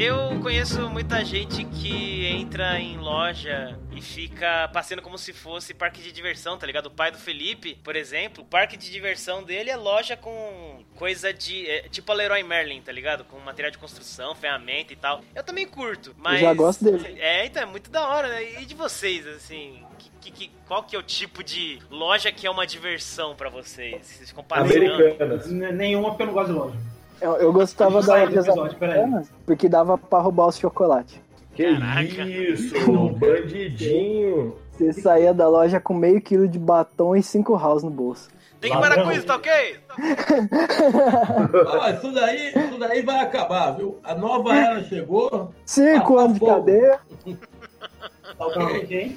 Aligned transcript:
Eu 0.00 0.40
conheço 0.40 0.88
muita 0.88 1.22
gente 1.22 1.62
que 1.62 2.24
entra 2.24 2.80
em 2.80 2.96
loja 2.96 3.78
e 3.92 4.00
fica 4.00 4.66
passando 4.72 5.02
como 5.02 5.18
se 5.18 5.30
fosse 5.34 5.74
parque 5.74 6.00
de 6.00 6.10
diversão, 6.10 6.56
tá 6.56 6.66
ligado? 6.66 6.86
O 6.86 6.90
pai 6.90 7.10
do 7.10 7.18
Felipe, 7.18 7.78
por 7.84 7.94
exemplo, 7.94 8.42
o 8.42 8.46
parque 8.46 8.78
de 8.78 8.90
diversão 8.90 9.42
dele 9.42 9.68
é 9.68 9.76
loja 9.76 10.16
com 10.16 10.82
coisa 10.96 11.34
de. 11.34 11.68
É, 11.68 11.82
tipo 11.90 12.10
a 12.10 12.14
Leroy 12.14 12.42
Merlin, 12.42 12.80
tá 12.80 12.90
ligado? 12.90 13.24
Com 13.24 13.38
material 13.40 13.70
de 13.70 13.76
construção, 13.76 14.34
ferramenta 14.34 14.94
e 14.94 14.96
tal. 14.96 15.20
Eu 15.34 15.44
também 15.44 15.66
curto, 15.68 16.14
mas. 16.16 16.40
Eu 16.40 16.48
já 16.48 16.54
gosto 16.54 16.82
dele. 16.82 17.20
É, 17.20 17.44
então, 17.44 17.62
é 17.62 17.66
muito 17.66 17.90
da 17.90 18.08
hora, 18.08 18.28
né? 18.28 18.62
E 18.62 18.64
de 18.64 18.74
vocês, 18.74 19.26
assim? 19.26 19.82
Que, 20.22 20.30
que, 20.30 20.50
qual 20.66 20.82
que 20.82 20.96
é 20.96 20.98
o 20.98 21.02
tipo 21.02 21.44
de 21.44 21.78
loja 21.90 22.32
que 22.32 22.46
é 22.46 22.50
uma 22.50 22.66
diversão 22.66 23.36
para 23.36 23.50
vocês? 23.50 24.06
Vocês 24.06 24.32
Americanas. 24.50 25.46
Nenhuma 25.50 26.08
porque 26.08 26.22
eu 26.22 26.26
não 26.26 26.32
gosto 26.32 26.52
de 26.52 26.58
loja. 26.58 26.89
Eu, 27.20 27.32
eu 27.36 27.52
gostava 27.52 28.02
da 28.02 28.24
episódio, 28.24 28.76
porque 29.44 29.68
dava 29.68 29.98
pra 29.98 30.20
roubar 30.20 30.48
os 30.48 30.58
chocolates. 30.58 31.20
Que 31.54 31.64
Caraca. 31.64 32.22
isso, 32.22 32.74
bandidinho. 33.18 34.56
Você 34.72 34.92
saía 34.94 35.34
da 35.34 35.46
loja 35.48 35.78
com 35.78 35.92
meio 35.92 36.20
quilo 36.22 36.48
de 36.48 36.58
batom 36.58 37.14
e 37.14 37.22
cinco 37.22 37.54
house 37.56 37.82
no 37.82 37.90
bolso. 37.90 38.30
Tem 38.60 38.70
que 38.70 38.78
parar 38.78 39.02
com 39.02 39.10
isso, 39.12 39.26
tá 39.26 39.36
ok? 39.36 39.50
Ah, 41.82 41.90
isso 41.90 42.12
daí, 42.12 42.48
isso 42.54 42.78
daí 42.78 43.02
vai 43.02 43.20
acabar, 43.20 43.72
viu? 43.72 43.98
A 44.04 44.14
nova 44.14 44.54
era 44.54 44.82
chegou. 44.84 45.52
Cinco 45.64 46.18
Ah, 46.18 46.22
anos 46.24 46.38
de 46.38 46.46
cadeia. 46.46 46.98
Tá 48.38 48.46
ok. 48.46 49.16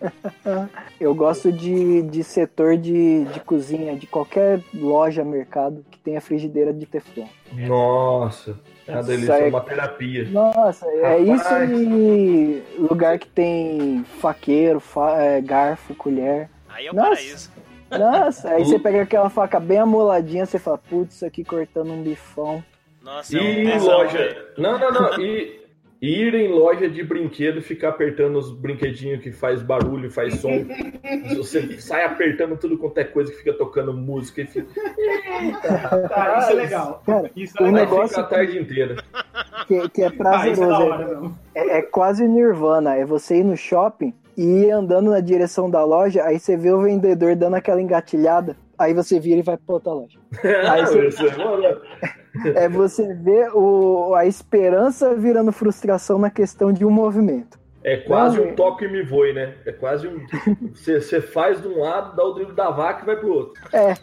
Eu 1.00 1.14
gosto 1.14 1.52
de, 1.52 2.02
de 2.02 2.22
setor 2.24 2.76
de, 2.76 3.24
de 3.26 3.40
cozinha, 3.40 3.96
de 3.96 4.06
qualquer 4.06 4.60
loja, 4.72 5.24
mercado 5.24 5.84
que 5.90 5.98
tenha 5.98 6.20
frigideira 6.20 6.72
de 6.72 6.86
teflon. 6.86 7.26
Nossa, 7.52 8.58
é 8.86 8.92
uma 8.92 9.02
delícia, 9.02 9.32
é 9.32 9.48
uma 9.48 9.60
terapia. 9.60 10.28
Nossa, 10.30 10.86
é 10.86 11.18
Rapaz. 11.24 11.28
isso 11.70 11.74
e 11.74 12.62
lugar 12.78 13.18
que 13.18 13.28
tem 13.28 14.04
faqueiro, 14.20 14.80
fa- 14.80 15.20
é, 15.22 15.40
garfo, 15.40 15.94
colher. 15.94 16.48
Aí 16.68 16.86
é 16.86 16.90
o 16.90 16.94
Nossa. 16.94 17.08
paraíso. 17.10 17.50
Nossa, 17.90 18.48
aí 18.50 18.64
você 18.64 18.78
pega 18.78 19.02
aquela 19.02 19.30
faca 19.30 19.60
bem 19.60 19.78
amoladinha, 19.78 20.44
você 20.46 20.58
fala, 20.58 20.78
putz, 20.78 21.14
isso 21.16 21.26
aqui 21.26 21.44
cortando 21.44 21.92
um 21.92 22.02
bifão. 22.02 22.62
Nossa, 23.02 23.36
é 23.38 23.40
um 23.40 23.44
E 23.44 23.78
loja. 23.78 24.18
velho. 24.18 24.36
Não, 24.58 24.78
não, 24.78 24.90
não. 24.90 25.20
E 25.20 25.63
ir 26.04 26.34
em 26.34 26.48
loja 26.48 26.88
de 26.88 27.02
brinquedo 27.02 27.58
e 27.58 27.62
ficar 27.62 27.90
apertando 27.90 28.36
os 28.38 28.50
brinquedinhos 28.52 29.22
que 29.22 29.32
faz 29.32 29.62
barulho, 29.62 30.10
faz 30.10 30.34
som. 30.40 30.64
Você 31.36 31.80
sai 31.80 32.04
apertando 32.04 32.56
tudo 32.56 32.76
quanto 32.76 32.98
é 32.98 33.04
coisa 33.04 33.30
que 33.30 33.38
fica 33.38 33.52
tocando 33.54 33.92
música 33.94 34.42
e 34.42 34.46
fica. 34.46 34.66
Tá, 36.08 36.38
isso 36.40 36.50
é 36.50 36.54
legal. 36.54 37.02
Cara, 37.06 37.30
Isso 37.36 37.56
é 37.58 37.62
o 37.62 37.70
negócio- 37.72 38.08
fica 38.08 38.20
a 38.20 38.24
tarde 38.24 38.58
inteira. 38.58 38.96
Que, 39.66 39.88
que 39.88 40.02
é 40.02 40.06
Ah, 40.06 40.08
é 40.08 40.10
prazeroso. 40.16 40.72
hora, 40.82 41.06
não. 41.20 41.34
É, 41.54 41.78
é 41.78 41.82
quase 41.82 42.26
nirvana. 42.28 42.94
É 42.96 43.04
você 43.04 43.36
ir 43.38 43.44
no 43.44 43.56
shopping 43.56 44.12
e 44.36 44.42
ir 44.64 44.70
andando 44.70 45.10
na 45.10 45.20
direção 45.20 45.70
da 45.70 45.84
loja, 45.84 46.24
aí 46.24 46.38
você 46.38 46.56
vê 46.56 46.70
o 46.72 46.82
vendedor 46.82 47.36
dando 47.36 47.54
aquela 47.54 47.80
engatilhada, 47.80 48.56
aí 48.76 48.92
você 48.92 49.20
vira 49.20 49.38
e 49.38 49.42
vai 49.42 49.56
pra 49.56 49.74
outra 49.76 49.92
loja. 49.92 50.18
Aí 50.70 50.82
você-. 50.84 52.23
É 52.54 52.68
você 52.68 53.14
ver 53.14 53.50
o, 53.54 54.14
a 54.14 54.26
esperança 54.26 55.14
virando 55.14 55.52
frustração 55.52 56.18
na 56.18 56.30
questão 56.30 56.72
de 56.72 56.84
um 56.84 56.90
movimento. 56.90 57.58
É 57.82 57.98
quase 57.98 58.38
Não, 58.38 58.48
um 58.48 58.54
toque 58.54 58.86
e 58.86 58.88
me 58.88 59.02
voe, 59.02 59.34
né? 59.34 59.56
É 59.66 59.72
quase 59.72 60.08
um. 60.08 60.26
Você 60.74 61.00
você 61.00 61.20
faz 61.20 61.60
de 61.60 61.68
um 61.68 61.80
lado, 61.80 62.16
dá 62.16 62.24
o 62.24 62.32
drible 62.32 62.54
da 62.54 62.70
vaca 62.70 63.02
e 63.02 63.06
vai 63.06 63.16
pro 63.16 63.32
outro. 63.32 63.62
É, 63.72 63.94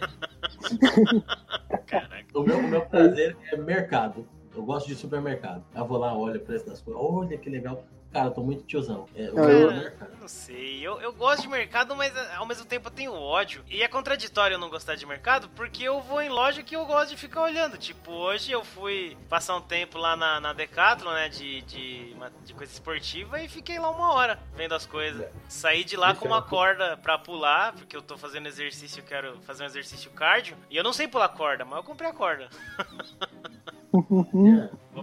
Caraca. 1.87 2.25
O 2.33 2.43
meu, 2.43 2.59
o 2.59 2.67
meu 2.67 2.81
prazer 2.81 3.35
é 3.52 3.57
mercado. 3.57 4.25
Eu 4.55 4.63
gosto 4.63 4.87
de 4.87 4.95
supermercado. 4.95 5.63
Eu 5.75 5.85
vou 5.85 5.97
lá, 5.97 6.15
olho 6.15 6.37
o 6.37 6.43
preço 6.43 6.65
das 6.67 6.79
coisas. 6.79 7.02
Olha 7.02 7.37
que 7.37 7.49
legal. 7.49 7.83
Cara, 8.12 8.27
eu 8.27 8.32
tô 8.32 8.42
muito 8.42 8.64
tiozão. 8.64 9.08
É, 9.16 9.30
o 9.32 9.39
é 9.49 9.64
eu- 9.64 9.72
mercado. 9.72 10.11
Não 10.22 10.27
sei, 10.27 10.86
eu, 10.86 11.02
eu 11.02 11.11
gosto 11.14 11.42
de 11.44 11.48
mercado, 11.48 11.95
mas 11.95 12.14
ao 12.36 12.45
mesmo 12.45 12.64
tempo 12.66 12.88
eu 12.88 12.92
tenho 12.92 13.11
ódio. 13.14 13.64
E 13.67 13.82
é 13.82 13.88
contraditório 13.88 14.55
eu 14.55 14.60
não 14.60 14.70
gostar 14.70 14.95
de 14.95 15.05
mercado, 15.05 15.49
porque 15.55 15.82
eu 15.83 15.99
vou 16.02 16.21
em 16.21 16.30
loja 16.30 16.61
que 16.61 16.76
eu 16.76 16.86
gosto 16.86 17.10
de 17.11 17.17
ficar 17.17 17.42
olhando. 17.42 17.77
Tipo, 17.77 18.11
hoje 18.11 18.52
eu 18.52 18.64
fui 18.64 19.17
passar 19.30 19.55
um 19.55 19.61
tempo 19.61 19.98
lá 19.98 20.16
na, 20.16 20.39
na 20.39 20.54
Decathlon, 20.54 21.11
né, 21.14 21.30
de, 21.30 21.61
de, 21.61 22.16
de 22.45 22.54
coisa 22.54 22.71
esportiva, 22.71 23.42
e 23.42 23.48
fiquei 23.48 23.80
lá 23.80 23.89
uma 23.89 24.14
hora 24.14 24.38
vendo 24.55 24.76
as 24.76 24.86
coisas. 24.86 25.27
Saí 25.50 25.83
de 25.83 25.95
lá 25.98 26.11
Isso 26.11 26.20
com 26.20 26.27
é 26.27 26.30
uma 26.30 26.38
uma- 26.38 26.48
corda 26.48 26.98
pra 26.98 27.17
pular, 27.17 27.73
porque 27.73 27.95
eu 27.98 28.02
tô 28.02 28.16
fazendo 28.17 28.45
exercício, 28.48 29.00
eu 29.00 29.05
quero 29.05 29.39
fazer 29.42 29.64
um 29.64 29.67
exercício 29.67 30.11
cardio. 30.11 30.55
E 30.70 30.77
eu 30.77 30.83
não 30.83 30.94
sei 30.94 31.08
pular 31.08 31.30
corda, 31.30 31.66
mas 31.66 31.77
eu 31.77 31.83
comprei 31.83 32.10
a 32.10 32.14
corda. 32.14 32.48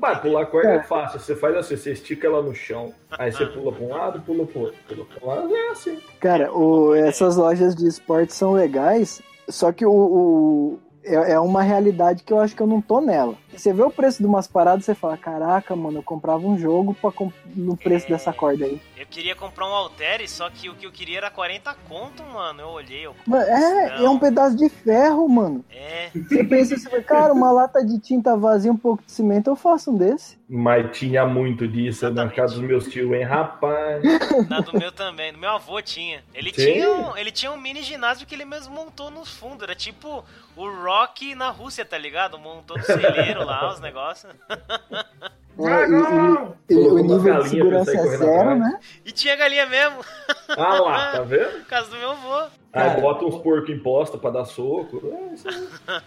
Vai, 0.00 0.21
pular 0.21 0.47
corda 0.47 0.69
é 0.75 0.82
fácil. 0.82 1.19
Você 1.21 1.34
faz 1.37 1.56
assim, 1.56 1.76
você 1.76 1.93
estica 1.93 2.26
ela 2.26 2.43
no 2.43 2.54
chão. 2.54 2.93
Aí 3.19 3.32
você 3.32 3.47
pula 3.47 3.72
pra 3.72 3.84
um 3.84 3.88
lado, 3.88 4.21
pula 4.22 4.47
pro 4.47 4.60
outro. 4.60 4.78
Pula 4.88 5.04
pra 5.04 5.25
um 5.25 5.28
lado, 5.28 5.54
é 5.56 5.69
assim. 5.71 5.99
cara, 6.21 6.53
o- 6.53 6.94
essas 6.94 7.37
lojas 7.37 7.75
de 7.75 7.87
esporte 7.87 8.32
são 8.34 8.53
legais, 8.53 9.21
só 9.49 9.72
que 9.72 9.84
o, 9.87 9.93
o- 9.93 10.78
é, 11.15 11.33
é 11.33 11.41
uma 11.41 11.63
realidade 11.63 12.23
que 12.23 12.33
eu 12.33 12.41
acho 12.41 12.55
que 12.55 12.63
eu 12.63 12.67
não 12.67 12.81
tô 12.81 13.01
nela. 13.01 13.35
Você 13.53 13.73
vê 13.73 13.83
o 13.83 13.91
preço 13.91 14.19
de 14.19 14.27
umas 14.27 14.47
paradas, 14.47 14.85
você 14.85 14.95
fala, 14.95 15.17
caraca, 15.17 15.75
mano, 15.75 15.99
eu 15.99 16.03
comprava 16.03 16.47
um 16.47 16.57
jogo 16.59 16.95
pra 16.95 17.11
comp- 17.11 17.35
no 17.57 17.77
preço 17.77 18.07
É. 18.07 18.11
dessa 18.11 18.33
corda 18.33 18.65
aí. 18.67 18.81
Eu 18.97 19.07
queria 19.07 19.35
comprar 19.35 19.67
um 19.67 19.73
Altere, 19.75 20.29
só 20.29 20.49
que 20.51 20.69
o 20.69 20.75
que 20.75 20.87
eu 20.87 20.93
queria 20.93 21.19
era 21.19 21.31
40 21.31 21.75
conto, 21.89 22.23
mano. 22.23 22.61
Eu 22.61 22.69
olhei, 22.69 23.07
eu. 23.07 23.15
Mano, 23.27 23.43
é, 23.45 23.99
Não. 23.99 24.07
é 24.07 24.11
um 24.11 24.19
pedaço 24.19 24.57
de 24.57 24.69
ferro, 24.69 25.29
mano. 25.29 25.65
É, 25.71 26.11
Você 26.15 26.45
pensa 26.45 26.75
assim, 26.75 26.89
cara, 27.03 27.33
uma 27.33 27.51
lata 27.51 27.85
de 27.85 27.99
tinta 27.99 28.37
vazia, 28.37 28.71
um 28.71 28.77
pouco 28.77 29.03
de 29.05 29.11
cimento, 29.13 29.49
eu 29.51 29.57
faço 29.57 29.91
um 29.91 29.97
desse. 29.97 30.39
Mas 30.49 30.97
tinha 30.97 31.27
muito 31.27 31.67
disso 31.69 32.05
na 32.05 32.11
Exatamente. 32.11 32.37
casa 32.37 32.55
dos 32.55 32.63
meus 32.63 32.87
tios, 32.89 33.11
hein, 33.13 33.23
rapaz. 33.23 34.03
Na 34.49 34.61
do 34.61 34.79
meu 34.79 34.91
também, 34.93 35.33
do 35.33 35.39
meu 35.39 35.51
avô 35.51 35.81
tinha. 35.83 36.23
Ele 36.35 36.51
Sim. 36.55 36.73
tinha, 36.73 36.91
um, 36.91 37.17
ele 37.17 37.31
tinha 37.31 37.53
um 37.53 37.57
mini 37.61 37.83
ginásio 37.83 38.27
que 38.27 38.35
ele 38.35 38.45
mesmo 38.47 38.75
montou 38.75 39.11
no 39.11 39.25
fundo. 39.27 39.63
Era 39.65 39.75
tipo 39.75 40.25
o 40.57 40.69
Rock 40.83 40.98
na 41.35 41.51
Rússia, 41.51 41.85
tá 41.85 41.97
ligado? 41.99 42.39
Montou 42.39 42.77
no 42.77 42.85
celeiro 42.85 43.45
lá, 43.45 43.69
os 43.73 43.81
negócios. 43.81 44.33
É, 45.61 45.89
e- 45.89 46.73
e- 46.73 46.77
e 46.79 46.85
Colocou 46.85 47.01
o 47.01 47.03
uma 47.03 47.17
nível 47.19 47.43
de 47.43 47.49
segurança 47.49 47.91
é 47.91 48.17
zero, 48.17 48.55
né? 48.55 48.79
E 49.05 49.11
tinha 49.11 49.35
galinha 49.35 49.67
mesmo, 49.67 50.05
Ah 50.51 50.79
lá, 50.81 51.13
tá 51.13 51.23
vendo? 51.23 51.51
por 51.59 51.67
causa 51.67 51.91
do 51.91 51.97
meu 51.97 52.13
avô. 52.13 52.37
Aí 52.73 52.91
Cara, 52.91 53.01
bota 53.01 53.25
uns 53.25 53.43
porcos 53.43 53.69
em 53.71 53.79
posta 53.81 54.17
pra 54.17 54.31
dar 54.31 54.45
soco. 54.45 55.03
É, 55.13 55.35
isso 55.35 55.49
aí. 55.49 55.55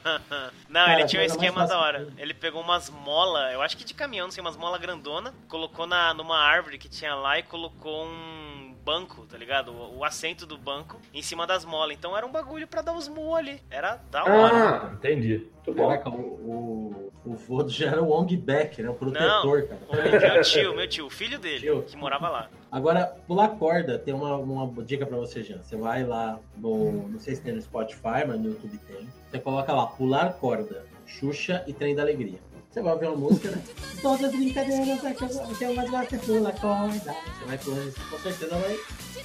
Não, 0.69 0.85
Cara, 0.85 0.93
ele 0.99 1.05
tinha 1.05 1.21
um 1.21 1.25
esquema 1.25 1.67
da 1.67 1.77
hora. 1.77 2.07
Ele 2.17 2.33
pegou 2.33 2.61
umas 2.61 2.89
mola, 2.89 3.51
eu 3.51 3.61
acho 3.61 3.75
que 3.75 3.83
de 3.83 3.93
caminhão, 3.93 4.27
não 4.27 4.31
sei, 4.31 4.39
umas 4.39 4.55
mola 4.55 4.77
grandona, 4.77 5.33
colocou 5.49 5.85
na, 5.85 6.13
numa 6.13 6.39
árvore 6.39 6.77
que 6.77 6.87
tinha 6.87 7.13
lá 7.13 7.37
e 7.37 7.43
colocou 7.43 8.05
um 8.05 8.70
banco, 8.83 9.25
tá 9.25 9.37
ligado? 9.37 9.71
O, 9.71 9.99
o 9.99 10.03
assento 10.05 10.45
do 10.45 10.57
banco 10.57 10.97
em 11.13 11.21
cima 11.21 11.45
das 11.47 11.63
molas. 11.65 11.95
Então 11.97 12.15
era 12.17 12.25
um 12.25 12.31
bagulho 12.31 12.67
pra 12.67 12.81
dar 12.81 12.93
os 12.95 13.07
mu 13.07 13.35
ali. 13.35 13.61
Era 13.69 13.95
da 14.09 14.23
hora. 14.23 14.55
Ah, 14.55 14.93
entendi. 14.93 15.47
Muito 15.55 15.73
bom. 15.73 15.87
Caraca, 15.87 16.09
o, 16.09 16.13
o, 16.13 17.11
o 17.25 17.33
vô 17.35 17.67
já 17.67 17.87
era 17.87 18.01
o 18.01 18.07
Wong 18.09 18.35
Beck, 18.35 18.81
né? 18.81 18.89
O 18.89 18.95
protetor, 18.95 19.67
cara. 19.67 19.81
O 19.89 19.95
meu 20.33 20.41
tio, 20.41 20.75
meu 20.75 20.87
tio, 20.87 21.05
o 21.05 21.09
filho 21.09 21.37
dele, 21.37 21.59
Tio. 21.59 21.83
que 21.83 21.95
morava 21.95 22.29
lá. 22.29 22.49
Agora, 22.71 23.05
pular 23.27 23.49
corda, 23.49 23.99
tem 23.99 24.13
uma, 24.13 24.37
uma 24.37 24.83
dica 24.83 25.05
pra 25.05 25.17
você, 25.17 25.43
Jean. 25.43 25.61
Você 25.61 25.75
vai 25.75 26.03
lá 26.03 26.39
no. 26.57 27.07
Não 27.09 27.19
sei 27.19 27.35
se 27.35 27.41
tem 27.41 27.53
no 27.53 27.61
Spotify, 27.61 28.25
mas 28.27 28.39
no 28.39 28.49
YouTube 28.49 28.77
tem. 28.87 29.07
Você 29.29 29.39
coloca 29.39 29.71
lá, 29.71 29.85
pular 29.87 30.33
corda, 30.33 30.85
Xuxa 31.05 31.63
e 31.67 31.73
Trem 31.73 31.95
da 31.95 32.01
Alegria. 32.01 32.39
Você 32.71 32.81
vai 32.81 32.93
ouvir 32.93 33.07
uma 33.07 33.17
música, 33.17 33.51
né? 33.51 33.61
Todas 34.01 34.23
as 34.25 34.31
brincadeiras, 34.31 34.99
que 35.01 35.23
eu 35.23 35.55
que 35.57 35.63
eu 35.65 35.75
mais 35.75 35.89
gosto 35.89 36.15
é 36.15 36.17
pular 36.19 36.59
corda. 36.59 36.93
Você 37.13 37.45
vai 37.45 37.57
correr, 37.57 37.93
com 38.09 38.17
certeza 38.19 38.55
vai, 38.55 38.77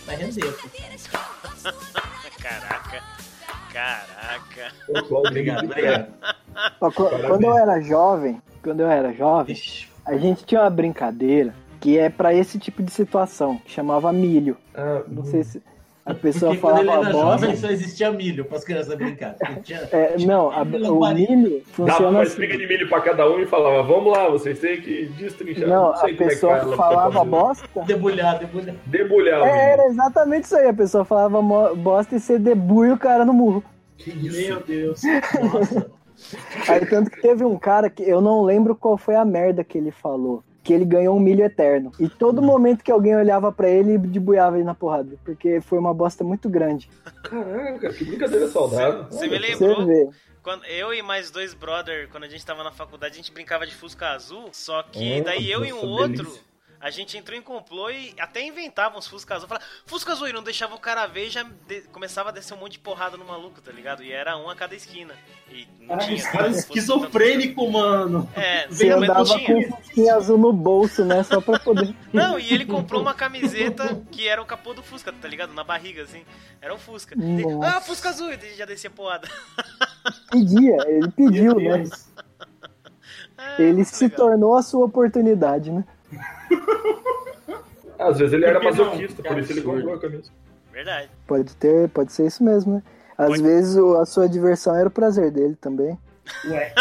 vai 0.06 0.16
render. 0.16 0.56
Caraca. 2.42 3.02
Caraca. 3.72 4.72
Obrigado, 5.10 5.64
obrigado. 5.64 6.12
Ó, 6.80 6.91
qu- 6.91 7.09
Quando 7.26 7.44
eu 7.44 7.56
era 7.59 7.80
jovem, 7.80 8.41
quando 8.62 8.80
eu 8.80 8.91
era 8.91 9.12
jovem, 9.12 9.56
a 10.04 10.16
gente 10.16 10.44
tinha 10.44 10.62
uma 10.62 10.71
brincadeira 10.71 11.54
que 11.80 11.98
é 11.98 12.09
pra 12.09 12.34
esse 12.34 12.59
tipo 12.59 12.82
de 12.82 12.91
situação, 12.91 13.59
que 13.59 13.71
chamava 13.71 14.12
milho. 14.12 14.56
Ah, 14.74 15.03
Não 15.06 15.24
sei 15.24 15.44
se 15.44 15.62
a 16.06 16.14
pessoa 16.14 16.53
Porque 16.53 16.60
quando 16.62 16.78
ele 16.78 16.86
falava 16.86 17.04
era 17.08 17.12
bosta. 17.12 17.41
jovem 17.47 17.56
só 17.56 17.68
existia 17.68 18.10
milho 18.12 18.44
para 18.44 18.56
as 18.58 18.64
crianças 18.64 18.94
brincar. 18.97 19.34
Não 19.50 19.60
tinha- 19.60 19.88
É, 19.92 20.14
não, 20.24 20.50
a- 20.53 20.62
o 20.62 20.64
milho 20.64 21.00
Dava 21.00 21.62
funciona 21.72 22.08
uma 22.10 22.22
assim. 22.22 22.30
espiga 22.30 22.56
de 22.56 22.66
milho 22.66 22.88
pra 22.88 23.00
cada 23.00 23.28
um 23.28 23.41
e 23.41 23.47
falava, 23.47 23.82
vamos 23.82 24.12
lá, 24.16 24.28
vocês 24.28 24.58
têm 24.60 24.80
que 24.80 25.06
destrinchar. 25.18 25.68
Não, 25.68 25.91
a 25.91 25.97
sei 25.97 26.14
como 26.14 26.22
é 26.22 26.28
que 26.28 26.34
pessoa 26.34 26.56
pra 26.60 26.76
falava 26.76 27.24
bosta. 27.24 27.82
Debulhar, 27.84 28.38
debulhar. 28.38 28.74
Debulhar 28.86 29.42
É, 29.47 29.72
era 29.72 29.86
exatamente 29.86 30.44
isso 30.44 30.56
aí. 30.56 30.68
A 30.68 30.72
pessoa 30.74 31.04
falava 31.04 31.42
bosta 31.74 32.14
e 32.16 32.20
você 32.20 32.38
debulha 32.38 32.94
o 32.94 32.98
cara 32.98 33.24
no 33.24 33.32
murro. 33.34 33.64
Que 33.98 34.10
isso? 34.10 34.48
Meu 34.48 34.60
Deus. 34.60 35.00
Nossa. 35.52 35.91
Aí 36.68 36.86
tanto 36.86 37.10
que 37.10 37.20
teve 37.20 37.44
um 37.44 37.59
cara 37.59 37.91
que 37.91 38.02
eu 38.02 38.20
não 38.20 38.42
lembro 38.42 38.74
qual 38.74 38.97
foi 38.97 39.14
a 39.16 39.24
merda 39.24 39.62
que 39.64 39.76
ele 39.76 39.91
falou. 39.91 40.42
Que 40.66 40.72
ele 40.72 40.84
ganhou 40.84 41.16
um 41.16 41.21
milho 41.21 41.45
eterno. 41.45 41.92
E 42.01 42.09
todo 42.09 42.42
momento 42.42 42.83
que 42.83 42.91
alguém 42.91 43.15
olhava 43.15 43.53
pra 43.53 43.71
ele, 43.71 43.92
ele 43.92 44.09
debuiava 44.09 44.57
ele 44.57 44.65
na 44.65 44.74
porrada. 44.74 45.16
Porque 45.24 45.60
foi 45.60 45.78
uma 45.78 45.95
bosta 45.95 46.24
muito 46.24 46.48
grande. 46.48 46.91
Caraca, 47.22 47.92
que 47.92 48.04
brincadeira 48.04 48.48
saudável. 48.48 49.04
Você 49.09 49.28
me 49.28 49.39
lembrou 49.39 50.13
quando 50.42 50.65
eu 50.66 50.95
e 50.95 51.03
mais 51.03 51.30
dois 51.30 51.54
brother, 51.54 52.09
quando 52.09 52.22
a 52.22 52.28
gente 52.28 52.45
tava 52.47 52.63
na 52.63 52.71
faculdade, 52.71 53.15
a 53.15 53.16
gente 53.16 53.33
brincava 53.33 53.66
de 53.66 53.74
Fusca 53.74 54.10
Azul, 54.10 54.48
só 54.53 54.80
que 54.83 55.21
Oh, 55.21 55.24
daí 55.24 55.51
eu 55.51 55.65
e 55.65 55.72
um 55.72 55.77
nossa, 55.77 55.86
outro, 55.86 56.24
delícia. 56.24 56.42
A 56.80 56.90
gente 56.90 57.16
entrou 57.16 57.36
em 57.38 57.42
complô 57.42 57.88
e 57.90 58.14
até 58.18 58.42
inventava 58.42 58.98
uns 58.98 59.06
Fusca 59.06 59.34
Azul, 59.34 59.48
falava, 59.48 59.64
Fusca 59.86 60.12
Azul, 60.12 60.28
e 60.28 60.32
não 60.32 60.42
deixava 60.42 60.74
o 60.74 60.78
cara 60.80 61.06
ver 61.06 61.26
e 61.26 61.30
já 61.30 61.42
de- 61.66 61.82
começava 61.92 62.28
a 62.28 62.32
descer 62.32 62.54
um 62.54 62.58
monte 62.58 62.72
de 62.72 62.78
porrada 62.80 63.16
no 63.16 63.24
maluco, 63.24 63.60
tá 63.60 63.72
ligado? 63.72 64.02
E 64.02 64.12
era 64.12 64.36
um 64.36 64.48
a 64.50 64.54
cada 64.54 64.74
esquina. 64.74 65.14
E 65.50 65.66
não 65.80 65.96
Cara, 65.96 66.04
tinha. 66.04 66.22
cara 66.30 66.46
é 66.46 66.50
não 66.50 66.58
esquizofrênico, 66.58 67.70
mano. 67.70 68.26
tanto- 68.34 68.40
É, 68.40 68.66
Você 68.68 68.90
não, 68.90 68.96
não 68.96 69.02
andava 69.04 69.28
com 69.28 69.38
tinha. 69.38 69.56
um 69.58 69.62
fusquinha 69.76 70.14
azul 70.16 70.38
no 70.38 70.52
bolso, 70.52 71.04
né? 71.04 71.22
Só 71.22 71.40
pra 71.40 71.58
poder. 71.58 71.94
Não, 72.12 72.38
e 72.38 72.52
ele 72.52 72.66
comprou 72.66 73.00
uma 73.00 73.14
camiseta 73.14 74.02
que 74.10 74.26
era 74.28 74.42
o 74.42 74.46
capô 74.46 74.74
do 74.74 74.82
Fusca, 74.82 75.12
tá 75.12 75.28
ligado? 75.28 75.54
Na 75.54 75.64
barriga, 75.64 76.02
assim. 76.02 76.24
Era 76.60 76.74
o 76.74 76.78
Fusca. 76.78 77.16
Ah, 77.62 77.80
Fusca 77.80 78.08
Azul! 78.10 78.32
E 78.32 78.54
já 78.56 78.64
descia 78.64 78.90
porrada. 78.90 79.28
Pedia, 80.30 80.76
ele 80.88 81.10
pediu, 81.16 81.54
né? 81.56 81.84
Ele 83.58 83.72
muito 83.74 83.88
se 83.88 84.04
legal. 84.04 84.16
tornou 84.28 84.56
a 84.56 84.62
sua 84.62 84.84
oportunidade, 84.84 85.70
né? 85.70 85.84
Às 87.98 88.18
vezes 88.18 88.34
ele 88.34 88.44
era 88.44 88.62
masoquista, 88.62 89.22
Que 89.22 89.28
por 89.28 89.38
isso 89.38 89.53
ele 89.53 89.62
comprou 89.62 89.94
a 89.94 89.98
camisa. 90.00 90.30
Verdade. 90.72 91.08
Pode 91.26 91.56
ter, 91.56 91.88
pode 91.88 92.12
ser 92.12 92.26
isso 92.26 92.44
mesmo, 92.44 92.74
né? 92.74 92.82
Às 93.16 93.28
Pode. 93.28 93.42
vezes 93.42 93.76
o- 93.76 93.97
a 93.97 94.04
sua 94.04 94.28
diversão 94.28 94.76
era 94.76 94.88
o 94.88 94.91
prazer 94.91 95.30
dele 95.30 95.56
também. 95.58 95.98
Ué, 96.47 96.74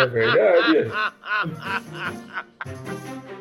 É 0.00 0.06
verdade. 0.06 0.90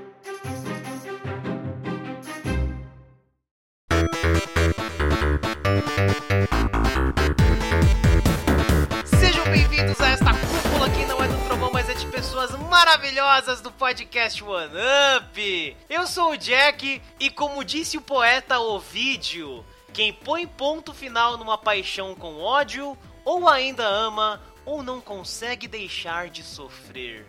maravilhosas 13.36 13.60
do 13.60 13.72
podcast 13.72 14.42
One 14.42 14.72
Up. 15.18 15.78
Eu 15.90 16.08
sou 16.08 16.32
o 16.32 16.38
Jack 16.38 17.02
e 17.20 17.30
como 17.30 17.66
disse 17.66 17.98
o 17.98 18.02
poeta 18.02 18.60
Ovídio, 18.60 19.66
quem 19.92 20.14
põe 20.14 20.48
ponto 20.48 20.94
final 20.94 21.38
numa 21.38 21.58
paixão 21.58 22.16
com 22.16 22.40
ódio, 22.40 22.98
ou 23.26 23.50
ainda 23.50 23.86
ama, 23.86 24.42
ou 24.64 24.82
não 24.82 25.02
consegue 25.02 25.68
deixar 25.68 26.30
de 26.30 26.44
sofrer. 26.44 27.26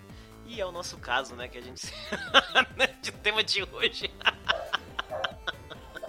E 0.47 0.61
é 0.61 0.67
o 0.67 0.71
nosso 0.71 0.97
caso, 0.99 1.35
né, 1.35 1.49
que 1.49 1.59
a 1.59 1.63
gente... 1.63 1.93
de 3.03 3.11
tema 3.11 3.43
de 3.43 3.65
hoje. 3.65 4.09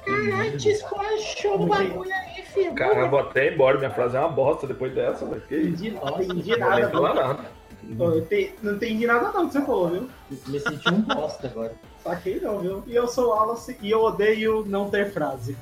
Antes 0.08 0.66
esculachou 0.66 1.64
o 1.64 1.66
bagulho 1.66 2.14
aí, 2.14 2.44
filho. 2.46 2.76
Cara, 2.76 3.00
eu 3.00 3.10
vou 3.10 3.20
até 3.20 3.52
embora. 3.52 3.80
Minha 3.80 3.92
frase 3.92 4.16
é 4.16 4.20
uma 4.20 4.30
bosta 4.30 4.68
depois 4.68 4.94
dessa, 4.94 5.26
velho. 5.26 5.42
Que 5.42 5.56
isso? 5.56 5.92
Não 5.96 6.02
vou 6.02 6.34
nem 6.36 6.58
nada. 6.58 6.90
falar 6.90 7.14
não. 7.16 7.28
nada. 7.28 7.58
Pô, 7.98 8.12
eu 8.12 8.26
te- 8.26 8.54
Não 8.62 8.74
entendi 8.74 9.06
nada 9.08 9.32
não 9.32 9.48
que 9.48 9.54
você 9.54 9.62
falou, 9.62 9.90
viu? 9.90 10.10
Me 10.48 10.60
senti 10.60 10.90
um 10.90 11.02
bosta 11.02 11.48
agora. 11.48 11.74
Saquei 12.04 12.40
não, 12.40 12.60
viu? 12.60 12.84
E 12.88 12.96
eu 12.96 13.08
sou 13.08 13.26
o 13.26 13.30
Wallace 13.30 13.78
e 13.82 13.92
eu 13.92 14.02
odeio 14.02 14.64
não 14.68 14.90
ter 14.90 15.12
frase. 15.12 15.56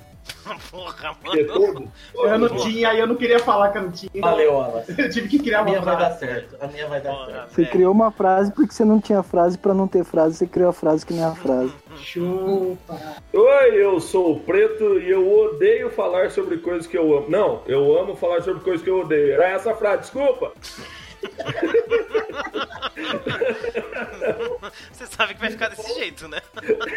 Porra, 0.71 1.15
mano. 1.23 1.91
Eu 2.15 2.39
não 2.39 2.49
tinha 2.57 2.93
e 2.95 2.99
eu 2.99 3.05
não 3.05 3.15
queria 3.15 3.37
falar 3.39 3.69
que 3.71 3.77
eu 3.77 3.83
não 3.83 3.91
tinha. 3.91 4.09
Valeu, 4.21 4.53
Wallace. 4.57 4.95
Eu 4.97 5.09
tive 5.09 5.27
que 5.27 5.37
criar 5.39 5.59
A 5.59 5.61
uma 5.61 5.69
minha 5.69 5.81
vai 5.81 5.95
dar 5.95 6.05
frase. 6.17 6.19
certo. 6.19 6.57
A 6.63 6.67
minha 6.67 6.87
vai 6.87 7.01
dar 7.01 7.11
Porra, 7.11 7.25
certo. 7.27 7.49
Você 7.49 7.61
velho. 7.61 7.71
criou 7.73 7.91
uma 7.93 8.11
frase 8.11 8.51
porque 8.51 8.73
você 8.73 8.85
não 8.85 8.99
tinha 8.99 9.21
frase 9.21 9.57
pra 9.57 9.73
não 9.73 9.87
ter 9.87 10.03
frase, 10.03 10.35
você 10.37 10.47
criou 10.47 10.69
a 10.69 10.73
frase 10.73 11.05
que 11.05 11.13
não 11.13 11.23
é 11.23 11.27
a 11.31 11.35
frase. 11.35 11.73
Chupa. 11.97 12.99
Oi, 13.33 13.75
eu 13.75 13.99
sou 13.99 14.33
o 14.33 14.39
Preto 14.39 14.99
e 14.99 15.09
eu 15.11 15.31
odeio 15.31 15.91
falar 15.91 16.31
sobre 16.31 16.57
coisas 16.57 16.87
que 16.87 16.97
eu 16.97 17.17
amo. 17.17 17.29
Não, 17.29 17.61
eu 17.67 17.97
amo 17.99 18.15
falar 18.15 18.41
sobre 18.41 18.63
coisas 18.63 18.81
que 18.81 18.89
eu 18.89 19.01
odeio. 19.01 19.33
Era 19.33 19.49
essa 19.49 19.71
a 19.71 19.75
frase, 19.75 20.01
desculpa. 20.01 20.51
Você 24.91 25.05
sabe 25.07 25.35
que 25.35 25.39
vai 25.41 25.51
ficar 25.51 25.69
desse 25.69 25.93
jeito, 25.93 26.27
né? 26.27 26.39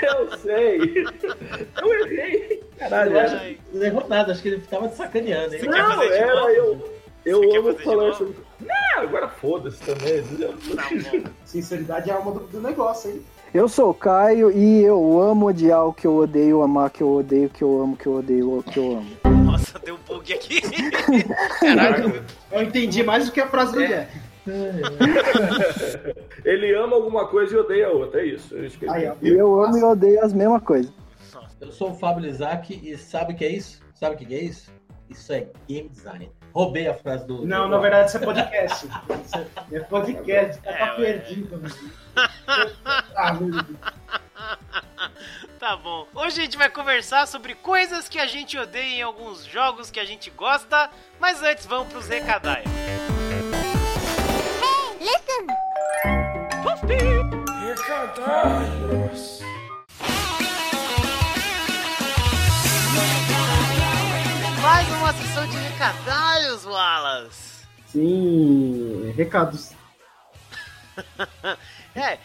Eu 0.02 0.38
sei. 0.38 1.04
Eu 1.82 1.94
errei. 2.06 2.62
Caralho, 2.78 3.12
Eu 3.12 3.20
acho 3.20 3.56
não 3.72 3.82
errou 3.86 4.08
nada, 4.08 4.32
acho 4.32 4.42
que 4.42 4.48
ele 4.48 4.60
tava 4.62 4.88
de 4.88 4.96
sacaneando, 4.96 5.54
hein? 5.54 5.60
Você 5.60 5.66
quer 5.68 5.82
Não, 5.82 5.94
fazer 5.94 6.08
de 6.08 6.14
era 6.14 6.34
novo? 6.34 6.48
eu. 6.50 6.98
Eu 7.26 7.40
Você 7.40 7.48
quer 7.48 7.58
amo 7.58 7.72
fazer 7.72 7.84
falar 7.84 8.12
sobre. 8.14 8.36
Não, 8.60 9.02
agora 9.02 9.28
foda-se 9.28 9.78
também. 9.82 10.22
Tá. 11.22 11.30
Sinceridade 11.44 12.10
é 12.10 12.12
a 12.12 12.16
alma 12.16 12.32
do, 12.32 12.40
do 12.40 12.60
negócio, 12.60 13.10
hein? 13.10 13.22
Eu 13.52 13.68
sou 13.68 13.90
o 13.90 13.94
Caio 13.94 14.50
e 14.50 14.82
eu 14.84 15.20
amo 15.20 15.46
odiar 15.46 15.86
o 15.86 15.92
que 15.92 16.06
eu 16.06 16.16
odeio, 16.16 16.62
amar 16.62 16.88
o 16.88 16.90
que 16.90 17.02
eu 17.02 17.10
odeio, 17.10 17.46
o 17.46 17.50
que 17.50 17.62
eu 17.62 17.80
amo, 17.80 17.94
o 17.94 17.96
que 17.96 18.06
eu 18.06 18.14
odeio, 18.16 18.58
o 18.58 18.62
que 18.62 18.78
eu 18.78 18.98
amo. 18.98 19.27
Nossa, 19.58 19.78
deu 19.80 19.94
um 19.96 19.98
bug 19.98 20.32
aqui. 20.32 20.60
Caraca. 21.60 22.24
Eu 22.52 22.62
entendi 22.62 23.02
mais 23.02 23.26
do 23.26 23.32
que 23.32 23.40
a 23.40 23.48
frase 23.48 23.72
do 23.72 23.86
Jack. 23.86 24.12
Ele 26.44 26.74
ama 26.74 26.96
alguma 26.96 27.26
coisa 27.28 27.54
e 27.54 27.58
odeia 27.58 27.90
outra, 27.90 28.20
é 28.22 28.26
isso. 28.26 28.56
É 28.56 28.60
isso 28.66 28.78
que 28.78 28.84
ele 28.86 28.94
Aí, 28.94 29.06
ó. 29.08 29.14
E 29.20 29.28
eu 29.28 29.62
amo 29.62 29.76
e 29.76 29.82
odeio 29.84 30.24
as 30.24 30.32
mesmas 30.32 30.62
coisas. 30.62 30.90
Eu 31.60 31.70
sou 31.72 31.90
o 31.90 31.94
Fábio 31.94 32.22
Lizak 32.24 32.72
e 32.82 32.96
sabe 32.96 33.32
o 33.32 33.36
que 33.36 33.44
é 33.44 33.50
isso? 33.52 33.82
Sabe 33.94 34.14
o 34.14 34.18
que 34.18 34.34
é 34.34 34.40
isso? 34.42 34.70
Isso 35.10 35.32
é 35.32 35.48
game 35.68 35.88
design. 35.88 36.30
Roubei 36.54 36.86
a 36.88 36.94
frase 36.94 37.26
do. 37.26 37.44
Não, 37.46 37.64
do- 37.64 37.70
na 37.70 37.78
verdade 37.78 38.08
isso 38.08 38.16
é 38.16 38.20
podcast. 38.20 38.86
Isso 38.86 39.36
é- 39.36 39.76
é 39.76 39.80
podcast, 39.80 40.62
tá 40.62 40.70
É, 40.70 40.76
tá 40.78 40.96
ué. 40.98 41.12
perdido. 41.18 41.58
mano. 41.60 41.74
Ah, 43.16 43.34
meu 43.34 43.50
Deus. 43.50 43.66
Tá 45.58 45.76
bom. 45.76 46.06
Hoje 46.14 46.40
a 46.40 46.44
gente 46.44 46.56
vai 46.56 46.70
conversar 46.70 47.26
sobre 47.26 47.52
coisas 47.56 48.08
que 48.08 48.20
a 48.20 48.28
gente 48.28 48.56
odeia 48.56 48.98
em 48.98 49.02
alguns 49.02 49.44
jogos 49.44 49.90
que 49.90 49.98
a 49.98 50.04
gente 50.04 50.30
gosta, 50.30 50.88
mas 51.18 51.42
antes 51.42 51.66
vamos 51.66 51.92
pros 51.92 52.06
recadaios. 52.06 52.70
Mais 64.62 64.88
uma 64.88 65.12
sessão 65.12 65.48
de 65.48 65.56
recadalhos, 65.56 66.64
Wallace. 66.64 67.66
Sim, 67.86 69.12
recados. 69.16 69.72
É, 71.94 72.16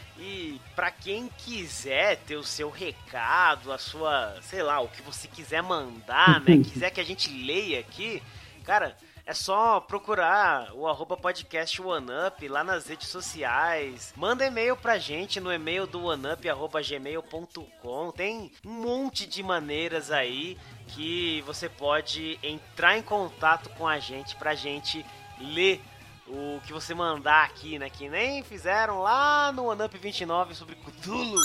pra 0.75 0.91
quem 0.91 1.29
quiser 1.37 2.17
ter 2.17 2.35
o 2.35 2.43
seu 2.43 2.69
recado, 2.69 3.71
a 3.71 3.77
sua, 3.77 4.37
sei 4.41 4.63
lá, 4.63 4.79
o 4.79 4.87
que 4.87 5.01
você 5.01 5.27
quiser 5.27 5.61
mandar, 5.61 6.41
né? 6.41 6.57
quiser 6.63 6.91
que 6.91 7.01
a 7.01 7.05
gente 7.05 7.29
leia 7.29 7.79
aqui, 7.79 8.21
cara, 8.63 8.95
é 9.25 9.33
só 9.33 9.79
procurar 9.79 10.73
o 10.73 10.85
arroba 10.85 11.15
podcast 11.15 11.81
OneUp 11.81 12.45
lá 12.49 12.61
nas 12.61 12.87
redes 12.87 13.07
sociais. 13.07 14.13
Manda 14.17 14.45
e-mail 14.45 14.75
pra 14.75 14.97
gente 14.97 15.39
no 15.39 15.51
e-mail 15.51 15.87
do 15.87 16.03
OneUp, 16.03 16.49
arroba 16.49 16.81
gmail.com. 16.81 18.11
Tem 18.11 18.51
um 18.65 18.71
monte 18.71 19.25
de 19.25 19.41
maneiras 19.41 20.11
aí 20.11 20.57
que 20.89 21.41
você 21.45 21.69
pode 21.69 22.37
entrar 22.43 22.97
em 22.97 23.01
contato 23.01 23.69
com 23.77 23.87
a 23.87 23.97
gente 23.97 24.35
pra 24.35 24.55
gente 24.55 25.05
ler 25.39 25.81
o 26.27 26.59
que 26.65 26.73
você 26.73 26.93
mandar 26.93 27.43
aqui, 27.45 27.77
né? 27.79 27.89
Que 27.89 28.09
nem 28.09 28.43
fizeram 28.43 29.01
lá 29.01 29.51
no 29.51 29.65
OneUp 29.65 29.97
29 29.97 30.55
sobre 30.55 30.75
Cthulhu, 30.75 31.39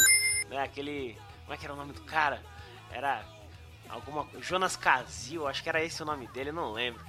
né? 0.48 0.62
Aquele. 0.62 1.16
Como 1.44 1.54
é 1.54 1.56
que 1.56 1.64
era 1.64 1.74
o 1.74 1.76
nome 1.76 1.92
do 1.92 2.00
cara? 2.02 2.40
Era. 2.92 3.22
Alguma. 3.88 4.26
Jonas 4.40 4.76
Casil, 4.76 5.46
acho 5.48 5.62
que 5.62 5.68
era 5.68 5.82
esse 5.82 6.02
o 6.02 6.06
nome 6.06 6.26
dele, 6.28 6.52
não 6.52 6.72
lembro. 6.72 7.00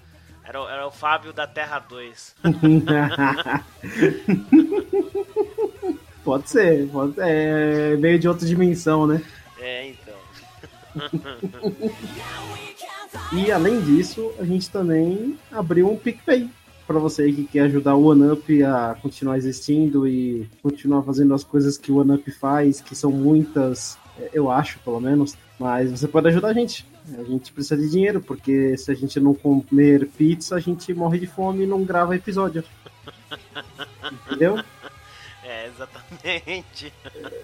Era, 0.44 0.62
o- 0.62 0.70
era 0.70 0.88
o 0.88 0.92
Fábio 0.92 1.34
da 1.34 1.46
Terra 1.46 1.80
2. 1.80 2.36
pode 6.24 6.50
ser, 6.50 6.88
pode 6.90 7.14
ser. 7.16 7.22
É 7.28 7.96
meio 7.98 8.18
de 8.20 8.28
outra 8.28 8.46
dimensão, 8.48 9.06
né? 9.08 9.22
É, 9.60 9.90
então. 9.90 10.20
E 13.34 13.52
além 13.52 13.82
disso, 13.82 14.32
a 14.40 14.46
gente 14.46 14.70
também 14.70 15.38
abriu 15.52 15.92
um 15.92 15.98
PicPay 15.98 16.48
para 16.90 16.98
você 16.98 17.32
que 17.32 17.44
quer 17.44 17.62
ajudar 17.66 17.94
o 17.94 18.08
OneUp 18.08 18.64
a 18.64 18.98
continuar 19.00 19.38
existindo 19.38 20.08
e 20.08 20.50
continuar 20.64 21.04
fazendo 21.04 21.36
as 21.36 21.44
coisas 21.44 21.78
que 21.78 21.92
o 21.92 21.98
OneUp 21.98 22.32
faz, 22.32 22.82
que 22.82 22.96
são 22.96 23.12
muitas, 23.12 23.96
é, 24.20 24.32
eu 24.34 24.50
acho, 24.50 24.80
pelo 24.80 25.00
menos. 25.00 25.38
Mas 25.60 25.92
você 25.92 26.08
pode 26.08 26.30
ajudar 26.30 26.48
a 26.48 26.54
gente. 26.54 26.88
A 27.16 27.24
gente 27.24 27.54
precisa 27.54 27.78
de 27.80 27.92
dinheiro, 27.92 28.20
porque 28.20 28.76
se 28.76 28.92
a 28.92 28.96
gente 28.96 29.20
não 29.20 29.36
comer 29.36 30.08
pizza, 30.18 30.56
a 30.56 30.60
gente 30.60 30.92
morre 30.92 31.20
de 31.20 31.28
fome 31.28 31.64
e 31.64 31.68
não 31.68 31.84
grava 31.84 32.16
episódio. 32.16 32.64
Entendeu? 34.26 34.58
É, 35.42 35.68
exatamente. 35.68 36.94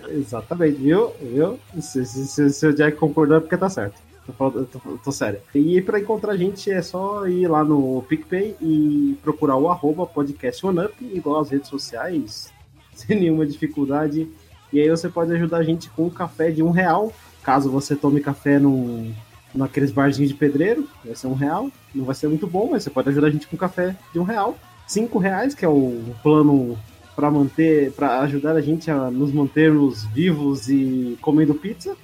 Exatamente, 0.09 0.77
viu? 0.77 1.11
viu? 1.19 1.59
Se, 1.81 2.05
se, 2.05 2.27
se, 2.27 2.49
se 2.51 2.67
o 2.67 2.75
Jack 2.75 2.97
concordou 2.97 3.37
é 3.37 3.39
porque 3.39 3.57
tá 3.57 3.67
certo. 3.67 3.99
Tô, 4.25 4.33
falando- 4.33 4.65
tô, 4.65 4.79
tô 5.03 5.11
sério. 5.11 5.39
E 5.53 5.79
pra 5.81 5.99
encontrar 5.99 6.33
a 6.33 6.37
gente 6.37 6.71
é 6.71 6.81
só 6.81 7.27
ir 7.27 7.47
lá 7.47 7.63
no 7.63 8.03
PicPay 8.09 8.55
e 8.61 9.17
procurar 9.21 9.55
o 9.57 9.69
arroba 9.69 10.05
podcast 10.07 10.65
OneUp, 10.65 10.93
igual 11.13 11.41
as 11.41 11.49
redes 11.49 11.69
sociais, 11.69 12.51
sem 12.95 13.19
nenhuma 13.19 13.45
dificuldade. 13.45 14.27
E 14.73 14.79
aí 14.81 14.89
você 14.89 15.07
pode 15.07 15.31
ajudar 15.33 15.57
a 15.57 15.63
gente 15.63 15.89
com 15.91 16.05
um 16.07 16.09
café 16.09 16.49
de 16.49 16.63
um 16.63 16.71
real, 16.71 17.13
caso 17.43 17.69
você 17.69 17.95
tome 17.95 18.19
café 18.19 18.57
num, 18.57 19.13
naqueles 19.53 19.91
barzinhos 19.91 20.31
de 20.31 20.37
pedreiro, 20.37 20.87
vai 21.03 21.15
ser 21.15 21.27
um 21.27 21.33
real. 21.35 21.69
Não 21.93 22.03
vai 22.03 22.15
ser 22.15 22.27
muito 22.27 22.47
bom, 22.47 22.69
mas 22.71 22.83
você 22.83 22.89
pode 22.89 23.09
ajudar 23.09 23.27
a 23.27 23.31
gente 23.31 23.47
com 23.47 23.55
um 23.55 23.59
café 23.59 23.95
de 24.11 24.19
um 24.19 24.23
real. 24.23 24.57
Cinco 24.87 25.19
reais, 25.19 25.53
que 25.53 25.63
é 25.63 25.69
o 25.69 26.01
plano 26.23 26.77
para 27.15 27.29
manter, 27.31 27.91
para 27.93 28.19
ajudar 28.21 28.55
a 28.55 28.61
gente 28.61 28.89
a 28.91 29.09
nos 29.09 29.31
mantermos 29.31 30.03
vivos 30.05 30.67
e 30.67 31.17
comendo 31.21 31.53
pizza. 31.55 31.95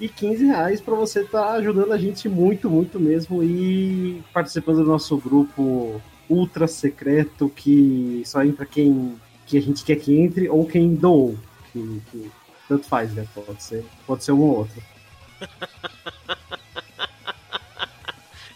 E 0.00 0.08
15 0.08 0.46
reais 0.46 0.80
para 0.80 0.94
você 0.94 1.20
estar 1.20 1.42
tá 1.42 1.52
ajudando 1.52 1.92
a 1.92 1.98
gente 1.98 2.26
muito, 2.28 2.70
muito 2.70 2.98
mesmo 2.98 3.42
e 3.42 4.22
participando 4.32 4.78
do 4.78 4.86
nosso 4.86 5.16
grupo 5.18 6.00
ultra 6.28 6.66
secreto 6.66 7.50
que 7.50 8.22
só 8.24 8.42
entra 8.42 8.64
quem 8.64 9.20
que 9.44 9.58
a 9.58 9.60
gente 9.60 9.84
quer 9.84 9.96
que 9.96 10.18
entre 10.18 10.48
ou 10.48 10.66
quem 10.66 10.94
doou. 10.94 11.36
Que, 11.72 12.02
que 12.10 12.32
tanto 12.68 12.86
faz, 12.86 13.12
né? 13.12 13.26
Pode 13.34 13.62
ser, 13.62 13.84
pode 14.06 14.24
ser 14.24 14.32
um 14.32 14.40
ou 14.40 14.58
outro. 14.58 14.82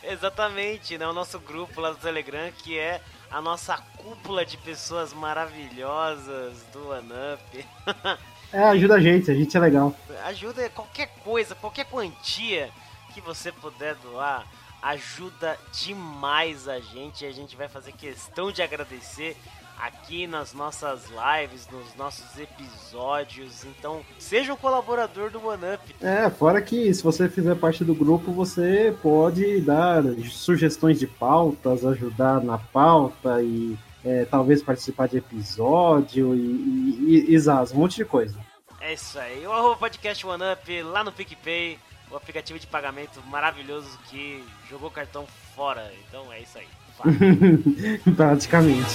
Exatamente, 0.03 0.97
né? 0.97 1.07
O 1.07 1.13
nosso 1.13 1.41
grupo 1.41 1.81
lá 1.81 1.91
do 1.91 1.99
Telegram, 1.99 2.51
que 2.53 2.79
é 2.79 3.03
a 3.31 3.43
nossa 3.43 3.77
cúpula 3.97 4.47
de 4.47 4.57
pessoas 4.59 5.13
maravilhosas 5.13 6.63
do 6.73 6.91
OneUp. 6.91 7.67
é, 8.53 8.63
ajuda 8.65 8.95
a 8.95 9.01
gente, 9.01 9.31
a 9.31 9.35
gente 9.35 9.57
é 9.57 9.61
legal. 9.61 9.95
Ajuda 10.25 10.69
qualquer 10.71 11.09
coisa, 11.23 11.55
qualquer 11.55 11.85
quantia 11.87 12.71
que 13.13 13.21
você 13.21 13.53
puder 13.53 13.95
doar, 13.97 14.47
ajuda 14.83 15.59
demais 15.73 16.69
a 16.69 16.81
gente. 16.81 17.25
A 17.25 17.33
gente 17.33 17.57
vai 17.57 17.69
fazer 17.69 17.93
questão 17.93 18.53
de 18.53 18.63
agradecer 18.63 19.37
aqui 19.79 20.27
nas 20.27 20.53
nossas 20.53 21.05
lives, 21.11 21.69
nos 21.71 21.95
nossos 21.97 22.39
episódios. 22.39 23.65
Então, 23.65 24.03
seja 24.19 24.53
um 24.53 24.57
colaborador 24.57 25.31
do 25.31 25.45
OneUp. 25.47 25.95
É, 26.01 26.29
fora 26.31 26.61
que 26.63 26.93
se 26.93 27.03
você 27.03 27.29
fizer 27.29 27.55
parte 27.57 27.85
do 27.85 27.95
grupo, 27.95 28.33
você 28.33 28.95
pode 29.03 29.61
dar 29.61 30.03
sugestões 30.31 30.99
de 30.99 31.07
pautas, 31.07 31.85
ajudar 31.85 32.43
na 32.43 32.59
pauta 32.59 33.43
e 33.43 33.77
é, 34.05 34.25
talvez 34.27 34.63
participar 34.63 35.09
de 35.09 35.17
episódio 35.17 36.35
e, 36.35 36.41
e, 36.41 37.35
e, 37.35 37.51
um 37.73 37.79
monte 37.79 37.97
de 37.97 38.05
coisa. 38.05 38.39
É 38.81 38.93
isso 38.93 39.19
aí. 39.19 39.47
O 39.47 39.53
arroba 39.53 39.77
podcast 39.77 40.27
OneUp 40.27 40.83
lá 40.83 41.03
no 41.03 41.11
PicPay, 41.11 41.79
o 42.11 42.17
aplicativo 42.17 42.59
de 42.59 42.67
pagamento 42.67 43.23
maravilhoso 43.27 43.99
que 44.11 44.45
jogou 44.69 44.91
cartão 44.91 45.27
fora. 45.57 45.91
Então 46.07 46.31
é 46.33 46.41
isso 46.41 46.59
aí. 46.59 46.67
Praticamente. 48.15 48.95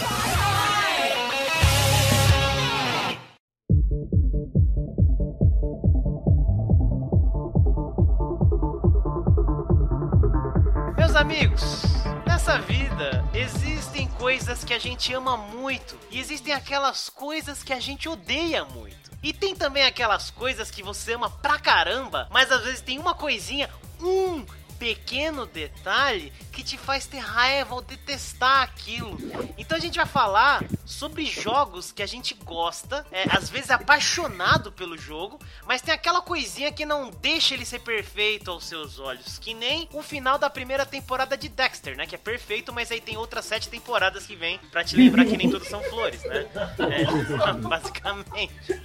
Meus 10.98 11.16
amigos, 11.16 11.99
nessa 12.40 12.58
vida 12.60 13.26
existem 13.34 14.08
coisas 14.08 14.64
que 14.64 14.74
a 14.74 14.80
gente 14.80 15.14
ama 15.14 15.36
muito 15.36 16.00
e 16.10 16.18
existem 16.18 16.54
aquelas 16.54 17.10
coisas 17.10 17.64
que 17.64 17.74
a 17.74 17.82
gente 17.82 18.08
odeia 18.08 18.64
muito. 18.64 19.12
E 19.22 19.34
tem 19.34 19.54
também 19.54 19.84
aquelas 19.84 20.32
coisas 20.32 20.72
que 20.72 20.82
você 20.82 21.16
ama 21.16 21.30
pra 21.30 21.60
caramba, 21.60 22.30
mas 22.32 22.50
às 22.50 22.64
vezes 22.64 22.80
tem 22.80 22.98
uma 22.98 23.14
coisinha, 23.14 23.70
um 24.02 24.46
pequeno 24.80 25.46
detalhe 25.46 26.32
que 26.52 26.64
te 26.64 26.78
faz 26.78 27.06
ter 27.06 27.20
raiva 27.20 27.76
ou 27.76 27.82
detestar 27.82 28.64
aquilo. 28.64 29.18
Então 29.58 29.78
a 29.78 29.82
gente 29.82 29.98
vai 29.98 30.06
falar 30.06 30.64
sobre 30.86 31.26
jogos 31.26 31.92
que 31.92 32.02
a 32.02 32.08
gente 32.08 32.34
gosta, 32.34 33.06
é, 33.12 33.26
às 33.30 33.50
vezes 33.50 33.70
apaixonado 33.70 34.72
pelo 34.72 34.98
jogo, 34.98 35.38
mas 35.68 35.82
tem 35.82 35.94
aquela 35.94 36.22
coisinha 36.22 36.72
que 36.72 36.86
não 36.86 37.10
deixa 37.10 37.54
ele 37.54 37.66
ser 37.66 37.80
perfeito 37.80 38.50
aos 38.50 38.66
seus 38.66 39.00
olhos, 39.00 39.38
que 39.38 39.54
nem 39.54 39.88
o 39.94 40.02
final 40.02 40.38
da 40.38 40.50
primeira 40.50 40.86
temporada 40.86 41.38
de 41.38 41.50
Dexter, 41.50 41.98
né? 41.98 42.08
Que 42.08 42.16
é 42.16 42.18
perfeito, 42.18 42.74
mas 42.74 42.92
aí 42.92 43.02
tem 43.02 43.18
outras 43.18 43.46
sete 43.46 43.70
temporadas 43.70 44.26
que 44.26 44.36
vem 44.36 44.58
para 44.72 44.84
te 44.84 44.96
lembrar 44.96 45.26
que 45.26 45.38
nem 45.38 45.50
tudo 45.50 45.66
são 45.66 45.84
flores, 45.84 46.24
né? 46.24 46.48
É, 46.80 47.54
basicamente. 47.62 48.82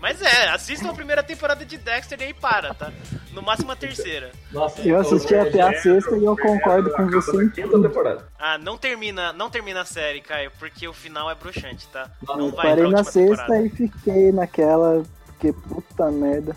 Mas 0.00 0.20
é, 0.22 0.48
assistam 0.48 0.90
a 0.90 0.94
primeira 0.94 1.22
temporada 1.22 1.64
de 1.64 1.76
Dexter 1.76 2.20
e 2.20 2.24
aí 2.24 2.34
para, 2.34 2.74
tá? 2.74 2.92
No 3.32 3.42
máximo 3.42 3.70
a 3.70 3.76
terceira. 3.76 4.32
Nossa, 4.50 4.80
eu 4.82 4.98
assisti 4.98 5.34
até 5.34 5.60
a 5.60 5.80
sexta 5.80 6.16
e 6.16 6.24
eu 6.24 6.36
concordo 6.36 6.90
com 6.92 7.06
você. 7.08 7.48
Quinta 7.50 7.80
temporada. 7.80 8.26
Ah, 8.38 8.58
não 8.58 8.76
termina, 8.76 9.32
não 9.32 9.50
termina 9.50 9.82
a 9.82 9.84
série, 9.84 10.20
Caio, 10.20 10.50
porque 10.58 10.88
o 10.88 10.92
final 10.92 11.30
é 11.30 11.34
bruxante, 11.34 11.86
tá? 11.88 12.10
Não 12.26 12.46
eu 12.46 12.50
vai 12.50 12.68
parei 12.68 12.90
na 12.90 13.04
sexta 13.04 13.44
temporada. 13.44 13.66
e 13.66 13.68
fiquei 13.70 14.32
naquela. 14.32 15.02
Porque 15.26 15.52
puta 15.52 16.10
merda. 16.10 16.56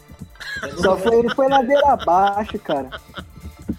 Só 0.81 0.97
foi, 0.97 1.29
foi 1.35 1.47
ladeira 1.47 1.93
abaixo, 1.93 2.59
cara. 2.59 2.89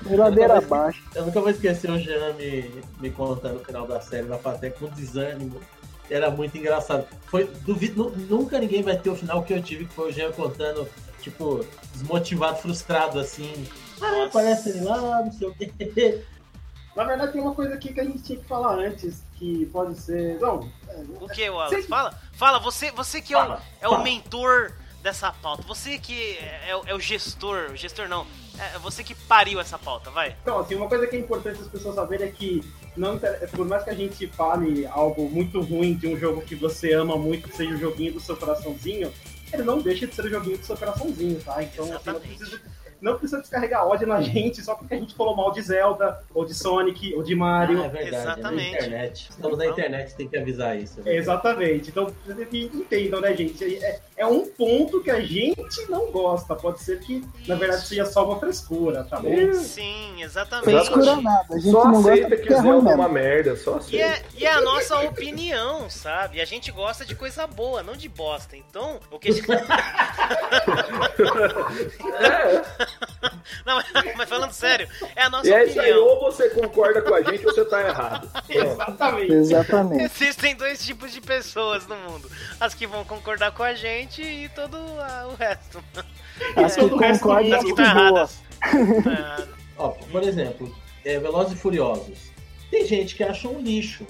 Foi 0.02 0.16
ladeira 0.16 0.58
abaixo. 0.58 1.02
Eu 1.14 1.26
nunca 1.26 1.40
vou 1.40 1.50
esquecer 1.50 1.90
o 1.90 1.98
Jean 1.98 2.32
me, 2.34 2.82
me 3.00 3.10
contando 3.10 3.58
no 3.58 3.64
final 3.64 3.86
da 3.86 4.00
série 4.00 4.26
na 4.26 4.38
plateia 4.38 4.72
com 4.72 4.86
desânimo 4.88 5.60
era 6.10 6.30
muito 6.30 6.56
engraçado. 6.56 7.06
Foi, 7.26 7.44
duvido, 7.62 8.10
nunca 8.28 8.58
ninguém 8.58 8.82
vai 8.82 8.96
ter 8.96 9.10
o 9.10 9.16
final 9.16 9.42
que 9.42 9.52
eu 9.52 9.62
tive, 9.62 9.86
que 9.86 9.94
foi 9.94 10.10
o 10.10 10.12
Jean 10.12 10.32
contando, 10.32 10.88
tipo, 11.20 11.64
desmotivado, 11.92 12.58
frustrado, 12.58 13.18
assim. 13.18 13.66
Ah, 14.00 14.24
aparece 14.24 14.70
ele 14.70 14.84
lá, 14.84 15.22
não 15.22 15.32
sei 15.32 15.48
o 15.48 15.54
quê. 15.54 15.72
Na 16.94 17.02
verdade, 17.02 17.32
tem 17.32 17.40
uma 17.40 17.54
coisa 17.54 17.74
aqui 17.74 17.92
que 17.92 18.00
a 18.00 18.04
gente 18.04 18.22
tinha 18.22 18.38
que 18.38 18.44
falar 18.44 18.76
antes, 18.76 19.24
que 19.34 19.66
pode 19.66 19.98
ser. 19.98 20.38
Não. 20.38 20.70
É, 20.88 21.02
o 21.20 21.28
que, 21.28 21.48
Wallace? 21.50 21.82
Fala, 21.88 22.20
fala, 22.34 22.58
você, 22.60 22.92
você 22.92 23.20
que 23.20 23.34
é, 23.34 23.38
o, 23.38 23.58
é 23.80 23.88
o 23.88 24.02
mentor 24.02 24.72
dessa 25.04 25.30
pauta, 25.30 25.62
você 25.62 25.98
que 25.98 26.38
é, 26.38 26.70
é, 26.70 26.80
é 26.86 26.94
o 26.94 26.98
gestor, 26.98 27.70
o 27.70 27.76
gestor 27.76 28.08
não, 28.08 28.26
é 28.58 28.78
você 28.78 29.04
que 29.04 29.14
pariu 29.14 29.60
essa 29.60 29.78
pauta, 29.78 30.10
vai. 30.10 30.34
Então, 30.40 30.58
assim, 30.58 30.74
uma 30.74 30.88
coisa 30.88 31.06
que 31.06 31.14
é 31.14 31.18
importante 31.18 31.60
as 31.60 31.68
pessoas 31.68 31.94
saberem 31.94 32.28
é 32.28 32.30
que 32.32 32.64
não, 32.96 33.20
por 33.54 33.66
mais 33.66 33.84
que 33.84 33.90
a 33.90 33.94
gente 33.94 34.26
fale 34.28 34.86
algo 34.86 35.28
muito 35.28 35.60
ruim 35.60 35.94
de 35.94 36.08
um 36.08 36.18
jogo 36.18 36.40
que 36.40 36.54
você 36.54 36.94
ama 36.94 37.18
muito, 37.18 37.50
que 37.50 37.56
seja 37.56 37.74
o 37.74 37.78
joguinho 37.78 38.14
do 38.14 38.20
seu 38.20 38.34
coraçãozinho, 38.34 39.12
ele 39.52 39.62
não 39.62 39.78
deixa 39.78 40.06
de 40.06 40.14
ser 40.14 40.24
o 40.24 40.30
joguinho 40.30 40.56
do 40.56 40.64
seu 40.64 40.76
coraçãozinho, 40.76 41.38
tá? 41.42 41.62
Então, 41.62 41.84
assim, 41.84 42.10
não 42.10 42.20
precisa 42.20 42.60
não 43.04 43.18
precisa 43.18 43.40
descarregar 43.42 43.86
ódio 43.86 44.06
na 44.06 44.22
gente 44.22 44.62
só 44.62 44.74
porque 44.74 44.94
a 44.94 44.98
gente 44.98 45.14
falou 45.14 45.36
mal 45.36 45.52
de 45.52 45.60
Zelda, 45.60 46.22
ou 46.32 46.44
de 46.44 46.54
Sonic, 46.54 47.14
ou 47.14 47.22
de 47.22 47.34
Mario. 47.34 47.82
Ah, 47.82 47.84
é 47.84 47.88
verdade, 47.90 48.22
Exatamente. 48.22 48.68
É 48.68 48.70
na 48.70 48.86
internet. 48.86 49.30
Estamos 49.30 49.58
na 49.58 49.66
internet, 49.66 50.14
tem 50.14 50.28
que 50.28 50.38
avisar 50.38 50.78
isso. 50.78 51.02
Né? 51.02 51.16
Exatamente. 51.16 51.90
Então, 51.90 52.10
entendam, 52.50 53.20
né, 53.20 53.36
gente? 53.36 53.76
É, 53.84 54.00
é, 54.16 54.24
um 54.24 54.46
ponto 54.46 55.02
que 55.02 55.10
a 55.10 55.20
gente 55.20 55.88
não 55.88 56.10
gosta. 56.12 56.54
Pode 56.54 56.80
ser 56.80 57.00
que, 57.00 57.24
na 57.48 57.56
verdade, 57.56 57.86
seja 57.86 58.06
só 58.06 58.24
uma 58.24 58.38
frescura, 58.38 59.02
tá 59.04 59.18
bom? 59.18 59.52
Sim, 59.54 60.22
exatamente. 60.22 60.70
Frescura 60.70 61.16
nada. 61.16 61.46
A 61.50 61.58
gente 61.58 61.72
só 61.72 61.84
não 61.84 61.98
aceita 61.98 62.36
que 62.36 62.52
é 62.52 62.56
é 62.56 62.60
uma 62.60 63.08
merda, 63.08 63.56
só 63.56 63.76
aceita. 63.76 63.96
E 63.96 64.00
é, 64.00 64.22
e 64.38 64.46
é 64.46 64.52
a 64.52 64.60
nossa 64.60 65.00
opinião, 65.00 65.90
sabe? 65.90 66.40
A 66.40 66.44
gente 66.44 66.70
gosta 66.70 67.04
de 67.04 67.16
coisa 67.16 67.44
boa, 67.46 67.82
não 67.82 67.96
de 67.96 68.08
bosta. 68.08 68.56
Então, 68.56 69.00
o 69.10 69.18
que 69.18 69.30
a 69.30 69.32
gente... 69.32 69.50
é. 69.52 69.64
Não, 73.64 73.82
mas 74.16 74.28
falando 74.28 74.52
sério, 74.52 74.88
é 75.14 75.22
a 75.22 75.30
nossa 75.30 75.48
e 75.48 75.52
opinião. 75.52 75.84
É 75.84 75.86
aí, 75.86 75.92
ou 75.94 76.20
você 76.20 76.50
concorda 76.50 77.02
com 77.02 77.14
a 77.14 77.22
gente 77.22 77.46
ou 77.46 77.54
você 77.54 77.64
tá 77.64 77.80
errado. 77.80 78.30
Exatamente. 78.48 79.32
Exatamente. 79.32 80.04
Existem 80.04 80.54
dois 80.54 80.84
tipos 80.84 81.12
de 81.12 81.20
pessoas 81.20 81.86
no 81.86 81.96
mundo: 81.96 82.30
as 82.60 82.74
que 82.74 82.86
vão 82.86 83.04
concordar 83.04 83.52
com 83.52 83.62
a 83.62 83.74
gente 83.74 84.03
e 84.20 84.48
todo 84.50 84.76
uh, 84.76 85.32
o 85.32 85.34
resto. 85.34 85.82
As 86.56 86.74
que 86.74 86.88
concordam 86.88 87.58
as 87.58 87.62
que 87.62 87.70
estão 87.70 87.84
erradas. 87.84 88.42
Tá 88.60 89.46
Ó, 89.78 89.90
por 89.90 90.22
exemplo, 90.24 90.74
é, 91.04 91.18
Velozes 91.18 91.52
e 91.52 91.56
Furiosos. 91.56 92.32
Tem 92.70 92.84
gente 92.84 93.14
que 93.14 93.22
acha 93.22 93.48
um 93.48 93.60
lixo. 93.60 94.04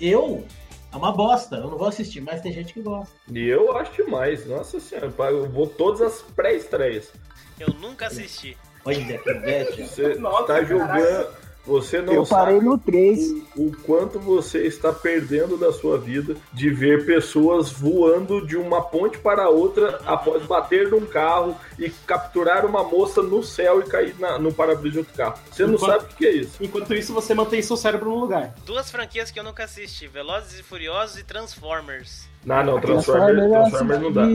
Eu 0.00 0.46
é 0.90 0.96
uma 0.96 1.12
bosta, 1.12 1.56
eu 1.56 1.70
não 1.70 1.76
vou 1.76 1.88
assistir, 1.88 2.20
mas 2.22 2.40
tem 2.40 2.52
gente 2.52 2.72
que 2.72 2.80
gosta. 2.80 3.14
E 3.30 3.46
eu 3.46 3.76
acho 3.76 4.02
demais, 4.02 4.46
nossa 4.46 4.80
senhora, 4.80 5.12
eu 5.30 5.50
vou 5.50 5.66
todas 5.66 6.00
as 6.00 6.22
pré-estreias. 6.22 7.12
Eu 7.60 7.68
nunca 7.74 8.06
assisti. 8.06 8.56
Olha 8.84 9.18
que. 9.18 9.82
Você 9.82 10.14
Nossa, 10.14 10.44
tá 10.44 10.64
jogando. 10.64 11.28
Você 11.68 12.00
não 12.00 12.14
eu 12.14 12.24
parei 12.24 12.60
no 12.62 12.78
3. 12.78 13.30
O, 13.54 13.66
o, 13.66 13.76
quanto 13.82 14.18
você 14.18 14.66
está 14.66 14.90
perdendo 14.90 15.58
da 15.58 15.70
sua 15.70 15.98
vida 15.98 16.34
de 16.50 16.70
ver 16.70 17.04
pessoas 17.04 17.70
voando 17.70 18.46
de 18.46 18.56
uma 18.56 18.80
ponte 18.80 19.18
para 19.18 19.50
outra 19.50 20.00
após 20.06 20.42
bater 20.46 20.88
num 20.88 21.04
carro 21.04 21.54
e 21.78 21.90
capturar 22.06 22.64
uma 22.64 22.82
moça 22.82 23.22
no 23.22 23.42
céu 23.42 23.80
e 23.80 23.84
cair 23.84 24.14
na, 24.18 24.38
no 24.38 24.52
para-brisa 24.52 24.92
de 24.92 24.98
outro 25.00 25.14
carro. 25.14 25.38
Você 25.50 25.66
não 25.66 25.74
enquanto, 25.74 25.90
sabe 25.90 26.04
o 26.04 26.16
que 26.16 26.26
é 26.26 26.32
isso. 26.32 26.56
Enquanto 26.58 26.94
isso, 26.94 27.12
você 27.12 27.34
mantém 27.34 27.60
seu 27.60 27.76
cérebro 27.76 28.08
no 28.08 28.18
lugar. 28.18 28.54
Duas 28.64 28.90
franquias 28.90 29.30
que 29.30 29.38
eu 29.38 29.44
nunca 29.44 29.64
assisti: 29.64 30.08
Velozes 30.08 30.58
e 30.58 30.62
Furiosos 30.62 31.18
e 31.18 31.24
Transformers. 31.24 32.26
Não, 32.46 32.64
não, 32.64 32.80
Transformers, 32.80 33.36
Transformers, 33.36 33.70
Transformers 33.70 34.00
não 34.00 34.12
dá. 34.12 34.26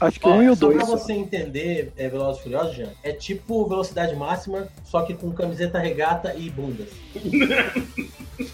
Acho 0.00 0.20
que 0.20 0.26
Ó, 0.28 0.32
um 0.32 0.42
e 0.42 0.50
o 0.50 0.56
dois. 0.56 0.80
Só 0.80 0.86
pra 0.86 0.96
você 0.96 1.12
entender 1.12 1.92
é, 1.96 2.08
Velozes 2.08 2.42
Furiosos, 2.42 2.74
Jean, 2.74 2.90
é 3.02 3.12
tipo 3.12 3.66
velocidade 3.68 4.14
máxima, 4.16 4.68
só 4.84 5.02
que 5.02 5.14
com 5.14 5.32
camiseta 5.32 5.78
regata 5.78 6.34
e 6.34 6.50
bundas. 6.50 6.88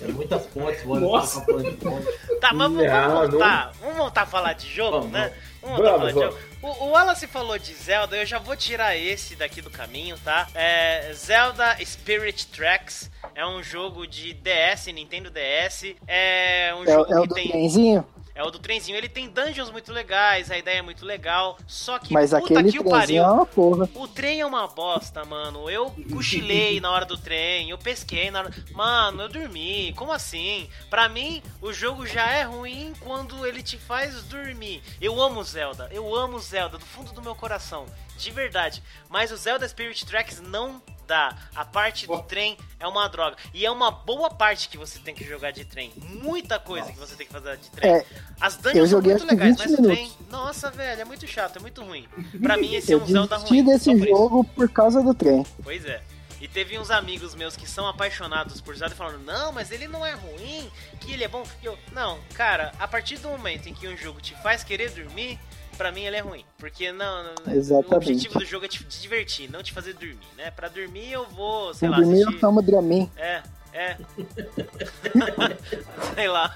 é 0.03 0.09
muitas 0.13 0.47
pontes, 0.47 0.85
Nossa. 0.85 1.41
Tá, 2.41 2.53
mas 2.53 2.71
vamos, 2.73 2.87
não, 2.87 3.31
voltar. 3.31 3.73
Vamos 3.81 3.97
voltar 3.97 4.23
a 4.23 4.27
falar 4.27 4.53
de 4.53 4.69
jogo, 4.69 4.99
Vamos, 4.99 5.13
né? 5.13 5.33
Vamos 5.63 5.77
voltar 5.79 5.95
a 5.95 5.99
falar 5.99 6.13
Vamos, 6.13 6.31
de 6.31 6.37
jogo. 6.37 6.51
O, 6.63 6.85
o 6.85 6.91
Wallace 6.91 7.27
falou 7.27 7.59
de 7.59 7.73
Zelda, 7.75 8.17
eu 8.17 8.27
já 8.27 8.39
vou 8.39 8.55
tirar 8.55 8.97
esse 8.97 9.35
daqui 9.35 9.63
do 9.63 9.71
caminho, 9.71 10.17
tá? 10.23 10.47
É, 10.55 11.11
Zelda 11.15 11.75
Spirit 11.85 12.47
Tracks 12.49 13.11
é 13.35 13.47
um 13.47 13.63
jogo 13.63 14.07
de 14.07 14.35
DS, 14.35 14.87
Nintendo 14.93 15.31
DS. 15.31 15.95
É 16.07 16.75
um 16.79 16.85
É, 16.85 16.93
jogo 16.93 17.13
é 17.13 17.19
o 17.19 17.23
que 17.23 17.29
do 17.29 17.35
tem. 17.35 17.49
trenzinho? 17.49 18.05
É 18.35 18.43
o 18.43 18.51
do 18.51 18.59
trenzinho. 18.59 18.97
Ele 18.97 19.09
tem 19.09 19.29
dungeons 19.29 19.71
muito 19.71 19.93
legais, 19.93 20.51
a 20.51 20.57
ideia 20.59 20.79
é 20.79 20.83
muito 20.83 21.05
legal. 21.05 21.59
Só 21.67 21.99
que 21.99 22.13
Mas 22.13 22.31
puta 22.31 22.45
aquele 22.45 22.71
que 22.73 22.79
o 22.79 22.85
pariu. 22.85 23.23
é 23.23 23.31
uma 23.31 23.47
porra. 23.47 23.89
O 23.95 24.09
trem 24.09 24.41
é 24.41 24.47
uma 24.47 24.67
bosta, 24.69 25.25
mano. 25.25 25.69
Eu 25.69 25.91
cochilei 26.13 26.81
na 26.81 26.91
hora 26.91 27.05
do 27.05 27.17
trem, 27.19 27.71
eu 27.71 27.79
pesquei 27.79 28.31
na 28.31 28.41
hora. 28.41 28.51
Mano, 28.73 29.23
eu 29.23 29.29
dormi. 29.29 29.93
Como 29.95 30.13
assim? 30.13 30.69
Pra 30.89 31.09
mim, 31.09 31.43
o 31.61 31.73
jogo 31.73 32.07
já 32.07 32.31
é 32.31 32.43
ruim 32.45 32.93
quando 33.01 33.45
ele 33.47 33.63
te 33.63 33.77
faz 33.77 34.23
dormir. 34.25 34.83
Eu 35.01 35.21
amo 35.21 35.43
Zelda, 35.43 35.89
eu 35.93 36.15
amo 36.15 36.39
Zelda 36.39 36.79
do 36.79 36.85
fundo 36.85 37.13
do 37.13 37.23
meu 37.23 37.35
coração, 37.35 37.87
de 38.21 38.31
verdade. 38.31 38.83
Mas 39.09 39.31
o 39.33 39.37
Zelda 39.37 39.67
Spirit 39.69 40.05
Tracks 40.07 40.41
não 40.41 40.83
dá. 41.07 41.37
A 41.57 41.65
parte 41.65 42.07
do 42.07 42.23
trem 42.23 42.57
é 42.79 42.87
uma 42.87 43.09
droga. 43.09 43.37
E 43.53 43.67
é 43.67 43.71
uma 43.71 43.91
boa 43.91 44.31
parte 44.31 44.69
que 44.69 44.79
você 44.79 44.99
tem 45.01 45.15
que 45.15 45.25
jogar 45.25 45.51
de 45.51 45.65
trem. 45.65 45.93
Muita 45.97 46.59
coisa 46.61 46.93
que 46.93 46.99
você 46.99 47.17
tem 47.17 47.27
que 47.27 47.33
fazer 47.33 47.57
de 47.57 47.69
trem. 47.71 47.91
É, 47.91 48.07
As 48.41 48.55
eu 48.57 48.63
dungeons 48.63 48.89
são 48.91 48.99
joguei 48.99 49.13
muito 49.15 49.27
legais, 49.31 49.51
20 49.57 49.59
mas 49.59 49.73
o 49.73 49.83
trem. 49.83 49.97
minutos. 50.05 50.27
Nossa, 50.31 50.71
velho, 50.71 51.01
é 51.01 51.05
muito 51.05 51.27
chato, 51.27 51.57
é 51.57 51.61
muito 51.61 51.83
ruim. 51.83 52.07
Pra 52.41 52.57
mim, 52.57 52.75
esse 52.75 52.93
é 52.93 52.95
Eu 52.95 53.03
um 53.03 53.07
Zelda 53.07 53.37
ruim. 53.39 53.65
desse 53.65 53.85
só 53.87 53.93
por 53.93 54.07
jogo 54.07 54.45
por 54.45 54.69
causa 54.71 55.03
do 55.03 55.13
trem. 55.13 55.45
Pois 55.63 55.85
é. 55.85 56.01
E 56.41 56.49
teve 56.49 56.79
uns 56.79 56.91
amigos 56.91 57.35
meus 57.35 57.55
que 57.55 57.69
são 57.69 57.87
apaixonados 57.87 58.63
por 58.63 58.75
Zelda 58.75 58.95
e 58.95 58.97
falaram, 58.97 59.19
não, 59.19 59.53
mas 59.53 59.71
ele 59.71 59.87
não 59.87 60.07
é 60.07 60.15
ruim, 60.15 60.71
que 61.01 61.13
ele 61.13 61.23
é 61.25 61.29
bom. 61.29 61.43
E 61.63 61.67
eu, 61.67 61.77
não, 61.93 62.19
cara, 62.35 62.73
a 62.79 62.89
partir 62.89 63.19
do 63.19 63.29
momento 63.29 63.69
em 63.69 63.75
que 63.75 63.87
um 63.87 63.95
jogo 63.97 64.23
te 64.23 64.35
faz 64.37 64.65
querer 64.65 64.91
dormir, 64.91 65.39
pra 65.81 65.91
mim 65.91 66.03
ele 66.05 66.17
é 66.17 66.21
ruim. 66.21 66.45
Porque 66.59 66.93
não, 66.93 67.25
não- 67.25 67.55
Exatamente. 67.55 67.95
o 67.95 67.97
objetivo 67.97 68.39
do 68.39 68.45
jogo 68.45 68.67
é 68.67 68.69
te 68.69 68.85
divertir, 68.85 69.51
não 69.51 69.63
te 69.63 69.73
fazer 69.73 69.95
dormir, 69.95 70.19
né? 70.37 70.51
Pra 70.51 70.69
dormir 70.69 71.11
eu 71.11 71.25
vou, 71.31 71.73
sei 71.73 71.89
Se 71.89 71.91
lá, 71.91 71.97
dormir, 71.97 72.21
eu 72.21 72.25
assistir... 72.29 72.41
tomo 72.41 72.61
Dramin. 72.61 73.11
É, 73.17 73.43
é. 73.73 73.97
Sei 76.15 76.29
lá. 76.29 76.55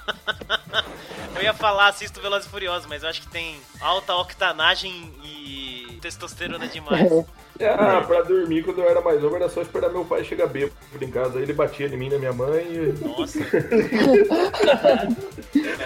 Eu 1.37 1.43
ia 1.43 1.55
falar 1.55 1.89
assisto 1.89 2.21
Velozes 2.21 2.47
e 2.47 2.51
Furiosos, 2.51 2.87
mas 2.87 3.03
eu 3.03 3.09
acho 3.09 3.23
que 3.23 3.29
tem 3.29 3.57
alta 3.81 4.15
octanagem 4.15 5.11
e 5.25 5.97
testosterona 6.03 6.67
demais. 6.69 7.11
Ah, 7.61 8.03
pra 8.07 8.21
dormir 8.23 8.63
quando 8.65 8.81
eu 8.83 8.91
era 8.91 9.01
mais 9.01 9.23
novo 9.23 9.37
era 9.37 9.49
só 9.49 9.63
esperar 9.63 9.89
meu 9.91 10.05
pai 10.05 10.23
chegar 10.25 10.49
bêbado 10.49 10.75
em 11.01 11.11
casa. 11.11 11.39
Aí 11.39 11.45
ele 11.45 11.53
batia 11.55 11.87
em 11.87 11.97
mim, 11.97 12.11
na 12.11 12.19
minha 12.19 12.33
mãe 12.33 12.67
e. 12.67 12.93
Nossa. 13.07 13.39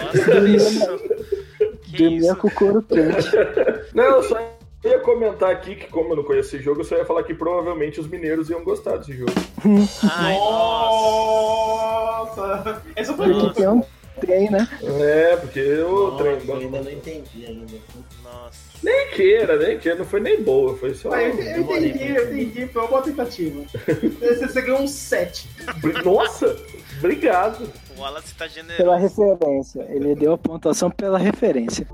Nossa, 0.03 0.39
isso. 0.49 1.38
Que 1.91 2.03
Dormia 2.03 2.19
isso? 2.19 2.35
com 2.37 2.47
o 2.47 2.51
couro 2.51 2.81
quente. 2.81 3.29
Não, 3.93 4.03
eu 4.03 4.23
só 4.23 4.37
ia 4.83 4.99
comentar 4.99 5.49
aqui 5.51 5.75
que, 5.75 5.87
como 5.87 6.13
eu 6.13 6.17
não 6.17 6.23
conheço 6.23 6.55
esse 6.55 6.63
jogo, 6.63 6.81
eu 6.81 6.85
só 6.85 6.95
ia 6.95 7.05
falar 7.05 7.23
que 7.23 7.33
provavelmente 7.33 7.99
os 7.99 8.07
mineiros 8.07 8.49
iam 8.49 8.63
gostar 8.63 8.97
desse 8.97 9.13
jogo. 9.13 9.31
Ai, 10.09 10.37
nossa. 11.49 12.81
Essa 12.95 13.13
foi 13.13 13.33
Porque 13.33 13.53
tem 13.55 13.67
um 13.67 13.83
trem, 14.21 14.49
né? 14.49 14.67
É, 14.81 15.35
porque 15.37 15.61
o 15.81 16.11
Nossa, 16.11 16.23
trem. 16.23 16.39
eu 16.47 16.55
ainda 16.55 16.81
não 16.81 16.91
entendi 16.91 17.45
ainda. 17.45 17.77
Nem 18.81 19.09
queira, 19.09 19.57
nem 19.57 19.77
queira, 19.77 19.97
não 19.97 20.05
foi 20.05 20.19
nem 20.19 20.41
boa, 20.41 20.77
foi 20.77 20.93
só. 20.93 21.11
Ah, 21.11 21.21
eu 21.23 21.35
eu 21.35 21.61
entendi, 21.61 22.07
eu 22.09 22.33
entendi. 22.33 22.67
Foi 22.67 22.81
uma 22.81 22.87
boa 22.87 23.01
tentativa. 23.01 23.61
Você, 24.19 24.47
você 24.47 24.61
ganhou 24.61 24.81
um 24.81 24.87
7. 24.87 25.49
Nossa, 26.05 26.55
obrigado. 26.97 27.69
O 27.97 28.01
Wallace 28.01 28.33
tá 28.35 28.47
generoso. 28.47 28.77
Pela 28.77 28.97
referência. 28.97 29.87
Ele 29.89 30.15
deu 30.15 30.33
a 30.33 30.37
pontuação 30.37 30.89
pela 30.89 31.17
referência. 31.17 31.85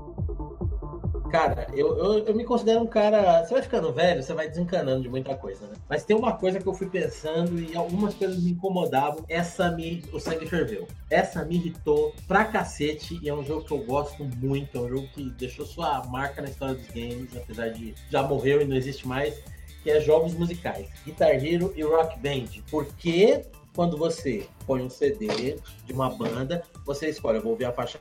Cara, 1.30 1.66
eu, 1.74 1.96
eu, 1.98 2.18
eu 2.26 2.34
me 2.34 2.44
considero 2.44 2.80
um 2.80 2.86
cara. 2.86 3.44
Você 3.44 3.52
vai 3.52 3.62
ficando 3.62 3.92
velho, 3.92 4.22
você 4.22 4.32
vai 4.32 4.48
desencanando 4.48 5.02
de 5.02 5.08
muita 5.08 5.34
coisa, 5.34 5.66
né? 5.66 5.74
Mas 5.88 6.04
tem 6.04 6.16
uma 6.16 6.32
coisa 6.32 6.58
que 6.58 6.66
eu 6.66 6.74
fui 6.74 6.88
pensando 6.88 7.58
e 7.58 7.76
algumas 7.76 8.14
coisas 8.14 8.42
me 8.42 8.50
incomodavam. 8.50 9.24
Essa 9.28 9.70
me. 9.70 10.04
O 10.12 10.20
sangue 10.20 10.46
ferveu. 10.46 10.86
Essa 11.10 11.44
me 11.44 11.56
irritou 11.56 12.14
pra 12.26 12.44
cacete 12.44 13.18
e 13.22 13.28
é 13.28 13.34
um 13.34 13.44
jogo 13.44 13.64
que 13.64 13.72
eu 13.72 13.78
gosto 13.84 14.24
muito. 14.24 14.76
É 14.76 14.80
um 14.80 14.88
jogo 14.88 15.08
que 15.08 15.30
deixou 15.30 15.66
sua 15.66 16.04
marca 16.04 16.42
na 16.42 16.48
história 16.48 16.74
dos 16.74 16.86
games, 16.88 17.36
apesar 17.36 17.68
de 17.70 17.94
já 18.10 18.22
morreu 18.22 18.62
e 18.62 18.64
não 18.64 18.76
existe 18.76 19.06
mais. 19.06 19.40
Que 19.82 19.90
é 19.90 20.00
jogos 20.00 20.34
musicais. 20.34 20.88
Guitar 21.04 21.32
Hero 21.32 21.72
e 21.76 21.82
Rock 21.82 22.18
Band. 22.18 22.60
Porque 22.70 23.44
quando 23.76 23.96
você 23.96 24.48
põe 24.66 24.82
um 24.82 24.88
CD 24.88 25.58
de 25.84 25.92
uma 25.92 26.08
banda, 26.08 26.62
você 26.84 27.10
escolhe, 27.10 27.38
eu 27.38 27.42
vou 27.42 27.52
ouvir 27.52 27.66
a 27.66 27.72
faixa 27.72 28.00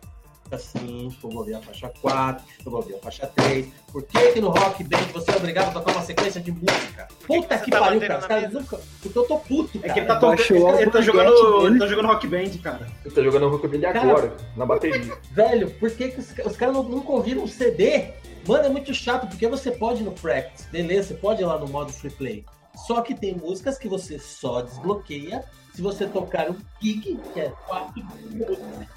5, 0.57 1.15
eu 1.23 1.29
vou 1.29 1.39
ouvir 1.39 1.55
a 1.55 1.61
faixa 1.61 1.91
4, 2.01 2.45
eu 2.65 2.71
vou 2.71 2.81
ouvir 2.81 2.95
a 2.95 2.99
faixa 2.99 3.27
3. 3.27 3.67
Por 3.91 4.03
que 4.03 4.31
que 4.33 4.41
no 4.41 4.49
Rock 4.49 4.83
Band 4.83 4.97
você 5.13 5.31
é 5.31 5.35
obrigado 5.35 5.69
a 5.69 5.71
tocar 5.71 5.91
uma 5.91 6.03
sequência 6.03 6.39
de 6.39 6.51
música? 6.51 7.07
Puta 7.25 7.57
você 7.57 7.63
que 7.65 7.71
tá 7.71 7.79
pariu, 7.79 7.99
cara. 8.01 8.19
Os 8.19 8.25
caras 8.25 8.53
nunca. 8.53 8.79
Porque 9.01 9.17
eu 9.17 9.23
tô 9.25 9.37
puto, 9.39 9.77
É 9.77 9.81
cara. 9.81 9.93
que 9.93 9.99
ele 9.99 10.07
tá, 10.07 10.15
tocando, 10.15 10.79
ele, 10.79 10.91
tá 10.91 10.99
o 10.99 11.01
jogando, 11.01 11.37
foguete 11.37 11.65
ele 11.65 11.79
tá 11.79 11.87
jogando 11.87 12.07
Rock 12.07 12.27
Band, 12.27 12.57
cara. 12.61 12.87
Ele 13.03 13.15
tá 13.15 13.21
jogando 13.23 13.47
Rock 13.49 13.67
Band 13.67 13.81
Cara, 13.81 14.01
agora, 14.01 14.37
na 14.55 14.65
bateria. 14.65 15.17
Velho, 15.31 15.71
por 15.71 15.91
que, 15.91 16.09
que 16.09 16.19
os, 16.19 16.33
os 16.45 16.57
caras 16.57 16.75
não, 16.75 16.83
nunca 16.83 17.11
ouviram 17.11 17.43
um 17.43 17.47
CD? 17.47 18.13
Mano, 18.47 18.65
é 18.65 18.69
muito 18.69 18.93
chato, 18.93 19.27
porque 19.27 19.47
você 19.47 19.71
pode 19.71 20.01
ir 20.01 20.05
no 20.05 20.11
Practice, 20.11 20.67
beleza, 20.71 21.07
você 21.09 21.13
pode 21.15 21.41
ir 21.41 21.45
lá 21.45 21.57
no 21.57 21.67
modo 21.67 21.91
free 21.91 22.11
play. 22.11 22.45
Só 22.75 23.01
que 23.01 23.15
tem 23.15 23.33
músicas 23.33 23.77
que 23.77 23.87
você 23.87 24.19
só 24.19 24.61
desbloqueia 24.61 25.43
se 25.73 25.81
você 25.81 26.05
tocar 26.05 26.49
um 26.49 26.55
kick, 26.79 27.17
que 27.33 27.39
é 27.39 27.51
quatro 27.67 28.03
músicas. 28.29 28.59
E 28.69 28.87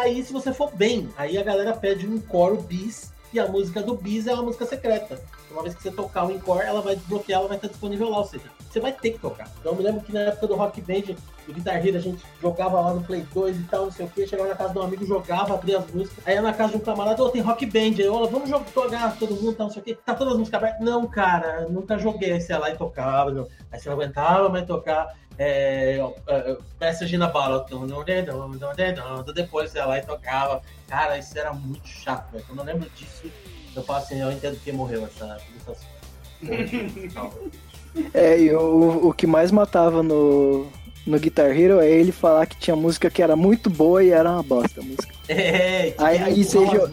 aí, 0.00 0.24
se 0.24 0.32
você 0.32 0.52
for 0.52 0.74
bem, 0.74 1.08
aí 1.16 1.38
a 1.38 1.42
galera 1.42 1.72
pede 1.74 2.06
um 2.06 2.20
coro 2.20 2.56
bis, 2.56 3.12
e 3.32 3.38
a 3.38 3.46
música 3.46 3.82
do 3.82 3.94
bis 3.94 4.26
é 4.26 4.32
uma 4.32 4.42
música 4.42 4.64
secreta. 4.64 5.20
Uma 5.50 5.62
vez 5.62 5.74
que 5.74 5.82
você 5.82 5.90
tocar 5.90 6.26
o 6.26 6.32
encore, 6.32 6.64
ela 6.64 6.80
vai 6.80 6.96
desbloquear, 6.96 7.40
ela 7.40 7.48
vai 7.48 7.56
estar 7.56 7.68
disponível 7.68 8.08
lá, 8.08 8.18
ou 8.18 8.24
seja, 8.24 8.44
você 8.70 8.80
vai 8.80 8.92
ter 8.92 9.12
que 9.12 9.18
tocar. 9.18 9.50
Então 9.60 9.72
eu 9.72 9.76
me 9.76 9.82
lembro 9.82 10.00
que 10.00 10.12
na 10.12 10.20
época 10.20 10.46
do 10.46 10.56
Rock 10.56 10.80
Band, 10.80 11.14
do 11.48 11.54
Guitar 11.54 11.84
Hero, 11.84 11.96
a 11.96 12.00
gente 12.00 12.22
jogava 12.40 12.80
lá 12.80 12.92
no 12.92 13.02
Play 13.02 13.26
2 13.32 13.56
e 13.56 13.62
tal, 13.64 13.86
não 13.86 13.92
sei 13.92 14.04
o 14.04 14.08
que, 14.10 14.26
chegava 14.26 14.50
na 14.50 14.54
casa 14.54 14.72
de 14.72 14.78
um 14.78 14.82
amigo, 14.82 15.06
jogava, 15.06 15.54
abria 15.54 15.78
as 15.78 15.90
músicas, 15.90 16.22
aí 16.26 16.34
ia 16.34 16.42
na 16.42 16.52
casa 16.52 16.72
de 16.72 16.76
um 16.76 16.80
camarada, 16.80 17.22
ô, 17.22 17.30
tem 17.30 17.40
Rock 17.40 17.64
Band, 17.64 17.96
aí 17.98 18.02
eu, 18.02 18.28
vamos 18.28 18.50
jogar, 18.50 19.18
todo 19.18 19.34
mundo, 19.34 19.54
tal, 19.54 19.66
não 19.66 19.72
sei 19.72 19.80
o 19.80 19.84
que, 19.84 19.94
tá 19.94 20.14
todas 20.14 20.34
as 20.34 20.38
músicas 20.38 20.62
abertas. 20.62 20.84
Não, 20.84 21.06
cara, 21.06 21.66
nunca 21.68 21.98
joguei, 21.98 22.32
aí 22.32 22.40
você 22.40 22.52
ia 22.52 22.58
lá 22.58 22.70
e 22.70 22.76
tocava, 22.76 23.30
não. 23.30 23.48
aí 23.72 23.80
você 23.80 23.88
não 23.88 23.96
aguentava 23.96 24.48
mais 24.50 24.66
tocar, 24.66 25.16
é, 25.38 25.98
é, 26.26 26.58
Message 26.80 27.16
in 27.16 27.22
a 27.22 27.28
Bottle, 27.28 27.64
Dum, 27.70 27.86
dum, 27.86 28.04
dum, 28.04 28.24
dum, 28.24 28.58
dum, 28.58 29.22
dum. 29.24 29.32
depois 29.32 29.70
você 29.70 29.78
ia 29.78 29.86
lá 29.86 29.98
e 29.98 30.02
tocava, 30.02 30.60
cara, 30.86 31.16
isso 31.16 31.38
era 31.38 31.52
muito 31.52 31.88
chato, 31.88 32.30
velho, 32.30 32.44
quando 32.46 32.58
eu 32.58 32.64
lembro 32.66 32.90
disso, 32.90 33.30
eu 33.74 33.82
falo 33.82 34.00
assim, 34.00 34.20
eu 34.20 34.30
entendo 34.30 34.56
porque 34.56 34.72
morreu 34.72 35.06
essa, 35.06 35.38
essa 35.66 35.98
É, 38.14 38.38
e 38.38 38.54
o, 38.54 39.08
o 39.08 39.12
que 39.12 39.26
mais 39.26 39.50
matava 39.50 40.02
no, 40.02 40.68
no 41.08 41.18
Guitar 41.18 41.58
Hero 41.58 41.80
é 41.80 41.90
ele 41.90 42.12
falar 42.12 42.46
que 42.46 42.56
tinha 42.56 42.76
música 42.76 43.10
que 43.10 43.22
era 43.22 43.34
muito 43.34 43.70
boa 43.70 44.04
e 44.04 44.10
era 44.10 44.30
uma 44.30 44.42
bosta 44.42 44.80
a 44.80 44.84
música. 44.84 45.17
É, 45.28 45.90
que 45.90 46.02
Aí- 46.04 46.18
aí 46.18 46.44
você 46.44 46.58
jo- 46.58 46.88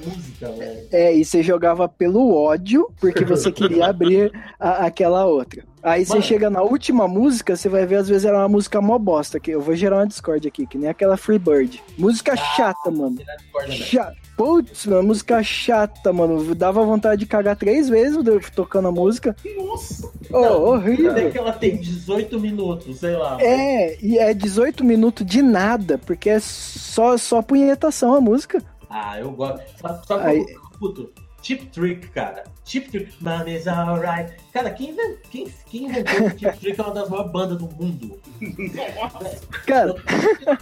velho. 0.57 0.87
É, 0.91 1.13
e 1.15 1.23
você 1.23 1.41
jogava 1.41 1.87
pelo 1.87 2.35
ódio, 2.35 2.89
porque 2.99 3.23
você 3.25 3.51
queria 3.51 3.87
abrir 3.87 4.31
a- 4.59 4.85
aquela 4.85 5.25
outra. 5.25 5.63
Aí 5.81 6.03
você 6.03 6.13
Mano. 6.13 6.23
chega 6.25 6.49
na 6.49 6.63
última 6.63 7.07
música, 7.07 7.55
você 7.55 7.69
vai 7.69 7.85
ver, 7.85 7.97
às 7.97 8.09
vezes 8.09 8.25
era 8.25 8.39
uma 8.39 8.47
música 8.49 8.81
mó 8.81 8.97
bosta, 8.97 9.39
que 9.39 9.51
eu 9.51 9.61
vou 9.61 9.75
gerar 9.75 9.97
uma 9.97 10.07
Discord 10.07 10.47
aqui, 10.47 10.65
que 10.65 10.79
nem 10.79 10.89
aquela 10.89 11.15
Freebird. 11.15 11.81
Música 11.95 12.35
chata, 12.35 12.89
mano. 12.89 13.17
Chata. 13.69 14.15
Putz, 14.35 14.85
mano, 14.87 15.03
música 15.03 15.41
chata, 15.43 16.11
mano. 16.11 16.55
Dava 16.55 16.83
vontade 16.83 17.19
de 17.19 17.25
cagar 17.27 17.55
três 17.55 17.87
vezes 17.87 18.17
tocando 18.55 18.87
a 18.87 18.91
música. 18.91 19.33
Nossa! 19.55 20.09
Oh, 20.31 20.71
horrível. 20.71 21.11
Até 21.11 21.29
que 21.29 21.37
ela 21.37 21.51
tem 21.53 21.77
18 21.77 22.37
minutos, 22.39 22.97
sei 22.99 23.15
lá. 23.15 23.37
É, 23.39 23.95
e 24.03 24.17
é 24.17 24.33
18 24.33 24.83
minutos 24.83 25.23
de 25.25 25.41
nada, 25.43 25.99
porque 25.99 26.31
é 26.31 26.39
só, 26.39 27.15
só 27.15 27.43
punhetação 27.43 28.15
a 28.15 28.19
música. 28.25 28.61
Ah, 28.89 29.19
eu 29.19 29.31
gosto. 29.31 29.63
Sabe, 29.79 30.05
sabe 30.07 30.23
Aí- 30.25 30.45
puto? 30.79 31.11
Chip 31.41 31.67
Trick, 31.67 32.07
cara. 32.09 32.43
Chip 32.65 32.89
Trick. 32.89 33.13
Mommy's 33.21 33.67
alright. 33.67 34.33
Cara, 34.51 34.71
quem, 34.71 34.89
inven- 34.89 35.17
quem, 35.29 35.47
quem 35.69 35.83
inventou 35.85 36.27
o 36.27 36.29
Chip 36.31 36.57
Trick 36.59 36.79
é 36.79 36.83
uma 36.83 36.93
das 36.93 37.09
maiores 37.09 37.31
bandas 37.31 37.57
do 37.59 37.65
mundo. 37.67 38.19
Cara, 39.65 39.95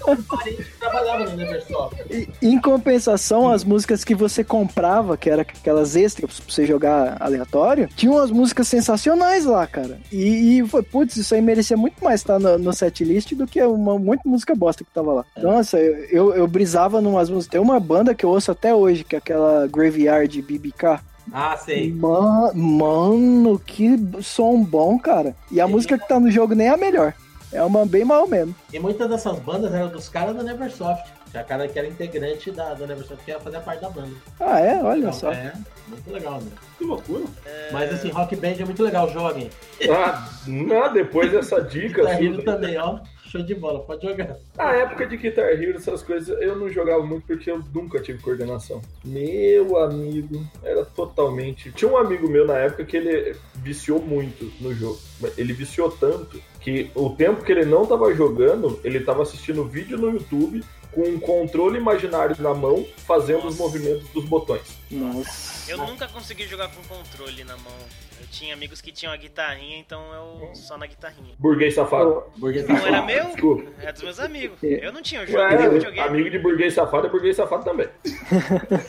Eu 0.08 0.18
parei 0.24 0.56
de 0.58 0.64
trabalhava 0.80 1.26
no 1.26 1.38
Neversoft. 1.38 1.96
e- 2.10 2.28
em 2.42 2.60
compensação, 2.60 3.50
as 3.50 3.64
músicas 3.64 4.04
que 4.04 4.14
você 4.16 4.44
comprava, 4.44 5.16
que 5.18 5.30
era 5.30 5.42
aquelas 5.44 5.96
extras 5.96 6.40
pra 6.40 6.54
você 6.54 6.66
jogar 6.66 7.18
aleatório, 7.22 7.88
tinham 7.96 8.16
umas 8.16 8.32
músicas 8.32 8.68
sensacionais 8.68 9.46
lá, 9.46 9.66
cara. 9.68 10.00
E, 10.12 10.60
e 10.60 10.68
foi, 10.68 10.84
putz, 10.84 11.16
isso 11.16 11.34
aí 11.36 11.42
merecia 11.42 11.78
muito 11.78 12.04
mais 12.04 12.20
estar 12.22 12.40
no, 12.40 12.58
no 12.58 12.74
setlist 12.74 13.34
do 13.34 13.48
que 13.48 13.62
uma 13.64 13.98
muita 13.98 14.28
música 14.28 14.54
bosta 14.56 14.84
que 14.84 14.92
tava 14.92 15.14
lá. 15.14 15.26
Nossa, 15.38 15.78
eu, 15.80 16.04
eu, 16.06 16.36
eu 16.36 16.48
brisava 16.48 17.02
numas 17.02 17.30
músicas. 17.30 17.52
Tem 17.52 17.62
uma 17.62 17.80
banda 17.80 18.14
que 18.16 18.26
eu 18.26 18.30
ouço 18.30 18.52
até 18.52 18.74
hoje, 18.74 19.04
que 19.04 19.16
é 19.16 19.20
aquela 19.20 19.68
Graveyard 19.68 20.42
BBK. 20.42 21.00
Ah, 21.32 21.56
sei. 21.58 21.92
Ma- 21.94 22.52
Mano, 22.54 23.58
que 23.60 23.98
som 24.22 24.62
bom, 24.64 24.98
cara. 25.00 25.36
E 25.52 25.60
a 25.62 25.68
música 25.68 25.98
que 25.98 26.08
tá 26.08 26.20
no 26.20 26.30
jogo 26.30 26.54
nem 26.54 26.68
é 26.68 26.72
a 26.72 26.78
melhor. 26.78 27.14
É 27.52 27.62
uma 27.64 27.86
bem 27.86 28.04
mal 28.04 28.28
mesmo. 28.28 28.56
E 28.72 28.80
muitas 28.80 29.08
dessas 29.10 29.38
bandas 29.40 29.72
eram 29.74 29.88
dos 29.90 30.10
caras 30.10 30.36
da 30.36 30.42
Neversoft. 30.44 31.04
Tinha 31.30 31.44
cara 31.44 31.68
que 31.68 31.78
era 31.80 31.88
integrante 31.88 32.52
da, 32.52 32.74
da 32.74 32.86
Neversoft 32.88 33.24
que 33.24 33.32
ia 33.32 33.40
fazer 33.40 33.60
parte 33.62 33.82
da 33.82 33.90
banda. 33.90 34.12
Ah, 34.40 34.60
é? 34.60 34.82
Olha 34.84 35.00
Então, 35.00 35.14
só. 35.14 35.32
É, 35.32 35.54
muito 35.88 36.12
legal, 36.12 36.42
né? 36.42 36.52
Que 36.78 36.84
loucura. 36.84 37.26
Mas 37.72 37.94
assim, 37.94 38.10
Rock 38.10 38.36
Band 38.36 38.56
é 38.60 38.66
muito 38.66 38.84
legal, 38.84 39.10
joguem. 39.10 39.50
Ah, 39.90 40.28
não, 40.48 40.94
depois 40.94 41.32
dessa 41.32 41.62
dica. 41.64 42.02
Guitar 42.02 42.14
assim, 42.16 42.42
também, 42.44 42.78
ó. 42.78 43.00
Show 43.34 43.42
de 43.42 43.56
bola, 43.56 43.80
pode 43.80 44.06
jogar. 44.06 44.38
Na 44.56 44.74
época 44.74 45.08
de 45.08 45.18
Guitar 45.18 45.50
Hero, 45.50 45.78
essas 45.78 46.04
coisas, 46.04 46.40
eu 46.40 46.56
não 46.56 46.70
jogava 46.70 47.04
muito 47.04 47.26
porque 47.26 47.50
eu 47.50 47.64
nunca 47.74 48.00
tive 48.00 48.22
coordenação. 48.22 48.80
Meu 49.04 49.76
amigo, 49.80 50.48
era 50.62 50.86
totalmente. 50.86 51.72
Tinha 51.72 51.90
um 51.90 51.98
amigo 51.98 52.30
meu 52.30 52.46
na 52.46 52.60
época 52.60 52.86
que 52.86 52.96
ele 52.96 53.36
viciou 53.56 54.00
muito 54.00 54.54
no 54.62 54.72
jogo. 54.76 55.00
Ele 55.36 55.52
viciou 55.52 55.90
tanto 55.90 56.40
que 56.60 56.92
o 56.94 57.10
tempo 57.10 57.44
que 57.44 57.52
ele 57.52 57.66
não 57.66 57.88
tava 57.88 58.14
jogando, 58.14 58.80
ele 58.84 59.00
tava 59.00 59.24
assistindo 59.24 59.66
vídeo 59.66 59.98
no 59.98 60.12
YouTube 60.12 60.64
com 60.92 61.02
um 61.02 61.20
controle 61.20 61.80
imaginário 61.80 62.36
na 62.40 62.54
mão, 62.54 62.86
fazendo 62.98 63.48
os 63.48 63.58
movimentos 63.58 64.08
dos 64.10 64.26
botões. 64.26 64.78
Nossa. 64.92 65.72
Eu 65.72 65.80
nunca 65.80 66.08
consegui 66.08 66.48
jogar 66.48 66.70
com 66.70 66.84
controle 66.84 67.44
na 67.44 67.58
mão. 67.58 67.74
Eu 68.20 68.28
tinha 68.32 68.54
amigos 68.54 68.82
que 68.82 68.92
tinham 68.92 69.14
a 69.14 69.18
guitarrinha, 69.18 69.78
então 69.78 70.02
eu 70.14 70.56
só 70.56 70.78
na 70.78 70.86
guitarrinha. 70.86 71.36
Burguês 71.38 71.76
safado. 71.76 72.24
Burguês 72.38 72.68
Não 72.68 72.88
era 72.88 73.02
meu? 73.02 73.28
Desculpa. 73.28 73.72
É 73.82 73.92
dos 73.92 74.04
meus 74.04 74.20
amigos. 74.20 74.64
É. 74.64 74.86
Eu 74.86 74.92
não 74.92 75.02
tinha, 75.02 75.24
eu 75.24 76.04
amigo 76.04 76.30
de 76.30 76.40
burguês 76.40 76.74
safado 76.74 77.08
é 77.08 77.10
burguês 77.10 77.36
safado 77.36 77.64
também. 77.64 77.88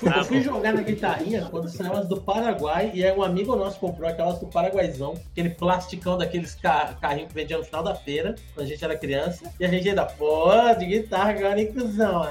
Ah, 0.07 0.19
eu 0.19 0.25
fui 0.25 0.41
jogar 0.41 0.73
na 0.73 0.83
guitarrinha 0.83 1.47
quando 1.51 1.69
saiu 1.69 1.95
as 1.95 2.09
do 2.09 2.21
Paraguai 2.21 2.91
e 2.95 3.05
aí 3.05 3.17
um 3.17 3.23
amigo 3.23 3.55
nosso 3.57 3.79
comprou 3.79 4.09
aquelas 4.09 4.39
do 4.39 4.47
Paraguaizão, 4.47 5.15
aquele 5.33 5.51
plasticão 5.51 6.17
daqueles 6.19 6.55
ca 6.55 6.97
carrinhos 7.01 7.29
que 7.29 7.35
vendia 7.35 7.59
no 7.59 7.65
final 7.65 7.83
da 7.83 7.95
feira, 7.95 8.35
quando 8.55 8.67
a 8.67 8.69
gente 8.69 8.85
era 8.85 8.97
criança, 8.97 9.53
e 9.59 9.65
a 9.65 9.69
gente 9.69 9.89
ainda, 9.89 10.05
pô, 10.05 10.51
de 10.79 10.87
guitarra 10.87 11.31
agora, 11.31 11.61
hein, 11.61 11.73
cuzão? 11.73 12.25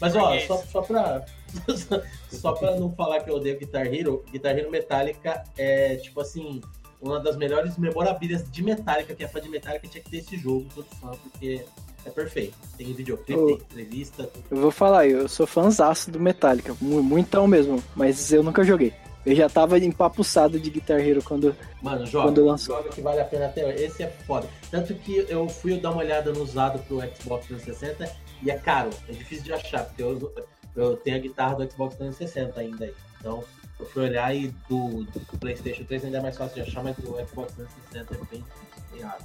Mas 0.00 0.14
ó, 0.16 0.38
só, 0.40 0.56
só 0.70 0.82
pra. 0.82 1.24
Só 2.30 2.52
pra 2.52 2.74
não 2.74 2.90
falar 2.90 3.20
que 3.20 3.30
eu 3.30 3.36
odeio 3.36 3.56
Guitar 3.58 3.86
Hero, 3.86 4.24
Guitar 4.32 4.58
Hero 4.58 4.70
Metallica 4.70 5.44
é 5.56 5.94
tipo 5.96 6.20
assim, 6.20 6.60
uma 7.00 7.20
das 7.20 7.36
melhores 7.36 7.78
memorabilhas 7.78 8.50
de 8.50 8.62
Metallica, 8.62 9.14
que 9.14 9.22
é 9.22 9.28
fã 9.28 9.40
de 9.40 9.48
Metallica 9.48 9.86
tinha 9.86 10.02
que 10.02 10.10
ter 10.10 10.16
esse 10.18 10.36
jogo, 10.36 10.66
todo 10.74 10.86
fã, 11.00 11.12
porque 11.12 11.64
é 12.04 12.10
perfeito. 12.10 12.54
Tem 12.76 12.92
videoclipe, 12.92 13.40
tem 13.40 13.54
entrevista, 13.54 14.28
Eu 14.50 14.56
vou 14.56 14.70
falar, 14.72 15.06
eu 15.06 15.28
sou 15.28 15.46
fãzaço 15.46 16.10
do 16.10 16.18
Metallica, 16.18 16.74
mu- 16.80 17.02
muitão 17.04 17.46
mesmo, 17.46 17.80
mas 17.94 18.32
eu 18.32 18.42
nunca 18.42 18.64
joguei. 18.64 18.92
Eu 19.24 19.34
já 19.34 19.48
tava 19.48 19.78
empapuçado 19.78 20.58
de 20.60 20.68
Guitar 20.68 21.00
Hero 21.00 21.22
quando. 21.22 21.56
Mano, 21.80 22.04
joga. 22.04 22.26
Quando 22.28 22.44
lançou. 22.44 22.76
Joga 22.76 22.90
que 22.90 23.00
vale 23.00 23.20
a 23.20 23.24
pena 23.24 23.46
até. 23.46 23.74
Esse 23.82 24.02
é 24.02 24.08
foda. 24.26 24.46
Tanto 24.70 24.92
que 24.96 25.24
eu 25.30 25.48
fui 25.48 25.78
dar 25.80 25.92
uma 25.92 26.00
olhada 26.02 26.30
no 26.30 26.42
usado 26.42 26.78
pro 26.80 26.96
Xbox 27.16 27.46
360 27.46 28.14
e 28.44 28.50
é 28.50 28.58
caro. 28.58 28.90
É 29.08 29.12
difícil 29.12 29.44
de 29.44 29.52
achar, 29.52 29.84
porque 29.84 30.02
eu, 30.02 30.32
eu 30.76 30.96
tenho 30.98 31.16
a 31.16 31.20
guitarra 31.20 31.56
do 31.56 31.70
Xbox 31.70 31.96
360 31.96 32.60
ainda 32.60 32.84
aí. 32.84 32.94
Então, 33.18 33.42
eu 33.80 33.86
fui 33.86 34.04
olhar 34.04 34.34
e 34.34 34.48
do, 34.68 35.04
do 35.04 35.38
PlayStation 35.38 35.84
3 35.84 36.04
ainda 36.04 36.18
é 36.18 36.20
mais 36.20 36.36
fácil 36.36 36.62
de 36.62 36.68
achar, 36.68 36.84
mas 36.84 36.96
do 36.96 37.16
Xbox 37.26 37.54
360 37.54 38.14
é 38.14 38.18
bem, 38.30 38.44
bem 38.92 39.02
raro. 39.02 39.24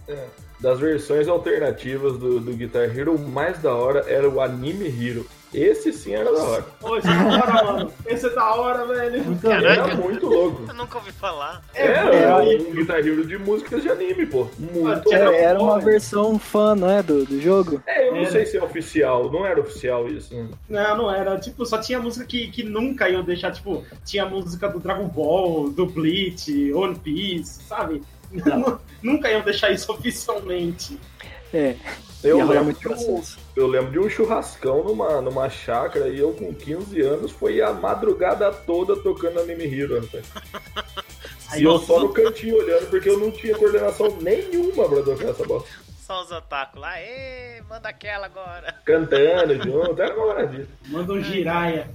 Das 0.60 0.80
versões 0.80 1.28
alternativas 1.28 2.18
do, 2.18 2.40
do 2.40 2.54
Guitar 2.54 2.98
Hero, 2.98 3.16
o 3.16 3.20
mais 3.20 3.62
da 3.62 3.76
hora 3.76 4.00
era 4.08 4.28
o 4.30 4.42
Anime 4.42 4.88
Hero. 4.88 5.28
Esse 5.54 5.92
sim 5.92 6.14
era 6.14 6.32
da 6.32 6.44
hora. 6.44 6.66
Esse 6.98 7.08
é 7.10 7.16
da 7.16 7.26
hora, 7.42 7.64
mano. 7.64 7.94
Esse 8.06 8.26
é 8.28 8.30
da 8.30 8.56
hora, 8.56 8.86
velho. 8.86 9.38
Caraca. 9.42 9.68
Era 9.68 9.96
muito 9.96 10.28
louco. 10.28 10.66
Eu 10.68 10.74
nunca 10.76 10.98
ouvi 11.00 11.12
falar. 11.12 11.64
É, 11.74 11.86
Era 11.88 12.16
é, 12.16 12.58
um 12.58 12.72
Guitar 12.72 13.00
Hero 13.00 13.26
de 13.26 13.38
músicas 13.38 13.82
de 13.82 13.90
anime, 13.90 14.28
pô. 14.28 14.48
Muito 14.60 15.02
Tinha 15.10 15.18
É, 15.20 15.24
louco. 15.26 15.40
era 15.40 15.60
uma 15.60 15.80
versão 15.80 16.38
fã, 16.38 16.76
não 16.76 16.90
é? 16.90 17.02
Do, 17.02 17.26
do 17.26 17.42
jogo. 17.42 17.82
É, 17.88 18.08
eu 18.08 18.12
não 18.12 18.20
Era. 18.22 18.32
sei 18.32 18.46
se 18.46 18.58
é 18.58 18.64
oficial. 18.64 19.32
Não 19.32 19.44
era 19.46 19.60
oficial 19.60 20.08
isso. 20.08 20.36
né? 20.36 20.48
Não, 20.70 20.98
não 20.98 21.12
era. 21.14 21.38
Tipo, 21.40 21.66
só 21.66 21.80
tinha 21.80 22.00
música 22.00 22.26
que, 22.26 22.48
que 22.50 22.62
nunca 22.64 23.10
iam 23.10 23.24
deixar. 23.24 23.52
Tipo, 23.52 23.84
tinha 24.06 24.26
música 24.28 24.70
do 24.70 24.80
Dragon 24.80 25.08
Ball, 25.08 25.70
do 25.72 25.88
Bleach, 25.88 26.72
One 26.74 26.94
Piece, 27.00 27.64
sabe? 27.64 28.04
Não. 28.32 28.80
nunca 29.02 29.32
iam 29.32 29.42
deixar 29.42 29.72
isso 29.72 29.92
oficialmente. 29.92 31.00
É. 31.52 31.76
Eu 32.24 32.40
rolar 32.40 32.62
lembro, 32.62 32.66
muito 32.66 32.80
de 32.80 33.12
um, 33.12 33.24
eu 33.56 33.68
lembro 33.68 33.92
de 33.92 34.00
um 34.00 34.10
churrascão 34.10 34.84
numa, 34.84 35.22
numa 35.22 35.50
chácara 35.50 36.10
e 36.10 36.20
eu 36.20 36.34
com 36.34 36.54
15 36.54 37.02
anos 37.02 37.32
foi 37.32 37.62
a 37.62 37.72
madrugada 37.72 38.52
toda 38.52 38.96
tocando 38.98 39.40
Anime 39.40 39.64
Hero. 39.66 40.02
rapaz. 40.02 40.26
E 41.58 41.64
eu 41.64 41.80
só 41.80 42.00
no 42.00 42.14
cantinho 42.14 42.58
olhando 42.58 42.88
porque 42.92 43.10
eu 43.10 43.18
não 43.18 43.32
tinha 43.32 43.58
coordenação 43.58 44.16
nenhuma 44.22 44.88
pra 44.88 45.02
tocar 45.02 45.30
essa 45.30 45.44
bosta. 45.44 45.68
Só 46.00 46.22
os 46.22 46.32
otaku 46.32 46.80
lá. 46.80 47.00
Ê, 47.02 47.62
manda 47.68 47.90
aquela 47.90 48.28
agora. 48.28 48.76
Cantando 48.86 49.56
junto, 49.64 50.00
era 50.00 50.16
uma 50.16 50.28
maravilha. 50.28 50.68
Manda 50.90 51.14
um 51.14 51.24
giraia. 51.24 51.88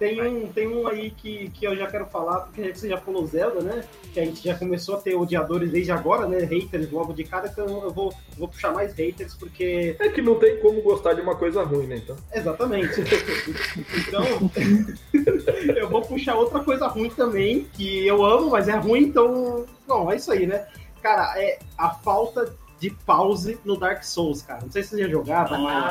Tem 0.00 0.18
um, 0.22 0.46
tem 0.46 0.66
um 0.66 0.88
aí 0.88 1.10
que, 1.10 1.50
que 1.50 1.66
eu 1.66 1.76
já 1.76 1.86
quero 1.86 2.06
falar, 2.06 2.40
porque 2.40 2.74
você 2.74 2.88
já 2.88 2.96
falou 2.96 3.26
Zelda, 3.26 3.60
né? 3.60 3.84
Que 4.14 4.20
a 4.20 4.24
gente 4.24 4.42
já 4.42 4.54
começou 4.54 4.94
a 4.94 4.98
ter 4.98 5.14
odiadores 5.14 5.70
desde 5.70 5.92
agora, 5.92 6.26
né? 6.26 6.38
Haters 6.38 6.90
logo 6.90 7.12
de 7.12 7.22
cara, 7.22 7.48
então 7.52 7.66
eu 7.84 7.90
vou, 7.90 8.10
vou 8.38 8.48
puxar 8.48 8.72
mais 8.72 8.94
haters, 8.94 9.34
porque. 9.34 9.94
É 9.98 10.08
que 10.08 10.22
não 10.22 10.36
tem 10.36 10.58
como 10.60 10.80
gostar 10.80 11.12
de 11.12 11.20
uma 11.20 11.36
coisa 11.36 11.62
ruim, 11.62 11.86
né? 11.86 11.96
Então. 11.96 12.16
Exatamente. 12.32 12.94
então, 14.08 14.24
eu 15.76 15.86
vou 15.90 16.00
puxar 16.00 16.34
outra 16.34 16.60
coisa 16.60 16.86
ruim 16.86 17.10
também, 17.10 17.66
que 17.74 18.06
eu 18.06 18.24
amo, 18.24 18.48
mas 18.48 18.68
é 18.68 18.76
ruim, 18.76 19.02
então. 19.02 19.66
Bom, 19.86 20.10
é 20.10 20.16
isso 20.16 20.32
aí, 20.32 20.46
né? 20.46 20.66
Cara, 21.02 21.34
é 21.38 21.58
a 21.76 21.90
falta 21.90 22.54
de 22.80 22.90
pause 22.90 23.58
no 23.62 23.76
Dark 23.76 24.02
Souls, 24.02 24.40
cara. 24.40 24.62
Não 24.62 24.70
sei 24.72 24.82
se 24.82 24.90
você 24.90 25.02
já 25.02 25.08
jogava, 25.08 25.58
mas. 25.58 25.84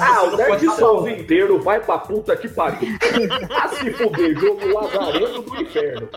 Ah, 0.00 0.22
o 0.22 0.30
não 0.30 0.36
Dark 0.36 0.60
falar. 0.60 0.76
Souls 0.76 1.08
inteiro 1.10 1.60
vai 1.60 1.80
pra 1.80 1.98
puta 1.98 2.36
que 2.36 2.48
pariu. 2.48 2.96
Ah, 3.50 3.68
se 3.74 3.90
fuder, 3.92 4.38
jogo 4.38 4.66
lazarento 4.72 5.42
do 5.42 5.60
inferno. 5.60 6.08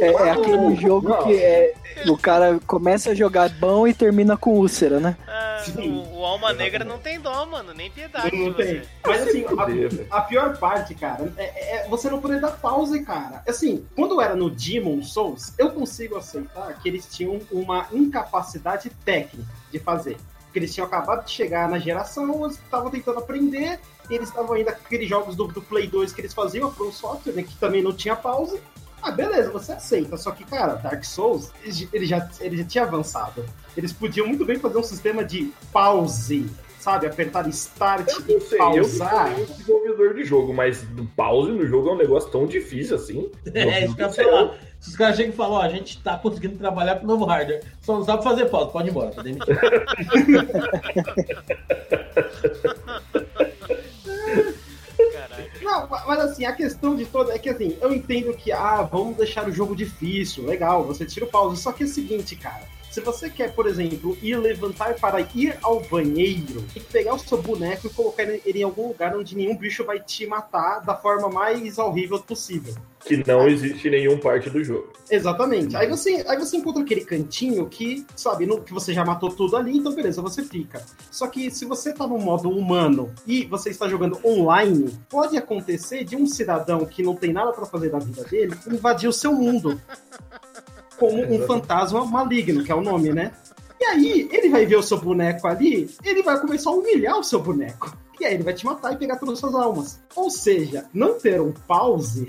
É, 0.00 0.06
é 0.06 0.30
aquele 0.30 0.76
jogo 0.76 1.08
Não. 1.08 1.24
que 1.24 1.36
é, 1.36 1.74
o 2.06 2.16
cara 2.16 2.60
começa 2.66 3.10
a 3.10 3.14
jogar 3.14 3.48
bom 3.48 3.88
e 3.88 3.94
termina 3.94 4.36
com 4.36 4.50
úlcera, 4.50 5.00
né? 5.00 5.16
Ah, 5.26 5.40
Sim. 5.40 5.43
O, 5.72 6.18
o 6.18 6.24
Alma 6.24 6.52
Negra 6.52 6.84
não 6.84 6.98
tem 6.98 7.20
dó, 7.20 7.44
mano. 7.46 7.72
Nem 7.74 7.90
piedade 7.90 8.36
Não 8.36 8.50
de 8.50 8.56
tem. 8.56 8.82
Mas 9.06 9.22
assim, 9.22 9.44
velho. 9.44 10.06
a, 10.10 10.18
a 10.18 10.20
pior 10.22 10.56
parte, 10.58 10.94
cara, 10.94 11.32
é, 11.36 11.76
é 11.76 11.88
você 11.88 12.08
não 12.10 12.20
poder 12.20 12.40
dar 12.40 12.52
pause, 12.52 13.02
cara. 13.04 13.42
Assim, 13.48 13.86
quando 13.94 14.20
era 14.20 14.34
no 14.34 14.50
Demon 14.50 15.02
Souls, 15.02 15.52
eu 15.58 15.70
consigo 15.70 16.16
aceitar 16.16 16.78
que 16.80 16.88
eles 16.88 17.06
tinham 17.06 17.40
uma 17.50 17.86
incapacidade 17.92 18.90
técnica 19.04 19.48
de 19.70 19.78
fazer. 19.78 20.16
Porque 20.44 20.58
eles 20.58 20.72
tinham 20.72 20.86
acabado 20.86 21.24
de 21.24 21.32
chegar 21.32 21.68
na 21.68 21.78
geração, 21.78 22.44
eles 22.44 22.56
estavam 22.56 22.90
tentando 22.90 23.18
aprender, 23.18 23.80
e 24.08 24.14
eles 24.14 24.28
estavam 24.28 24.54
ainda 24.54 24.72
com 24.72 24.84
aqueles 24.84 25.08
jogos 25.08 25.34
do, 25.34 25.48
do 25.48 25.62
Play 25.62 25.86
2 25.86 26.12
que 26.12 26.20
eles 26.20 26.34
faziam, 26.34 26.68
a 26.68 26.70
Pro 26.70 26.92
Software, 26.92 27.32
né, 27.32 27.42
que 27.42 27.56
também 27.56 27.82
não 27.82 27.92
tinha 27.92 28.14
pause. 28.14 28.60
Ah, 29.04 29.10
beleza, 29.10 29.50
você 29.50 29.72
aceita. 29.72 30.16
Só 30.16 30.30
que, 30.30 30.44
cara, 30.44 30.76
Dark 30.76 31.04
Souls, 31.04 31.50
ele, 31.92 32.06
já, 32.06 32.26
ele 32.40 32.56
já 32.56 32.64
tinha 32.64 32.84
avançado. 32.84 33.44
Eles 33.76 33.92
podiam 33.92 34.26
muito 34.26 34.46
bem 34.46 34.58
fazer 34.58 34.78
um 34.78 34.82
sistema 34.82 35.22
de 35.22 35.52
pause, 35.70 36.46
sabe? 36.78 37.06
Apertar 37.06 37.46
start 37.48 38.08
Eu 38.26 38.38
e 38.38 38.40
sei, 38.40 38.58
eu 38.58 38.64
não 38.64 38.84
sou 38.84 39.06
pausar. 39.06 39.34
desenvolvedor 39.34 40.14
de 40.14 40.24
jogo, 40.24 40.54
mas 40.54 40.82
do 40.84 41.04
pause 41.04 41.50
no 41.50 41.66
jogo 41.66 41.90
é 41.90 41.92
um 41.92 41.98
negócio 41.98 42.30
tão 42.30 42.46
difícil 42.46 42.96
assim. 42.96 43.30
É, 43.52 43.84
isso 43.84 43.94
que 43.94 44.02
eu. 44.02 44.10
Se 44.80 44.90
os 44.90 44.96
caras 44.96 45.16
chegam 45.16 45.32
e 45.32 45.36
falam, 45.36 45.52
ó, 45.54 45.62
a 45.62 45.68
gente 45.68 46.02
tá 46.02 46.16
conseguindo 46.18 46.56
trabalhar 46.56 46.96
com 46.96 47.04
o 47.04 47.08
novo 47.08 47.24
hardware, 47.24 47.62
só 47.80 47.94
não 47.94 48.04
sabe 48.04 48.24
fazer 48.24 48.46
pause, 48.46 48.72
pode 48.72 48.88
ir 48.88 48.90
embora, 48.90 49.10
tá 49.10 49.22
demitido. 49.22 49.46
mas 56.06 56.20
assim, 56.20 56.44
a 56.44 56.52
questão 56.52 56.94
de 56.96 57.04
toda 57.06 57.34
é 57.34 57.38
que 57.38 57.48
assim, 57.48 57.76
eu 57.80 57.92
entendo 57.92 58.34
que, 58.34 58.52
ah, 58.52 58.82
vamos 58.82 59.16
deixar 59.16 59.48
o 59.48 59.52
jogo 59.52 59.74
difícil, 59.74 60.44
legal, 60.44 60.84
você 60.84 61.04
tira 61.04 61.26
o 61.26 61.28
pause. 61.28 61.60
Só 61.60 61.72
que 61.72 61.82
é 61.82 61.86
o 61.86 61.88
seguinte, 61.88 62.36
cara. 62.36 62.73
Se 62.94 63.00
você 63.00 63.28
quer, 63.28 63.52
por 63.52 63.66
exemplo, 63.66 64.16
ir 64.22 64.36
levantar 64.36 64.94
para 64.94 65.20
ir 65.20 65.58
ao 65.62 65.80
banheiro, 65.80 66.62
tem 66.72 66.80
que 66.80 66.92
pegar 66.92 67.14
o 67.14 67.18
seu 67.18 67.42
boneco 67.42 67.88
e 67.88 67.90
colocar 67.90 68.22
ele 68.22 68.60
em 68.60 68.62
algum 68.62 68.86
lugar 68.86 69.16
onde 69.16 69.36
nenhum 69.36 69.56
bicho 69.56 69.84
vai 69.84 69.98
te 69.98 70.24
matar 70.28 70.78
da 70.78 70.94
forma 70.94 71.28
mais 71.28 71.76
horrível 71.76 72.20
possível. 72.20 72.72
Que 73.04 73.16
não 73.26 73.48
existe 73.48 73.88
em 73.88 73.90
nenhum 73.90 74.20
parte 74.20 74.48
do 74.48 74.62
jogo. 74.62 74.92
Exatamente. 75.10 75.76
Aí 75.76 75.88
você, 75.88 76.24
aí 76.28 76.38
você 76.38 76.56
encontra 76.56 76.84
aquele 76.84 77.04
cantinho 77.04 77.66
que, 77.66 78.06
sabe, 78.14 78.46
no, 78.46 78.62
que 78.62 78.72
você 78.72 78.94
já 78.94 79.04
matou 79.04 79.30
tudo 79.30 79.56
ali, 79.56 79.76
então 79.76 79.92
beleza, 79.92 80.22
você 80.22 80.44
fica. 80.44 80.80
Só 81.10 81.26
que 81.26 81.50
se 81.50 81.64
você 81.64 81.92
tá 81.92 82.06
no 82.06 82.16
modo 82.16 82.48
humano 82.48 83.12
e 83.26 83.44
você 83.46 83.70
está 83.70 83.88
jogando 83.88 84.20
online, 84.24 84.96
pode 85.08 85.36
acontecer 85.36 86.04
de 86.04 86.14
um 86.14 86.28
cidadão 86.28 86.86
que 86.86 87.02
não 87.02 87.16
tem 87.16 87.32
nada 87.32 87.52
pra 87.52 87.66
fazer 87.66 87.90
da 87.90 87.98
vida 87.98 88.22
dele 88.22 88.54
invadir 88.68 89.08
o 89.08 89.12
seu 89.12 89.32
mundo. 89.32 89.80
Como 91.08 91.34
um 91.34 91.46
fantasma 91.46 92.04
maligno, 92.04 92.64
que 92.64 92.72
é 92.72 92.74
o 92.74 92.80
nome, 92.80 93.12
né? 93.12 93.32
E 93.80 93.84
aí, 93.84 94.28
ele 94.32 94.48
vai 94.48 94.64
ver 94.64 94.76
o 94.76 94.82
seu 94.82 94.98
boneco 94.98 95.46
ali, 95.46 95.90
ele 96.04 96.22
vai 96.22 96.40
começar 96.40 96.70
a 96.70 96.74
humilhar 96.74 97.18
o 97.18 97.24
seu 97.24 97.40
boneco. 97.40 97.96
E 98.20 98.24
aí 98.24 98.34
ele 98.34 98.44
vai 98.44 98.54
te 98.54 98.64
matar 98.64 98.92
e 98.92 98.96
pegar 98.96 99.16
todas 99.16 99.34
as 99.34 99.40
suas 99.40 99.54
almas. 99.54 100.00
Ou 100.14 100.30
seja, 100.30 100.86
não 100.94 101.18
ter 101.18 101.40
um 101.40 101.52
pause 101.52 102.26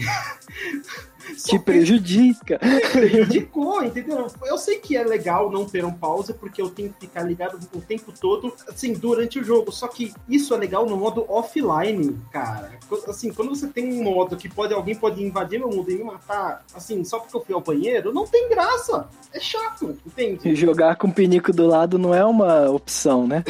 Te 1.46 1.60
prejudica. 1.60 2.60
prejudicou, 2.92 3.84
entendeu? 3.84 4.28
Eu 4.46 4.58
sei 4.58 4.80
que 4.80 4.96
é 4.96 5.04
legal 5.04 5.52
não 5.52 5.66
ter 5.66 5.84
um 5.86 5.94
pause, 5.94 6.34
porque 6.34 6.62
eu 6.62 6.70
tenho 6.70 6.90
que 6.94 7.02
ficar 7.02 7.24
ligado 7.24 7.60
o 7.74 7.82
tempo 7.82 8.14
todo, 8.20 8.54
assim, 8.68 8.94
durante 8.94 9.40
o 9.40 9.44
jogo. 9.44 9.72
Só 9.72 9.88
que 9.88 10.14
isso 10.28 10.54
é 10.54 10.58
legal 10.58 10.86
no 10.86 10.98
modo 10.98 11.26
offline, 11.28 12.20
cara. 12.32 12.72
Assim, 13.08 13.32
quando 13.32 13.50
você 13.50 13.68
tem 13.68 14.00
um 14.00 14.04
modo 14.04 14.36
que 14.36 14.50
pode, 14.50 14.74
alguém 14.74 14.96
pode 14.96 15.24
invadir 15.24 15.60
meu 15.60 15.70
mundo 15.70 15.92
e 15.92 15.96
me 15.96 16.04
matar, 16.04 16.64
assim, 16.74 17.04
só 17.04 17.20
porque 17.20 17.36
eu 17.36 17.44
fui 17.44 17.56
ao 17.56 17.62
banheiro, 17.62 18.14
não 18.14 18.26
tem 18.26 18.50
graça. 18.50 19.08
É 19.34 19.40
chato, 19.40 19.98
entende? 20.06 20.50
E 20.50 20.56
jogar 20.56 20.96
com 20.96 21.08
o 21.08 21.14
pinico 21.14 21.52
do 21.52 21.68
lado 21.68 21.98
não 21.98 22.14
é 22.14 22.24
uma 22.24 22.70
opção, 22.70 23.28
né? 23.28 23.44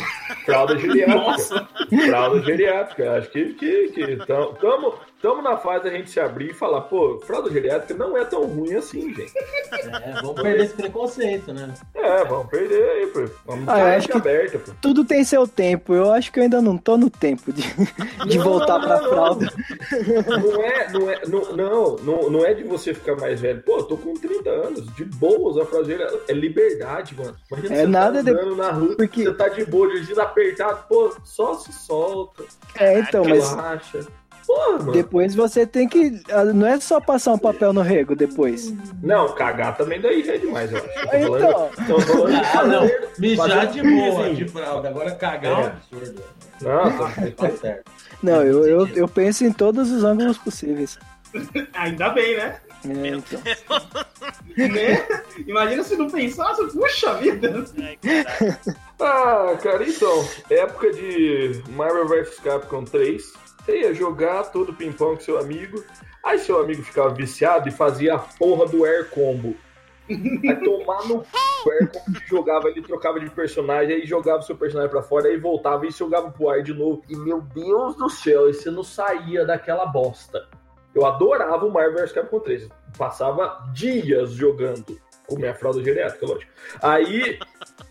Fralda 0.45 0.77
geriátrica. 0.77 1.69
Fralda 2.05 2.41
geriátrica. 2.41 3.17
Acho 3.17 3.29
que, 3.31 3.53
que, 3.53 3.87
que 3.89 4.25
tamo, 4.25 4.53
tamo 4.53 4.93
na 5.41 5.57
fase 5.57 5.85
da 5.85 5.89
gente 5.89 6.09
se 6.09 6.19
abrir 6.19 6.51
e 6.51 6.53
falar, 6.53 6.81
pô, 6.81 7.19
fralda 7.25 7.49
geriátrica 7.51 7.93
não 7.93 8.17
é 8.17 8.23
tão 8.25 8.45
ruim 8.45 8.75
assim, 8.75 9.13
gente. 9.13 9.33
É, 9.73 10.21
vamos 10.21 10.41
perder 10.41 10.65
esse 10.65 10.73
preconceito, 10.73 11.53
né? 11.53 11.73
É, 11.93 12.23
vamos 12.25 12.47
perder 12.47 12.83
aí, 12.83 13.07
pô. 13.07 13.25
Vamos 13.45 13.67
Ah, 13.67 13.95
acho 13.95 14.07
que- 14.07 14.17
aberta, 14.17 14.59
pô. 14.59 14.71
Tudo 14.81 15.03
tem 15.05 15.23
seu 15.23 15.47
tempo. 15.47 15.93
Eu 15.93 16.11
acho 16.11 16.31
que 16.31 16.39
eu 16.39 16.43
ainda 16.43 16.61
não 16.61 16.77
tô 16.77 16.97
no 16.97 17.09
tempo 17.09 17.51
de, 17.51 17.61
de 18.27 18.37
Não, 18.37 18.43
voltar 18.43 18.77
não, 18.79 18.87
pra 18.87 19.01
não, 19.01 19.09
fralda. 19.09 19.53
Não 20.27 20.61
é, 20.63 20.91
não 20.91 21.09
é, 21.09 21.21
não, 21.27 21.55
não, 21.55 21.95
não, 21.97 22.29
não 22.29 22.45
é 22.45 22.53
de 22.53 22.63
você 22.63 22.93
ficar 22.93 23.15
mais 23.15 23.39
velho. 23.41 23.61
Pô, 23.63 23.77
eu 23.77 23.83
tô 23.83 23.97
com 23.97 24.13
30 24.13 24.49
anos, 24.49 24.85
de 24.95 25.05
boas, 25.05 25.57
a 25.57 25.65
fralda 25.65 25.87
geriátrica 25.89 26.23
é 26.27 26.33
liberdade, 26.33 27.15
mano. 27.15 27.35
Imagina 27.51 27.73
É 27.75 27.79
você 27.81 27.87
nada 27.87 28.23
tá 28.23 28.31
de- 28.31 28.55
na 28.55 28.71
rua, 28.71 28.95
porque- 28.95 29.23
você 29.23 29.33
tá 29.33 29.47
de 29.49 29.65
boa, 29.65 29.85
de 29.99 30.19
apertado, 30.19 30.85
pô, 30.87 31.13
só 31.23 31.53
se 31.55 31.71
solta, 31.73 32.43
É, 32.77 32.99
então, 32.99 33.23
mas 33.25 33.49
relaxa. 33.49 34.05
Porra, 34.45 34.91
depois 34.91 35.33
você 35.33 35.65
tem 35.65 35.87
que. 35.87 36.21
ah, 36.29 36.43
Não 36.45 36.67
é 36.67 36.79
só 36.79 36.99
passar 37.01 37.33
um 37.33 37.37
papel 37.37 37.73
no 37.73 37.81
rego 37.81 38.15
depois. 38.15 38.71
Não, 39.01 39.33
cagar 39.33 39.75
também 39.75 39.99
daí 39.99 40.27
é 40.29 40.37
demais, 40.37 40.71
eu 40.71 40.77
acho. 40.77 40.87
Tô 41.09 41.17
Então. 41.17 41.69
falando, 41.69 41.87
tô 41.87 41.99
falando 42.01 42.29
de 42.29 42.57
Ah, 42.57 42.63
não. 42.65 42.91
Mijar 43.17 43.49
fazer 43.67 43.67
de 43.81 43.81
boa, 43.89 44.23
piso, 44.23 44.35
de 44.35 44.47
fralda. 44.47 44.89
Agora 44.89 45.11
cagar 45.15 45.51
é 45.51 45.55
um 45.55 45.61
É. 45.61 45.65
absurdo. 45.67 46.23
Nossa, 46.61 47.31
Tá 47.31 47.49
certo. 47.59 47.91
Não, 48.21 48.43
eu, 48.43 48.65
eu, 48.65 48.87
eu 48.89 49.07
penso 49.07 49.43
em 49.43 49.51
todos 49.51 49.91
os 49.91 50.03
ângulos 50.03 50.37
possíveis. 50.37 50.97
Ainda 51.73 52.09
bem, 52.09 52.37
né? 52.37 52.57
É, 52.87 53.07
então. 53.07 53.41
né? 54.55 55.07
Imagina 55.47 55.83
se 55.83 55.95
não 55.97 56.07
pensasse, 56.09 56.63
puxa 56.71 57.15
vida. 57.15 57.65
Ah, 58.99 59.57
cara, 59.61 59.83
então, 59.87 60.27
época 60.49 60.91
de 60.93 61.61
Marvel 61.69 62.07
vs 62.07 62.39
Capcom 62.39 62.83
3, 62.85 63.33
você 63.65 63.79
ia 63.79 63.93
jogar 63.93 64.43
todo 64.51 64.73
ping-pong 64.73 65.15
com 65.15 65.21
seu 65.21 65.39
amigo, 65.39 65.83
aí 66.23 66.37
seu 66.37 66.61
amigo 66.61 66.83
ficava 66.83 67.09
viciado 67.09 67.67
e 67.67 67.71
fazia 67.71 68.15
a 68.15 68.19
porra 68.19 68.67
do 68.67 68.85
Air 68.85 69.09
Combo. 69.09 69.55
Aí 70.07 70.63
tomar 70.63 71.07
no 71.07 71.25
o 71.65 71.71
Air 71.71 71.91
Combo 71.91 72.19
jogava, 72.27 72.69
ele 72.69 72.83
trocava 72.83 73.19
de 73.19 73.27
personagem, 73.31 73.95
aí 73.95 74.05
jogava 74.05 74.43
seu 74.43 74.55
personagem 74.55 74.91
pra 74.91 75.01
fora, 75.01 75.27
aí 75.27 75.37
voltava 75.37 75.87
e 75.87 75.91
jogava 75.91 76.29
pro 76.29 76.47
ar 76.47 76.61
de 76.61 76.73
novo. 76.75 77.01
E 77.09 77.15
meu 77.17 77.41
Deus 77.41 77.95
do 77.95 78.07
céu, 78.07 78.53
você 78.53 78.69
não 78.69 78.83
saía 78.83 79.43
daquela 79.43 79.87
bosta. 79.87 80.47
Eu 80.93 81.05
adorava 81.05 81.65
o 81.65 81.71
Marvel 81.71 81.95
vs 81.95 82.11
Capcom 82.11 82.39
3. 82.39 82.69
Passava 82.97 83.67
dias 83.73 84.31
jogando 84.31 84.97
com 85.27 85.37
minha 85.37 85.55
fralda 85.55 85.83
geriátrica, 85.83 86.25
lógico. 86.25 86.51
Aí 86.81 87.39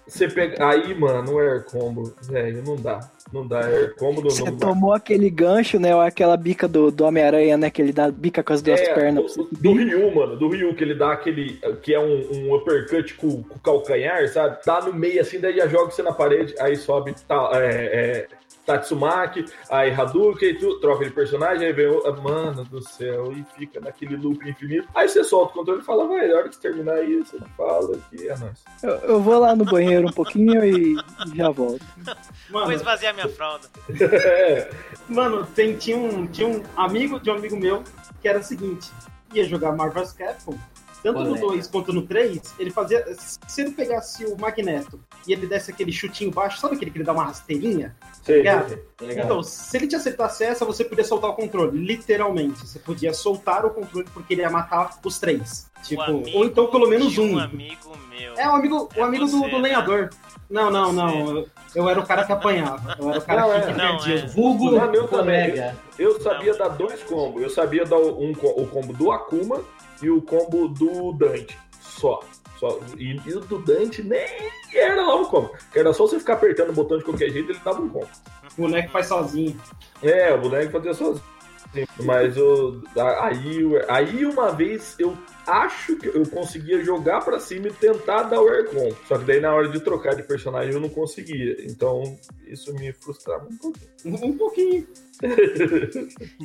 você 0.06 0.28
pega. 0.28 0.66
Aí, 0.66 0.94
mano, 0.94 1.32
o 1.32 1.38
Air 1.38 1.64
Combo, 1.64 2.14
velho, 2.22 2.62
não 2.62 2.76
dá. 2.76 3.00
Não 3.35 3.44
dá. 3.47 3.62
Combo 3.99 4.23
não, 4.23 4.31
Você 4.31 4.44
não 4.44 4.57
dá. 4.57 4.66
tomou 4.68 4.92
aquele 4.94 5.29
gancho, 5.29 5.81
né? 5.81 5.92
Ou 5.94 6.01
aquela 6.01 6.37
bica 6.37 6.68
do, 6.68 6.90
do 6.92 7.05
Homem-Aranha, 7.05 7.57
né? 7.57 7.68
Que 7.68 7.83
ele 7.83 7.92
dá 7.92 8.09
bica 8.11 8.44
com 8.44 8.53
as 8.53 8.62
duas 8.62 8.81
É, 8.81 8.94
pernas. 8.94 9.35
do, 9.37 9.49
do 9.51 9.73
Ryu, 9.75 10.14
mano, 10.14 10.37
do 10.37 10.49
Ryu, 10.49 10.73
que 10.75 10.85
ele 10.85 10.94
dá 10.94 11.12
aquele. 11.12 11.59
que 11.83 11.92
é 11.92 11.99
um, 11.99 12.29
um 12.33 12.55
uppercut 12.55 13.14
com, 13.14 13.42
com 13.42 13.57
o 13.57 13.59
calcanhar, 13.59 14.29
sabe? 14.29 14.59
Dá 14.64 14.81
no 14.83 14.92
meio 14.92 15.20
assim, 15.20 15.40
daí 15.40 15.57
já 15.57 15.66
joga 15.66 15.90
você 15.90 16.03
na 16.03 16.12
parede, 16.12 16.55
aí 16.61 16.77
sobe 16.77 17.12
tá, 17.27 17.51
é, 17.55 17.66
é, 17.66 18.29
Tatsumaki, 18.64 19.44
aí 19.70 19.92
Hadouken, 19.92 20.48
e 20.48 20.55
tu, 20.59 20.79
troca 20.81 21.05
de 21.05 21.11
personagem, 21.11 21.66
aí 21.66 21.72
vem 21.72 21.87
o. 21.87 22.07
ah, 22.07 22.12
Mano 22.12 22.64
do 22.64 22.83
céu, 22.83 23.33
e 23.33 23.44
fica 23.59 23.81
naquele 23.81 24.16
loop 24.16 24.48
infinito. 24.48 24.88
Aí 24.94 25.09
você 25.09 25.22
solta 25.22 25.53
o 25.53 25.55
controle 25.59 25.81
e 25.83 25.85
fala, 25.85 26.07
vai, 26.07 26.27
na 26.29 26.37
hora 26.37 26.48
que 26.48 26.55
você 26.55 26.61
terminar 26.62 27.03
isso, 27.03 27.38
você 27.38 27.44
fala 27.57 27.98
que 28.11 28.29
é 28.29 28.38
nóis. 28.38 28.64
Eu, 28.83 28.90
eu 28.90 29.20
vou 29.20 29.38
lá 29.38 29.55
no 29.55 29.64
banheiro 29.64 30.09
um 30.09 30.12
pouquinho 30.12 30.64
e 30.64 30.96
já 31.35 31.50
volto. 31.50 31.85
Vou 32.50 32.62
Mano, 32.62 32.72
esvaziar 32.72 33.14
minha 33.14 33.29
fralda. 33.29 33.68
É, 34.00 34.70
mano 35.09 35.46
tem, 35.55 35.77
tinha, 35.77 35.96
um, 35.96 36.27
tinha 36.27 36.48
um 36.48 36.62
amigo 36.77 37.20
de 37.20 37.31
um 37.31 37.35
amigo 37.35 37.57
meu 37.57 37.83
que 38.22 38.29
era 38.29 38.38
o 38.38 38.42
seguinte: 38.42 38.90
ia 39.33 39.44
jogar 39.44 39.72
Marvel's 39.72 40.12
Capcom. 40.12 40.57
Tanto 41.05 41.19
no 41.21 41.25
Polêmica. 41.27 41.47
2 41.49 41.67
quanto 41.69 41.93
no 41.93 42.03
3, 42.03 42.55
ele 42.59 42.71
fazia. 42.71 43.05
Se 43.47 43.61
ele 43.61 43.73
pegasse 43.73 44.25
o 44.25 44.37
Magneto 44.40 44.99
e 45.29 45.33
ele 45.35 45.47
desse 45.47 45.71
aquele 45.71 45.93
chutinho 45.93 46.31
baixo, 46.31 46.59
sabe 46.59 46.75
aquele 46.77 46.90
que 46.90 46.97
ele 46.97 47.05
dá 47.05 47.12
uma 47.12 47.25
rasteirinha? 47.25 47.95
sei. 48.23 48.43
Tá 48.43 48.49
ligado? 49.07 49.25
Então, 49.27 49.43
se 49.43 49.77
ele 49.77 49.87
te 49.87 49.95
acertasse 49.97 50.45
essa, 50.45 50.64
você 50.64 50.83
podia 50.83 51.05
soltar 51.05 51.29
o 51.31 51.35
controle, 51.35 51.79
literalmente. 51.79 52.67
Você 52.67 52.79
podia 52.79 53.12
soltar 53.12 53.67
o 53.67 53.71
controle 53.71 54.07
porque 54.14 54.33
ele 54.35 54.40
ia 54.40 54.51
matar 54.51 54.99
os 55.05 55.19
três. 55.19 55.71
Tipo, 55.83 56.03
ou 56.35 56.47
então 56.47 56.69
pelo 56.69 56.88
menos 56.88 57.19
um. 57.19 57.35
Um 57.35 57.38
amigo 57.38 57.93
meu. 58.09 58.33
É, 58.38 58.49
o 58.49 58.53
amigo, 58.53 58.88
o 58.97 59.01
É 59.01 59.03
amigo 59.03 59.29
você, 59.29 59.37
do, 59.37 59.43
do 59.51 59.57
né? 59.59 59.69
lenhador. 59.69 60.09
Não, 60.49 60.71
não, 60.71 60.93
não. 60.93 61.37
Eu, 61.37 61.49
eu 61.75 61.88
era 61.90 62.01
o 62.01 62.07
cara 62.07 62.25
que 62.25 62.33
apanhava. 62.33 62.97
Eu 62.99 63.11
era 63.11 63.19
o 63.19 63.23
cara 63.23 63.40
Não, 63.43 63.51
que, 63.51 63.57
é. 63.57 63.61
que 63.67 63.73
Não, 63.73 63.97
perdia. 63.99 64.14
é. 64.14 64.27
Vulgo 64.29 64.71
Não, 64.71 64.90
meu 64.90 65.07
colega. 65.09 65.77
Eu 65.99 66.19
sabia 66.21 66.55
dar 66.55 66.69
dois 66.69 67.03
combos. 67.03 67.43
Eu 67.43 67.51
sabia 67.51 67.85
dar 67.85 67.99
um, 67.99 68.33
o 68.33 68.67
combo 68.69 68.93
do 68.95 69.12
Akuma 69.12 69.61
e 70.05 70.11
o 70.11 70.23
combo 70.23 70.69
do 70.69 71.12
Dante. 71.12 71.59
Só. 71.81 72.21
Só. 72.59 72.79
E, 72.99 73.21
e 73.27 73.35
o 73.35 73.40
do 73.40 73.59
Dante 73.59 74.03
nem 74.03 74.51
era 74.73 75.07
lá 75.07 75.17
um 75.17 75.25
combo. 75.25 75.53
Era 75.75 75.93
só 75.93 76.07
você 76.07 76.19
ficar 76.19 76.35
apertando 76.35 76.71
o 76.71 76.75
botão 76.75 76.99
de 76.99 77.05
qualquer 77.05 77.31
jeito, 77.31 77.51
ele 77.51 77.61
dava 77.64 77.81
um 77.81 77.88
combo. 77.88 78.09
O 78.57 78.62
boneco 78.62 78.90
faz 78.90 79.07
sozinho. 79.07 79.61
É, 80.03 80.33
o 80.33 80.40
boneco 80.40 80.73
fazia 80.73 80.95
sozinho. 80.95 81.35
Mas 82.05 82.37
eu, 82.37 82.83
aí, 83.21 83.62
aí 83.88 84.25
uma 84.25 84.53
vez 84.53 84.95
eu 84.99 85.17
acho 85.47 85.97
que 85.97 86.07
eu 86.07 86.23
conseguia 86.29 86.85
jogar 86.85 87.25
pra 87.25 87.40
cima 87.40 87.67
e 87.69 87.73
tentar 87.73 88.25
dar 88.25 88.40
o 88.40 88.49
air 88.49 88.71
combo. 88.71 88.97
Só 89.09 89.19
que 89.19 89.25
daí 89.25 89.40
na 89.40 89.53
hora 89.53 89.69
de 89.69 89.81
trocar 89.81 90.14
de 90.14 90.23
personagem 90.23 90.73
eu 90.73 90.81
não 90.81 90.88
conseguia. 90.88 91.57
Então 91.64 92.17
isso 92.47 92.73
me 92.75 92.93
frustrava 92.93 93.49
um 93.51 93.57
pouquinho. 93.57 93.90
Um 94.05 94.37
pouquinho. 94.37 94.87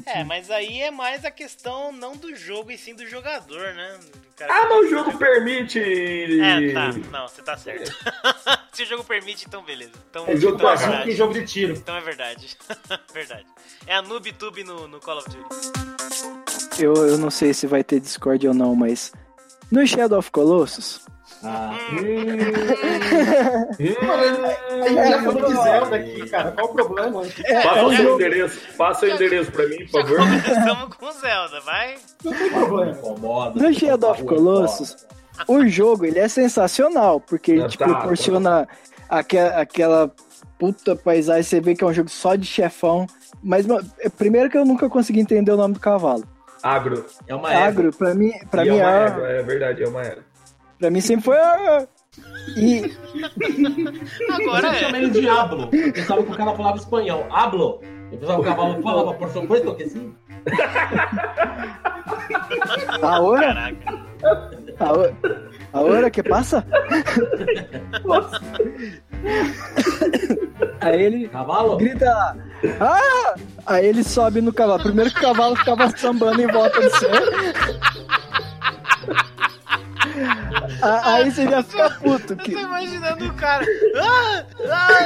É, 0.05 0.23
mas 0.23 0.49
aí 0.51 0.81
é 0.81 0.91
mais 0.91 1.25
a 1.25 1.31
questão 1.31 1.91
não 1.91 2.15
do 2.15 2.35
jogo 2.35 2.71
e 2.71 2.77
sim 2.77 2.93
do 2.93 3.05
jogador, 3.07 3.73
né? 3.73 3.99
Ah, 4.41 4.67
mas 4.69 4.85
o 4.85 4.89
jogo 4.89 5.17
permite. 5.17 5.79
É, 5.79 6.71
tá. 6.73 6.91
Não, 7.11 7.27
você 7.27 7.41
tá 7.41 7.57
certo. 7.57 7.91
Se 8.71 8.83
o 8.83 8.85
jogo 8.85 9.03
permite, 9.03 9.45
então 9.47 9.61
beleza. 9.63 9.91
Então, 10.09 10.25
É 10.27 10.37
jogo 10.37 10.55
então 10.55 10.71
é 10.71 11.03
que 11.03 11.11
jogo 11.11 11.33
de 11.33 11.45
tiro. 11.45 11.73
Então 11.73 11.95
é 11.95 12.01
verdade. 12.01 12.57
verdade. 13.13 13.45
É 13.85 13.95
a 13.95 14.01
NoobTube 14.01 14.63
no, 14.63 14.87
no 14.87 14.99
Call 14.99 15.17
of 15.17 15.29
Duty. 15.29 16.83
Eu, 16.83 16.93
eu 16.95 17.17
não 17.17 17.29
sei 17.29 17.53
se 17.53 17.67
vai 17.67 17.83
ter 17.83 17.99
Discord 17.99 18.47
ou 18.47 18.53
não, 18.53 18.75
mas. 18.75 19.11
No 19.69 19.85
Shadow 19.85 20.17
of 20.17 20.31
Colossus, 20.31 21.05
Ah, 21.43 21.73
Hum. 21.91 22.03
A 23.79 24.87
gente 24.89 25.09
já 25.09 25.23
falou 25.23 25.45
de 25.49 25.53
Zelda 25.63 25.95
aqui, 25.95 26.29
cara. 26.29 26.51
Qual 26.51 26.67
o 26.67 26.73
problema? 26.73 27.21
Passa 27.21 27.79
é 27.79 27.83
o 27.83 27.87
um 27.87 27.95
seu 27.95 28.15
endereço. 28.15 28.59
Passa 28.77 29.05
o 29.05 29.09
endereço 29.09 29.51
pra 29.51 29.67
mim, 29.67 29.85
por 29.87 30.01
favor. 30.01 30.17
Começamos 30.17 30.95
com 30.95 31.11
Zelda, 31.13 31.61
vai. 31.61 31.95
Não 32.23 32.33
tem 32.33 32.49
problema. 32.49 32.91
incomoda. 32.91 33.59
No 33.67 33.73
Shadow 33.73 34.11
of 34.11 34.23
Colossus, 34.23 35.07
o 35.47 35.65
jogo 35.67 36.05
ele 36.05 36.19
é 36.19 36.27
sensacional, 36.27 37.19
porque 37.21 37.51
ele 37.53 37.67
te 37.67 37.77
tá, 37.77 37.85
proporciona 37.85 38.67
aquela, 39.07 39.61
aquela 39.61 40.11
puta 40.57 40.95
paisagem, 40.95 41.43
você 41.43 41.61
vê 41.61 41.73
que 41.75 41.83
é 41.83 41.87
um 41.87 41.93
jogo 41.93 42.09
só 42.09 42.35
de 42.35 42.45
chefão. 42.45 43.07
Mas 43.41 43.65
mano, 43.65 43.89
é- 43.99 44.09
primeiro 44.09 44.49
que 44.49 44.57
eu 44.57 44.65
nunca 44.65 44.89
consegui 44.89 45.21
entender 45.21 45.51
o 45.51 45.57
nome 45.57 45.73
do 45.75 45.79
cavalo. 45.79 46.23
Agro. 46.61 47.05
É 47.25 47.33
uma. 47.33 47.49
Agro, 47.49 47.89
pra 47.95 48.13
mim, 48.13 48.33
pra 48.51 48.65
E 48.65 48.69
mim, 48.69 48.77
é 48.79 48.83
uma 48.83 48.91
é, 48.91 49.05
égua, 49.05 49.27
é 49.29 49.43
verdade, 49.43 49.83
é 49.83 49.87
uma 49.87 50.01
égua. 50.01 50.23
Pra 50.79 50.89
mim 50.89 51.01
sempre 51.01 51.25
foi. 51.25 51.37
E 52.57 52.81
Agora 54.31 54.67
Eu 54.79 54.89
é. 54.89 54.97
ele 54.97 55.09
de 55.11 55.29
Ablo. 55.29 55.69
Eu 55.71 55.93
pensava 55.93 56.23
que 56.23 56.31
o 56.31 56.35
cara 56.35 56.55
falava 56.55 56.77
espanhol. 56.77 57.27
Ablo. 57.29 57.81
Eu 58.11 58.17
pensava 58.17 58.41
que 58.41 58.49
o 58.49 58.51
cavalo 58.51 58.81
falava, 58.81 59.13
por 59.13 59.29
supuesto 59.29 59.75
que 59.75 59.87
sim. 59.87 60.15
ahora, 63.03 63.53
Caraca. 63.53 63.99
ahora, 64.79 65.15
ahora 65.73 66.09
que 66.09 66.23
passa? 66.23 66.65
Aí 70.81 71.01
ele 71.03 71.27
Cavalo? 71.27 71.77
grita 71.77 72.05
lá, 72.05 72.35
ah! 72.79 73.35
Aí 73.65 73.85
ele 73.85 74.03
sobe 74.03 74.41
no 74.41 74.51
cavalo. 74.53 74.81
Primeiro 74.81 75.11
que 75.11 75.19
o 75.19 75.21
cavalo 75.21 75.55
ficava 75.55 75.95
sambando 75.95 76.41
em 76.41 76.47
volta 76.47 76.81
do 76.81 76.89
céu. 76.97 77.11
Aí 81.03 81.31
você 81.31 81.43
já 81.49 81.63
fica 81.63 81.89
puto. 81.91 82.33
Eu 82.33 82.37
Que... 82.37 82.51
tô 82.53 82.59
imaginando 82.59 83.25
o 83.27 83.33
cara. 83.33 83.65
Ah, 83.95 84.43
ah, 84.69 84.99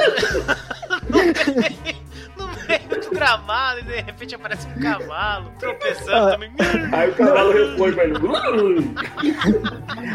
no, 1.08 1.16
meio, 1.18 1.96
no 2.36 2.46
meio 2.68 3.00
do 3.02 3.10
gramado 3.10 3.80
e 3.80 3.82
de 3.84 4.00
repente 4.00 4.34
aparece 4.34 4.66
um 4.68 4.80
cavalo 4.80 5.50
tropeçando 5.58 6.12
Ah. 6.12 6.30
também. 6.32 6.50
Aí 6.92 7.10
o 7.10 7.14
cavalo 7.14 7.52
ele. 7.52 7.80
"Ui". 8.62 8.94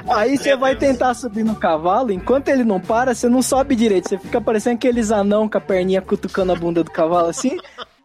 Aí 0.09 0.38
você 0.38 0.55
vai 0.55 0.75
tentar 0.75 1.13
subir 1.13 1.43
no 1.43 1.55
cavalo, 1.55 2.12
enquanto 2.12 2.49
ele 2.49 2.63
não 2.63 2.79
para, 2.79 3.13
você 3.13 3.27
não 3.29 3.41
sobe 3.41 3.75
direito. 3.75 4.09
Você 4.09 4.17
fica 4.17 4.41
parecendo 4.41 4.75
aqueles 4.75 5.12
anão 5.12 5.47
com 5.47 5.57
a 5.57 5.62
perninha 5.62 6.01
cutucando 6.01 6.51
a 6.51 6.55
bunda 6.55 6.83
do 6.83 6.91
cavalo 6.91 7.27
assim. 7.27 7.57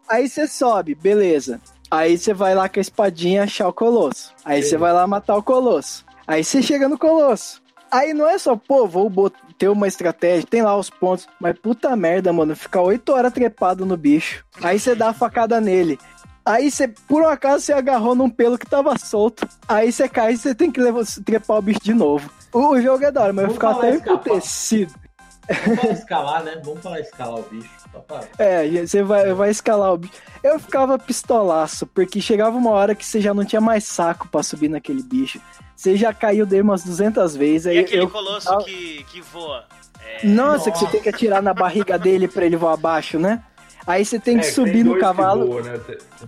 Aí 0.08 0.28
você 0.28 0.46
sobe, 0.46 0.94
beleza. 0.94 1.60
Aí 1.90 2.18
você 2.18 2.34
vai 2.34 2.54
lá 2.54 2.68
com 2.68 2.78
a 2.78 2.82
espadinha 2.82 3.44
achar 3.44 3.68
o 3.68 3.72
colosso. 3.72 4.32
Aí 4.44 4.62
você 4.62 4.76
vai 4.76 4.92
lá 4.92 5.06
matar 5.06 5.36
o 5.36 5.42
colosso. 5.42 6.04
Aí 6.26 6.42
você 6.42 6.62
chega 6.62 6.88
no 6.88 6.98
colosso. 6.98 7.62
Aí 7.90 8.12
não 8.12 8.28
é 8.28 8.36
só, 8.38 8.56
pô, 8.56 8.86
vou 8.88 9.30
ter 9.56 9.68
uma 9.68 9.86
estratégia, 9.86 10.46
tem 10.48 10.62
lá 10.62 10.76
os 10.76 10.90
pontos. 10.90 11.28
Mas 11.40 11.58
puta 11.58 11.94
merda, 11.94 12.32
mano, 12.32 12.56
ficar 12.56 12.82
oito 12.82 13.12
horas 13.12 13.32
trepado 13.32 13.86
no 13.86 13.96
bicho. 13.96 14.44
Aí 14.62 14.78
você 14.78 14.94
dá 14.94 15.10
a 15.10 15.14
facada 15.14 15.60
nele. 15.60 15.98
Aí 16.44 16.70
você, 16.70 16.88
por 16.88 17.22
um 17.22 17.28
acaso, 17.28 17.64
você 17.64 17.72
agarrou 17.72 18.14
num 18.14 18.28
pelo 18.28 18.58
que 18.58 18.66
tava 18.66 18.98
solto. 18.98 19.48
Aí 19.66 19.90
você 19.90 20.08
cai 20.08 20.34
e 20.34 20.36
você 20.36 20.54
tem 20.54 20.70
que 20.70 20.80
levar, 20.80 21.04
trepar 21.24 21.58
o 21.58 21.62
bicho 21.62 21.80
de 21.82 21.94
novo. 21.94 22.30
O, 22.52 22.80
jogo 22.80 23.04
é 23.04 23.10
da 23.10 23.22
hora, 23.22 23.32
mas 23.32 23.46
eu 23.46 23.52
ficava 23.52 23.78
até 23.78 23.94
emputecido. 23.94 24.92
Vamos 25.66 25.80
falar 25.80 25.92
escalar, 25.92 26.44
né? 26.44 26.60
Vamos 26.64 26.82
falar 26.82 27.00
escalar 27.00 27.38
o 27.38 27.42
bicho. 27.42 27.70
Só 27.92 27.98
pra- 28.00 28.20
É, 28.38 28.66
você 28.86 29.02
vai, 29.02 29.32
vai 29.34 29.50
escalar 29.50 29.92
o 29.92 29.98
bicho. 29.98 30.12
Eu 30.42 30.58
ficava 30.58 30.98
pistolaço, 30.98 31.86
porque 31.86 32.20
chegava 32.20 32.56
uma 32.56 32.70
hora 32.70 32.94
que 32.94 33.04
você 33.04 33.20
já 33.20 33.32
não 33.34 33.44
tinha 33.44 33.60
mais 33.60 33.84
saco 33.84 34.28
pra 34.28 34.42
subir 34.42 34.68
naquele 34.68 35.02
bicho. 35.02 35.40
Você 35.76 35.96
já 35.96 36.12
caiu 36.14 36.46
dele 36.46 36.62
umas 36.62 36.82
200 36.84 37.36
vezes. 37.36 37.66
E 37.66 37.70
Aí 37.70 37.78
aquele 37.80 38.02
eu, 38.02 38.10
colosso 38.10 38.56
que, 38.58 39.04
que 39.10 39.20
voa? 39.20 39.64
É, 40.00 40.26
Nossa, 40.26 40.70
que 40.70 40.78
você 40.78 40.84
Nossa. 40.84 40.92
tem 40.96 41.02
que 41.02 41.08
atirar 41.08 41.42
na 41.42 41.52
barriga 41.54 41.98
dele 41.98 42.28
pra 42.28 42.44
ele 42.46 42.56
voar 42.56 42.74
abaixo, 42.74 43.18
né? 43.18 43.42
Aí 43.86 44.04
você 44.04 44.18
tem 44.18 44.38
que 44.38 44.46
É, 44.46 44.50
subir 44.50 44.72
tem 44.72 44.84
no 44.84 44.94
que 44.94 45.00
cavalo. 45.00 45.46
voam, 45.46 45.62
né? 45.62 45.78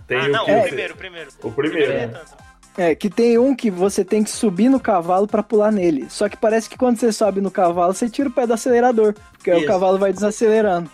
Tem- 0.05 0.19
ah, 0.19 0.23
o 0.23 0.27
não, 0.29 0.45
que 0.45 0.51
o 0.51 0.55
você- 0.55 0.67
primeiro, 0.67 0.93
o 0.93 0.97
primeiro. 0.97 1.29
O 1.43 1.51
primeiro, 1.51 1.91
nem 1.93 2.07
né? 2.07 2.07
tanto. 2.07 2.46
É, 2.77 2.93
que 2.93 3.09
tem 3.09 3.37
um 3.39 3.55
que 3.55 3.71
você 3.71 4.05
tem 4.05 4.23
que 4.23 4.29
subir 4.29 4.69
no 4.69 4.79
cavalo 4.79 5.25
pra 5.27 5.41
pular 5.41 5.71
nele. 5.71 6.05
Só 6.09 6.29
que 6.29 6.37
parece 6.37 6.69
que 6.69 6.77
quando 6.77 6.97
você 6.99 7.11
sobe 7.11 7.41
no 7.41 7.49
cavalo, 7.49 7.93
você 7.93 8.07
tira 8.07 8.29
o 8.29 8.31
pé 8.31 8.45
do 8.45 8.53
acelerador. 8.53 9.15
Porque 9.33 9.49
aí 9.49 9.57
o 9.57 9.59
Isso. 9.61 9.67
cavalo 9.67 9.97
vai 9.97 10.13
desacelerando. 10.13 10.89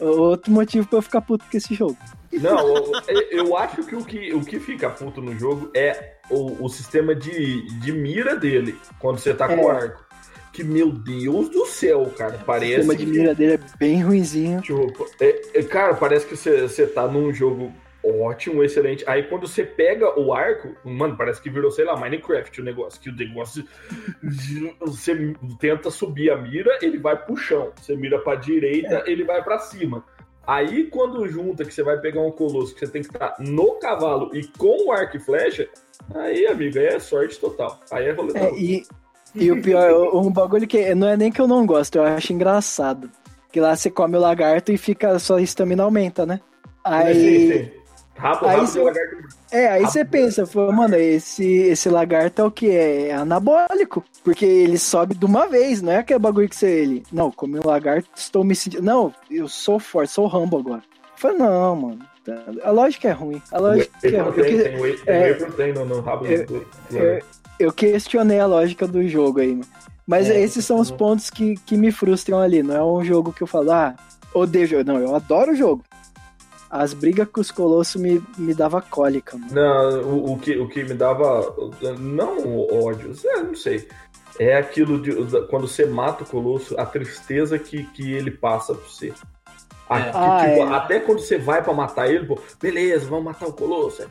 Outro 0.00 0.50
motivo 0.52 0.86
pra 0.88 0.98
eu 0.98 1.02
ficar 1.02 1.20
puto 1.20 1.44
com 1.50 1.56
esse 1.56 1.74
jogo. 1.74 1.96
Não, 2.32 2.58
eu, 3.08 3.22
eu 3.30 3.56
acho 3.56 3.82
que 3.84 3.94
o, 3.96 4.04
que 4.04 4.32
o 4.34 4.40
que 4.40 4.60
fica 4.60 4.90
puto 4.90 5.20
no 5.22 5.36
jogo 5.38 5.70
é 5.74 6.14
o, 6.30 6.64
o 6.64 6.68
sistema 6.68 7.14
de, 7.14 7.62
de 7.80 7.92
mira 7.92 8.36
dele, 8.36 8.76
quando 8.98 9.18
você 9.18 9.32
tá 9.32 9.48
com 9.48 9.64
o 9.64 9.70
É. 9.72 9.74
arco. 9.76 10.06
Que, 10.52 10.62
meu 10.64 10.90
Deus 10.90 11.48
do 11.50 11.64
céu, 11.66 12.12
cara, 12.16 12.36
O 12.36 12.44
parece 12.44 12.74
sistema 12.82 12.96
de 12.96 13.04
que- 13.06 13.10
mira 13.12 13.34
dele 13.34 13.54
é 13.54 13.60
bem 13.78 14.02
ruinzinho. 14.02 14.60
Tipo, 14.60 15.06
é- 15.20 15.40
é, 15.54 15.62
cara, 15.62 15.94
parece 15.94 16.26
que 16.26 16.36
você, 16.36 16.62
você 16.62 16.86
tá 16.86 17.06
num 17.06 17.32
jogo 17.32 17.72
ótimo, 18.04 18.62
excelente. 18.62 19.04
Aí 19.06 19.24
quando 19.24 19.46
você 19.46 19.64
pega 19.64 20.18
o 20.18 20.32
arco, 20.32 20.74
mano, 20.84 21.16
parece 21.16 21.40
que 21.40 21.50
virou, 21.50 21.70
sei 21.70 21.84
lá, 21.84 21.96
Minecraft 21.96 22.60
o 22.60 22.64
negócio. 22.64 23.00
Que 23.00 23.10
o 23.10 23.14
negócio. 23.14 23.64
Você 24.80 25.34
tenta 25.58 25.90
subir 25.90 26.30
a 26.30 26.36
mira, 26.36 26.78
ele 26.80 26.98
vai 26.98 27.16
pro 27.16 27.36
chão. 27.36 27.72
Você 27.76 27.96
mira 27.96 28.18
pra 28.20 28.36
direita, 28.36 29.02
ele 29.06 29.24
vai 29.24 29.42
pra 29.42 29.58
cima. 29.58 30.04
Aí 30.46 30.84
quando 30.84 31.28
junta 31.28 31.62
que 31.62 31.74
você 31.74 31.82
vai 31.82 32.00
pegar 32.00 32.22
um 32.22 32.30
colosso 32.30 32.72
que 32.72 32.80
você 32.80 32.90
tem 32.90 33.02
que 33.02 33.08
estar 33.08 33.36
no 33.38 33.72
cavalo 33.74 34.34
e 34.34 34.46
com 34.56 34.86
o 34.86 34.92
arco 34.92 35.18
e 35.18 35.20
flecha, 35.20 35.68
aí, 36.14 36.46
amigo, 36.46 36.78
aí 36.78 36.86
é 36.86 36.98
sorte 36.98 37.38
total. 37.38 37.78
Aí 37.90 38.06
é 38.06 38.12
rolê. 38.12 38.32
É, 38.38 38.54
e, 38.54 38.82
e 39.34 39.52
o 39.52 39.60
pior, 39.60 40.16
um 40.16 40.32
bagulho 40.32 40.66
que 40.66 40.94
não 40.94 41.06
é 41.06 41.18
nem 41.18 41.30
que 41.30 41.40
eu 41.40 41.46
não 41.46 41.66
gosto, 41.66 41.96
eu 41.96 42.02
acho 42.02 42.32
engraçado. 42.32 43.10
Que 43.52 43.60
lá 43.60 43.76
você 43.76 43.90
come 43.90 44.16
o 44.16 44.20
lagarto 44.20 44.72
e 44.72 44.78
fica, 44.78 45.18
sua 45.18 45.42
estamina 45.42 45.82
aumenta, 45.82 46.24
né? 46.24 46.40
Aí. 46.82 47.14
Sim, 47.14 47.52
sim. 47.52 47.77
Rápido, 48.18 48.48
aí 48.48 48.56
lagarto. 48.84 49.16
É, 49.50 49.68
aí 49.68 49.82
você 49.82 50.04
pensa, 50.04 50.44
fala, 50.46 50.72
mano, 50.72 50.96
esse, 50.96 51.44
esse 51.44 51.88
lagarto 51.88 52.42
é 52.42 52.44
o 52.44 52.50
que? 52.50 52.68
É 52.70 53.14
anabólico. 53.14 54.04
Porque 54.24 54.44
ele 54.44 54.76
sobe 54.78 55.14
de 55.14 55.24
uma 55.24 55.46
vez, 55.46 55.80
não 55.80 55.92
é 55.92 55.98
aquele 55.98 56.18
bagulho 56.18 56.48
que 56.48 56.56
você. 56.56 56.68
Ele, 56.68 57.02
não, 57.12 57.30
comi 57.30 57.58
um 57.58 57.66
lagarto, 57.66 58.08
estou 58.16 58.42
me 58.44 58.54
sentindo. 58.54 58.82
Não, 58.82 59.14
eu 59.30 59.48
sou 59.48 59.78
forte, 59.78 60.12
sou 60.12 60.26
Rambo 60.26 60.58
agora. 60.58 60.82
Falei, 61.16 61.38
não, 61.38 61.76
mano. 61.76 61.98
A 62.62 62.70
lógica 62.70 63.08
é 63.08 63.12
ruim. 63.12 63.40
A 63.50 63.58
lógica 63.58 63.90
é 64.02 64.18
ruim. 64.20 64.96
Eu, 65.06 65.14
é, 65.14 66.00
rabo 66.04 66.26
eu- 66.26 66.66
eu- 66.90 67.22
eu 67.58 67.72
questionei 67.72 68.38
a 68.38 68.46
lógica 68.46 68.86
do 68.86 69.06
jogo 69.08 69.40
aí, 69.40 69.52
mano. 69.52 69.64
Mas 70.06 70.28
É, 70.28 70.40
esses 70.40 70.64
são 70.64 70.78
os 70.80 70.90
pontos 70.90 71.30
que, 71.30 71.54
que 71.66 71.76
me 71.76 71.90
frustram 71.92 72.38
ali. 72.38 72.62
Não 72.62 72.74
é 72.76 72.82
um 72.84 73.04
jogo 73.04 73.32
que 73.32 73.42
eu 73.42 73.46
falo, 73.46 73.70
ah, 73.72 73.94
odeio 74.34 74.64
o 74.64 74.68
jogo. 74.68 74.84
Não, 74.84 74.98
eu 74.98 75.14
adoro 75.14 75.52
o 75.52 75.54
jogo. 75.54 75.82
As 76.70 76.92
brigas 76.92 77.26
com 77.28 77.40
os 77.40 77.50
colossos 77.50 78.00
me, 78.00 78.22
me 78.36 78.52
dava 78.54 78.82
cólica, 78.82 79.36
mano. 79.38 79.52
Não, 79.52 80.02
o, 80.02 80.32
o 80.34 80.38
que, 80.38 80.58
o 80.58 80.68
que 80.68 80.84
me 80.84 80.94
dava. 80.94 81.54
Não 81.98 82.60
ódio, 82.84 83.12
é, 83.24 83.40
não 83.42 83.54
sei. 83.54 83.88
É 84.38 84.56
aquilo 84.56 85.00
de 85.00 85.12
quando 85.48 85.66
você 85.66 85.86
mata 85.86 86.22
o 86.22 86.26
colosso, 86.26 86.78
a 86.78 86.84
tristeza 86.86 87.58
que, 87.58 87.84
que 87.84 88.12
ele 88.12 88.30
passa 88.30 88.74
pra 88.74 88.84
você. 88.86 89.12
A- 89.88 89.98
É. 89.98 90.02
que, 90.10 90.16
Ah, 90.16 90.38
tipo, 90.44 90.72
é. 90.72 90.76
Até 90.76 91.00
quando 91.00 91.20
você 91.20 91.38
vai 91.38 91.62
pra 91.62 91.72
matar 91.72 92.08
ele, 92.12 92.26
pô, 92.26 92.38
beleza, 92.60 93.06
vamos 93.08 93.24
matar 93.24 93.46
o 93.48 93.52
colosso. 93.52 94.02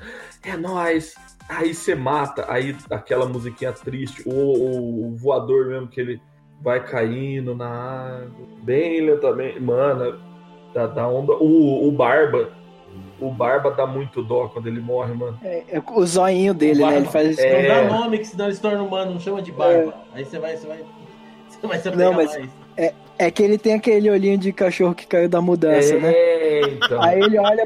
É, 0.44 0.50
é 0.50 0.58
nóis. 0.58 1.14
Aí 1.48 1.74
você 1.74 1.96
mata, 1.96 2.46
aí 2.52 2.76
aquela 2.90 3.26
musiquinha 3.26 3.72
triste, 3.72 4.22
ou 4.26 5.06
o 5.12 5.16
voador 5.16 5.68
mesmo 5.68 5.88
que 5.88 6.02
ele 6.02 6.22
vai 6.62 6.84
caindo 6.84 7.56
na 7.56 7.70
água, 7.70 8.48
bem 8.64 9.06
lentamente. 9.06 9.60
Mano, 9.62 10.20
dá, 10.74 10.88
dá 10.88 11.08
onda. 11.08 11.34
O, 11.34 11.88
o 11.88 11.92
Barba. 11.92 12.50
O 13.20 13.32
Barba 13.32 13.72
dá 13.72 13.86
muito 13.88 14.22
dó 14.24 14.48
quando 14.48 14.68
ele 14.68 14.80
morre, 14.80 15.14
mano. 15.14 15.40
É, 15.44 15.64
é 15.70 15.82
o 15.86 16.06
zoinho 16.06 16.54
dele, 16.54 16.84
né? 16.86 16.98
Ele 16.98 17.06
faz 17.08 17.38
É. 17.40 17.62
Não 17.82 17.90
dá 17.90 17.98
nome, 18.00 18.20
que 18.20 18.26
senão 18.26 18.46
ele 18.46 18.56
se 18.56 18.62
torna 18.62 18.82
humano, 18.84 19.12
não 19.14 19.20
chama 19.20 19.42
de 19.42 19.52
barba. 19.52 19.94
Aí 20.14 20.24
você 20.26 20.38
vai, 20.40 20.56
você 20.56 20.68
vai. 20.68 20.78
Você 21.50 21.66
vai 21.68 21.80
se 21.80 21.90
Não, 21.92 22.14
mas- 22.14 22.38
mais. 22.38 22.50
É 23.20 23.32
que 23.32 23.42
ele 23.42 23.58
tem 23.58 23.74
aquele 23.74 24.12
olhinho 24.12 24.38
de 24.38 24.54
cachorro 24.54 24.94
que 24.94 25.08
caiu 25.08 25.28
da 25.28 25.42
mudança, 25.42 25.98
né? 25.98 26.12
É, 26.14 26.62
então. 26.70 27.02
Aí 27.02 27.20
ele 27.20 27.40
olha, 27.40 27.64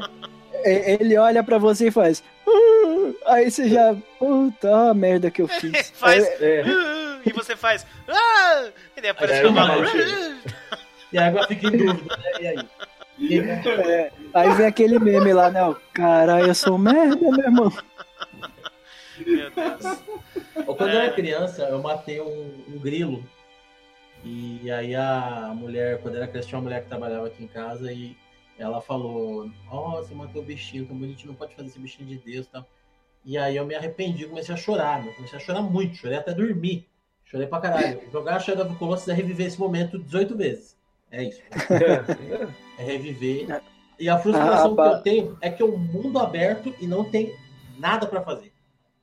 é, 0.54 0.94
ele 0.98 1.18
olha 1.18 1.42
pra 1.44 1.58
você 1.58 1.88
e 1.88 1.90
faz. 1.90 2.24
"Uh", 2.46 3.14
aí 3.26 3.50
você 3.50 3.68
já. 3.68 3.94
Puta 4.18 4.94
merda 4.94 5.30
que 5.30 5.42
eu 5.42 5.48
fiz. 5.60 5.90
Faz. 5.94 6.26
Aí- 6.26 6.34
É. 6.40 6.64
E 7.28 7.32
você 7.34 7.54
faz. 7.54 7.86
"Ah", 8.08 8.64
E 8.96 9.00
daí 9.02 9.10
aparece 9.10 9.40
É, 9.42 9.46
o 9.46 9.52
E 11.12 11.18
aí 11.18 11.28
agora 11.28 11.46
fica 11.46 11.66
em 11.66 11.76
dúvida, 11.76 12.16
né? 12.16 12.32
E 12.40 12.46
aí? 12.46 12.68
E- 13.18 13.38
é, 13.38 14.12
aí 14.34 14.54
vem 14.54 14.66
aquele 14.66 14.98
meme 14.98 15.32
lá, 15.32 15.50
né? 15.50 15.60
Caralho, 15.92 16.46
eu 16.46 16.54
sou 16.54 16.78
merda, 16.78 17.16
meu 17.30 17.44
irmão. 17.44 17.72
Meu 19.26 19.50
Deus. 19.50 20.02
Quando 20.66 20.90
eu 20.90 21.00
era 21.00 21.12
criança, 21.12 21.62
eu 21.64 21.80
matei 21.82 22.20
um, 22.20 22.64
um 22.68 22.78
grilo. 22.78 23.22
E 24.24 24.70
aí 24.70 24.94
a 24.94 25.52
mulher, 25.54 26.00
quando 26.00 26.16
era 26.16 26.26
criança, 26.26 26.48
tinha 26.48 26.58
uma 26.58 26.64
mulher 26.64 26.82
que 26.82 26.88
trabalhava 26.88 27.26
aqui 27.26 27.42
em 27.44 27.48
casa 27.48 27.92
e 27.92 28.16
ela 28.58 28.80
falou: 28.80 29.50
Ó, 29.70 29.96
você 29.96 30.14
matou 30.14 30.42
o 30.42 30.44
bichinho, 30.44 30.86
tão 30.86 30.96
bonitinho, 30.96 31.28
não 31.28 31.34
pode 31.34 31.54
fazer 31.54 31.68
esse 31.68 31.78
bichinho 31.78 32.08
de 32.08 32.18
Deus 32.18 32.46
e 32.46 32.48
tal. 32.50 32.66
E 33.24 33.36
aí 33.38 33.56
eu 33.56 33.66
me 33.66 33.74
arrependi, 33.74 34.26
comecei 34.26 34.54
a 34.54 34.58
chorar, 34.58 35.02
meu. 35.02 35.12
comecei 35.14 35.38
a 35.38 35.42
chorar 35.42 35.62
muito, 35.62 35.96
chorei 35.96 36.18
até 36.18 36.32
dormir. 36.32 36.88
Chorei 37.24 37.46
pra 37.46 37.60
caralho. 37.60 38.00
Jogar 38.10 38.36
a 38.36 38.40
Shadow 38.40 38.64
of 38.64 38.72
the 38.72 38.78
Colossus 38.78 39.08
é 39.08 39.12
reviver 39.14 39.46
esse 39.46 39.58
momento 39.58 39.98
18 39.98 40.36
vezes. 40.36 40.76
É 41.12 41.24
isso. 41.24 41.42
É 42.78 42.82
reviver. 42.84 43.60
E 44.00 44.08
a 44.08 44.18
frustração 44.18 44.74
Ah, 44.78 44.88
que 44.90 44.96
eu 44.96 45.02
tenho 45.02 45.38
é 45.42 45.50
que 45.50 45.62
é 45.62 45.66
um 45.66 45.76
mundo 45.76 46.18
aberto 46.18 46.74
e 46.80 46.86
não 46.86 47.04
tem 47.04 47.36
nada 47.78 48.06
pra 48.06 48.22
fazer. 48.22 48.50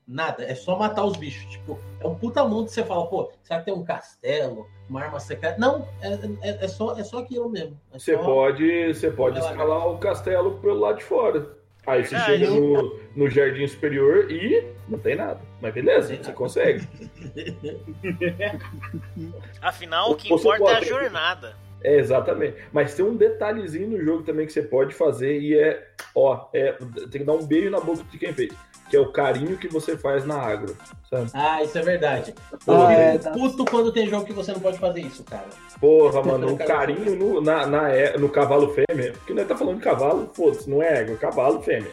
Nada. 0.08 0.44
É 0.44 0.56
só 0.56 0.76
matar 0.78 1.06
os 1.06 1.16
bichos. 1.16 1.46
Tipo, 1.52 1.80
é 2.02 2.08
um 2.08 2.16
puta 2.16 2.44
mundo 2.44 2.66
que 2.66 2.72
você 2.74 2.84
fala, 2.84 3.06
pô, 3.08 3.32
será 3.44 3.60
que 3.60 3.66
tem 3.66 3.74
um 3.74 3.86
castelo, 3.86 4.68
uma 4.90 5.02
arma 5.04 5.20
secreta? 5.20 5.58
Não, 5.60 5.88
é, 6.02 6.14
é, 6.50 6.66
é 6.66 6.68
só, 6.68 6.98
é 6.98 7.04
só 7.04 7.20
aquilo 7.20 7.48
mesmo. 7.48 7.80
É 7.94 8.00
Você 8.00 8.16
só- 8.16 8.24
pode, 8.24 8.94
você 8.94 9.12
pode 9.12 9.40
escalar 9.40 9.88
o 9.88 9.98
castelo 10.00 10.58
pelo 10.60 10.80
lado 10.80 10.98
de 10.98 11.04
fora. 11.04 11.56
Aí 11.88 12.04
você 12.06 12.16
Ah, 12.16 12.26
chega 12.26 12.46
eu- 12.48 12.56
no, 12.56 13.00
no 13.16 13.30
jardim 13.30 13.66
superior 13.68 14.30
e 14.32 14.68
não 14.90 14.98
tem 15.00 15.16
nada. 15.16 15.40
Mas 15.62 15.74
beleza, 15.74 16.14
você 16.16 16.34
consegue. 16.34 16.86
Afinal, 19.62 20.12
o 20.12 20.16
que 20.16 20.34
importa 20.34 20.72
é 20.72 20.76
a 20.76 20.82
jornada. 20.82 21.56
É, 21.84 21.98
exatamente. 21.98 22.56
Mas 22.74 22.94
tem 22.94 23.06
um 23.06 23.16
detalhezinho 23.16 23.88
no 23.90 24.04
jogo 24.04 24.24
também 24.24 24.46
que 24.46 24.52
você 24.54 24.62
pode 24.62 24.94
fazer 24.94 25.40
e 25.40 25.58
é, 25.58 25.88
ó, 26.16 26.48
é, 26.54 26.74
tem 27.10 27.22
que 27.22 27.24
dar 27.24 27.34
um 27.34 27.46
beijo 27.46 27.70
na 27.70 27.80
boca 27.80 28.04
de 28.04 28.18
quem 28.18 28.34
fez. 28.34 28.54
Que 28.90 28.98
é 28.98 29.00
o 29.00 29.12
carinho 29.12 29.56
que 29.56 29.68
você 29.68 29.96
faz 29.96 30.26
na 30.26 30.36
água, 30.42 30.74
sabe? 31.08 31.30
Ah, 31.36 31.62
isso 31.64 31.78
é 31.78 31.82
verdade. 31.84 32.34
Ah, 32.52 32.58
Eu 32.68 32.90
é, 32.90 33.18
tá. 33.20 33.30
puto 33.30 33.64
quando 33.64 33.92
tem 33.92 34.08
jogo 34.10 34.26
que 34.26 34.34
você 34.34 34.52
não 34.52 34.60
pode 34.60 34.80
fazer 34.80 35.02
isso, 35.02 35.24
cara. 35.24 35.46
Porra, 35.80 36.24
mano, 36.24 36.54
o 36.54 36.58
carinho 36.58 37.16
no, 37.16 37.40
na, 37.40 37.68
na, 37.68 37.90
é- 37.94 38.18
no 38.18 38.28
cavalo 38.30 38.74
fêmea, 38.74 39.14
porque 39.14 39.32
nós 39.34 39.48
tá 39.48 39.56
falando 39.56 39.78
de 39.78 39.84
cavalo, 39.84 40.32
foda-se, 40.34 40.68
não 40.68 40.82
é 40.82 41.02
égua, 41.02 41.14
é 41.14 41.18
cavalo 41.18 41.62
fêmea. 41.62 41.92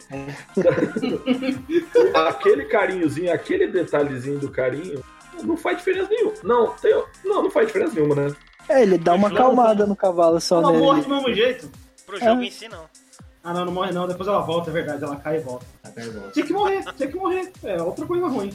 aquele 2.27 2.65
carinhozinho, 2.65 3.31
aquele 3.31 3.67
detalhezinho 3.67 4.39
do 4.39 4.49
carinho, 4.49 5.03
não 5.43 5.55
faz 5.55 5.77
diferença 5.77 6.09
nenhuma. 6.09 6.33
Não, 6.43 6.71
tem- 6.71 7.03
não, 7.23 7.43
não 7.43 7.51
faz 7.51 7.67
diferença 7.67 7.93
nenhuma, 7.93 8.15
né? 8.15 8.35
É, 8.69 8.81
ele 8.81 8.97
dá 8.97 9.13
uma 9.13 9.27
acalmada 9.29 9.85
no 9.85 9.95
cavalo 9.95 10.39
só 10.41 10.57
Ela 10.59 10.73
morre 10.73 11.01
nele. 11.01 11.07
do 11.07 11.15
mesmo 11.15 11.33
jeito. 11.33 11.71
Pro 12.05 12.19
jogo 12.19 12.41
É. 12.41 12.45
em 12.45 12.51
si, 12.51 12.67
não. 12.67 12.85
Ah, 13.43 13.53
não, 13.53 13.65
não 13.65 13.71
morre 13.71 13.91
não. 13.93 14.07
Depois 14.07 14.27
ela 14.27 14.41
volta, 14.41 14.69
é 14.69 14.73
verdade. 14.73 15.03
Ela 15.03 15.15
cai 15.15 15.37
e 15.37 15.39
volta. 15.39 15.65
Volto. 16.13 16.31
Tinha 16.33 16.45
que 16.45 16.53
morrer, 16.53 16.83
tinha 16.95 17.09
que 17.09 17.15
morrer. 17.15 17.51
É 17.63 17.81
outra 17.81 18.05
coisa 18.05 18.27
ruim. 18.27 18.51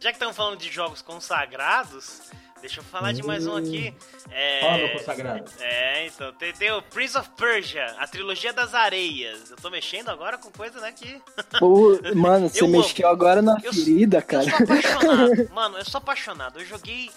Já 0.00 0.08
que 0.10 0.16
estamos 0.16 0.36
falando 0.36 0.58
de 0.58 0.68
jogos 0.70 1.00
consagrados, 1.00 2.22
deixa 2.62 2.80
eu 2.80 2.84
falar 2.84 3.12
de 3.12 3.22
mais 3.22 3.46
um 3.46 3.56
aqui. 3.56 3.92
É... 4.30 4.60
Fala, 4.60 4.78
meu 4.78 4.92
consagrado. 4.92 5.44
É, 5.60 6.06
então, 6.06 6.32
tem, 6.34 6.52
tem 6.54 6.70
o 6.72 6.80
Prince 6.80 7.18
of 7.18 7.28
Persia, 7.36 7.84
a 7.98 8.06
trilogia 8.06 8.52
das 8.52 8.72
areias. 8.74 9.50
Eu 9.50 9.56
tô 9.56 9.68
mexendo 9.68 10.08
agora 10.08 10.38
com 10.38 10.50
coisa, 10.50 10.80
né, 10.80 10.92
que... 10.92 11.20
Pô, 11.58 11.98
mano, 12.14 12.48
você 12.50 12.62
Eu 12.62 12.68
mexeu 12.68 13.08
agora 13.08 13.42
na 13.42 13.58
Eu- 13.62 13.72
ferida, 13.74 14.18
Eu 14.18 14.22
cara. 14.22 14.44
sou 14.44 14.54
apaixonado. 14.64 15.48
Mano, 15.52 15.78
eu 15.78 15.84
sou 15.84 15.98
apaixonado. 15.98 16.58
Eu 16.60 16.64
joguei 16.64 17.10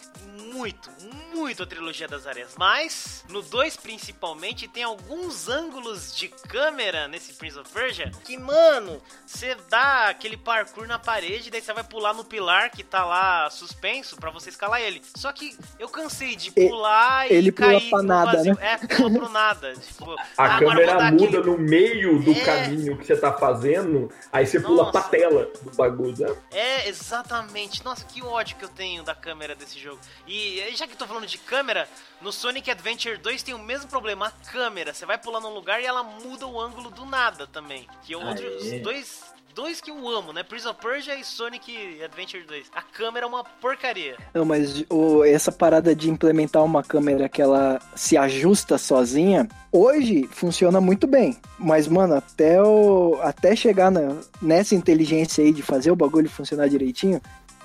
muito, 0.56 0.90
muito 1.34 1.64
a 1.64 1.66
trilogia 1.66 2.08
das 2.08 2.26
areias. 2.26 2.56
Mas, 2.58 3.26
no 3.30 3.42
2 3.42 3.76
principalmente, 3.78 4.68
tem 4.68 4.84
alguns 4.84 5.50
ângulos 5.50 6.16
de 6.16 6.30
câmera 6.30 7.08
nesse 7.08 7.34
Prince 7.34 7.60
of 7.60 7.70
Persia 7.72 8.12
que, 8.24 8.38
mano, 8.38 9.02
você 9.26 9.56
dá 9.70 10.08
aquele 10.10 10.38
parkour 10.38 10.88
na 10.88 10.98
parede, 10.98 11.50
daí 11.52 11.62
você 11.62 11.74
vai 11.74 11.84
pular 11.84 12.14
no 12.14 12.24
pilar 12.24 12.70
que 12.72 12.84
tá 12.84 13.04
lá 13.06 13.50
suspenso 13.50 14.16
pra 14.16 14.32
você 14.32 14.50
escalar 14.50 14.82
ele. 14.82 15.02
Só 15.16 15.32
que 15.32 15.58
eu 15.78 15.90
cansei 15.90 16.36
de 16.36 16.52
pular 16.52 17.30
e 17.30 17.34
ele 17.36 17.52
pula 17.52 17.68
cair 17.68 17.90
pra 17.90 18.00
no 18.02 18.08
nada, 18.08 18.32
vazio. 18.32 18.56
né? 18.56 18.80
É, 18.82 18.88
pula 18.96 19.10
pro 19.20 19.30
nada. 19.30 19.74
Tipo, 19.76 20.12
A 20.38 20.46
ah, 20.56 20.60
câmera 20.60 21.12
muda 21.12 21.26
aquele- 21.26 21.38
no 21.44 21.58
meio 21.58 22.20
do 22.22 22.32
É. 22.32 22.40
caminho 22.46 22.98
que 22.98 23.06
você 23.06 23.18
tá 23.18 23.34
fazendo, 23.34 24.10
aí 24.32 24.46
você 24.48 24.60
pula 24.60 24.92
pra 24.92 25.02
tela 25.04 25.52
do 25.62 25.72
bagulho, 25.76 26.16
né? 26.18 26.36
É, 26.52 26.88
exatamente. 26.88 27.84
Nossa, 27.84 28.06
que 28.06 28.22
ódio 28.24 28.56
que 28.58 28.64
eu 28.66 28.70
tenho 28.70 29.04
da 29.04 29.14
câmera 29.16 29.56
desse 29.56 29.80
jogo. 29.80 30.00
E 30.28 30.45
eh, 30.60 30.76
já 30.76 30.86
que 30.88 30.94
eu 30.94 30.98
tô 30.98 31.08
falando 31.08 31.26
de 31.28 31.38
câmera, 31.38 31.88
no 32.22 32.32
Sonic 32.32 32.70
Adventure 32.72 33.18
2 33.18 33.44
tem 33.44 33.54
o 33.54 33.60
mesmo 33.60 33.90
problema, 33.90 34.28
a 34.28 34.32
câmera. 34.52 34.94
Você 34.94 35.06
vai 35.06 35.18
pular 35.18 35.40
num 35.40 35.54
lugar 35.54 35.82
e 35.82 35.86
ela 35.86 36.04
muda 36.04 36.48
o 36.48 36.60
ângulo 36.60 36.90
do 36.90 37.06
nada 37.06 37.48
também. 37.48 37.88
Que 38.04 38.14
é 38.14 38.18
outro, 38.18 38.46
os 38.58 38.82
dois, 38.82 39.24
dois 39.54 39.80
que 39.82 39.90
eu 39.92 40.08
amo, 40.10 40.34
né? 40.34 40.44
Prince 40.44 40.68
of 40.68 40.80
Persia 40.82 41.16
e 41.16 41.24
Sonic 41.24 42.02
Adventure 42.04 42.44
2. 42.44 42.68
A 42.76 42.82
câmera 42.82 43.26
é 43.26 43.30
uma 43.30 43.44
porcaria. 43.44 44.18
Não, 44.34 44.44
mas 44.46 44.84
o- 44.90 45.24
essa 45.24 45.52
parada 45.52 45.96
de 45.96 46.10
implementar 46.10 46.64
uma 46.64 46.84
câmera 46.84 47.30
que 47.30 47.42
ela 47.42 47.80
se 47.96 48.18
ajusta 48.18 48.78
sozinha, 48.78 49.48
hoje 49.72 50.28
funciona 50.32 50.82
muito 50.82 51.08
bem. 51.08 51.38
Mas, 51.58 51.88
mano, 51.88 52.16
até, 52.16 52.62
o, 52.62 53.18
até 53.22 53.56
chegar 53.56 53.90
na- 53.90 54.18
nessa 54.42 54.76
inteligência 54.76 55.44
aí 55.44 55.54
de 55.54 55.62
fazer 55.62 55.90
o 55.92 55.96
bagulho 55.96 56.30
funcionar 56.30 56.68
direitinho, 56.68 57.22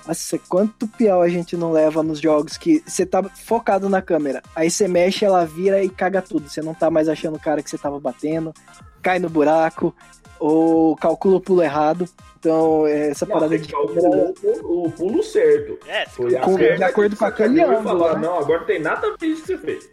nossa, 0.07 0.39
quanto 0.49 0.87
pior 0.87 1.21
a 1.23 1.29
gente 1.29 1.55
não 1.55 1.71
leva 1.71 2.01
nos 2.03 2.19
jogos 2.19 2.57
que 2.57 2.83
você 2.85 3.05
tá 3.05 3.21
focado 3.23 3.87
na 3.89 4.01
câmera. 4.01 4.41
Aí 4.55 4.69
você 4.69 4.87
mexe, 4.87 5.23
ela 5.25 5.45
vira 5.45 5.83
e 5.83 5.89
caga 5.89 6.21
tudo. 6.21 6.49
Você 6.49 6.61
não 6.61 6.73
tá 6.73 6.89
mais 6.89 7.07
achando 7.09 7.35
o 7.35 7.39
cara 7.39 7.61
que 7.61 7.69
você 7.69 7.77
tava 7.77 7.99
batendo, 7.99 8.53
cai 9.01 9.19
no 9.19 9.29
buraco, 9.29 9.95
ou 10.39 10.95
calcula 10.95 11.37
o 11.37 11.41
pulo 11.41 11.61
errado. 11.63 12.07
Então, 12.39 12.87
é, 12.87 13.09
essa 13.11 13.23
Não, 13.25 13.33
parada 13.33 13.57
de 13.59 13.67
câmera. 13.71 14.09
o 14.09 14.33
pulo- 14.33 14.85
o 14.87 14.91
pulo 14.91 15.23
certo. 15.23 15.77
É, 15.87 16.07
Foi 16.07 16.35
a 16.35 16.41
Com- 16.41 16.55
de 16.57 16.83
acordo 16.83 17.15
com 17.15 17.25
aquele 17.25 17.59
e 17.59 17.61
ângulo, 17.61 17.83
falou, 17.83 18.13
né? 18.15 18.19
Não, 18.27 18.39
agora 18.39 18.59
não 18.61 18.65
tem 18.65 18.81
nada 18.81 19.07
a 19.07 19.15
ver 19.19 19.27
isso 19.27 19.41
que 19.43 19.47
você 19.49 19.57
fez. 19.59 19.89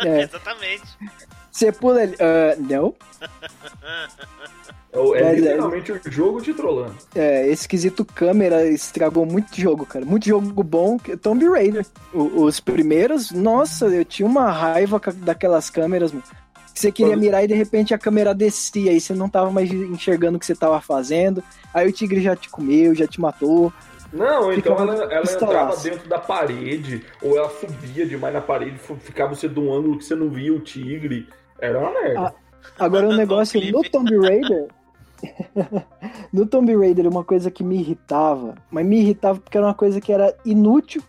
É, 0.00 0.22
exatamente. 0.26 0.82
Você 1.56 1.72
pula 1.72 2.02
ele. 2.02 2.16
ah, 2.20 2.54
não. 2.58 2.94
É, 4.92 4.98
é 4.98 5.22
é- 5.22 5.34
literalmente 5.34 5.92
o 5.92 6.00
jogo 6.10 6.40
te 6.40 6.54
trollando. 6.54 6.94
É, 7.14 7.46
esse 7.48 7.68
quesito 7.68 8.04
câmera 8.04 8.66
estragou 8.66 9.26
muito 9.26 9.54
jogo, 9.60 9.84
cara. 9.84 10.04
Muito 10.04 10.26
jogo 10.26 10.62
bom. 10.62 10.96
Tomb 11.20 11.46
Raider. 11.48 11.84
O- 12.14 12.44
os 12.44 12.60
primeiros, 12.60 13.30
nossa, 13.30 13.86
eu 13.86 14.04
tinha 14.04 14.26
uma 14.26 14.50
raiva 14.50 15.00
daquelas 15.16 15.68
câmeras, 15.68 16.12
mano. 16.12 16.24
Você 16.74 16.92
queria 16.92 17.12
Quando- 17.12 17.20
mirar 17.20 17.42
e 17.44 17.46
de 17.48 17.54
repente 17.54 17.94
a 17.94 17.98
câmera 17.98 18.34
descia 18.34 18.92
e 18.92 19.00
você 19.00 19.14
não 19.14 19.28
tava 19.30 19.50
mais 19.50 19.70
enxergando 19.70 20.36
o 20.36 20.40
que 20.40 20.44
você 20.46 20.54
tava 20.54 20.80
fazendo. 20.80 21.42
Aí 21.72 21.88
o 21.88 21.92
tigre 21.92 22.20
já 22.20 22.36
te 22.36 22.48
comeu, 22.50 22.94
já 22.94 23.06
te 23.06 23.18
matou. 23.20 23.72
Não, 24.12 24.52
então 24.52 24.76
ela, 24.78 24.94
ela 25.12 25.30
entrava 25.30 25.76
dentro 25.78 26.08
da 26.08 26.18
parede, 26.18 27.02
ou 27.20 27.36
ela 27.36 27.50
subia 27.50 28.06
demais 28.06 28.32
na 28.32 28.40
parede, 28.40 28.78
ficava 29.00 29.34
você 29.34 29.48
de 29.48 29.58
um 29.58 29.72
ângulo 29.74 29.98
que 29.98 30.04
você 30.04 30.14
não 30.14 30.30
via 30.30 30.54
o 30.54 30.60
tigre. 30.60 31.28
Era 31.60 31.78
uma 31.78 31.90
merda. 31.92 32.20
Ah, 32.20 32.32
Agora 32.78 33.06
o 33.06 33.10
No 33.12 33.16
negócio 33.16 33.60
no 33.72 33.82
Tomb 33.82 34.16
Raider. 34.18 34.68
no 36.32 36.46
Tomb 36.46 36.76
Raider, 36.76 37.06
uma 37.06 37.24
coisa 37.24 37.50
que 37.50 37.64
me 37.64 37.76
irritava, 37.78 38.54
mas 38.70 38.84
me 38.84 38.98
irritava 39.00 39.38
porque 39.40 39.56
era 39.56 39.66
uma 39.66 39.74
coisa 39.74 40.00
que 40.00 40.12
era 40.12 40.34
inútil 40.44 41.02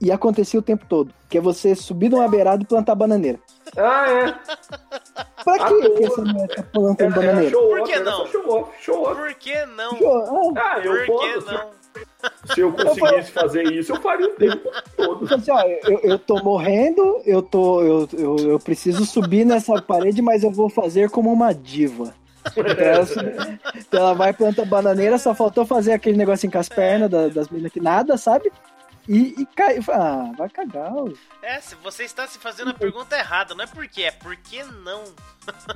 e 0.00 0.10
acontecia 0.10 0.58
o 0.58 0.62
tempo 0.62 0.84
todo. 0.88 1.12
Que 1.28 1.38
é 1.38 1.40
você 1.40 1.74
subir 1.74 2.10
numa 2.10 2.28
beirada 2.28 2.62
e 2.62 2.66
plantar 2.66 2.94
bananeira. 2.94 3.38
Ah, 3.76 4.10
é. 4.10 4.34
Pra 5.44 5.68
que, 5.68 5.90
que 5.90 6.04
essa 6.04 6.22
mulher 6.22 6.48
tá 6.48 6.62
plantando 6.62 7.12
Era, 7.12 7.22
era 7.22 7.32
bananeira? 7.32 7.50
show 7.50 7.68
Por 7.68 7.82
que 7.84 8.00
não? 8.00 8.26
show 8.26 8.48
off, 8.48 8.70
show 8.82 9.02
off. 9.02 9.14
Por 9.20 9.34
que 9.34 9.66
não? 9.66 9.94
Pô, 9.96 10.54
ah, 10.56 10.60
Ah, 10.74 10.80
eu 10.80 11.06
Por 11.06 11.20
que 11.20 11.34
posso. 11.34 11.46
não? 11.52 11.70
Se 12.54 12.60
eu 12.60 12.72
conseguisse 12.72 13.30
fazer 13.32 13.64
isso, 13.72 13.92
eu 13.92 14.00
faria 14.00 14.26
o 14.26 14.34
tempo 14.34 14.70
todo. 14.96 15.34
assim, 15.34 15.50
ó, 15.50 15.60
eu, 15.62 16.00
eu 16.02 16.18
tô 16.18 16.36
morrendo, 16.42 17.20
eu 17.24 17.42
tô. 17.42 17.80
Eu, 17.82 18.08
eu, 18.12 18.36
eu 18.50 18.58
preciso 18.58 19.04
subir 19.06 19.44
nessa 19.44 19.80
parede, 19.80 20.20
mas 20.22 20.42
eu 20.44 20.50
vou 20.50 20.68
fazer 20.68 21.10
como 21.10 21.32
uma 21.32 21.52
diva. 21.52 22.14
Então 22.56 22.84
ela, 22.84 23.06
então 23.76 24.00
ela 24.00 24.12
vai 24.14 24.32
planta 24.34 24.64
bananeira, 24.66 25.16
só 25.16 25.34
faltou 25.34 25.64
fazer 25.64 25.92
aquele 25.92 26.16
negocinho 26.18 26.52
com 26.52 26.58
as 26.58 26.68
pernas 26.68 27.08
da- 27.10 27.28
das 27.28 27.48
meninas 27.48 27.72
que 27.72 27.80
nada, 27.80 28.18
sabe? 28.18 28.52
E, 29.08 29.42
e 29.42 29.46
cai. 29.54 29.78
Ah, 29.88 30.32
vai 30.36 30.48
cagar. 30.48 30.92
É, 31.42 31.60
se 31.60 31.74
você 31.76 32.04
está 32.04 32.26
se 32.26 32.38
fazendo 32.38 32.70
a 32.70 32.74
pergunta 32.74 33.16
errada, 33.16 33.54
não 33.54 33.64
é 33.64 33.66
por 33.66 33.86
quê, 33.86 34.04
é 34.04 34.10
por 34.10 34.34
que 34.36 34.62
não? 34.64 35.04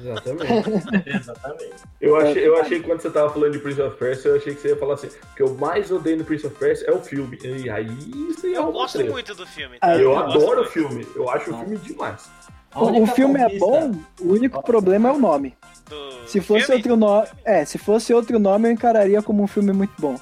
Exatamente. 0.00 0.70
Exatamente. 1.06 1.74
Eu 2.00 2.16
achei, 2.16 2.46
eu 2.46 2.60
achei 2.60 2.80
que 2.80 2.86
quando 2.86 3.00
você 3.00 3.10
tava 3.10 3.30
falando 3.30 3.52
de 3.52 3.58
Prince 3.58 3.80
of 3.82 3.96
Persia, 3.96 4.30
eu 4.30 4.36
achei 4.36 4.54
que 4.54 4.60
você 4.60 4.68
ia 4.68 4.76
falar 4.76 4.94
assim: 4.94 5.08
o 5.08 5.34
que 5.36 5.42
eu 5.42 5.54
mais 5.54 5.90
odeio 5.90 6.16
no 6.18 6.24
Prince 6.24 6.46
of 6.46 6.56
Persia 6.56 6.88
é 6.88 6.92
o 6.92 7.00
filme. 7.00 7.38
E 7.42 7.68
aí 7.68 7.86
você 8.34 8.50
ia 8.50 8.56
Eu 8.56 8.72
gosto 8.72 8.98
treta. 8.98 9.12
muito 9.12 9.34
do 9.34 9.46
filme. 9.46 9.78
Ah, 9.80 9.96
Eu 9.96 10.10
gosto 10.14 10.38
adoro 10.38 10.62
o 10.62 10.66
filme. 10.66 11.06
Eu 11.14 11.28
acho 11.30 11.50
o 11.54 11.58
filme 11.58 11.76
demais. 11.78 12.30
O, 12.74 13.06
filme 13.06 13.40
é 13.40 13.44
conquista- 13.44 13.66
bom, 13.66 13.92
o 14.20 14.32
único 14.34 14.62
problema 14.62 15.08
é 15.08 15.12
o 15.12 15.18
nome. 15.18 15.56
Do 15.88 16.28
Se 16.28 16.40
fosse 16.40 16.66
filme? 16.66 16.76
outro 16.82 16.96
nome. 16.96 17.26
É, 17.44 17.64
se 17.64 17.78
fosse 17.78 18.12
outro 18.12 18.38
nome, 18.38 18.68
eu 18.68 18.72
encararia 18.72 19.22
como 19.22 19.42
um 19.42 19.46
filme 19.46 19.72
muito 19.72 19.94
bom. 19.98 20.18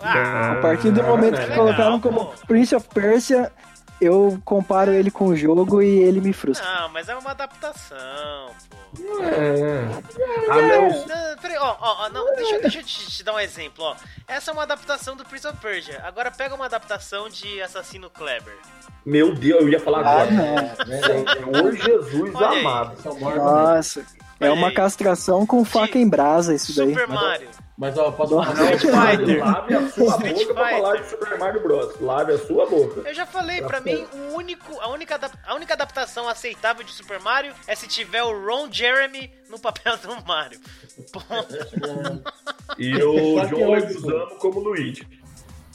Ah, 0.00 0.52
A 0.52 0.56
partir 0.60 0.90
do 0.90 1.02
momento 1.02 1.34
é 1.34 1.42
que 1.44 1.50
legal, 1.50 1.64
colocaram 1.64 2.00
como 2.00 2.26
pô. 2.26 2.46
Prince 2.46 2.74
of 2.74 2.88
Persia, 2.88 3.50
eu 4.00 4.40
comparo 4.44 4.92
ele 4.92 5.10
com 5.10 5.26
o 5.26 5.36
jogo 5.36 5.82
e 5.82 5.98
ele 5.98 6.20
me 6.20 6.32
frustra. 6.32 6.64
não, 6.82 6.88
mas 6.90 7.08
é 7.08 7.16
uma 7.16 7.30
adaptação, 7.32 8.50
pô. 8.70 9.22
É. 9.24 9.84
Ah, 10.50 10.62
não. 10.62 10.88
Não, 11.06 11.38
peraí, 11.42 11.58
ó, 11.58 11.76
ó, 11.80 12.04
ó, 12.04 12.08
não, 12.10 12.34
deixa, 12.36 12.58
deixa 12.60 12.78
eu 12.78 12.84
te, 12.84 13.06
te 13.10 13.22
dar 13.24 13.34
um 13.34 13.40
exemplo, 13.40 13.84
ó. 13.84 13.96
Essa 14.26 14.50
é 14.50 14.54
uma 14.54 14.62
adaptação 14.62 15.16
do 15.16 15.24
Prince 15.24 15.46
of 15.46 15.56
Persia. 15.58 16.00
Agora 16.04 16.30
pega 16.30 16.54
uma 16.54 16.66
adaptação 16.66 17.28
de 17.28 17.60
Assassino 17.60 18.08
Kleber. 18.08 18.54
Meu 19.04 19.34
Deus, 19.34 19.62
eu 19.62 19.68
ia 19.68 19.80
falar 19.80 20.00
Ah, 20.06 20.22
agora. 20.22 20.30
não. 20.30 20.58
É. 20.58 21.34
Senhor 21.34 21.72
Jesus 21.76 22.34
Olha 22.34 22.60
amado. 22.60 22.96
Nossa, 23.36 24.04
é 24.40 24.50
uma 24.50 24.70
castração 24.72 25.44
com 25.46 25.64
faca 25.64 25.98
em 25.98 26.08
brasa 26.08 26.54
isso 26.54 26.74
daí. 26.76 26.90
Super 26.90 27.08
Mario. 27.08 27.48
Mas 27.80 27.96
ó, 27.96 28.10
posso 28.10 28.30
falar 28.42 28.74
Street 28.74 28.80
Fighter. 28.80 29.38
Lave 29.40 29.74
a 29.74 29.88
sua 29.90 30.06
Street 30.16 30.34
boca 30.38 30.54
pra 30.54 30.64
Fighter. 30.64 30.82
falar 30.82 30.96
de 30.96 31.08
Super 31.10 31.38
Mario 31.38 31.62
Bros. 31.62 32.00
Lave 32.00 32.32
a 32.32 32.38
sua 32.38 32.66
boca. 32.66 33.08
Eu 33.08 33.14
já 33.14 33.24
falei, 33.24 33.62
pra 33.62 33.80
mim, 33.80 34.04
o 34.12 34.34
único, 34.36 34.80
a, 34.80 34.88
única, 34.88 35.14
adap- 35.14 35.38
a 35.46 35.54
única 35.54 35.74
adaptação 35.74 36.28
aceitável 36.28 36.82
de 36.84 36.90
Super 36.90 37.20
Mario 37.20 37.54
é 37.68 37.76
se 37.76 37.86
tiver 37.86 38.22
o 38.24 38.32
Ron 38.44 38.68
Jeremy 38.72 39.30
no 39.48 39.60
papel 39.60 39.96
do 39.98 40.26
Mario. 40.26 40.58
Ponto. 41.12 41.54
E 42.76 42.94
o 43.02 43.44
João 43.46 43.70
Leguizamo 43.70 44.36
como 44.38 44.60
Luigi. 44.60 45.06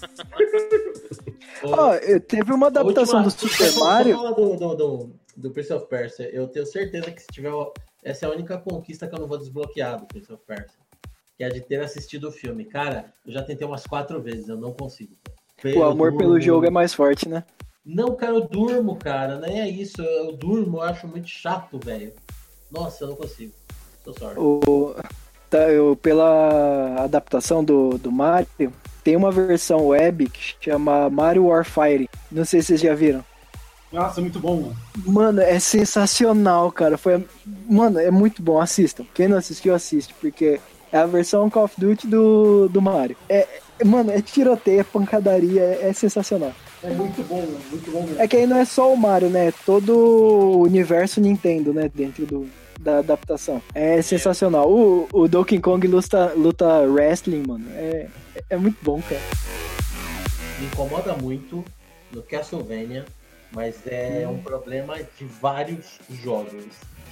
Ó, 1.64 1.94
eu- 1.96 2.20
teve 2.20 2.52
uma 2.54 2.68
adaptação 2.68 3.22
do 3.22 3.28
Última- 3.30 3.50
Super 3.52 3.72
só- 3.72 3.84
Mario. 3.86 4.18
do, 4.18 4.56
do, 4.58 4.76
do, 4.76 5.10
do 5.38 5.52
Prince 5.52 5.74
of 5.74 5.88
Persia. 5.88 6.30
Eu 6.34 6.48
tenho 6.48 6.66
certeza 6.66 7.12
que 7.12 7.22
se 7.22 7.28
tiver. 7.28 7.52
Essa 8.04 8.26
é 8.26 8.30
a 8.30 8.32
única 8.32 8.58
conquista 8.58 9.08
que 9.08 9.16
eu 9.16 9.20
não 9.20 9.28
vou 9.28 9.38
desbloquear 9.38 10.00
do 10.00 10.06
Prince 10.06 10.32
of 10.32 10.44
Persia. 10.46 10.83
Que 11.38 11.44
é 11.44 11.50
de 11.50 11.62
ter 11.62 11.82
assistido 11.82 12.30
o 12.30 12.32
filme. 12.32 12.66
Cara, 12.66 13.14
eu 13.26 13.34
já 13.34 13.44
tentei 13.44 13.66
umas 13.66 13.86
quatro 13.86 14.22
vezes, 14.22 14.48
eu 14.48 14.58
não 14.58 14.74
consigo. 14.74 15.16
O 15.76 15.84
amor 15.84 16.16
pelo 16.18 16.40
jogo 16.40 16.66
é 16.66 16.70
mais 16.70 16.94
forte, 16.94 17.28
né? 17.28 17.44
Não, 17.86 18.16
cara, 18.16 18.34
eu 18.34 18.48
durmo, 18.48 18.96
cara. 18.96 19.40
Nem 19.40 19.62
é 19.62 19.70
isso. 19.70 20.02
Eu, 20.02 20.26
eu 20.26 20.32
durmo, 20.34 20.78
eu 20.78 20.84
acho 20.84 21.08
muito 21.08 21.28
chato, 21.28 21.80
velho. 21.84 22.14
Nossa, 22.72 23.04
eu 23.04 23.10
não 23.10 23.16
consigo. 23.16 23.54
Tô 24.04 24.14
sorry. 24.14 24.40
O, 24.40 24.96
tá, 25.50 25.70
eu, 25.70 25.96
pela 25.96 27.04
adaptação 27.04 27.64
do, 27.64 27.98
do 27.98 28.12
Mario, 28.12 28.48
tem 29.04 29.16
uma 29.16 29.32
versão 29.32 29.88
web 29.88 30.30
que 30.30 30.56
chama 30.60 31.10
Mario 31.10 31.46
Warfire. 31.48 32.10
Não 32.32 32.46
sei 32.46 32.62
se 32.62 32.68
vocês 32.68 32.82
já 32.82 32.96
viram. 32.96 33.24
Nossa, 33.92 34.22
muito 34.22 34.40
bom, 34.40 34.60
mano. 34.60 34.78
Mano, 35.06 35.42
é 35.42 35.60
sensacional, 35.60 36.72
cara. 36.72 36.98
Foi, 36.98 37.24
mano, 37.70 38.00
é 38.00 38.10
muito 38.10 38.42
bom. 38.42 38.60
Assistam. 38.60 39.06
Quem 39.14 39.28
não 39.28 39.38
assistiu, 39.38 39.76
assiste, 39.76 40.14
porque 40.20 40.60
é 40.94 40.98
a 41.00 41.08
versão 41.08 41.50
Call 41.50 41.64
of 41.64 41.74
Duty 41.76 42.08
do, 42.08 42.70
do 42.70 42.80
Mario. 42.80 43.18
É, 43.28 43.48
é- 43.80 43.84
mano, 43.84 44.12
é 44.12 44.22
tiroteio, 44.22 44.82
é 44.82 44.84
pancadaria, 44.84 45.62
é, 45.64 45.90
é 45.90 45.94
sensacional. 45.94 46.54
É 46.84 46.90
muito 46.92 47.24
bom, 47.24 47.38
mano, 47.38 47.60
muito 47.72 47.92
bom 47.92 48.04
mesmo. 48.04 48.22
É 48.22 48.28
que 48.28 48.38
aí 48.38 48.46
não 48.46 48.58
é 48.58 48.64
só 48.64 48.94
o 48.94 48.96
Mario, 48.96 49.30
né? 49.30 49.52
Todo 49.66 49.98
o 49.98 50.62
universo 50.62 51.20
Nintendo, 51.20 51.74
né? 51.74 51.90
Dentro 51.94 52.28
do, 52.28 52.48
da 52.80 53.00
adaptação. 53.00 53.60
É 53.74 54.02
sensacional. 54.04 54.72
O, 54.72 55.08
o 55.12 55.28
Donkey 55.28 55.60
Kong 55.60 55.88
luta, 55.88 56.32
luta 56.36 56.82
wrestling, 56.82 57.44
mano. 57.48 57.66
É, 57.72 58.08
é 58.52 58.58
muito 58.58 58.78
bom, 58.84 59.02
cara. 59.02 59.22
Me 60.60 60.68
incomoda 60.68 61.14
muito 61.16 61.66
no 62.12 62.22
Castlevania, 62.22 63.06
mas 63.52 63.76
é 63.88 64.28
um 64.28 64.38
problema 64.38 64.98
de 64.98 65.26
vários 65.26 65.98
jogos, 66.24 66.66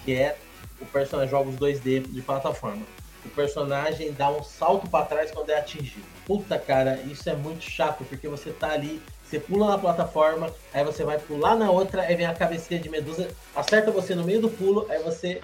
que 0.05 0.13
é 0.13 0.38
o 0.79 0.86
personagem 0.86 1.32
jogos 1.32 1.55
2D 1.55 2.05
de 2.07 2.21
plataforma. 2.21 2.84
O 3.24 3.30
personagem 3.30 4.11
dá 4.13 4.30
um 4.30 4.43
salto 4.43 4.89
pra 4.89 5.05
trás 5.05 5.32
quando 5.32 5.49
é 5.49 5.57
atingido. 5.57 6.05
Puta 6.26 6.57
cara, 6.57 6.95
isso 7.05 7.30
é 7.30 7.36
muito 7.36 7.63
chato, 7.63 8.03
porque 8.05 8.28
você 8.28 8.51
tá 8.51 8.72
ali, 8.72 9.01
você 9.24 9.39
pula 9.39 9.67
na 9.67 9.78
plataforma, 9.78 10.53
aí 10.74 10.84
você 10.84 11.03
vai 11.03 11.17
pular 11.17 11.55
na 11.55 11.72
outra, 11.72 12.01
aí 12.01 12.15
vem 12.15 12.26
a 12.26 12.34
cabecinha 12.34 12.80
de 12.80 12.89
medusa, 12.89 13.30
acerta 13.55 13.91
você 13.91 14.15
no 14.15 14.24
meio 14.24 14.41
do 14.41 14.49
pulo, 14.49 14.86
aí 14.89 15.01
você 15.03 15.39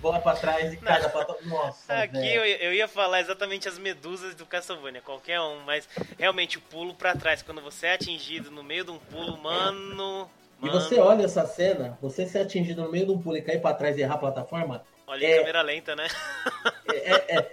bola 0.00 0.18
pra 0.20 0.34
trás 0.34 0.72
e 0.72 0.76
cai 0.76 1.00
da 1.00 1.08
plataforma. 1.08 1.48
Nossa, 1.48 1.94
Aqui 1.94 2.34
eu, 2.34 2.44
eu 2.44 2.74
ia 2.74 2.88
falar 2.88 3.20
exatamente 3.20 3.68
as 3.68 3.78
medusas 3.78 4.34
do 4.34 4.44
Castlevania, 4.44 5.00
qualquer 5.00 5.40
um, 5.40 5.60
mas 5.64 5.88
realmente 6.18 6.58
o 6.58 6.60
pulo 6.60 6.94
pra 6.94 7.14
trás, 7.14 7.42
quando 7.42 7.60
você 7.60 7.86
é 7.86 7.94
atingido 7.94 8.50
no 8.50 8.62
meio 8.62 8.84
de 8.84 8.90
um 8.90 8.98
pulo, 8.98 9.38
mano. 9.38 10.28
E 10.62 10.66
mano, 10.66 10.80
você 10.80 10.98
olha 10.98 11.24
essa 11.24 11.46
cena, 11.46 11.96
você 12.02 12.26
ser 12.26 12.40
atingido 12.40 12.82
no 12.82 12.90
meio 12.90 13.06
de 13.06 13.12
um 13.12 13.22
pulo 13.22 13.36
e 13.36 13.42
cair 13.42 13.60
pra 13.60 13.72
trás 13.72 13.96
e 13.96 14.02
errar 14.02 14.14
a 14.14 14.18
plataforma, 14.18 14.84
Olha 15.10 15.26
em 15.26 15.30
é- 15.32 15.38
câmera 15.38 15.62
lenta, 15.62 15.96
né? 15.96 16.06
é, 16.86 17.36
é, 17.36 17.50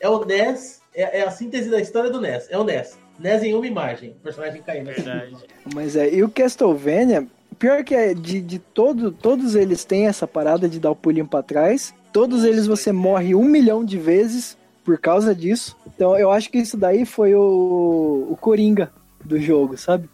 é 0.00 0.08
o 0.08 0.24
NES, 0.24 0.80
é, 0.94 1.20
é 1.20 1.22
a 1.22 1.30
síntese 1.30 1.68
da 1.68 1.78
história 1.78 2.10
do 2.10 2.18
NES. 2.18 2.48
É 2.48 2.56
o 2.56 2.64
NES. 2.64 2.98
NES 3.18 3.42
em 3.42 3.54
uma 3.54 3.66
imagem, 3.66 4.12
o 4.12 4.22
personagem 4.22 4.62
caindo. 4.62 4.88
assim. 4.88 5.02
Verdade. 5.02 5.36
Mas 5.74 5.96
é, 5.96 6.08
e 6.14 6.22
o 6.22 6.30
Castlevania, 6.30 7.26
pior 7.58 7.84
que 7.84 7.94
é, 7.94 8.14
de, 8.14 8.40
de 8.40 8.58
todo, 8.58 9.12
todos 9.12 9.54
eles 9.54 9.84
têm 9.84 10.06
essa 10.06 10.26
parada 10.26 10.66
de 10.66 10.80
dar 10.80 10.90
o 10.90 10.96
pulinho 10.96 11.28
pra 11.28 11.42
trás. 11.42 11.94
Todos 12.10 12.42
eles 12.42 12.66
você 12.66 12.90
morre 12.90 13.34
um 13.34 13.44
milhão 13.44 13.84
de 13.84 13.98
vezes 13.98 14.56
por 14.82 14.98
causa 14.98 15.34
disso. 15.34 15.76
Então 15.86 16.18
eu 16.18 16.30
acho 16.30 16.50
que 16.50 16.56
isso 16.56 16.78
daí 16.78 17.04
foi 17.04 17.34
o, 17.34 18.28
o 18.30 18.36
Coringa 18.40 18.90
do 19.22 19.38
jogo, 19.38 19.76
sabe? 19.76 20.08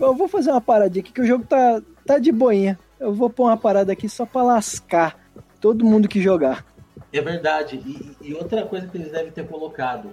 Eu 0.00 0.14
vou 0.14 0.28
fazer 0.28 0.52
uma 0.52 0.60
paradinha 0.60 1.02
aqui 1.02 1.12
que 1.12 1.20
o 1.20 1.26
jogo 1.26 1.44
tá, 1.44 1.82
tá 2.06 2.18
de 2.20 2.30
boinha. 2.30 2.78
Eu 3.00 3.12
vou 3.12 3.28
pôr 3.28 3.44
uma 3.44 3.56
parada 3.56 3.92
aqui 3.92 4.08
só 4.08 4.24
pra 4.24 4.42
lascar 4.42 5.27
todo 5.60 5.84
mundo 5.84 6.08
que 6.08 6.20
jogar. 6.20 6.64
É 7.12 7.20
verdade. 7.20 7.76
E, 7.76 8.28
e 8.28 8.34
outra 8.34 8.64
coisa 8.66 8.86
que 8.86 8.96
eles 8.96 9.12
devem 9.12 9.32
ter 9.32 9.46
colocado, 9.46 10.12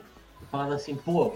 falando 0.52 0.74
assim, 0.74 0.96
pô, 0.96 1.34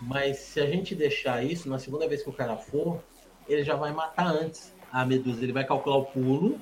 mas 0.00 0.38
se 0.38 0.60
a 0.60 0.66
gente 0.66 0.94
deixar 0.94 1.44
isso, 1.44 1.68
na 1.68 1.78
segunda 1.78 2.08
vez 2.08 2.22
que 2.22 2.30
o 2.30 2.32
cara 2.32 2.56
for, 2.56 3.00
ele 3.48 3.62
já 3.64 3.76
vai 3.76 3.92
matar 3.92 4.26
antes 4.26 4.72
a 4.92 5.04
medusa. 5.04 5.42
Ele 5.42 5.52
vai 5.52 5.64
calcular 5.64 5.96
o 5.96 6.04
pulo, 6.04 6.60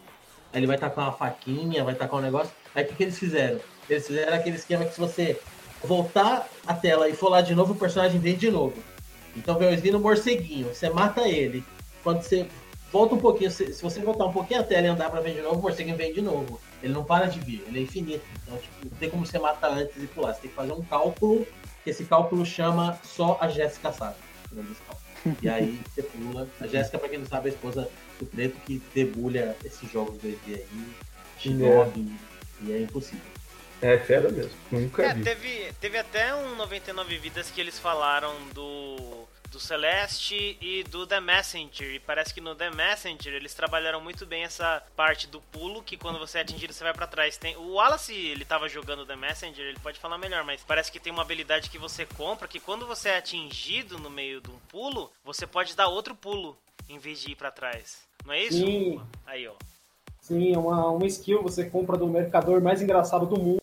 aí 0.52 0.60
ele 0.60 0.66
vai 0.66 0.78
tacar 0.78 1.04
uma 1.06 1.12
faquinha, 1.12 1.84
vai 1.84 1.94
tacar 1.94 2.18
um 2.18 2.22
negócio. 2.22 2.52
Aí 2.74 2.84
o 2.84 2.88
que, 2.88 2.94
que 2.94 3.02
eles 3.04 3.18
fizeram? 3.18 3.60
Eles 3.88 4.06
fizeram 4.06 4.34
aquele 4.34 4.56
esquema 4.56 4.84
que 4.84 4.94
se 4.94 5.00
você 5.00 5.40
voltar 5.84 6.48
a 6.66 6.74
tela 6.74 7.08
e 7.08 7.14
for 7.14 7.28
lá 7.28 7.40
de 7.40 7.54
novo, 7.54 7.72
o 7.72 7.76
personagem 7.76 8.20
vem 8.20 8.36
de 8.36 8.50
novo. 8.50 8.82
Então 9.36 9.58
vem 9.58 9.68
o 9.68 9.74
Slim 9.74 9.92
no 9.92 10.00
morceguinho, 10.00 10.68
você 10.68 10.88
mata 10.88 11.28
ele. 11.28 11.64
Quando 12.02 12.22
você 12.22 12.46
volta 12.92 13.14
um 13.14 13.18
pouquinho, 13.18 13.50
se, 13.50 13.72
se 13.72 13.82
você 13.82 14.00
voltar 14.00 14.26
um 14.26 14.32
pouquinho 14.32 14.60
a 14.60 14.62
tela 14.62 14.86
e 14.86 14.90
andar 14.90 15.10
pra 15.10 15.20
vir 15.20 15.34
de 15.34 15.40
novo, 15.42 15.58
o 15.58 15.62
morceguinho 15.62 15.96
vem 15.96 16.12
de 16.12 16.20
novo. 16.20 16.60
Ele 16.82 16.92
não 16.92 17.02
para 17.04 17.26
de 17.26 17.40
vir, 17.40 17.64
ele 17.66 17.78
é 17.78 17.82
infinito. 17.82 18.24
Então, 18.42 18.58
tipo, 18.58 18.74
não 18.84 18.96
tem 18.98 19.08
como 19.10 19.24
você 19.24 19.38
matar 19.38 19.70
antes 19.72 19.96
e 20.02 20.06
pular. 20.06 20.34
Você 20.34 20.42
tem 20.42 20.50
que 20.50 20.56
fazer 20.56 20.72
um 20.72 20.82
cálculo, 20.82 21.46
que 21.82 21.90
esse 21.90 22.04
cálculo 22.04 22.44
chama 22.44 22.98
só 23.02 23.38
a 23.40 23.48
Jéssica 23.48 23.92
sabe. 23.92 24.16
E 25.40 25.48
aí 25.48 25.80
você 25.94 26.02
pula. 26.02 26.48
A 26.60 26.66
Jéssica, 26.66 26.98
pra 26.98 27.08
quem 27.08 27.18
não 27.20 27.26
sabe, 27.26 27.48
é 27.48 27.52
a 27.52 27.54
esposa 27.54 27.88
do 28.18 28.26
preto 28.26 28.56
que 28.66 28.82
debulha 28.94 29.56
esses 29.64 29.90
jogos 29.90 30.16
2D 30.22 30.36
aí, 30.48 30.66
Shinobi, 31.38 32.12
e 32.62 32.72
é 32.72 32.80
impossível. 32.82 33.24
É 33.80 33.98
fera 33.98 34.28
mesmo. 34.30 34.52
Nunca 34.70 35.02
É, 35.04 35.14
vi. 35.14 35.22
teve, 35.24 35.72
teve 35.80 35.98
até 35.98 36.34
um 36.34 36.54
99 36.56 37.18
Vidas 37.18 37.50
que 37.50 37.60
eles 37.60 37.78
falaram 37.78 38.32
do, 38.54 39.24
do 39.52 39.60
Celeste 39.60 40.56
e 40.60 40.82
do 40.84 41.06
The 41.06 41.20
Messenger. 41.20 41.94
E 41.94 42.00
parece 42.00 42.32
que 42.32 42.40
no 42.40 42.54
The 42.54 42.70
Messenger 42.70 43.34
eles 43.34 43.54
trabalharam 43.54 44.00
muito 44.00 44.24
bem 44.24 44.44
essa 44.44 44.82
parte 44.96 45.26
do 45.26 45.40
pulo, 45.40 45.82
que 45.82 45.96
quando 45.96 46.18
você 46.18 46.38
é 46.38 46.40
atingido 46.40 46.72
você 46.72 46.82
vai 46.82 46.94
pra 46.94 47.06
trás. 47.06 47.36
Tem, 47.36 47.54
o 47.56 47.74
Wallace, 47.74 48.14
ele 48.14 48.44
tava 48.44 48.68
jogando 48.68 49.06
The 49.06 49.14
Messenger, 49.14 49.66
ele 49.66 49.78
pode 49.78 50.00
falar 50.00 50.16
melhor, 50.16 50.42
mas 50.42 50.64
parece 50.64 50.90
que 50.90 50.98
tem 50.98 51.12
uma 51.12 51.22
habilidade 51.22 51.68
que 51.68 51.78
você 51.78 52.06
compra 52.06 52.48
que 52.48 52.58
quando 52.58 52.86
você 52.86 53.10
é 53.10 53.18
atingido 53.18 53.98
no 53.98 54.08
meio 54.08 54.40
de 54.40 54.50
um 54.50 54.58
pulo, 54.68 55.12
você 55.22 55.46
pode 55.46 55.76
dar 55.76 55.88
outro 55.88 56.14
pulo 56.14 56.56
em 56.88 56.98
vez 56.98 57.20
de 57.20 57.32
ir 57.32 57.36
pra 57.36 57.50
trás. 57.50 57.98
Não 58.24 58.32
é 58.32 58.44
isso? 58.44 58.64
Sim. 58.64 59.00
Aí, 59.26 59.46
ó. 59.46 59.54
Sim, 60.20 60.54
é 60.54 60.58
uma, 60.58 60.88
uma 60.88 61.06
skill 61.06 61.42
você 61.42 61.68
compra 61.68 61.98
do 61.98 62.06
mercador 62.06 62.62
mais 62.62 62.80
engraçado 62.80 63.26
do 63.26 63.38
mundo, 63.38 63.60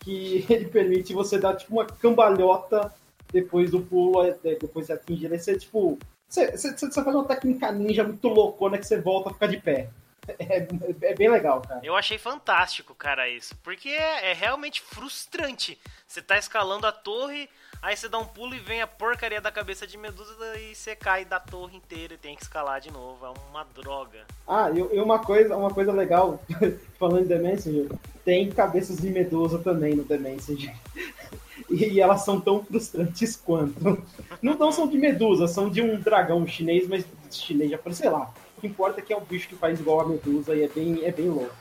que 0.00 0.44
ele 0.50 0.66
permite 0.66 1.14
você 1.14 1.38
dar 1.38 1.56
tipo 1.56 1.72
uma 1.72 1.86
cambalhota 1.86 2.92
depois 3.34 3.72
do 3.72 3.80
pulo, 3.80 4.24
é, 4.24 4.36
depois 4.54 4.86
de 4.86 4.92
atingir. 4.92 5.30
Aí 5.30 5.38
você, 5.38 5.58
tipo, 5.58 5.98
você, 6.28 6.52
você, 6.52 6.72
você 6.72 7.02
faz 7.02 7.14
uma 7.14 7.24
técnica 7.24 7.72
ninja 7.72 8.04
muito 8.04 8.28
loucona 8.28 8.78
que 8.78 8.86
você 8.86 9.00
volta 9.00 9.30
a 9.30 9.32
ficar 9.32 9.48
de 9.48 9.58
pé. 9.58 9.90
É, 10.38 10.66
é 11.02 11.14
bem 11.14 11.28
legal, 11.28 11.60
cara. 11.60 11.80
Eu 11.82 11.94
achei 11.96 12.16
fantástico, 12.16 12.94
cara, 12.94 13.28
isso. 13.28 13.54
Porque 13.62 13.90
é, 13.90 14.30
é 14.30 14.32
realmente 14.32 14.80
frustrante. 14.80 15.78
Você 16.06 16.22
tá 16.22 16.38
escalando 16.38 16.86
a 16.86 16.92
torre, 16.92 17.48
aí 17.82 17.94
você 17.94 18.08
dá 18.08 18.18
um 18.18 18.24
pulo 18.24 18.54
e 18.54 18.58
vem 18.58 18.80
a 18.80 18.86
porcaria 18.86 19.40
da 19.40 19.50
cabeça 19.50 19.86
de 19.86 19.98
medusa 19.98 20.58
e 20.58 20.74
você 20.74 20.96
cai 20.96 21.26
da 21.26 21.38
torre 21.38 21.76
inteira 21.76 22.14
e 22.14 22.18
tem 22.18 22.36
que 22.36 22.42
escalar 22.42 22.80
de 22.80 22.90
novo. 22.90 23.26
É 23.26 23.50
uma 23.50 23.64
droga. 23.64 24.24
Ah, 24.48 24.70
e, 24.70 24.78
e 24.78 25.00
uma 25.00 25.18
coisa, 25.18 25.56
uma 25.56 25.74
coisa 25.74 25.92
legal, 25.92 26.40
falando 26.98 27.24
de 27.24 27.28
The 27.28 27.38
Messenger, 27.38 27.88
tem 28.24 28.50
cabeças 28.50 28.96
de 28.98 29.10
medusa 29.10 29.58
também 29.58 29.94
no 29.94 30.04
The 30.04 30.18
Messenger. 30.18 30.74
E, 31.74 32.00
elas 32.00 32.24
são 32.24 32.40
tão 32.40 32.64
frustrantes 32.64 33.36
quanto. 33.36 34.02
Não, 34.40 34.54
não 34.54 34.72
são 34.72 34.86
de 34.86 34.98
medusa, 34.98 35.48
são 35.48 35.68
de 35.68 35.82
um 35.82 36.00
dragão 36.00 36.46
chinês, 36.46 36.86
mas 36.88 37.04
chinês 37.30 37.70
já 37.70 37.78
sei 37.90 38.10
lá. 38.10 38.32
O 38.56 38.60
que 38.60 38.66
importa 38.66 39.00
é 39.00 39.02
que 39.02 39.12
é 39.12 39.16
um 39.16 39.24
bicho 39.24 39.48
que 39.48 39.56
faz 39.56 39.80
igual 39.80 40.00
a 40.00 40.08
medusa 40.08 40.54
e 40.54 40.62
é 40.62 40.68
bem, 40.68 41.04
é 41.04 41.10
bem 41.10 41.28
louco. 41.28 41.54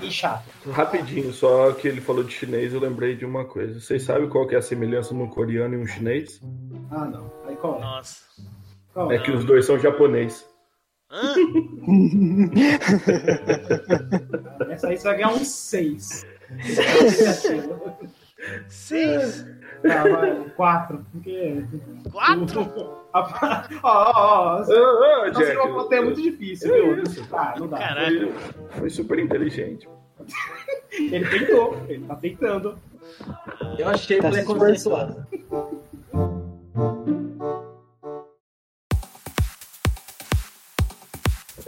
E, 0.00 0.10
chato. 0.10 0.48
Rapidinho, 0.70 1.32
só 1.32 1.72
que 1.72 1.88
ele 1.88 2.00
falou 2.00 2.22
de 2.22 2.32
chinês, 2.32 2.72
eu 2.72 2.80
lembrei 2.80 3.16
de 3.16 3.24
uma 3.24 3.44
coisa. 3.44 3.80
Vocês 3.80 4.04
sabem 4.04 4.28
qual 4.28 4.46
que 4.46 4.54
é 4.54 4.58
a 4.58 4.62
semelhança 4.62 5.12
no 5.12 5.28
coreano 5.28 5.74
e 5.74 5.78
um 5.78 5.86
chinês? 5.86 6.40
Ah, 6.90 7.04
não. 7.04 7.30
Aí 7.46 7.56
qual 7.56 7.78
é? 7.78 7.80
Nossa. 7.80 8.22
Qual 8.94 9.10
É 9.10 9.18
que 9.18 9.30
os 9.30 9.44
dois 9.44 9.64
são 9.64 9.78
japonês. 9.78 10.46
Hã? 11.10 11.34
Essa 14.70 14.88
aí 14.88 14.96
você 14.96 15.04
vai 15.04 15.16
ganhar 15.16 15.34
um 15.34 15.44
6. 15.44 16.26
Seis? 18.68 19.46
Tá, 19.82 20.04
vai, 20.04 20.48
4. 20.50 21.04
Porque. 21.10 21.64
Quatro? 22.12 22.60
Ó, 23.12 23.28
ó, 23.82 23.82
ó. 23.82 24.58
Nossa, 24.58 25.32
Jack, 25.44 25.56
uma 25.58 25.74
plateia 25.74 25.98
é 25.98 26.04
muito 26.04 26.22
difícil, 26.22 26.72
É 26.72 26.80
viu? 26.80 27.02
isso. 27.02 27.26
Ah, 27.32 27.54
não 27.58 27.66
dá. 27.66 27.78
Caralho. 27.78 28.32
Foi, 28.70 28.88
super 28.88 29.18
inteligente. 29.18 29.88
Ele 30.92 31.28
tentou, 31.28 31.82
ele 31.88 32.04
tá 32.06 32.14
tentando. 32.14 32.78
Eu 33.76 33.88
achei 33.88 34.18
Tá 34.20 34.30
se 34.30 34.44
preconceituoso. 34.44 35.26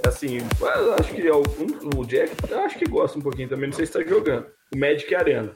Assim, 0.06 0.38
eu 0.60 0.94
acho 0.94 1.12
que 1.14 1.28
algum, 1.28 1.66
o 2.00 2.04
Jack, 2.06 2.32
eu 2.50 2.60
acho 2.60 2.78
que 2.78 2.84
gosta 2.84 3.18
um 3.18 3.22
pouquinho 3.22 3.48
também, 3.48 3.68
não 3.68 3.76
sei 3.76 3.86
se 3.86 3.92
tá 3.92 4.02
jogando. 4.02 4.46
O 4.74 4.78
Magic 4.78 5.14
Arena. 5.14 5.54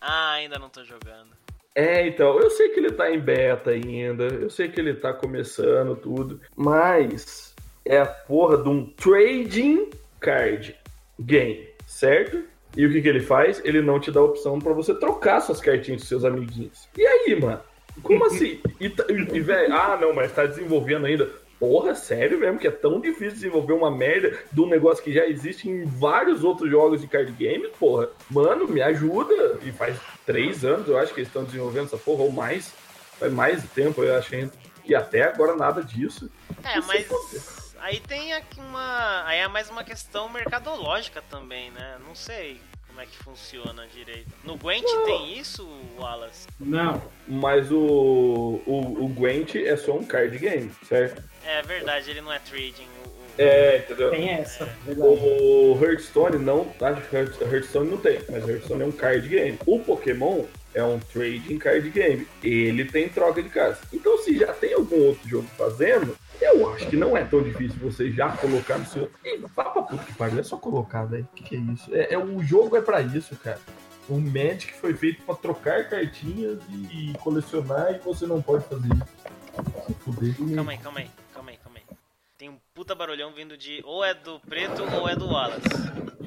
Ah, 0.00 0.32
ainda 0.32 0.58
não 0.58 0.68
tô 0.68 0.84
jogando. 0.84 1.36
É, 1.74 2.06
então, 2.06 2.38
eu 2.40 2.50
sei 2.50 2.70
que 2.70 2.80
ele 2.80 2.90
tá 2.90 3.10
em 3.10 3.20
beta 3.20 3.70
ainda, 3.70 4.24
eu 4.24 4.50
sei 4.50 4.68
que 4.68 4.80
ele 4.80 4.94
tá 4.94 5.12
começando 5.12 5.94
tudo, 5.94 6.40
mas 6.56 7.54
é 7.84 7.98
a 7.98 8.06
porra 8.06 8.58
de 8.58 8.68
um 8.68 8.84
trading 8.84 9.90
card 10.18 10.76
game, 11.20 11.68
certo? 11.86 12.42
E 12.76 12.84
o 12.84 12.92
que, 12.92 13.00
que 13.00 13.08
ele 13.08 13.20
faz? 13.20 13.62
Ele 13.64 13.80
não 13.80 13.98
te 13.98 14.10
dá 14.10 14.20
a 14.20 14.24
opção 14.24 14.58
pra 14.58 14.72
você 14.72 14.94
trocar 14.94 15.40
suas 15.40 15.60
cartinhas 15.60 16.02
com 16.02 16.08
seus 16.08 16.24
amiguinhos. 16.24 16.88
E 16.96 17.06
aí, 17.06 17.40
mano? 17.40 17.60
Como 18.02 18.24
assim? 18.26 18.60
E, 18.80 18.86
e, 18.86 19.36
e, 19.36 19.40
velho, 19.40 19.74
ah, 19.74 19.96
não, 20.00 20.12
mas 20.12 20.32
tá 20.32 20.46
desenvolvendo 20.46 21.06
ainda. 21.06 21.30
Porra, 21.58 21.94
sério 21.94 22.38
mesmo 22.38 22.58
que 22.58 22.68
é 22.68 22.70
tão 22.70 23.00
difícil 23.00 23.32
desenvolver 23.32 23.72
uma 23.72 23.90
merda 23.90 24.38
de 24.52 24.60
um 24.60 24.68
negócio 24.68 25.02
que 25.02 25.12
já 25.12 25.26
existe 25.26 25.68
em 25.68 25.84
vários 25.84 26.44
outros 26.44 26.70
jogos 26.70 27.00
de 27.00 27.08
card 27.08 27.32
games, 27.32 27.70
porra. 27.78 28.10
Mano, 28.30 28.68
me 28.68 28.80
ajuda. 28.80 29.58
E 29.62 29.72
faz 29.72 29.98
três 30.24 30.64
anos, 30.64 30.88
eu 30.88 30.96
acho 30.96 31.12
que 31.12 31.20
eles 31.20 31.28
estão 31.28 31.44
desenvolvendo 31.44 31.86
essa 31.86 31.98
porra, 31.98 32.22
ou 32.22 32.32
mais. 32.32 32.72
Faz 33.18 33.32
mais 33.32 33.64
tempo, 33.70 34.04
eu 34.04 34.16
acho 34.16 34.34
ainda. 34.34 34.52
E 34.84 34.94
até 34.94 35.24
agora 35.24 35.56
nada 35.56 35.82
disso. 35.82 36.30
É, 36.62 36.80
mas 36.82 37.74
aí 37.80 37.98
tem 37.98 38.32
aqui 38.32 38.60
uma. 38.60 39.24
Aí 39.26 39.40
é 39.40 39.48
mais 39.48 39.68
uma 39.68 39.82
questão 39.82 40.28
mercadológica 40.28 41.20
também, 41.28 41.72
né? 41.72 41.98
Não 42.06 42.14
sei 42.14 42.60
como 42.98 43.02
é 43.02 43.06
que 43.06 43.16
funciona 43.22 43.86
direito. 43.94 44.26
No 44.42 44.56
Gwent 44.56 44.82
tem 45.06 45.38
isso, 45.38 45.68
Wallace? 45.96 46.48
Não. 46.58 47.00
Mas 47.28 47.70
o, 47.70 48.60
o, 48.66 49.04
o 49.04 49.08
Gwent 49.08 49.54
é 49.54 49.76
só 49.76 49.92
um 49.96 50.04
card 50.04 50.36
game, 50.36 50.72
certo? 50.88 51.22
É 51.46 51.62
verdade, 51.62 52.10
ele 52.10 52.20
não 52.20 52.32
é 52.32 52.40
trading. 52.40 52.88
o- 53.04 53.08
o- 53.08 53.18
É, 53.38 53.78
entendeu? 53.78 54.10
Tem 54.10 54.30
essa, 54.30 54.64
verdade. 54.84 55.08
O 55.08 55.78
Hearthstone 55.80 56.38
não. 56.38 56.74
Hearth- 56.80 57.40
Hearthstone 57.40 57.88
não 57.88 57.98
tem, 57.98 58.18
mas 58.28 58.48
Hearthstone 58.48 58.82
é 58.82 58.86
um 58.86 58.90
card 58.92 59.28
game. 59.28 59.56
O 59.64 59.78
Pokémon 59.78 60.44
é 60.74 60.82
um 60.82 60.98
trading 60.98 61.56
card 61.58 61.88
game. 61.90 62.26
Ele 62.42 62.84
tem 62.84 63.08
troca 63.08 63.40
de 63.40 63.48
cartas. 63.48 63.78
Então, 63.92 64.18
se 64.18 64.36
já 64.36 64.52
tem 64.52 64.72
algum 64.74 65.06
outro 65.06 65.28
jogo 65.28 65.46
fazendo, 65.56 66.18
eu 66.40 66.72
acho 66.72 66.88
que 66.88 66.96
não 66.96 67.16
é 67.16 67.24
tão 67.24 67.42
difícil 67.42 67.78
você 67.80 68.10
já 68.10 68.36
colocar 68.36 68.78
no 68.78 68.86
seu. 68.86 69.10
Ih, 69.24 69.38
vá 69.54 69.64
pra 69.64 69.82
puta 69.82 70.04
que 70.04 70.14
pariu, 70.14 70.38
é 70.38 70.42
só 70.42 70.56
colocar, 70.56 71.04
velho. 71.04 71.24
O 71.24 71.36
que, 71.36 71.44
que 71.44 71.56
é 71.56 71.58
isso? 71.58 71.94
É, 71.94 72.14
é, 72.14 72.18
o 72.18 72.42
jogo 72.42 72.76
é 72.76 72.80
pra 72.80 73.00
isso, 73.00 73.36
cara. 73.36 73.60
O 74.08 74.18
Magic 74.18 74.72
foi 74.74 74.94
feito 74.94 75.22
pra 75.22 75.34
trocar 75.34 75.88
cartinhas 75.88 76.58
e 76.70 77.12
colecionar 77.18 77.94
e 77.94 77.98
você 77.98 78.26
não 78.26 78.40
pode 78.40 78.64
fazer 78.64 78.88
isso. 78.88 79.94
Fuder. 80.00 80.34
Calma 80.54 80.72
aí, 80.72 80.78
calma 80.78 81.00
aí, 81.00 81.10
calma 81.34 81.50
aí, 81.50 81.56
calma 81.58 81.78
aí. 81.78 81.96
Tem 82.38 82.48
um 82.48 82.56
puta 82.72 82.94
barulhão 82.94 83.32
vindo 83.32 83.56
de. 83.56 83.82
Ou 83.84 84.04
é 84.04 84.14
do 84.14 84.40
preto 84.40 84.82
ou 84.94 85.08
é 85.08 85.16
do 85.16 85.26
Wallace. 85.26 85.68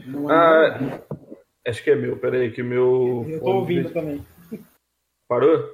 Não 0.06 0.30
é 0.30 0.36
Ah, 0.36 1.02
acho 1.68 1.84
que 1.84 1.90
é 1.90 1.96
meu, 1.96 2.18
peraí, 2.18 2.52
que 2.52 2.62
o 2.62 2.66
meu. 2.66 3.26
Eu 3.28 3.40
tô 3.40 3.52
ouvindo 3.52 3.90
também. 3.92 4.24
Parou? 5.28 5.66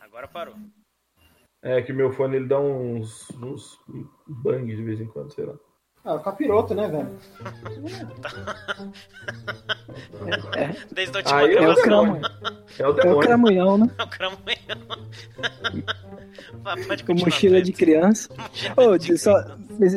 Agora 0.00 0.28
parou. 0.28 0.54
É 1.64 1.80
que 1.82 1.92
meu 1.94 2.12
fone 2.12 2.36
ele 2.36 2.46
dá 2.46 2.60
uns, 2.60 3.28
uns 3.42 3.78
bang 4.26 4.76
de 4.76 4.82
vez 4.82 5.00
em 5.00 5.06
quando, 5.06 5.32
sei 5.32 5.46
lá. 5.46 5.54
Ah, 6.04 6.16
o 6.16 6.20
capiroto, 6.22 6.74
né, 6.74 6.86
velho? 6.86 7.08
Desde 10.92 11.16
a 11.16 11.20
última 11.20 11.42
É 11.42 11.68
o 11.70 11.74
cramo. 11.76 12.20
É 12.78 12.86
o 12.86 12.88
É 12.88 12.88
o 12.88 12.92
demônio. 12.92 13.20
cramunhão, 13.20 13.78
né? 13.78 13.90
É 13.98 14.02
o 14.02 14.08
cramunhão. 14.08 15.04
Pode 16.86 17.04
Com 17.04 17.14
mochila 17.14 17.62
de 17.62 17.72
criança. 17.72 18.28
Ô, 18.76 18.96
de- 18.98 19.16
só 19.16 19.32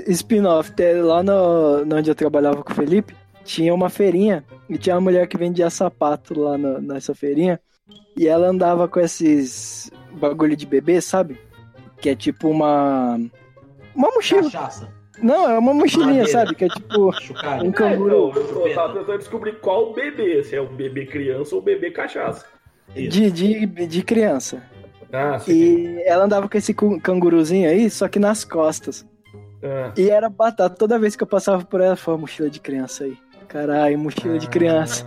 spin-off, 0.07 0.71
lá 1.03 1.21
no, 1.23 1.85
no 1.85 1.97
onde 1.97 2.09
eu 2.09 2.15
trabalhava 2.15 2.63
com 2.63 2.71
o 2.71 2.75
Felipe, 2.75 3.15
tinha 3.43 3.73
uma 3.73 3.89
feirinha 3.89 4.43
e 4.69 4.77
tinha 4.77 4.95
uma 4.95 5.01
mulher 5.01 5.27
que 5.27 5.37
vendia 5.37 5.69
sapato 5.69 6.39
lá 6.39 6.57
no- 6.57 6.79
nessa 6.81 7.13
feirinha 7.15 7.59
e 8.15 8.27
ela 8.27 8.47
andava 8.47 8.87
com 8.87 8.99
esses 8.99 9.89
bagulho 10.13 10.55
de 10.55 10.65
bebê, 10.65 11.01
sabe? 11.01 11.39
Que 12.01 12.09
é 12.09 12.15
tipo 12.15 12.49
uma 12.49 13.19
uma 13.95 14.09
mochila. 14.13 14.43
Cachaça. 14.43 14.95
Não, 15.21 15.49
é 15.49 15.57
uma 15.57 15.73
mochilinha, 15.73 16.07
Madeira. 16.23 16.29
sabe? 16.31 16.55
Que 16.55 16.65
é 16.65 16.67
tipo 16.67 17.09
um 17.63 17.69
É, 17.69 17.71
canguru 17.71 18.29
então, 18.29 18.67
eu 18.67 18.75
tava 18.75 18.99
tentando 18.99 19.17
descobrir 19.17 19.53
qual 19.59 19.93
bebê, 19.93 20.43
se 20.43 20.55
é 20.55 20.61
o 20.61 20.67
bebê 20.67 21.05
criança 21.07 21.55
ou 21.55 21.61
o 21.61 21.63
bebê 21.63 21.89
cachaça. 21.91 22.45
de, 22.93 23.31
de, 23.31 23.65
de 23.65 24.03
criança. 24.03 24.61
Ah, 25.11 25.39
sim. 25.39 25.51
E 25.53 26.03
ela 26.03 26.25
andava 26.25 26.47
com 26.47 26.57
esse 26.57 26.73
canguruzinho 26.73 27.69
aí, 27.69 27.89
só 27.89 28.07
que 28.07 28.19
nas 28.19 28.43
costas. 28.43 29.05
Ah, 29.63 29.91
E 29.97 30.09
era 30.09 30.29
batata. 30.29 30.75
Toda 30.75 30.99
vez 30.99 31.15
que 31.15 31.23
eu 31.23 31.27
passava 31.27 31.65
por 31.65 31.81
ela, 31.81 31.95
foi 31.95 32.15
mochila 32.17 32.49
de 32.49 32.59
criança 32.59 33.05
aí. 33.05 33.17
Caralho, 33.47 33.97
mochila 33.97 34.37
de 34.37 34.47
criança. 34.47 35.05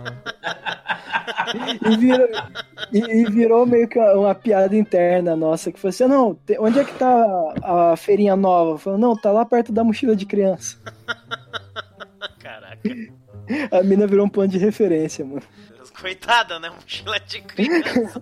E 1.85 1.97
virou, 1.97 2.27
e, 2.93 2.99
e 2.99 3.25
virou 3.29 3.65
meio 3.65 3.87
que 3.87 3.99
uma, 3.99 4.13
uma 4.13 4.35
piada 4.35 4.75
interna 4.75 5.35
nossa, 5.35 5.71
que 5.71 5.79
falou 5.79 5.89
assim, 5.89 6.05
não, 6.05 6.33
te- 6.35 6.57
onde 6.59 6.79
é 6.79 6.83
que 6.83 6.93
tá 6.93 7.53
a 7.63 7.95
feirinha 7.97 8.35
nova? 8.35 8.77
Falou, 8.77 8.97
não, 8.99 9.15
tá 9.15 9.31
lá 9.31 9.45
perto 9.45 9.71
da 9.71 9.83
mochila 9.83 10.15
de 10.15 10.25
criança. 10.25 10.77
Caraca. 12.39 12.81
A 13.71 13.83
mina 13.83 14.07
virou 14.07 14.25
um 14.25 14.29
ponto 14.29 14.47
de 14.47 14.57
referência, 14.57 15.25
mano. 15.25 15.41
Coitada, 15.99 16.57
né? 16.59 16.69
Mochila 16.69 17.19
de 17.19 17.41
criança. 17.41 18.21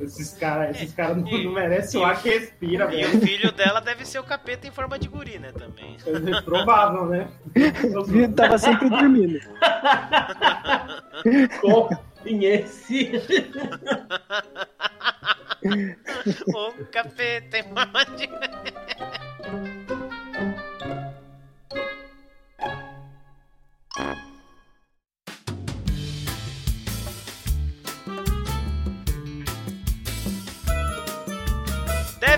Esses 0.00 0.32
caras 0.34 0.76
esses 0.76 0.94
cara 0.94 1.14
não, 1.14 1.22
não 1.30 1.52
merecem 1.52 2.00
o 2.00 2.04
ar 2.04 2.20
que 2.22 2.30
respira, 2.30 2.84
E 2.92 3.02
velho. 3.04 3.18
o 3.18 3.20
filho 3.20 3.52
dela 3.52 3.80
deve 3.80 4.04
ser 4.04 4.18
o 4.18 4.24
capeta 4.24 4.66
em 4.66 4.70
forma 4.70 4.98
de 4.98 5.08
guri, 5.08 5.38
né? 5.38 5.52
Também. 5.52 5.96
É 6.06 6.40
provável, 6.42 7.06
né? 7.06 7.28
Viu? 8.06 8.32
Tava 8.34 8.58
sempre 8.58 8.88
dormindo. 8.88 9.38
Conheci. 12.22 13.12
o 16.54 16.84
capeta 16.92 17.58
em 17.58 17.62
forma 17.64 18.04
de. 18.16 18.28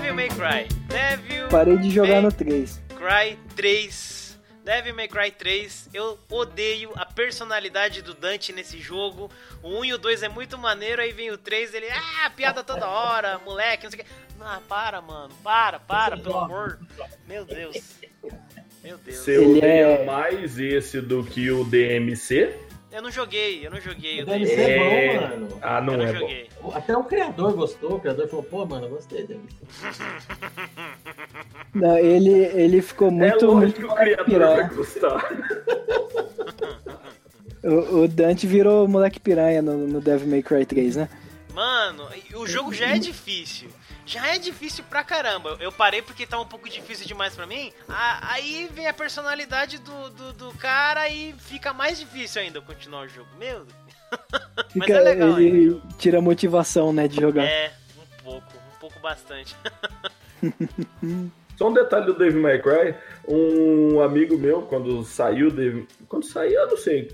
Devil 0.01 0.15
May 0.15 0.29
Cry. 0.29 0.67
Devil 0.87 1.47
Parei 1.49 1.77
de 1.77 1.91
jogar 1.91 2.13
May 2.13 2.21
no 2.23 2.31
3. 2.31 2.81
Cry 2.97 3.37
3. 3.55 4.39
Devil 4.65 4.95
May 4.95 5.07
Cry 5.07 5.29
3, 5.29 5.89
eu 5.93 6.17
odeio 6.27 6.91
a 6.95 7.05
personalidade 7.05 8.01
do 8.01 8.15
Dante 8.15 8.51
nesse 8.51 8.79
jogo. 8.79 9.29
O 9.61 9.79
1 9.79 9.85
e 9.85 9.93
o 9.93 9.99
2 9.99 10.23
é 10.23 10.29
muito 10.29 10.57
maneiro, 10.57 11.03
aí 11.03 11.11
vem 11.11 11.29
o 11.29 11.37
3, 11.37 11.75
ele, 11.75 11.85
ah, 11.89 12.31
piada 12.31 12.63
toda 12.63 12.87
hora, 12.87 13.39
moleque, 13.45 13.83
não 13.83 13.91
sei 13.91 14.01
o 14.01 14.03
que. 14.03 14.09
Ah, 14.39 14.59
para, 14.67 15.01
mano, 15.01 15.33
para, 15.43 15.79
para, 15.79 16.17
pelo 16.17 16.35
amor. 16.35 16.79
Meu 17.27 17.45
Deus. 17.45 17.77
Meu 18.83 18.97
Deus. 18.97 19.17
Você 19.17 19.35
Ele 19.35 19.57
odeia 19.59 19.85
é- 19.85 20.05
mais 20.05 20.57
esse 20.59 20.99
do 20.99 21.23
que 21.23 21.51
o 21.51 21.63
DMC? 21.63 22.55
Eu 22.91 23.03
não 23.03 23.11
joguei, 23.11 23.65
eu 23.65 23.69
não 23.69 23.79
joguei. 23.79 24.19
O 24.19 24.23
o 24.23 24.25
DMC 24.25 24.53
é 24.53 24.77
bom, 24.77 25.21
mano. 25.21 25.59
Ah, 25.61 25.79
não 25.79 25.93
eu 25.93 25.99
não 25.99 26.07
é 26.07 26.13
bom. 26.13 26.50
Até 26.73 26.95
o 26.95 27.03
criador 27.03 27.53
gostou, 27.53 27.95
o 27.95 27.99
criador 27.99 28.27
falou, 28.27 28.43
pô, 28.43 28.65
mano, 28.65 28.85
eu 28.85 28.91
gostei 28.91 29.25
dele. 29.25 29.47
Não, 31.73 31.97
ele, 31.97 32.31
ele 32.31 32.81
ficou 32.81 33.07
é 33.07 33.11
muito, 33.11 33.45
lógico 33.45 33.55
muito 33.55 33.79
que 33.79 33.85
o 33.85 33.95
criador 33.95 34.25
piranha. 34.25 34.67
vai 34.67 34.75
gostar. 34.75 35.31
O, 37.63 38.01
o 38.01 38.07
Dante 38.07 38.47
virou 38.47 38.87
moleque 38.87 39.19
piranha 39.19 39.61
no, 39.61 39.87
no 39.87 40.01
Devil 40.01 40.27
May 40.27 40.41
Cry 40.41 40.65
3, 40.65 40.95
né? 40.95 41.09
Mano, 41.53 42.07
o 42.35 42.47
jogo 42.47 42.73
já 42.73 42.95
é 42.95 42.97
difícil. 42.97 43.69
Já 44.05 44.33
é 44.33 44.39
difícil 44.39 44.83
pra 44.89 45.03
caramba. 45.03 45.57
Eu 45.59 45.71
parei 45.71 46.01
porque 46.01 46.25
tá 46.25 46.39
um 46.39 46.45
pouco 46.45 46.67
difícil 46.67 47.05
demais 47.05 47.35
pra 47.35 47.45
mim. 47.45 47.71
Aí 47.87 48.69
vem 48.73 48.87
a 48.87 48.93
personalidade 48.93 49.77
do, 49.77 50.09
do, 50.09 50.33
do 50.33 50.53
cara 50.55 51.07
e 51.09 51.33
fica 51.33 51.71
mais 51.71 51.99
difícil 51.99 52.41
ainda 52.41 52.57
eu 52.57 52.63
continuar 52.63 53.05
o 53.05 53.07
jogo. 53.07 53.29
Meu 53.37 53.63
Deus. 53.63 53.80
Mas 54.75 54.85
Fica, 54.85 54.93
é 54.93 55.01
legal 55.01 55.39
ele 55.39 55.69
ainda. 55.69 55.81
tira 55.97 56.17
a 56.19 56.21
motivação, 56.21 56.93
né, 56.93 57.07
de 57.07 57.19
jogar. 57.19 57.43
É, 57.43 57.71
um 57.97 58.23
pouco, 58.23 58.47
um 58.47 58.79
pouco 58.79 58.99
bastante. 58.99 59.55
Só 61.57 61.69
um 61.69 61.73
detalhe 61.73 62.07
do 62.07 62.17
Dave 62.17 62.39
May 62.39 62.59
Cry, 62.59 62.95
um 63.27 64.01
amigo 64.01 64.35
meu, 64.35 64.63
quando 64.63 65.03
saiu, 65.03 65.51
Dave, 65.51 65.87
quando 66.07 66.25
saiu, 66.25 66.59
eu 66.59 66.67
não 66.67 66.77
sei, 66.77 67.11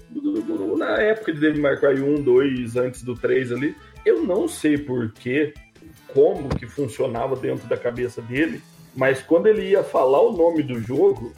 na 0.77 1.01
época 1.01 1.33
de 1.33 1.39
Dave 1.41 1.59
May 1.59 1.75
Cry 1.77 2.01
1, 2.01 2.21
2, 2.21 2.77
antes 2.77 3.03
do 3.03 3.13
3 3.13 3.51
ali, 3.51 3.75
eu 4.05 4.23
não 4.23 4.47
sei 4.47 4.77
porquê, 4.77 5.53
como 6.13 6.47
que 6.47 6.65
funcionava 6.65 7.35
dentro 7.35 7.67
da 7.67 7.75
cabeça 7.75 8.21
dele, 8.21 8.61
mas 8.95 9.21
quando 9.21 9.47
ele 9.47 9.69
ia 9.69 9.83
falar 9.83 10.21
o 10.21 10.31
nome 10.31 10.63
do 10.63 10.79
jogo, 10.79 11.33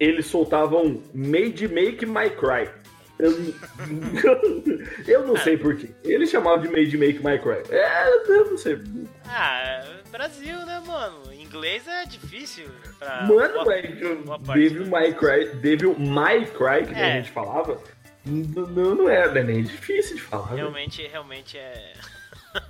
ele 0.00 0.22
soltava 0.22 0.76
um 0.76 1.02
Made 1.12 1.68
Make 1.68 2.06
My 2.06 2.30
Cry. 2.30 2.70
Eu, 3.18 3.32
eu 5.08 5.26
não 5.26 5.36
sei 5.36 5.56
porquê. 5.56 5.90
Ele 6.04 6.26
chamava 6.26 6.58
de 6.60 6.68
Made 6.68 6.96
Make 6.98 7.24
My 7.24 7.38
Cry. 7.38 7.62
É, 7.74 8.08
eu 8.28 8.50
não 8.50 8.58
sei. 8.58 8.78
Ah, 9.26 9.82
Brasil, 10.10 10.56
né, 10.66 10.82
mano? 10.86 11.32
Inglês 11.32 11.86
é 11.88 12.04
difícil 12.04 12.66
pra. 12.98 13.22
Mano, 13.22 13.54
boa- 13.54 13.64
velho, 13.64 14.22
boa 14.24 14.38
Devil 14.54 14.86
May 14.86 15.14
Cry, 15.14 15.46
Devil 15.56 15.98
May 15.98 16.44
Cry, 16.46 16.86
que 16.86 16.94
É. 16.94 17.12
a 17.12 17.16
gente 17.16 17.30
falava, 17.30 17.80
não, 18.24 18.94
não 18.94 19.08
é, 19.08 19.26
não 19.28 19.36
é 19.36 19.42
nem 19.42 19.62
difícil 19.62 20.16
de 20.16 20.22
falar. 20.22 20.50
né? 20.50 20.56
Realmente, 20.56 21.06
realmente 21.06 21.56
é. 21.56 21.92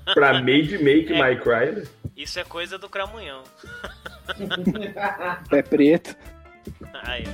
Pra 0.14 0.34
Made 0.34 0.78
Make 0.78 1.12
É. 1.12 1.16
My 1.34 1.40
Cry, 1.40 1.72
né? 1.72 1.84
Isso 2.16 2.38
é 2.38 2.44
coisa 2.44 2.78
do 2.78 2.88
cramunhão. 2.88 3.42
Pé 5.51 5.62
preto. 5.62 6.16
Aí, 7.05 7.24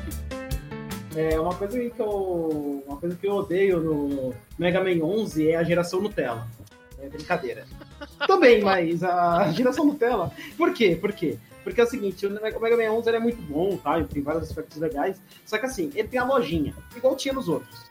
É, 1.15 1.39
uma 1.39 1.55
coisa 1.55 1.79
que 1.79 2.01
eu, 2.01 2.85
uma 2.87 2.97
coisa 2.97 3.17
que 3.17 3.27
eu 3.27 3.35
odeio 3.35 3.81
no 3.81 4.35
Mega 4.59 4.83
Man 4.83 5.05
11 5.05 5.51
é 5.51 5.57
a 5.57 5.63
geração 5.63 6.01
Nutella. 6.01 6.49
É 7.01 7.09
brincadeira. 7.09 7.67
Também, 8.27 8.63
mas 8.63 9.03
a 9.05 9.51
geração 9.53 9.85
Nutella. 9.85 10.33
Por 10.57 10.73
quê? 10.73 10.97
Por 10.99 11.13
quê? 11.13 11.39
Porque 11.63 11.81
é 11.81 11.85
o 11.85 11.87
seguinte, 11.87 12.27
o 12.27 12.31
Mega 12.31 12.77
Man 12.77 12.93
11 12.93 13.09
ele 13.09 13.17
é 13.17 13.21
muito 13.21 13.43
bom, 13.43 13.77
tá? 13.77 13.99
Ele 13.99 14.09
tem 14.09 14.23
vários 14.23 14.45
aspectos 14.45 14.79
legais. 14.79 15.21
Só 15.45 15.59
que 15.59 15.67
assim, 15.67 15.91
ele 15.95 16.09
tem 16.09 16.19
a 16.19 16.25
lojinha, 16.25 16.75
igual 16.97 17.15
tinha 17.15 17.35
nos 17.35 17.49
outros, 17.49 17.91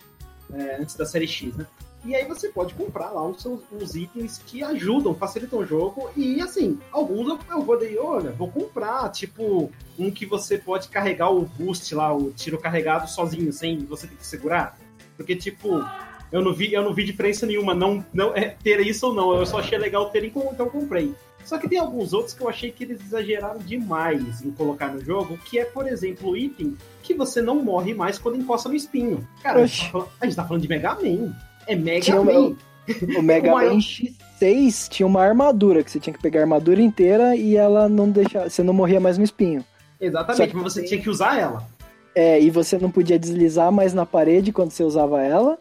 é, 0.53 0.77
antes 0.77 0.95
da 0.95 1.05
série 1.05 1.27
X, 1.27 1.55
né? 1.55 1.65
E 2.03 2.15
aí 2.15 2.25
você 2.25 2.49
pode 2.49 2.73
comprar 2.73 3.11
lá 3.11 3.27
os, 3.27 3.41
seus, 3.41 3.59
os 3.71 3.95
itens 3.95 4.41
que 4.45 4.63
ajudam, 4.63 5.13
facilitam 5.13 5.59
o 5.59 5.65
jogo. 5.65 6.09
E 6.15 6.41
assim, 6.41 6.79
alguns 6.91 7.27
eu, 7.27 7.39
eu 7.49 7.61
vou 7.61 7.79
daí, 7.79 7.97
olha, 7.97 8.31
vou 8.31 8.49
comprar, 8.49 9.09
tipo, 9.11 9.71
um 9.99 10.09
que 10.09 10.25
você 10.25 10.57
pode 10.57 10.87
carregar 10.89 11.29
o 11.29 11.45
boost 11.45 11.93
lá, 11.93 12.15
o 12.15 12.31
tiro 12.31 12.57
carregado 12.57 13.07
sozinho, 13.07 13.53
sem 13.53 13.79
você 13.85 14.07
ter 14.07 14.15
que 14.15 14.25
segurar. 14.25 14.77
Porque, 15.15 15.35
tipo, 15.35 15.83
Eu 16.31 16.41
não 16.41 16.53
vi, 16.53 16.73
eu 16.73 16.81
não 16.81 16.93
vi 16.93 17.03
diferença 17.03 17.45
nenhuma 17.45 17.75
não, 17.75 18.05
não 18.13 18.33
é, 18.35 18.55
ter 18.63 18.79
isso 18.79 19.07
ou 19.07 19.13
não. 19.13 19.35
Eu 19.35 19.45
só 19.45 19.59
achei 19.59 19.77
legal 19.77 20.09
ter 20.09 20.25
então 20.25 20.53
eu 20.57 20.67
comprei. 20.67 21.13
Só 21.43 21.57
que 21.57 21.67
tem 21.67 21.79
alguns 21.79 22.13
outros 22.13 22.33
que 22.33 22.41
eu 22.41 22.47
achei 22.47 22.71
que 22.71 22.83
eles 22.83 23.01
exageraram 23.01 23.57
demais 23.59 24.41
em 24.41 24.51
colocar 24.51 24.87
no 24.87 25.03
jogo, 25.03 25.37
que 25.39 25.59
é, 25.59 25.65
por 25.65 25.87
exemplo, 25.87 26.29
o 26.29 26.37
item 26.37 26.77
que 27.03 27.13
você 27.13 27.41
não 27.41 27.61
morre 27.61 27.93
mais 27.93 28.17
quando 28.17 28.37
encosta 28.37 28.69
no 28.69 28.75
espinho. 28.75 29.27
Cara, 29.41 29.61
a 29.61 29.65
gente, 29.65 29.85
tá 29.85 29.91
falando, 29.91 30.09
a 30.21 30.25
gente 30.25 30.35
tá 30.35 30.45
falando 30.45 30.61
de 30.61 30.67
Mega 30.69 30.95
Man. 30.95 31.35
É 31.67 31.75
Mega 31.75 32.23
Man. 32.23 32.31
O, 32.31 32.57
o 33.19 33.21
Mega 33.21 33.51
Man 33.51 33.77
X6 33.77 34.89
tinha 34.89 35.07
uma 35.07 35.21
armadura, 35.21 35.83
que 35.83 35.91
você 35.91 35.99
tinha 35.99 36.13
que 36.13 36.21
pegar 36.21 36.39
a 36.39 36.43
armadura 36.43 36.81
inteira 36.81 37.35
e 37.35 37.55
ela 37.55 37.87
não 37.87 38.09
deixava. 38.09 38.49
Você 38.49 38.63
não 38.63 38.73
morria 38.73 38.99
mais 38.99 39.17
no 39.17 39.23
espinho. 39.23 39.63
Exatamente, 39.99 40.55
mas 40.55 40.73
você 40.73 40.83
tinha 40.83 40.99
que 40.99 41.09
usar 41.09 41.39
ela. 41.39 41.67
É, 42.15 42.41
e 42.41 42.49
você 42.49 42.77
não 42.77 42.91
podia 42.91 43.17
deslizar 43.17 43.71
mais 43.71 43.93
na 43.93 44.05
parede 44.05 44.51
quando 44.51 44.71
você 44.71 44.83
usava 44.83 45.21
ela. 45.21 45.57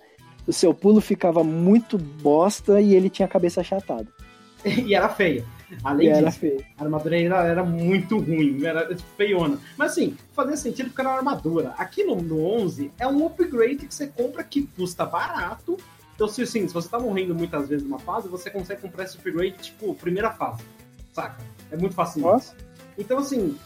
O 0.46 0.52
seu 0.52 0.72
pulo 0.74 1.00
ficava 1.00 1.44
muito 1.44 1.98
bosta 1.98 2.80
e 2.80 2.94
ele 2.94 3.10
tinha 3.10 3.26
a 3.26 3.30
cabeça 3.30 3.60
achatada. 3.60 4.06
e 4.64 4.94
era 4.94 5.08
feia. 5.08 5.44
Além 5.84 6.08
E 6.08 6.24
disso, 6.24 6.46
era 6.46 6.64
a 6.78 6.84
armadura 6.84 7.20
era, 7.20 7.44
era 7.46 7.64
muito 7.64 8.18
ruim, 8.18 8.64
era 8.64 8.96
feiona. 9.16 9.58
Mas 9.76 9.92
assim, 9.92 10.16
fazia 10.32 10.56
sentido 10.56 10.86
porque 10.88 11.00
era 11.00 11.10
uma 11.10 11.18
armadura. 11.18 11.74
Aqui 11.78 12.04
no, 12.04 12.16
no 12.16 12.44
11 12.44 12.90
é 12.98 13.06
um 13.06 13.26
upgrade 13.26 13.86
que 13.86 13.94
você 13.94 14.06
compra 14.06 14.42
que 14.44 14.66
custa 14.76 15.04
barato. 15.04 15.76
Então, 16.14 16.28
se, 16.28 16.42
assim, 16.42 16.68
se 16.68 16.74
você 16.74 16.88
tá 16.88 16.98
morrendo 16.98 17.34
muitas 17.34 17.68
vezes 17.68 17.82
numa 17.82 17.98
fase, 17.98 18.28
você 18.28 18.50
consegue 18.50 18.82
comprar 18.82 19.04
esse 19.04 19.16
upgrade, 19.16 19.56
tipo, 19.58 19.94
primeira 19.94 20.30
fase. 20.30 20.62
Saca? 21.12 21.42
É 21.70 21.76
muito 21.76 21.94
fácil. 21.94 22.20
Nossa. 22.20 22.54
Então, 22.98 23.18
assim, 23.18 23.56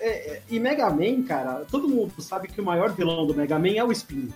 é- 0.00 0.08
é- 0.08 0.42
e 0.50 0.58
Mega 0.58 0.90
Man, 0.90 1.22
cara, 1.22 1.64
todo 1.70 1.88
mundo 1.88 2.12
sabe 2.20 2.48
que 2.48 2.60
o 2.60 2.64
maior 2.64 2.92
vilão 2.92 3.26
do 3.26 3.34
Mega 3.34 3.58
Man 3.58 3.76
é 3.76 3.84
o 3.84 3.92
Espinho. 3.92 4.32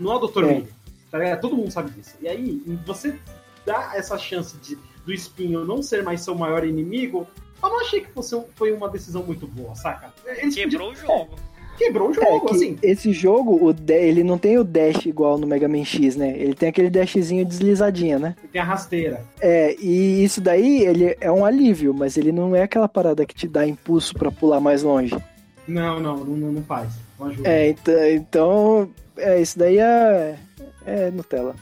Não 0.00 0.12
é 0.12 0.16
o 0.16 0.26
Dr. 0.26 0.44
É. 0.44 0.46
Miller. 0.46 0.68
Tá? 1.10 1.36
Todo 1.36 1.56
mundo 1.56 1.70
sabe 1.70 1.90
disso. 1.90 2.14
E 2.20 2.28
aí, 2.28 2.62
você 2.86 3.18
dá 3.66 3.92
essa 3.94 4.16
chance 4.18 4.56
de, 4.58 4.78
do 5.08 5.14
Espinho 5.14 5.64
não 5.64 5.82
ser 5.82 6.02
mais 6.02 6.20
seu 6.20 6.34
maior 6.34 6.64
inimigo, 6.66 7.26
eu 7.62 7.68
não 7.70 7.80
achei 7.80 8.02
que 8.02 8.10
fosse, 8.12 8.38
foi 8.54 8.72
uma 8.72 8.90
decisão 8.90 9.22
muito 9.22 9.46
boa, 9.46 9.74
saca? 9.74 10.12
Eles 10.26 10.54
Quebrou 10.54 10.92
o 10.92 10.94
jogo. 10.94 11.06
podiam- 11.06 11.28
quebrou 11.78 12.08
o 12.08 12.10
É 12.10 12.14
jogo, 12.14 12.46
que 12.46 12.54
assim. 12.56 12.78
esse 12.82 13.10
jogo, 13.12 13.64
o 13.66 13.72
da- 13.72 13.94
ele 13.94 14.22
não 14.22 14.36
tem 14.36 14.58
o 14.58 14.64
dash 14.64 15.06
igual 15.06 15.38
no 15.38 15.46
Mega 15.46 15.66
Man 15.66 15.82
X, 15.84 16.14
né? 16.14 16.34
Ele 16.36 16.52
tem 16.54 16.68
aquele 16.68 16.90
dashzinho 16.90 17.44
deslizadinha, 17.44 18.18
né? 18.18 18.34
Tem 18.52 18.60
a 18.60 18.64
rasteira. 18.64 19.24
É, 19.40 19.74
e 19.80 20.22
isso 20.22 20.40
daí, 20.42 20.82
ele 20.82 21.16
é 21.20 21.32
um 21.32 21.42
alívio, 21.44 21.94
mas 21.94 22.16
ele 22.18 22.30
não 22.30 22.54
é 22.54 22.62
aquela 22.64 22.88
parada 22.88 23.24
que 23.24 23.34
te 23.34 23.48
dá 23.48 23.66
impulso 23.66 24.12
pra 24.14 24.30
pular 24.30 24.60
mais 24.60 24.82
longe. 24.82 25.16
Não, 25.66 25.98
não, 26.00 26.16
não, 26.18 26.52
não 26.52 26.62
faz. 26.64 26.90
Não 27.18 27.28
ajuda. 27.28 27.48
É, 27.48 27.68
então, 27.70 28.06
então 28.10 28.90
é, 29.16 29.40
isso 29.40 29.58
daí 29.58 29.78
é, 29.78 30.36
é 30.86 31.10
Nutella. 31.10 31.54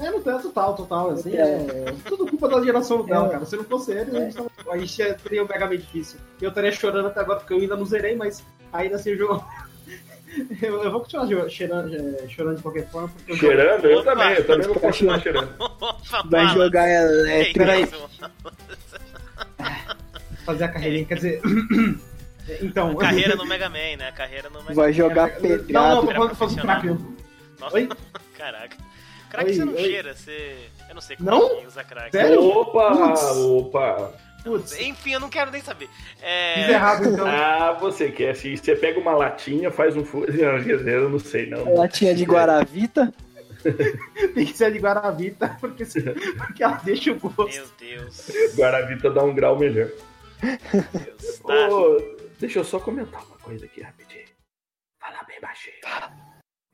É, 0.00 0.10
não 0.10 0.20
tem 0.22 0.38
total, 0.40 0.74
total. 0.74 1.10
Assim, 1.10 1.36
é, 1.36 1.94
tudo 2.06 2.26
culpa 2.26 2.48
da 2.48 2.62
geração 2.62 3.04
dela, 3.04 3.28
cara. 3.28 3.44
Se 3.44 3.56
não 3.56 3.64
fosse 3.64 3.92
eles, 3.92 4.14
a 4.14 4.20
gente, 4.20 4.34
tava, 4.36 4.50
a 4.70 4.78
gente 4.78 4.98
ia- 4.98 5.14
teria 5.14 5.44
um 5.44 5.48
mega 5.48 5.66
Man 5.66 5.76
difícil. 5.76 6.18
Eu 6.40 6.48
estaria 6.48 6.72
chorando 6.72 7.06
até 7.08 7.20
agora, 7.20 7.40
porque 7.40 7.52
eu 7.52 7.58
ainda 7.58 7.76
não 7.76 7.84
zerei, 7.84 8.16
mas 8.16 8.42
ainda 8.72 8.96
assim 8.96 9.12
o 9.12 9.16
jogo. 9.18 9.44
eu, 10.62 10.82
eu 10.84 10.90
vou 10.90 11.00
continuar 11.00 11.26
cheirando, 11.50 11.94
é, 11.94 12.28
chorando 12.28 12.56
de 12.56 12.62
qualquer 12.62 12.88
forma, 12.90 13.08
porque 13.08 13.36
Cheirando? 13.36 13.84
Eu 13.84 13.98
Opa. 13.98 14.10
também, 14.12 14.32
eu 14.36 14.46
também 14.46 14.66
vou 14.68 14.76
continuar 14.80 15.20
cheirando. 15.20 15.48
Opa, 15.58 16.22
Vai 16.30 16.46
jogar 16.54 16.86
peraí. 17.54 17.82
isso? 17.84 18.10
fazer 20.44 20.64
a 20.64 20.68
carreirinha, 20.68 21.04
quer 21.04 21.14
dizer. 21.16 21.42
então. 22.62 22.94
Carreira 22.96 23.36
no 23.36 23.44
Mega 23.46 23.68
Man, 23.68 23.96
né? 23.98 24.12
Carreira 24.12 24.48
no 24.50 24.60
Mega 24.62 24.74
Vai 24.74 24.92
jogar 24.92 25.28
Não, 25.28 25.34
não, 25.34 25.40
pedrado. 25.58 26.00
tô 26.06 26.34
falando 26.34 26.34
falando. 26.34 27.16
Nossa, 27.58 27.74
Oi? 27.76 27.88
caraca. 28.38 28.76
Crack 29.30 29.46
Oi, 29.48 29.54
você 29.54 29.64
não 29.64 29.72
oi. 29.74 29.78
cheira, 29.84 30.14
você. 30.14 30.56
Eu 30.88 30.94
não 30.94 31.00
sei 31.00 31.16
como 31.16 31.30
Não? 31.30 31.60
que 31.60 31.66
usa 31.66 31.84
crack. 31.84 32.10
Sério? 32.10 32.42
Opa, 32.44 32.90
Putz. 32.96 33.22
opa. 33.22 34.12
Putz, 34.42 34.78
Enfim, 34.80 35.12
eu 35.12 35.20
não 35.20 35.28
quero 35.28 35.50
nem 35.50 35.60
saber. 35.60 35.86
fiz 35.88 36.22
É. 36.22 36.70
errado 36.72 37.04
então. 37.08 37.26
Ah, 37.28 37.72
você 37.78 38.10
quer, 38.10 38.34
se 38.34 38.56
você 38.56 38.74
pega 38.74 38.98
uma 38.98 39.12
latinha, 39.12 39.70
faz 39.70 39.96
um... 39.96 40.04
fu- 40.04 40.20
Não, 40.32 40.62
quer 40.64 40.78
dizer, 40.78 40.94
eu 40.94 41.08
não 41.10 41.18
sei, 41.18 41.46
não. 41.48 41.74
Latinha 41.74 42.14
de 42.14 42.24
Guaravita. 42.24 43.12
Tem 44.34 44.46
que 44.46 44.56
ser 44.56 44.72
de 44.72 44.78
Guaravita, 44.78 45.56
porque, 45.60 45.84
se- 45.84 46.00
porque 46.36 46.64
ela 46.64 46.76
deixa 46.82 47.12
o 47.12 47.16
gosto. 47.20 47.54
Meu 47.54 47.68
Deus. 47.78 48.30
Guaravita 48.56 49.10
dá 49.10 49.22
um 49.22 49.34
grau 49.34 49.58
melhor. 49.58 49.90
Deus. 50.40 51.38
Tá. 51.40 51.68
Ô, 51.68 51.98
deixa 52.38 52.58
eu 52.60 52.64
só 52.64 52.80
comentar 52.80 53.22
uma 53.26 53.36
coisa 53.38 53.66
aqui 53.66 53.82
rapidinho. 53.82 54.24
Fala 54.98 55.22
bem 55.24 55.38
baixinho. 55.40 55.76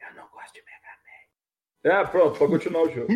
Eu 0.00 0.14
não 0.14 0.28
gosto 0.28 0.54
de 0.54 0.60
Mega 0.60 0.94
Man. 1.02 1.75
Ah, 1.86 2.04
pronto, 2.04 2.38
pode 2.38 2.52
continuar 2.52 2.82
o 2.82 2.90
jogo. 2.92 3.06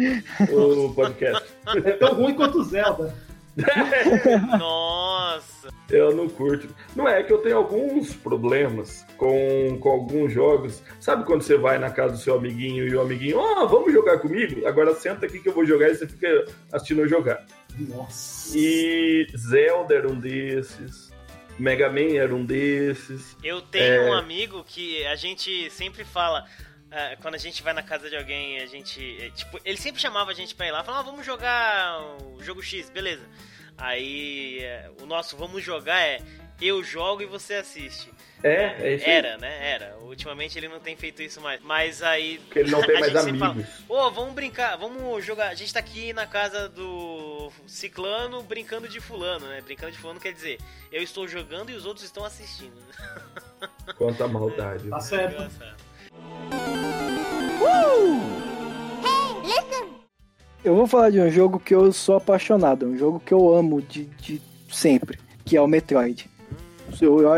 o 0.89 0.95
podcast. 0.95 1.45
É 1.85 1.93
tão 1.93 2.15
ruim 2.15 2.35
quanto 2.35 2.59
o 2.61 2.65
Zelda. 2.65 3.15
Nossa. 4.59 5.69
Eu 5.91 6.15
não 6.15 6.29
curto. 6.29 6.69
Não 6.95 7.09
é 7.09 7.23
que 7.23 7.33
eu 7.33 7.39
tenho 7.39 7.57
alguns 7.57 8.15
problemas 8.15 9.05
com, 9.17 9.77
com 9.81 9.89
alguns 9.91 10.33
jogos. 10.33 10.83
Sabe 11.01 11.25
quando 11.25 11.43
você 11.43 11.57
vai 11.59 11.79
na 11.79 11.91
casa 11.91 12.13
do 12.13 12.19
seu 12.19 12.37
amiguinho 12.37 12.87
e 12.87 12.95
o 12.95 13.01
amiguinho, 13.01 13.39
ó, 13.39 13.67
vamos 13.67 13.93
jogar 13.93 14.19
comigo? 14.19 14.67
Agora 14.67 14.95
senta 14.95 15.27
aqui 15.27 15.41
que 15.41 15.49
eu 15.49 15.53
vou 15.53 15.67
jogar 15.67 15.89
e 15.91 15.95
você 15.97 16.07
fica 16.07 16.45
assistindo 16.73 17.01
eu 17.01 17.09
jogar. 17.09 17.45
Nossa. 17.77 18.57
E 18.57 19.27
Zelda 19.37 19.95
era 19.95 20.09
um 20.09 20.19
desses. 20.19 21.11
Mega 21.59 21.91
Man 21.91 22.15
era 22.17 22.35
um 22.35 22.45
desses. 22.45 23.37
Eu 23.43 23.61
tenho 23.61 23.85
É. 24.05 24.11
um 24.11 24.13
amigo 24.15 24.65
que 24.67 25.05
a 25.07 25.17
gente 25.17 25.69
sempre 25.71 26.05
fala. 26.05 26.47
Ah, 26.91 27.17
quando 27.21 27.35
a 27.35 27.39
gente 27.39 27.63
vai 27.63 27.73
na 27.73 27.83
casa 27.83 28.11
de 28.11 28.17
alguém, 28.17 28.59
a 28.61 28.67
gente. 28.67 29.19
é, 29.21 29.31
Tipo, 29.31 29.61
ele 29.65 29.79
sempre 29.79 30.01
chamava 30.01 30.31
a 30.31 30.35
gente 30.35 30.55
pra 30.55 30.67
ir 30.67 30.71
lá, 30.73 30.83
falava, 30.83 31.09
ah, 31.09 31.11
vamos 31.11 31.25
jogar 31.25 32.01
o 32.25 32.43
jogo 32.43 32.63
X, 32.63 32.91
beleza. 32.91 33.27
Aí 33.79 34.59
é, 34.61 34.91
o 35.01 35.07
nosso 35.07 35.37
vamos 35.37 35.63
jogar 35.65 36.01
é 36.01 36.21
eu 36.61 36.85
jogo 36.85 37.23
e 37.23 37.27
você 37.27 37.55
assiste. 37.55 38.13
É, 38.43 38.95
é. 38.95 39.11
Era, 39.11 39.39
né? 39.39 39.71
Era. 39.71 39.97
Ultimamente 39.99 40.59
ele 40.59 40.69
não 40.69 40.81
tem 40.81 40.97
feito 40.97 41.23
isso 41.23 41.41
mais. 41.41 41.61
Mas 41.63 42.03
aí. 42.03 42.39
Porque 42.39 42.59
ele 42.59 42.71
não 42.71 42.83
tem 42.83 42.97
a 42.97 43.01
mais 43.01 43.13
gente 43.13 43.23
sempre 43.23 43.39
fala, 43.39 43.53
amigos. 43.53 43.71
Ô, 43.89 44.11
vamos 44.11 44.35
brincar, 44.35 44.77
vamos 44.77 45.25
jogar. 45.25 45.49
A 45.49 45.55
gente 45.55 45.73
tá 45.73 45.81
aqui 45.81 46.13
na 46.13 46.27
casa 46.27 46.69
do 46.69 47.51
Ciclano 47.67 48.43
brincando 48.43 48.89
de 48.89 49.01
Fulano, 49.01 49.47
né? 49.47 49.61
Brincando 49.63 49.93
de 49.93 49.99
Fulano 49.99 50.21
quer 50.21 50.33
dizer, 50.33 50.59
eu 50.93 51.03
estou 51.03 51.27
jogando 51.27 51.71
e 51.71 51.75
os 51.75 51.87
outros 51.87 52.05
estão 52.05 52.25
assistindo. 52.25 52.77
Quanta 53.97 54.27
maldade. 54.29 54.89
Tá 54.89 55.01
certo. 55.01 55.51
Eu 60.63 60.75
vou 60.77 60.87
falar 60.87 61.11
de 61.11 61.19
um 61.21 61.31
jogo 61.31 61.59
que 61.59 61.75
eu 61.75 61.91
sou 61.93 62.17
apaixonado, 62.17 62.87
um 62.87 62.97
jogo 62.97 63.19
que 63.25 63.33
eu 63.33 63.55
amo 63.55 63.81
de, 63.81 64.05
de 64.05 64.43
sempre, 64.71 65.19
que 65.45 65.57
é 65.57 65.61
o 65.61 65.67
Metroid. 65.67 66.29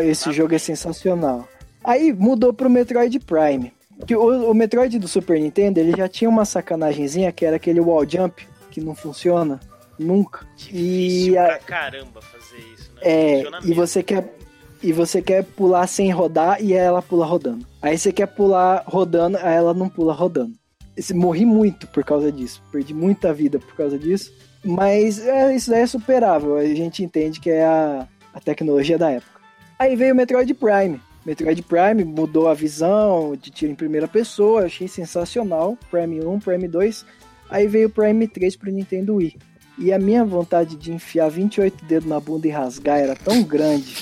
Esse 0.04 0.32
jogo 0.32 0.54
é 0.54 0.58
sensacional. 0.58 1.46
Aí 1.84 2.12
mudou 2.12 2.52
pro 2.52 2.68
Metroid 2.70 3.18
Prime. 3.20 3.72
Que 4.06 4.16
o, 4.16 4.50
o 4.50 4.54
Metroid 4.54 4.98
do 4.98 5.06
Super 5.06 5.38
Nintendo 5.38 5.78
ele 5.78 5.92
já 5.96 6.08
tinha 6.08 6.28
uma 6.28 6.44
sacanagemzinha 6.44 7.30
que 7.30 7.44
era 7.46 7.56
aquele 7.56 7.78
wall 7.80 8.08
jump 8.08 8.44
que 8.70 8.80
não 8.80 8.94
funciona 8.94 9.60
nunca. 9.96 10.44
Difícil 10.56 11.34
E 11.34 11.38
a- 11.38 11.44
pra 11.44 11.58
caramba 11.58 12.20
fazer 12.20 12.58
isso, 12.74 12.90
né? 12.96 13.00
É, 13.02 13.34
Funciona 13.36 13.58
e 13.58 13.66
mesmo. 13.68 13.74
você 13.76 14.02
quer 14.02 14.34
e 14.82 14.92
você 14.92 15.20
quer 15.22 15.44
pular 15.44 15.86
sem 15.86 16.10
rodar 16.10 16.62
e 16.62 16.72
ela 16.72 17.00
pula 17.02 17.24
rodando. 17.26 17.66
Aí 17.80 17.96
você 17.98 18.12
quer 18.12 18.26
pular 18.26 18.82
rodando, 18.86 19.36
aí 19.38 19.54
ela 19.54 19.72
não 19.74 19.88
pula 19.88 20.12
rodando. 20.12 20.52
Esse- 20.96 21.14
Morri 21.14 21.44
muito 21.46 21.86
por 21.88 22.04
causa 22.04 22.30
disso, 22.30 22.62
perdi 22.70 22.92
muita 22.92 23.32
vida 23.32 23.58
por 23.58 23.74
causa 23.74 23.98
disso. 23.98 24.32
Mas 24.64 25.24
é, 25.26 25.54
isso 25.54 25.70
daí 25.70 25.80
é 25.82 25.86
superável, 25.86 26.56
a 26.56 26.64
gente 26.66 27.02
entende 27.02 27.40
que 27.40 27.50
é 27.50 27.64
a, 27.64 28.06
a 28.34 28.40
tecnologia 28.40 28.96
da 28.98 29.10
época. 29.10 29.40
Aí 29.78 29.96
veio 29.96 30.12
o 30.12 30.16
Metroid 30.16 30.52
Prime. 30.54 31.00
Metroid 31.26 31.62
Prime 31.62 32.04
mudou 32.04 32.48
a 32.48 32.54
visão 32.54 33.34
de 33.40 33.50
tiro 33.50 33.72
em 33.72 33.76
primeira 33.76 34.06
pessoa, 34.06 34.64
achei 34.66 34.86
sensacional. 34.88 35.76
Prime 35.90 36.24
1, 36.24 36.38
Prime 36.40 36.68
2. 36.68 37.06
Aí 37.50 37.66
veio 37.66 37.88
o 37.88 37.90
Prime 37.90 38.26
3 38.28 38.56
pro 38.56 38.70
Nintendo 38.72 39.14
Wii. 39.16 39.36
E 39.82 39.92
a 39.92 39.98
minha 39.98 40.24
vontade 40.24 40.76
de 40.76 40.92
enfiar 40.92 41.28
28 41.28 41.84
dedos 41.84 42.08
na 42.08 42.20
bunda 42.20 42.46
e 42.46 42.50
rasgar 42.50 42.98
era 43.00 43.16
tão 43.16 43.42
grande. 43.42 43.94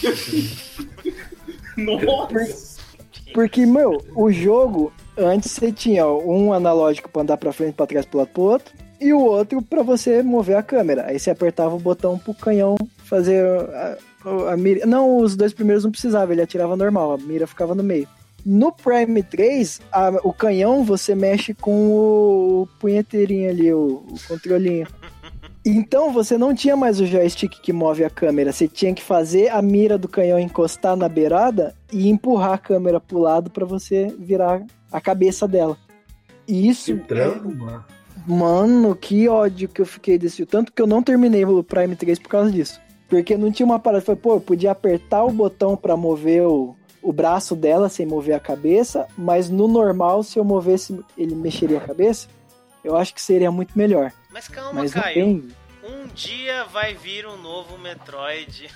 Nossa. 1.76 2.80
Porque, 3.32 3.64
meu, 3.64 4.02
o 4.14 4.30
jogo, 4.30 4.92
antes 5.16 5.52
você 5.52 5.72
tinha 5.72 6.06
um 6.06 6.52
analógico 6.52 7.08
pra 7.08 7.22
andar 7.22 7.36
pra 7.36 7.52
frente, 7.52 7.74
pra 7.74 7.86
trás, 7.86 8.04
pro 8.04 8.18
lado, 8.18 8.28
pro 8.28 8.42
outro. 8.42 8.74
E 9.00 9.12
o 9.14 9.20
outro 9.20 9.62
pra 9.62 9.82
você 9.82 10.22
mover 10.22 10.56
a 10.56 10.62
câmera. 10.62 11.06
Aí 11.06 11.18
você 11.18 11.30
apertava 11.30 11.74
o 11.74 11.78
botão 11.78 12.18
pro 12.18 12.34
canhão 12.34 12.76
fazer 13.04 13.42
a, 13.46 13.96
a 14.52 14.56
mira. 14.56 14.84
Não, 14.84 15.16
os 15.16 15.34
dois 15.36 15.54
primeiros 15.54 15.84
não 15.84 15.90
precisava, 15.90 16.32
ele 16.32 16.42
atirava 16.42 16.76
normal, 16.76 17.12
a 17.12 17.16
mira 17.16 17.46
ficava 17.46 17.74
no 17.74 17.82
meio. 17.82 18.06
No 18.44 18.72
Prime 18.72 19.22
3, 19.22 19.80
a- 19.92 20.20
o 20.24 20.32
canhão 20.32 20.84
você 20.84 21.14
mexe 21.14 21.54
com 21.54 21.72
o 21.90 22.68
punheteirinho 22.78 23.48
ali, 23.50 23.72
o, 23.72 24.02
o 24.10 24.14
controlinho. 24.28 24.86
Então 25.64 26.10
você 26.10 26.38
não 26.38 26.54
tinha 26.54 26.74
mais 26.74 27.00
o 27.00 27.06
joystick 27.06 27.60
que 27.60 27.72
move 27.72 28.02
a 28.02 28.08
câmera, 28.08 28.52
você 28.52 28.66
tinha 28.66 28.94
que 28.94 29.02
fazer 29.02 29.48
a 29.48 29.60
mira 29.60 29.98
do 29.98 30.08
canhão 30.08 30.38
encostar 30.38 30.96
na 30.96 31.08
beirada 31.08 31.74
e 31.92 32.08
empurrar 32.08 32.54
a 32.54 32.58
câmera 32.58 32.98
pro 32.98 33.18
lado 33.18 33.50
pra 33.50 33.66
você 33.66 34.14
virar 34.18 34.62
a 34.90 35.00
cabeça 35.00 35.46
dela. 35.46 35.76
E 36.48 36.62
Que 36.62 36.68
isso 36.68 36.98
trampo, 37.06 37.54
mano. 37.54 37.84
Mano, 38.26 38.94
que 38.94 39.28
ódio 39.28 39.68
que 39.68 39.80
eu 39.80 39.86
fiquei 39.86 40.18
desse. 40.18 40.44
Tanto 40.46 40.72
que 40.72 40.80
eu 40.80 40.86
não 40.86 41.02
terminei 41.02 41.44
o 41.44 41.62
Prime 41.62 41.96
3 41.96 42.18
por 42.18 42.28
causa 42.28 42.50
disso. 42.50 42.80
Porque 43.08 43.36
não 43.36 43.50
tinha 43.50 43.66
uma 43.66 43.78
parada. 43.78 44.04
Foi, 44.04 44.16
pô, 44.16 44.34
eu 44.34 44.40
podia 44.40 44.70
apertar 44.70 45.24
o 45.24 45.30
botão 45.30 45.76
pra 45.76 45.96
mover 45.96 46.42
o, 46.42 46.76
o 47.02 47.12
braço 47.12 47.56
dela 47.56 47.88
sem 47.88 48.06
mover 48.06 48.34
a 48.34 48.40
cabeça, 48.40 49.06
mas 49.16 49.48
no 49.48 49.66
normal, 49.66 50.22
se 50.22 50.38
eu 50.38 50.44
movesse, 50.44 50.98
ele 51.16 51.34
mexeria 51.34 51.78
a 51.78 51.80
cabeça. 51.80 52.28
Eu 52.84 52.96
acho 52.96 53.14
que 53.14 53.20
seria 53.20 53.50
muito 53.50 53.76
melhor. 53.76 54.12
Mas 54.30 54.48
calma, 54.48 54.80
Mas 54.82 54.92
Caio. 54.92 55.14
tem. 55.14 55.48
Um 55.82 56.06
dia 56.14 56.64
vai 56.66 56.94
vir 56.94 57.26
um 57.26 57.36
novo 57.38 57.78
Metroid. 57.78 58.68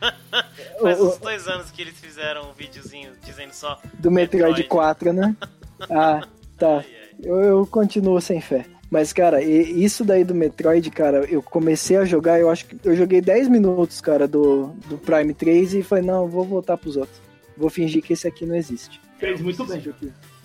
Faz 0.80 1.00
O- 1.00 1.08
uns 1.08 1.18
dois 1.18 1.48
anos 1.48 1.70
que 1.70 1.82
eles 1.82 1.98
fizeram 1.98 2.50
um 2.50 2.52
videozinho 2.52 3.12
dizendo 3.24 3.52
só. 3.52 3.80
Do 3.98 4.10
Metroid 4.10 4.44
Metroid. 4.62 4.68
4, 4.68 5.12
né? 5.12 5.36
Ah, 5.90 6.26
tá. 6.56 6.76
Ai, 6.78 6.86
ai. 6.86 7.08
Eu, 7.22 7.40
eu 7.40 7.66
continuo 7.66 8.20
sem 8.20 8.40
fé. 8.40 8.64
Mas, 8.88 9.12
cara, 9.12 9.42
isso 9.42 10.04
daí 10.04 10.22
do 10.22 10.34
Metroid, 10.34 10.88
cara, 10.92 11.24
eu 11.28 11.42
comecei 11.42 11.96
a 11.96 12.04
jogar, 12.04 12.38
eu 12.38 12.48
acho 12.48 12.64
que 12.66 12.78
eu 12.84 12.94
joguei 12.94 13.20
10 13.20 13.48
minutos, 13.48 14.00
cara, 14.00 14.28
do, 14.28 14.68
do 14.86 14.96
Prime 14.96 15.34
3 15.34 15.74
e 15.74 15.82
falei, 15.82 16.04
não, 16.04 16.28
vou 16.28 16.44
voltar 16.44 16.76
pros 16.76 16.96
outros. 16.96 17.20
Vou 17.56 17.68
fingir 17.68 18.02
que 18.02 18.12
esse 18.12 18.28
aqui 18.28 18.46
não 18.46 18.54
existe. 18.54 19.00
Fez 19.18 19.40
muito 19.40 19.64
bem. 19.64 19.82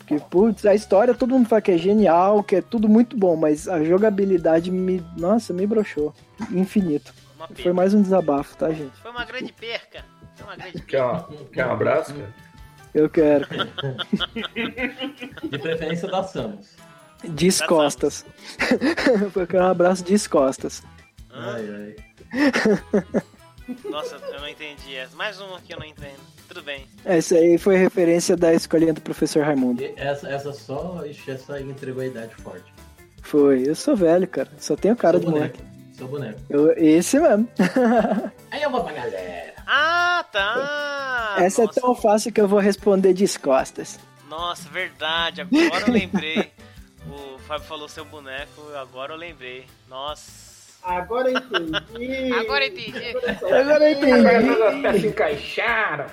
Porque, 0.10 0.26
putz, 0.28 0.66
a 0.66 0.74
história 0.74 1.14
todo 1.14 1.36
mundo 1.36 1.48
fala 1.48 1.62
que 1.62 1.70
é 1.72 1.78
genial, 1.78 2.42
que 2.44 2.56
é 2.56 2.62
tudo 2.64 2.90
muito 2.90 3.16
bom, 3.16 3.36
mas 3.36 3.68
a 3.68 3.84
jogabilidade 3.84 4.72
me. 4.72 5.06
Nossa, 5.16 5.54
me 5.54 5.68
broxou. 5.68 6.14
Infinito. 6.50 7.14
Foi 7.38 7.48
perca. 7.56 7.74
mais 7.74 7.94
um 7.94 8.02
desabafo, 8.02 8.58
tá, 8.58 8.72
gente? 8.72 8.92
Foi 9.02 9.12
uma 9.12 9.24
grande 9.24 9.54
perca. 9.54 10.04
Foi 10.36 10.48
uma 10.48 10.56
grande 10.56 10.82
Quer, 10.82 11.04
uma- 11.04 11.30
quer 11.54 11.68
um 11.68 11.72
abraço, 11.72 12.14
cara? 12.16 12.34
Eu 12.96 13.08
quero. 13.10 13.48
De 15.48 15.60
preferência 15.60 16.08
da 16.08 16.24
Samus. 16.24 16.76
Descostas. 17.24 18.26
Eu 19.36 19.46
quero 19.46 19.64
um 19.64 19.68
abraço 19.68 20.04
descostas. 20.04 20.82
Hã? 21.32 21.56
Ai, 21.56 21.96
ai. 22.34 23.76
Nossa, 23.90 24.16
eu 24.16 24.40
não 24.42 24.48
entendi. 24.48 24.96
essa. 24.96 25.16
Mais 25.16 25.40
uma 25.40 25.62
que 25.62 25.72
eu 25.74 25.78
não 25.80 25.86
entendo. 25.86 26.20
Tudo 26.50 26.62
bem. 26.64 26.86
Essa 27.06 27.36
aí 27.36 27.58
foi 27.58 27.78
referência 27.78 28.36
da 28.36 28.54
escolinha 28.54 28.92
do 28.94 29.00
professor 29.02 29.44
Raimundo. 29.46 29.82
E 29.82 29.94
Essa, 29.96 30.28
essa 30.30 30.52
só, 30.52 31.06
ixi, 31.06 31.32
essa 31.32 31.62
entregou 31.62 32.02
a 32.04 32.08
idade 32.08 32.36
forte. 32.36 32.74
Foi. 33.22 33.64
Eu 33.66 33.76
sou 33.76 33.96
velho, 33.96 34.28
cara. 34.28 34.50
Só 34.58 34.76
tenho 34.76 34.96
cara 34.96 35.18
de 35.20 35.26
Seu 35.26 35.32
moleque. 35.32 35.58
boneco. 35.62 35.96
Seu 35.96 36.08
boneco. 36.08 36.40
Eu, 36.50 36.72
esse 36.78 37.20
mesmo. 37.20 37.48
Aí 38.52 38.62
eu 38.64 38.70
vou 38.72 38.84
pra 38.84 38.94
galera. 38.94 39.54
Ah, 39.68 40.26
tá! 40.32 41.36
Essa 41.40 41.64
Nossa, 41.64 41.80
é 41.80 41.82
tão 41.82 41.94
fácil 41.96 42.32
que 42.34 42.42
eu 42.42 42.48
vou 42.48 42.60
responder 42.60 43.14
descostas. 43.14 44.00
Nossa, 44.28 44.68
verdade. 44.70 45.42
Agora 45.42 45.84
eu 45.88 45.94
lembrei. 45.94 46.52
O 47.10 47.40
Fábio 47.40 47.66
falou 47.66 47.88
seu 47.90 48.06
boneco, 48.06 48.62
agora 48.76 49.14
eu 49.14 49.18
lembrei. 49.18 49.66
Nossa. 49.88 50.50
Agora 50.84 51.32
eu 51.32 51.38
entendi. 51.38 52.34
Agora 52.34 52.66
eu 52.66 52.72
entendi. 52.72 53.18
Agora 53.52 53.90
eu 53.90 53.98
entendi. 53.98 54.68
as 54.68 54.82
peças 54.82 55.04
encaixaram. 55.06 56.06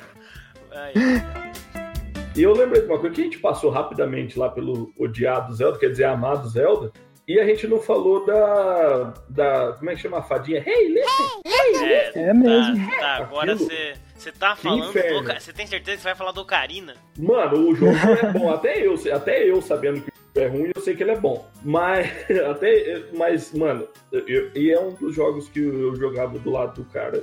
E 2.36 2.42
eu 2.42 2.52
lembrei 2.52 2.82
de 2.82 2.88
uma 2.88 2.98
coisa 2.98 3.14
que 3.14 3.20
a 3.22 3.24
gente 3.24 3.38
passou 3.38 3.70
rapidamente 3.70 4.38
lá 4.38 4.48
pelo 4.50 4.92
odiado 4.98 5.54
Zelda, 5.54 5.78
quer 5.78 5.88
dizer, 5.90 6.04
amado 6.04 6.46
Zelda, 6.48 6.92
e 7.26 7.40
a 7.40 7.46
gente 7.46 7.66
não 7.66 7.80
falou 7.80 8.24
da. 8.26 9.14
da 9.28 9.72
como 9.78 9.90
é 9.90 9.94
que 9.94 10.02
chama 10.02 10.18
a 10.18 10.22
fadinha? 10.22 10.62
Hey, 10.64 10.88
listen! 10.88 11.86
é, 11.88 12.12
É 12.28 12.34
mesmo. 12.34 12.90
Tá, 12.90 12.98
tá, 13.00 13.16
agora 13.16 13.56
você. 13.56 13.94
Você 14.14 14.32
tá 14.32 14.56
Que 14.56 14.62
falando 14.62 14.92
Você 14.92 15.52
tem 15.52 15.66
certeza 15.66 15.96
que 15.96 16.02
você 16.02 16.08
vai 16.08 16.14
falar 16.14 16.32
do 16.32 16.40
Ocarina? 16.40 16.94
Mano, 17.18 17.68
o 17.68 17.74
jogo 17.74 17.92
é 17.94 18.32
bom, 18.32 18.50
até 18.50 18.86
eu, 18.86 18.94
até 19.14 19.44
eu 19.50 19.60
sabendo 19.60 20.00
que 20.02 20.40
é 20.40 20.46
ruim, 20.46 20.70
eu 20.74 20.80
sei 20.82 20.94
que 20.96 21.02
ele 21.02 21.10
é 21.12 21.18
bom. 21.18 21.46
Mas, 21.62 22.08
até, 22.50 23.02
mas 23.14 23.52
mano, 23.52 23.86
eu- 24.12 24.50
e 24.54 24.70
é 24.72 24.80
um 24.80 24.94
dos 24.94 25.14
jogos 25.14 25.48
que 25.48 25.60
eu 25.60 25.94
jogava 25.96 26.38
do 26.38 26.50
lado 26.50 26.82
do 26.82 26.90
cara. 26.90 27.22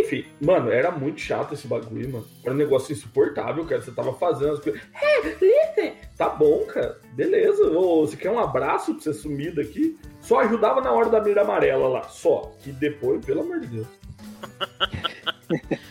Enfim, 0.00 0.24
mano, 0.40 0.72
era 0.72 0.90
muito 0.90 1.20
chato 1.20 1.54
esse 1.54 1.68
bagulho, 1.68 2.12
mano. 2.12 2.26
Era 2.42 2.52
um 2.52 2.56
negócio 2.56 2.92
insuportável, 2.92 3.64
cara. 3.64 3.80
Você 3.80 3.92
tava 3.92 4.12
fazendo 4.14 4.54
as 4.54 4.60
coisas. 4.60 4.80
É, 5.00 5.20
listen! 5.22 5.94
Tá 6.16 6.28
bom, 6.28 6.64
cara. 6.66 6.98
Beleza. 7.12 7.64
Ô, 7.70 8.04
você 8.04 8.16
quer 8.16 8.30
um 8.30 8.38
abraço 8.40 8.94
pra 8.94 9.02
você 9.02 9.14
sumir 9.14 9.54
daqui? 9.54 9.96
Só 10.20 10.40
ajudava 10.40 10.80
na 10.80 10.90
hora 10.90 11.08
da 11.08 11.20
mira 11.20 11.42
amarela 11.42 11.86
lá. 11.86 12.02
Só. 12.04 12.52
Que 12.60 12.72
depois, 12.72 13.24
pelo 13.24 13.42
amor 13.42 13.60
de 13.60 13.68
Deus. 13.68 13.86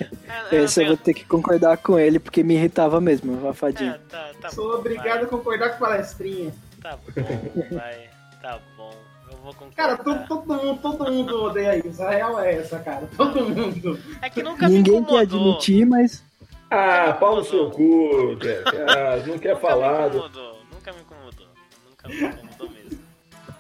É, 0.51 0.63
Esse 0.63 0.81
eu 0.81 0.87
vou 0.87 0.97
ter 0.97 1.13
que 1.13 1.25
concordar 1.25 1.77
com 1.77 1.97
ele, 1.97 2.19
porque 2.19 2.43
me 2.43 2.55
irritava 2.55 2.99
mesmo, 2.99 3.33
a 3.47 3.69
é, 3.69 3.97
tá, 4.09 4.31
tá 4.41 4.49
Sou 4.49 4.71
bom, 4.71 4.79
obrigado 4.79 5.23
a 5.23 5.27
concordar 5.27 5.69
com 5.69 5.85
palestrinha. 5.85 6.51
Vai, 6.81 6.91
tá 6.91 6.97
bom, 6.97 7.75
vai. 7.75 8.09
Tá 8.41 8.59
bom. 8.75 9.02
Vou 9.43 9.53
concordar. 9.53 9.75
Cara, 9.75 9.97
todo, 9.97 10.25
todo 10.27 10.53
mundo, 10.63 10.81
todo 10.81 11.11
mundo 11.11 11.43
odeia 11.43 11.85
isso. 11.85 12.01
A 12.01 12.09
real 12.11 12.39
é 12.39 12.55
essa, 12.55 12.79
cara. 12.79 13.07
Todo 13.17 13.41
mundo. 13.49 13.99
É 14.21 14.29
que 14.29 14.41
nunca 14.41 14.67
Ninguém 14.69 15.01
me 15.01 15.05
quer 15.05 15.23
incomodou. 15.23 15.49
admitir, 15.51 15.85
mas 15.85 16.23
Ah, 16.71 17.13
pau 17.19 17.35
no 17.35 17.43
seu 17.43 17.69
cu, 17.69 18.35
velho. 18.37 18.63
Ah, 18.89 19.17
não 19.27 19.37
quer 19.37 19.53
Nunca 19.53 19.55
falar. 19.67 20.09
me 20.09 20.15
incomodou, 20.17 20.57
nunca 20.73 20.93
me 20.93 21.01
incomodou. 21.01 21.47
Nunca 21.89 22.07
me 22.07 22.15
incomodou 22.23 22.69
mesmo. 22.69 22.99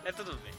É 0.05 0.11
tudo 0.11 0.31
bem. 0.43 0.53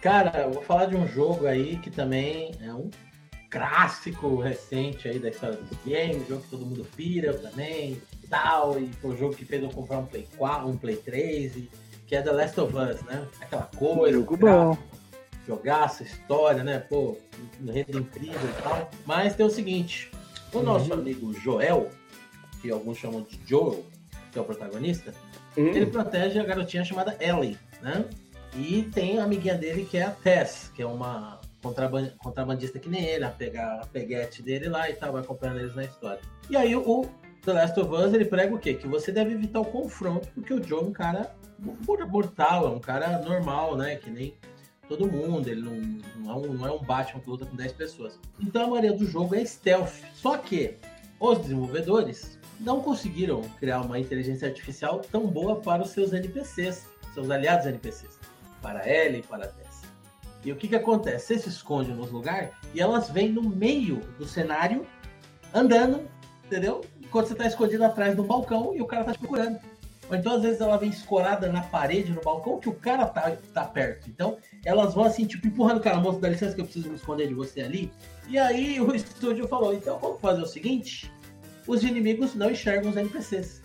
Cara, 0.00 0.42
eu 0.42 0.52
vou 0.52 0.62
falar 0.62 0.86
de 0.86 0.96
um 0.96 1.06
jogo 1.08 1.46
aí 1.46 1.78
que 1.78 1.90
também 1.90 2.52
é 2.60 2.72
um 2.72 2.90
clássico 3.50 4.38
recente 4.40 5.08
aí 5.08 5.18
da 5.18 5.28
história 5.30 5.56
dos 5.56 5.78
games, 5.86 6.22
um 6.24 6.26
jogo 6.26 6.42
que 6.42 6.50
todo 6.50 6.66
mundo 6.66 6.86
pira 6.96 7.32
também 7.34 8.00
tal, 8.34 8.78
e 8.80 8.88
foi 9.00 9.12
um 9.12 9.16
jogo 9.16 9.34
que 9.36 9.44
fez 9.44 9.62
eu 9.62 9.68
comprar 9.70 9.98
um 9.98 10.06
Play 10.06 10.26
4, 10.36 10.68
um 10.68 10.76
Play 10.76 10.96
3, 10.96 11.56
e- 11.56 11.70
que 12.06 12.16
é 12.16 12.20
The 12.22 12.32
Last 12.32 12.60
of 12.60 12.74
Us, 12.76 13.00
né? 13.02 13.26
Aquela 13.40 13.62
coisa, 13.76 14.18
jogo 14.18 14.36
bom. 14.36 14.76
jogaço, 15.46 16.02
história, 16.02 16.62
né? 16.64 16.78
Pô, 16.80 17.16
enredo 17.60 17.98
incrível 17.98 18.40
e 18.58 18.62
tal. 18.62 18.90
Mas 19.06 19.34
tem 19.36 19.46
o 19.46 19.50
seguinte, 19.50 20.10
o 20.52 20.60
nosso 20.60 20.92
amigo 20.92 21.32
Joel, 21.32 21.90
que 22.60 22.70
alguns 22.70 22.98
chamam 22.98 23.22
de 23.22 23.38
Joel, 23.46 23.84
que 24.32 24.38
é 24.38 24.42
o 24.42 24.44
protagonista, 24.44 25.14
Hum, 25.56 25.68
ele 25.68 25.86
protege 25.86 26.38
a 26.40 26.44
garotinha 26.44 26.84
chamada 26.84 27.16
Ellie, 27.20 27.56
né? 27.80 28.04
E 28.56 28.82
tem 28.92 29.18
a 29.20 29.24
amiguinha 29.24 29.54
dele 29.54 29.84
que 29.88 29.96
é 29.96 30.02
a 30.02 30.10
Tess, 30.10 30.72
que 30.74 30.82
é 30.82 30.86
uma 30.86 31.40
contraban- 31.62 32.10
contrabandista 32.18 32.78
que 32.80 32.88
nem 32.88 33.04
ele, 33.04 33.24
a, 33.24 33.30
pegar 33.30 33.80
a 33.82 33.86
peguete 33.86 34.42
dele 34.42 34.68
lá 34.68 34.90
e 34.90 34.94
tal, 34.94 35.12
vai 35.12 35.22
acompanhando 35.22 35.60
eles 35.60 35.74
na 35.76 35.84
história. 35.84 36.20
E 36.50 36.56
aí 36.56 36.74
o 36.74 37.06
The 37.44 37.52
Last 37.52 37.78
of 37.80 37.92
Us, 37.92 38.14
ele 38.14 38.24
prega 38.24 38.54
o 38.54 38.58
quê? 38.58 38.74
Que 38.74 38.86
você 38.86 39.12
deve 39.12 39.34
evitar 39.34 39.60
o 39.60 39.64
confronto, 39.64 40.28
porque 40.34 40.52
o 40.52 40.62
Joe 40.62 40.80
é 40.80 40.82
um 40.86 40.92
cara 40.92 41.34
mor- 41.58 42.06
mortal, 42.08 42.66
é 42.66 42.70
um 42.70 42.80
cara 42.80 43.18
normal, 43.18 43.76
né? 43.76 43.96
Que 43.96 44.10
nem 44.10 44.34
todo 44.88 45.10
mundo, 45.10 45.48
ele 45.48 45.60
não, 45.62 45.74
não, 46.22 46.30
é, 46.32 46.36
um, 46.36 46.52
não 46.54 46.66
é 46.66 46.72
um 46.72 46.82
Batman 46.82 47.20
que 47.20 47.28
luta 47.30 47.46
com 47.46 47.56
10 47.56 47.72
pessoas. 47.72 48.18
Então 48.40 48.64
a 48.64 48.66
maioria 48.68 48.92
do 48.92 49.06
jogo 49.06 49.34
é 49.34 49.44
stealth. 49.44 49.92
Só 50.14 50.36
que 50.38 50.76
os 51.20 51.38
desenvolvedores 51.38 52.38
não 52.60 52.80
conseguiram 52.80 53.42
criar 53.58 53.80
uma 53.80 53.98
inteligência 53.98 54.48
artificial 54.48 55.00
tão 55.10 55.26
boa 55.26 55.56
para 55.56 55.82
os 55.82 55.90
seus 55.90 56.12
NPCs, 56.12 56.86
seus 57.12 57.30
aliados 57.30 57.66
NPCs, 57.66 58.18
para 58.62 58.88
Ellie 58.88 59.20
e 59.20 59.22
para 59.22 59.46
Tess. 59.48 59.82
E 60.44 60.52
o 60.52 60.56
que 60.56 60.68
que 60.68 60.76
acontece? 60.76 61.26
Você 61.26 61.38
se 61.38 61.48
esconde 61.48 61.92
nos 61.92 62.10
lugares 62.10 62.50
e 62.74 62.80
elas 62.80 63.08
vêm 63.10 63.30
no 63.30 63.42
meio 63.42 64.00
do 64.18 64.26
cenário, 64.26 64.86
andando, 65.54 66.02
entendeu? 66.44 66.82
Enquanto 67.14 67.28
você 67.28 67.36
tá 67.36 67.46
escondido 67.46 67.84
atrás 67.84 68.16
do 68.16 68.24
balcão 68.24 68.74
e 68.74 68.82
o 68.82 68.86
cara 68.86 69.04
tá 69.04 69.12
te 69.12 69.20
procurando. 69.20 69.60
Ou 70.10 70.16
então, 70.16 70.34
às 70.34 70.42
vezes, 70.42 70.60
ela 70.60 70.76
vem 70.76 70.90
escorada 70.90 71.46
na 71.46 71.62
parede, 71.62 72.10
no 72.10 72.20
balcão, 72.20 72.58
que 72.58 72.68
o 72.68 72.74
cara 72.74 73.06
tá, 73.06 73.36
tá 73.52 73.64
perto. 73.66 74.10
Então, 74.10 74.36
elas 74.64 74.94
vão 74.94 75.04
assim, 75.04 75.24
tipo, 75.24 75.46
empurrando 75.46 75.76
o 75.76 75.80
cara, 75.80 75.98
moço, 75.98 76.18
dá 76.18 76.28
licença 76.28 76.56
que 76.56 76.60
eu 76.60 76.64
preciso 76.64 76.88
me 76.88 76.96
esconder 76.96 77.28
de 77.28 77.34
você 77.34 77.60
ali. 77.60 77.92
E 78.26 78.36
aí 78.36 78.80
o 78.82 78.92
estúdio 78.92 79.46
falou, 79.46 79.72
então 79.72 79.96
vamos 80.00 80.20
fazer 80.20 80.42
o 80.42 80.46
seguinte, 80.46 81.08
os 81.68 81.84
inimigos 81.84 82.34
não 82.34 82.50
enxergam 82.50 82.90
os 82.90 82.96
NPCs. 82.96 83.62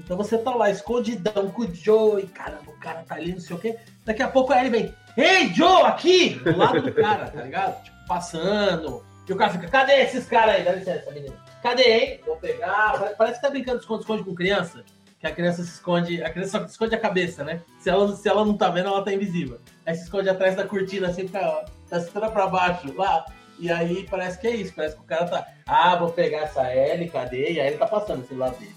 Então 0.00 0.16
você 0.16 0.36
tá 0.36 0.52
lá 0.52 0.68
escondidão 0.68 1.52
com 1.52 1.62
o 1.62 1.72
Joe 1.72 2.24
e 2.24 2.26
caramba, 2.26 2.68
o 2.68 2.80
cara 2.80 3.04
tá 3.04 3.14
ali, 3.14 3.30
não 3.30 3.40
sei 3.40 3.54
o 3.54 3.60
quê. 3.60 3.78
Daqui 4.04 4.24
a 4.24 4.28
pouco 4.28 4.52
ele 4.52 4.70
vem, 4.70 4.94
ei 5.16 5.54
Joe, 5.54 5.82
aqui! 5.82 6.30
Do 6.30 6.56
lado 6.56 6.82
do 6.82 6.92
cara, 6.92 7.30
tá 7.30 7.42
ligado? 7.42 7.80
Tipo, 7.84 7.96
passando. 8.08 9.04
E 9.28 9.32
o 9.32 9.36
cara 9.36 9.52
fica, 9.52 9.68
cadê 9.68 10.02
esses 10.02 10.26
caras 10.26 10.56
aí? 10.56 10.64
Dá 10.64 10.72
licença, 10.72 11.08
menino. 11.12 11.47
Cadê, 11.62 11.82
hein? 11.82 12.20
Vou 12.24 12.36
pegar. 12.36 12.98
Pare- 12.98 13.14
Parece 13.16 13.36
que 13.40 13.42
tá 13.46 13.50
brincando 13.50 13.78
de 13.78 13.84
esconde-esconde 13.84 14.24
com 14.24 14.34
criança. 14.34 14.84
Que 15.20 15.26
a 15.26 15.34
criança 15.34 15.64
se 15.64 15.70
esconde, 15.70 16.22
a 16.22 16.30
criança 16.30 16.58
só 16.60 16.64
esconde 16.64 16.94
a 16.94 17.00
cabeça, 17.00 17.42
né? 17.42 17.60
Se 17.80 17.90
ela, 17.90 18.14
se 18.14 18.28
ela 18.28 18.44
não 18.44 18.56
tá 18.56 18.70
vendo, 18.70 18.88
ela 18.88 19.02
tá 19.04 19.12
invisível. 19.12 19.58
Aí 19.84 19.94
se 19.96 20.04
esconde 20.04 20.28
atrás 20.28 20.54
da 20.54 20.64
cortina, 20.64 21.08
assim, 21.08 21.26
fica, 21.26 21.64
tá 21.90 22.00
cintura 22.00 22.30
pra 22.30 22.46
baixo, 22.46 22.94
lá. 22.96 23.24
E 23.58 23.68
aí 23.72 24.06
parece 24.08 24.38
que 24.38 24.46
é 24.46 24.54
isso, 24.54 24.72
parece 24.76 24.94
que 24.94 25.02
o 25.02 25.04
cara 25.04 25.26
tá. 25.26 25.46
Ah, 25.66 25.96
vou 25.96 26.10
pegar 26.12 26.42
essa 26.42 26.62
L, 26.68 27.08
cadê? 27.10 27.54
E 27.54 27.60
aí 27.60 27.66
ele 27.66 27.78
tá 27.78 27.86
passando 27.86 28.22
esse 28.22 28.32
lado 28.34 28.56
dele. 28.58 28.76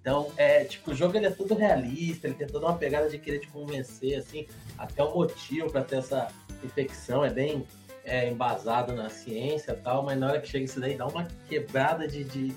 Então, 0.00 0.32
é, 0.38 0.64
tipo, 0.64 0.92
o 0.92 0.94
jogo 0.94 1.14
ele 1.18 1.26
é 1.26 1.30
todo 1.30 1.54
realista, 1.54 2.26
ele 2.26 2.34
tem 2.34 2.46
toda 2.46 2.64
uma 2.64 2.78
pegada 2.78 3.10
de 3.10 3.18
querer 3.18 3.40
te 3.40 3.48
convencer, 3.48 4.16
assim, 4.18 4.46
até 4.78 5.04
o 5.04 5.12
motivo 5.14 5.70
pra 5.70 5.82
ter 5.84 5.96
essa 5.98 6.28
infecção 6.64 7.22
é 7.22 7.28
bem 7.28 7.66
é, 8.04 8.28
embasado 8.30 8.92
na 8.94 9.08
ciência 9.08 9.72
e 9.72 9.76
tal, 9.76 10.02
mas 10.02 10.18
na 10.18 10.28
hora 10.28 10.40
que 10.40 10.48
chega 10.48 10.64
isso 10.64 10.80
daí 10.80 10.96
dá 10.96 11.06
uma 11.06 11.26
quebrada 11.48 12.06
de, 12.08 12.24
de, 12.24 12.52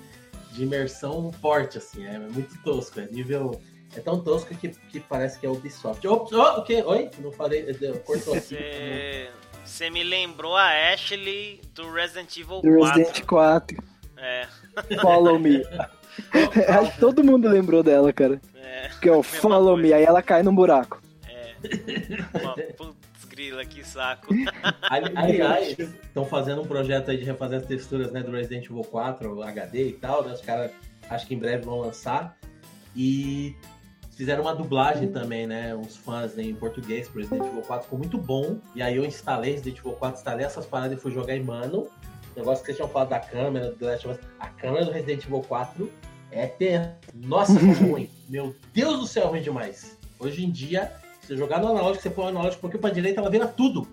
de 0.52 0.62
imersão 0.62 1.32
forte, 1.32 1.78
assim. 1.78 2.04
É 2.06 2.18
muito 2.18 2.56
tosco. 2.62 3.00
É 3.00 3.06
nível. 3.06 3.60
É 3.96 4.00
tão 4.00 4.20
tosco 4.20 4.54
que, 4.56 4.68
que 4.68 4.98
parece 5.00 5.38
que 5.38 5.46
é 5.46 5.48
Ubisoft. 5.48 6.06
Ops, 6.06 6.32
oh, 6.32 6.60
o 6.60 6.64
quê? 6.64 6.82
Oi? 6.84 7.10
Não 7.18 7.30
falei. 7.30 7.64
Cortou 8.04 8.34
aqui. 8.34 8.56
Você, 9.64 9.88
me 9.90 10.02
lembrou 10.02 10.56
a 10.56 10.92
Ashley 10.92 11.60
do 11.74 11.90
Resident 11.92 12.36
Evil 12.36 12.60
Do 12.60 12.76
4. 12.78 12.98
Resident 12.98 13.24
4. 13.24 13.84
É, 14.16 14.46
Follow 15.00 15.38
me. 15.38 15.62
Acho 16.68 16.92
que 16.92 17.00
todo 17.00 17.24
mundo 17.24 17.48
lembrou 17.48 17.82
dela, 17.82 18.12
cara. 18.12 18.40
é, 18.56 18.88
Que 19.00 19.08
é 19.08 19.12
o 19.12 19.22
follow 19.22 19.76
me, 19.76 19.82
coisa. 19.82 19.96
aí 19.96 20.04
ela 20.04 20.22
cai 20.22 20.42
num 20.42 20.54
buraco. 20.54 21.00
é. 21.28 21.54
Uma 22.40 22.54
putz 22.76 23.03
grila, 23.34 23.64
que 23.64 23.84
saco. 23.84 24.32
Ali- 24.82 25.12
Aliás, 25.16 25.78
estão 25.78 26.24
fazendo 26.24 26.62
um 26.62 26.66
projeto 26.66 27.10
aí 27.10 27.16
de 27.18 27.24
refazer 27.24 27.58
as 27.58 27.66
texturas 27.66 28.12
né, 28.12 28.22
do 28.22 28.30
Resident 28.30 28.64
Evil 28.66 28.82
4, 28.82 29.42
HD 29.42 29.88
e 29.88 29.92
tal, 29.94 30.24
né? 30.24 30.32
Os 30.32 30.40
caras 30.40 30.70
acho 31.10 31.26
que 31.26 31.34
em 31.34 31.38
breve 31.38 31.64
vão 31.64 31.80
lançar. 31.80 32.36
E 32.96 33.56
fizeram 34.16 34.42
uma 34.42 34.54
dublagem 34.54 35.08
também, 35.10 35.46
né? 35.46 35.74
Uns 35.74 35.96
fãs 35.96 36.34
né, 36.34 36.44
em 36.44 36.54
português 36.54 37.08
pro 37.08 37.20
Resident 37.20 37.46
Evil 37.48 37.62
4 37.62 37.84
ficou 37.84 37.98
muito 37.98 38.16
bom. 38.16 38.58
E 38.74 38.82
aí 38.82 38.96
eu 38.96 39.04
instalei 39.04 39.52
Resident 39.52 39.78
Evil 39.78 39.92
4, 39.92 40.18
instalei 40.18 40.46
essas 40.46 40.64
paradas 40.66 40.96
e 40.96 41.00
fui 41.00 41.10
jogar 41.12 41.36
em 41.36 41.42
mano. 41.42 41.88
O 42.34 42.38
negócio 42.38 42.62
que 42.64 42.66
vocês 42.66 42.76
tinham 42.76 42.88
falado 42.88 43.10
da 43.10 43.20
câmera, 43.20 43.70
do 43.70 43.76
The 43.76 43.86
Last 43.86 44.08
of 44.08 44.18
Us. 44.18 44.26
A 44.38 44.48
câmera 44.48 44.84
do 44.84 44.90
Resident 44.92 45.24
Evil 45.24 45.40
4 45.42 45.90
é 46.30 46.46
tensa. 46.46 46.96
Nossa, 47.14 47.58
como 47.58 47.72
ruim. 47.90 48.10
Meu 48.28 48.54
Deus 48.72 49.00
do 49.00 49.06
céu, 49.06 49.28
ruim 49.28 49.42
demais. 49.42 49.98
Hoje 50.18 50.44
em 50.44 50.50
dia, 50.50 50.92
você 51.26 51.36
jogar 51.36 51.60
no 51.60 51.68
analógico, 51.68 52.02
você 52.02 52.10
põe 52.10 52.24
o 52.26 52.28
analógico 52.28 52.58
um 52.58 52.60
pouquinho 52.62 52.80
pra 52.80 52.90
direita, 52.90 53.20
ela 53.20 53.30
vira 53.30 53.46
tudo 53.46 53.86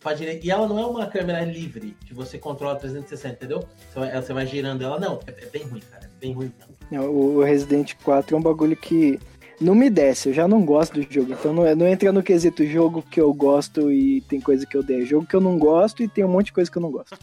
pra 0.00 0.14
direita. 0.14 0.44
E 0.46 0.50
ela 0.50 0.66
não 0.68 0.78
é 0.78 0.84
uma 0.86 1.06
câmera 1.06 1.44
livre, 1.44 1.96
que 2.06 2.12
você 2.14 2.38
controla 2.38 2.76
360, 2.76 3.34
entendeu? 3.34 3.68
Você 3.92 3.98
vai, 4.00 4.22
você 4.22 4.32
vai 4.32 4.46
girando 4.46 4.82
ela, 4.82 4.98
não. 4.98 5.20
É, 5.26 5.44
é 5.44 5.46
bem 5.46 5.62
ruim, 5.64 5.80
cara. 5.90 6.04
É 6.04 6.20
bem 6.20 6.32
ruim. 6.32 6.52
Não. 6.90 7.04
O 7.08 7.42
Resident 7.42 7.94
4 8.02 8.34
é 8.34 8.38
um 8.38 8.42
bagulho 8.42 8.76
que 8.76 9.18
não 9.60 9.74
me 9.76 9.88
desce, 9.88 10.28
eu 10.30 10.34
já 10.34 10.48
não 10.48 10.64
gosto 10.64 10.94
do 11.00 11.02
jogo. 11.12 11.32
Então 11.32 11.52
não, 11.52 11.64
é- 11.64 11.74
não 11.74 11.86
entra 11.86 12.10
no 12.12 12.22
quesito 12.22 12.66
jogo 12.66 13.00
que 13.02 13.20
eu 13.20 13.32
gosto 13.32 13.92
e 13.92 14.20
tem 14.22 14.40
coisa 14.40 14.66
que 14.66 14.76
eu 14.76 14.80
odeio. 14.80 15.06
Jogo 15.06 15.26
que 15.26 15.36
eu 15.36 15.40
não 15.40 15.56
gosto 15.58 16.02
e 16.02 16.08
tem 16.08 16.24
um 16.24 16.28
monte 16.28 16.46
de 16.46 16.52
coisa 16.52 16.70
que 16.70 16.76
eu 16.78 16.82
não 16.82 16.90
gosto. 16.90 17.16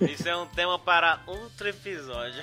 Isso 0.00 0.28
é 0.28 0.36
um 0.36 0.46
tema 0.46 0.78
para 0.78 1.20
outro 1.26 1.68
episódio. 1.68 2.42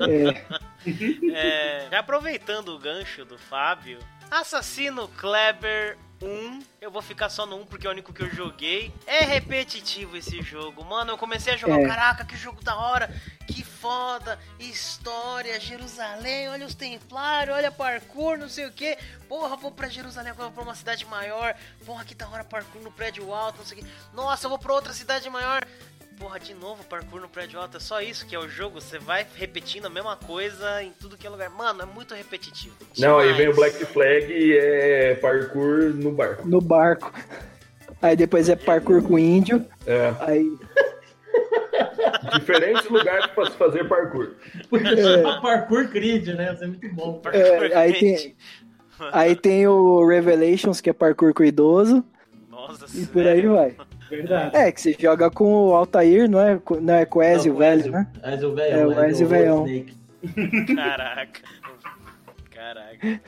É, 0.00 0.62
É, 1.34 1.86
já 1.90 2.00
aproveitando 2.00 2.68
o 2.70 2.78
gancho 2.78 3.24
do 3.24 3.38
Fábio, 3.38 3.98
Assassino 4.32 5.08
Kleber 5.08 5.98
1, 6.22 6.62
eu 6.80 6.90
vou 6.90 7.02
ficar 7.02 7.28
só 7.28 7.44
no 7.44 7.56
1 7.56 7.66
porque 7.66 7.86
é 7.86 7.90
o 7.90 7.92
único 7.92 8.14
que 8.14 8.22
eu 8.22 8.30
joguei. 8.30 8.90
É 9.06 9.20
repetitivo 9.26 10.16
esse 10.16 10.40
jogo, 10.40 10.82
mano. 10.86 11.10
Eu 11.10 11.18
comecei 11.18 11.52
a 11.52 11.56
jogar, 11.58 11.78
É. 11.78 11.86
caraca, 11.86 12.24
que 12.24 12.34
jogo 12.34 12.64
da 12.64 12.74
hora, 12.74 13.14
que 13.46 13.62
foda, 13.62 14.38
história, 14.58 15.60
Jerusalém, 15.60 16.48
olha 16.48 16.64
os 16.64 16.74
templários, 16.74 17.54
olha 17.54 17.70
parkour, 17.70 18.38
não 18.38 18.48
sei 18.48 18.64
o 18.64 18.72
que. 18.72 18.96
Porra, 19.28 19.54
vou 19.54 19.70
pra 19.70 19.88
Jerusalém 19.90 20.30
agora, 20.30 20.48
vou 20.48 20.54
pra 20.54 20.64
uma 20.64 20.74
cidade 20.74 21.04
maior. 21.04 21.54
Porra, 21.84 22.02
que 22.02 22.14
da 22.14 22.26
hora 22.26 22.42
parkour 22.42 22.80
no 22.80 22.90
prédio 22.90 23.34
alto, 23.34 23.58
não 23.58 23.66
sei 23.66 23.80
o 23.80 23.82
que. 23.82 23.90
Nossa, 24.14 24.46
eu 24.46 24.48
vou 24.48 24.58
pra 24.58 24.72
outra 24.72 24.94
cidade 24.94 25.28
maior. 25.28 25.62
Porra, 26.22 26.38
de 26.38 26.54
novo 26.54 26.84
parkour 26.84 27.20
no 27.20 27.28
prédio 27.28 27.58
alto. 27.58 27.78
É 27.78 27.80
só 27.80 28.00
isso 28.00 28.24
que 28.24 28.32
é 28.34 28.38
o 28.38 28.48
jogo. 28.48 28.80
Você 28.80 28.96
vai 28.96 29.26
repetindo 29.34 29.86
a 29.86 29.90
mesma 29.90 30.14
coisa 30.16 30.80
em 30.80 30.92
tudo 31.00 31.16
que 31.16 31.26
é 31.26 31.30
lugar. 31.30 31.50
Mano, 31.50 31.82
é 31.82 31.84
muito 31.84 32.14
repetitivo. 32.14 32.76
Não, 32.96 33.18
aí 33.18 33.32
vem 33.32 33.48
o 33.48 33.52
Demais. 33.52 33.72
Black 33.76 33.92
Flag 33.92 34.32
e 34.32 34.56
é 34.56 35.14
parkour 35.16 35.92
no 35.94 36.12
barco. 36.12 36.46
no 36.48 36.60
barco. 36.60 37.12
Aí 38.00 38.14
depois 38.16 38.48
é 38.48 38.54
parkour 38.54 39.02
com 39.02 39.18
índio. 39.18 39.66
É, 39.84 40.14
Aí 40.20 40.46
diferentes 42.38 42.88
lugares 42.88 43.26
para 43.26 43.50
se 43.50 43.56
fazer 43.56 43.88
parkour. 43.88 44.34
Porque 44.70 44.96
chama 44.96 45.40
Parkour 45.42 45.88
Creed, 45.88 46.28
né? 46.28 46.52
Isso 46.54 46.62
é 46.62 46.66
muito 46.68 46.88
bom. 46.94 47.14
Parkour 47.22 47.40
É, 47.42 47.74
aí 47.74 47.92
tem- 47.98 48.36
Aí 49.12 49.34
tem 49.34 49.66
o 49.66 50.06
Revelations, 50.06 50.80
que 50.80 50.88
é 50.88 50.92
parkour 50.92 51.34
com 51.34 51.42
idoso, 51.42 52.04
Nossa, 52.48 52.86
e 52.96 53.04
por 53.06 53.22
aí 53.26 53.34
sério? 53.34 53.54
vai. 53.54 53.74
Verdade. 54.16 54.54
É, 54.56 54.70
que 54.70 54.78
você 54.80 54.94
joga 54.98 55.30
com 55.30 55.68
o 55.70 55.74
Altair, 55.74 56.28
não 56.30 56.38
é? 56.38 56.58
Com- 56.58 56.80
Não 56.80 56.92
é 56.94 57.06
com 57.06 57.20
o 57.20 57.22
Ezio, 57.22 57.52
Não, 57.52 57.58
velho, 57.58 57.90
né? 57.90 58.06
Ezio 58.26 58.54
velho, 58.54 58.74
É, 58.80 58.86
o 58.86 59.04
Ezio 59.04 59.26
velhão. 59.26 59.66
Snake. 59.66 60.74
Caraca. 60.76 61.40
Caraca. 62.50 63.20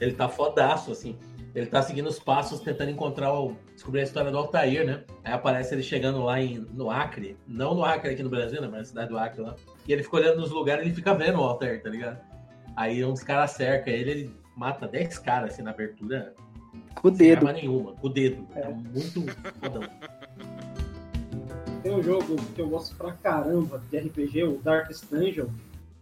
Ele 0.00 0.12
tá 0.12 0.28
fodaço, 0.28 0.90
assim. 0.92 1.16
Ele 1.54 1.66
tá 1.66 1.80
seguindo 1.80 2.08
os 2.08 2.18
passos, 2.18 2.58
tentando 2.60 2.90
encontrar 2.90 3.32
o. 3.32 3.56
descobrir 3.72 4.00
a 4.00 4.02
história 4.02 4.30
do 4.32 4.36
Altair, 4.38 4.84
né? 4.84 5.04
Aí 5.22 5.32
aparece 5.32 5.72
ele 5.74 5.82
chegando 5.84 6.20
lá 6.24 6.40
em, 6.40 6.66
no 6.72 6.90
Acre. 6.90 7.36
Não 7.46 7.74
no 7.74 7.84
Acre 7.84 8.10
aqui 8.10 8.22
no 8.24 8.28
Brasil, 8.28 8.60
né? 8.60 8.66
Mas 8.68 8.80
na 8.80 8.84
cidade 8.86 9.08
do 9.10 9.18
Acre 9.18 9.42
lá. 9.42 9.54
E 9.86 9.92
ele 9.92 10.02
fica 10.02 10.16
olhando 10.16 10.40
nos 10.40 10.50
lugares 10.50 10.82
e 10.82 10.88
ele 10.88 10.94
fica 10.96 11.14
vendo 11.14 11.38
o 11.38 11.44
Altair, 11.44 11.80
tá 11.80 11.88
ligado? 11.88 12.18
Aí 12.76 13.04
uns 13.04 13.22
caras 13.22 13.52
cercam 13.52 13.92
ele, 13.94 14.10
ele 14.10 14.34
mata 14.56 14.88
10 14.88 15.16
caras 15.20 15.52
assim 15.54 15.62
na 15.62 15.70
abertura. 15.70 16.34
Com 17.00 17.08
o 17.08 17.10
Sem 17.10 17.18
dedo. 17.28 17.38
arma 17.38 17.52
nenhuma, 17.52 17.92
com 17.92 18.06
o 18.06 18.10
dedo. 18.10 18.46
É, 18.54 18.68
muito 18.68 19.22
fodão. 19.60 19.82
Tem 21.82 21.94
um 21.94 22.02
jogo 22.02 22.36
que 22.54 22.60
eu 22.62 22.68
gosto 22.68 22.94
pra 22.96 23.12
caramba 23.12 23.82
de 23.90 23.98
RPG, 23.98 24.44
o 24.44 24.58
Darkest 24.62 25.04
Dungeon. 25.10 25.46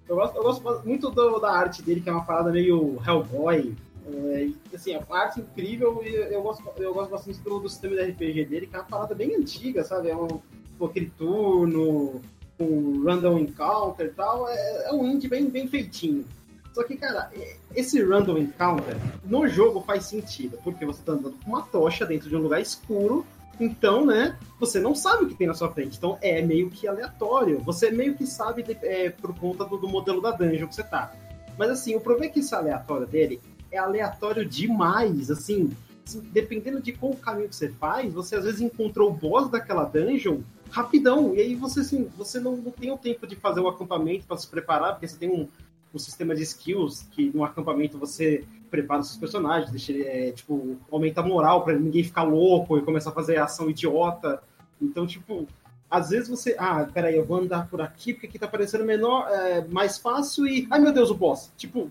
Eu 0.08 0.16
gosto, 0.16 0.36
eu 0.36 0.42
gosto 0.42 0.86
muito 0.86 1.10
do- 1.10 1.38
da 1.40 1.50
arte 1.52 1.82
dele, 1.82 2.00
que 2.00 2.08
é 2.08 2.12
uma 2.12 2.24
parada 2.24 2.50
meio 2.52 3.00
Hellboy. 3.06 3.74
É, 4.04 4.48
assim, 4.74 4.94
a 4.94 5.02
arte 5.10 5.40
incrível 5.40 6.02
e 6.04 6.12
eu 6.14 6.42
gosto, 6.42 6.62
eu 6.76 6.92
gosto 6.92 7.10
bastante 7.10 7.38
do, 7.40 7.58
do 7.60 7.68
sistema 7.68 7.94
de 7.96 8.02
RPG 8.10 8.44
dele, 8.46 8.66
que 8.66 8.74
é 8.76 8.78
uma 8.80 8.84
parada 8.84 9.14
bem 9.14 9.34
antiga, 9.36 9.84
sabe? 9.84 10.08
É 10.10 10.16
um, 10.16 10.40
um 10.80 10.84
aquele 10.84 11.10
turno, 11.16 12.20
com 12.58 13.02
random 13.04 13.38
encounter 13.38 14.06
e 14.06 14.10
tal. 14.10 14.48
É, 14.48 14.88
é 14.88 14.92
um 14.92 15.06
indie 15.06 15.28
bem, 15.28 15.48
bem 15.48 15.66
feitinho. 15.68 16.24
Só 16.72 16.82
que, 16.84 16.96
cara, 16.96 17.30
esse 17.74 18.02
random 18.02 18.38
encounter 18.38 18.96
no 19.24 19.46
jogo 19.46 19.82
faz 19.82 20.06
sentido, 20.06 20.58
porque 20.64 20.86
você 20.86 21.02
tá 21.02 21.12
andando 21.12 21.36
com 21.44 21.50
uma 21.50 21.62
tocha 21.62 22.06
dentro 22.06 22.28
de 22.28 22.36
um 22.36 22.40
lugar 22.40 22.60
escuro, 22.60 23.26
então, 23.60 24.04
né, 24.04 24.36
você 24.58 24.80
não 24.80 24.94
sabe 24.94 25.24
o 25.24 25.28
que 25.28 25.34
tem 25.34 25.46
na 25.46 25.54
sua 25.54 25.70
frente. 25.70 25.96
Então 25.96 26.18
é 26.20 26.40
meio 26.42 26.70
que 26.70 26.88
aleatório. 26.88 27.60
Você 27.60 27.90
meio 27.90 28.14
que 28.14 28.26
sabe 28.26 28.64
é, 28.82 29.10
por 29.10 29.34
conta 29.38 29.64
do, 29.64 29.76
do 29.76 29.88
modelo 29.88 30.20
da 30.20 30.30
dungeon 30.30 30.66
que 30.66 30.74
você 30.74 30.82
tá. 30.82 31.12
Mas 31.58 31.70
assim, 31.70 31.94
o 31.94 32.00
problema 32.00 32.26
é 32.26 32.28
que 32.30 32.40
esse 32.40 32.54
aleatório 32.54 33.06
dele 33.06 33.40
é 33.70 33.78
aleatório 33.78 34.44
demais, 34.44 35.30
assim. 35.30 35.70
assim, 36.04 36.20
Dependendo 36.32 36.80
de 36.80 36.92
qual 36.92 37.12
caminho 37.14 37.48
que 37.48 37.56
você 37.56 37.68
faz, 37.68 38.12
você 38.12 38.36
às 38.36 38.44
vezes 38.44 38.60
encontrou 38.60 39.10
o 39.10 39.14
boss 39.14 39.50
daquela 39.50 39.84
dungeon 39.84 40.40
rapidão. 40.70 41.34
E 41.34 41.40
aí 41.40 41.54
você 41.54 41.80
assim, 41.80 42.10
você 42.16 42.40
não, 42.40 42.56
não 42.56 42.72
tem 42.72 42.90
o 42.90 42.98
tempo 42.98 43.26
de 43.26 43.36
fazer 43.36 43.60
o 43.60 43.68
acampamento 43.68 44.26
para 44.26 44.38
se 44.38 44.48
preparar, 44.48 44.92
porque 44.92 45.06
você 45.06 45.18
tem 45.18 45.30
um, 45.30 45.46
um 45.94 45.98
sistema 45.98 46.34
de 46.34 46.42
skills 46.42 47.06
que 47.10 47.30
no 47.34 47.44
acampamento 47.44 47.98
você 47.98 48.44
prepara 48.70 49.00
os 49.00 49.08
seus 49.08 49.18
personagens, 49.18 49.70
deixa 49.70 49.92
é, 49.92 50.32
tipo, 50.32 50.78
aumenta 50.90 51.20
a 51.20 51.24
moral 51.24 51.62
pra 51.62 51.74
ninguém 51.74 52.02
ficar 52.02 52.22
louco 52.22 52.78
e 52.78 52.82
começar 52.82 53.10
a 53.10 53.14
fazer 53.14 53.36
ação 53.36 53.68
idiota. 53.68 54.42
Então, 54.80 55.06
tipo, 55.06 55.46
às 55.90 56.08
vezes 56.08 56.28
você. 56.28 56.56
Ah, 56.58 56.88
peraí, 56.92 57.16
eu 57.16 57.24
vou 57.24 57.38
andar 57.38 57.68
por 57.68 57.82
aqui 57.82 58.14
porque 58.14 58.26
aqui 58.26 58.38
tá 58.38 58.48
parecendo 58.48 58.84
menor, 58.84 59.28
é, 59.28 59.66
mais 59.68 59.98
fácil 59.98 60.46
e. 60.46 60.66
Ai 60.70 60.80
meu 60.80 60.92
Deus, 60.92 61.10
o 61.10 61.14
boss! 61.14 61.52
Tipo. 61.56 61.90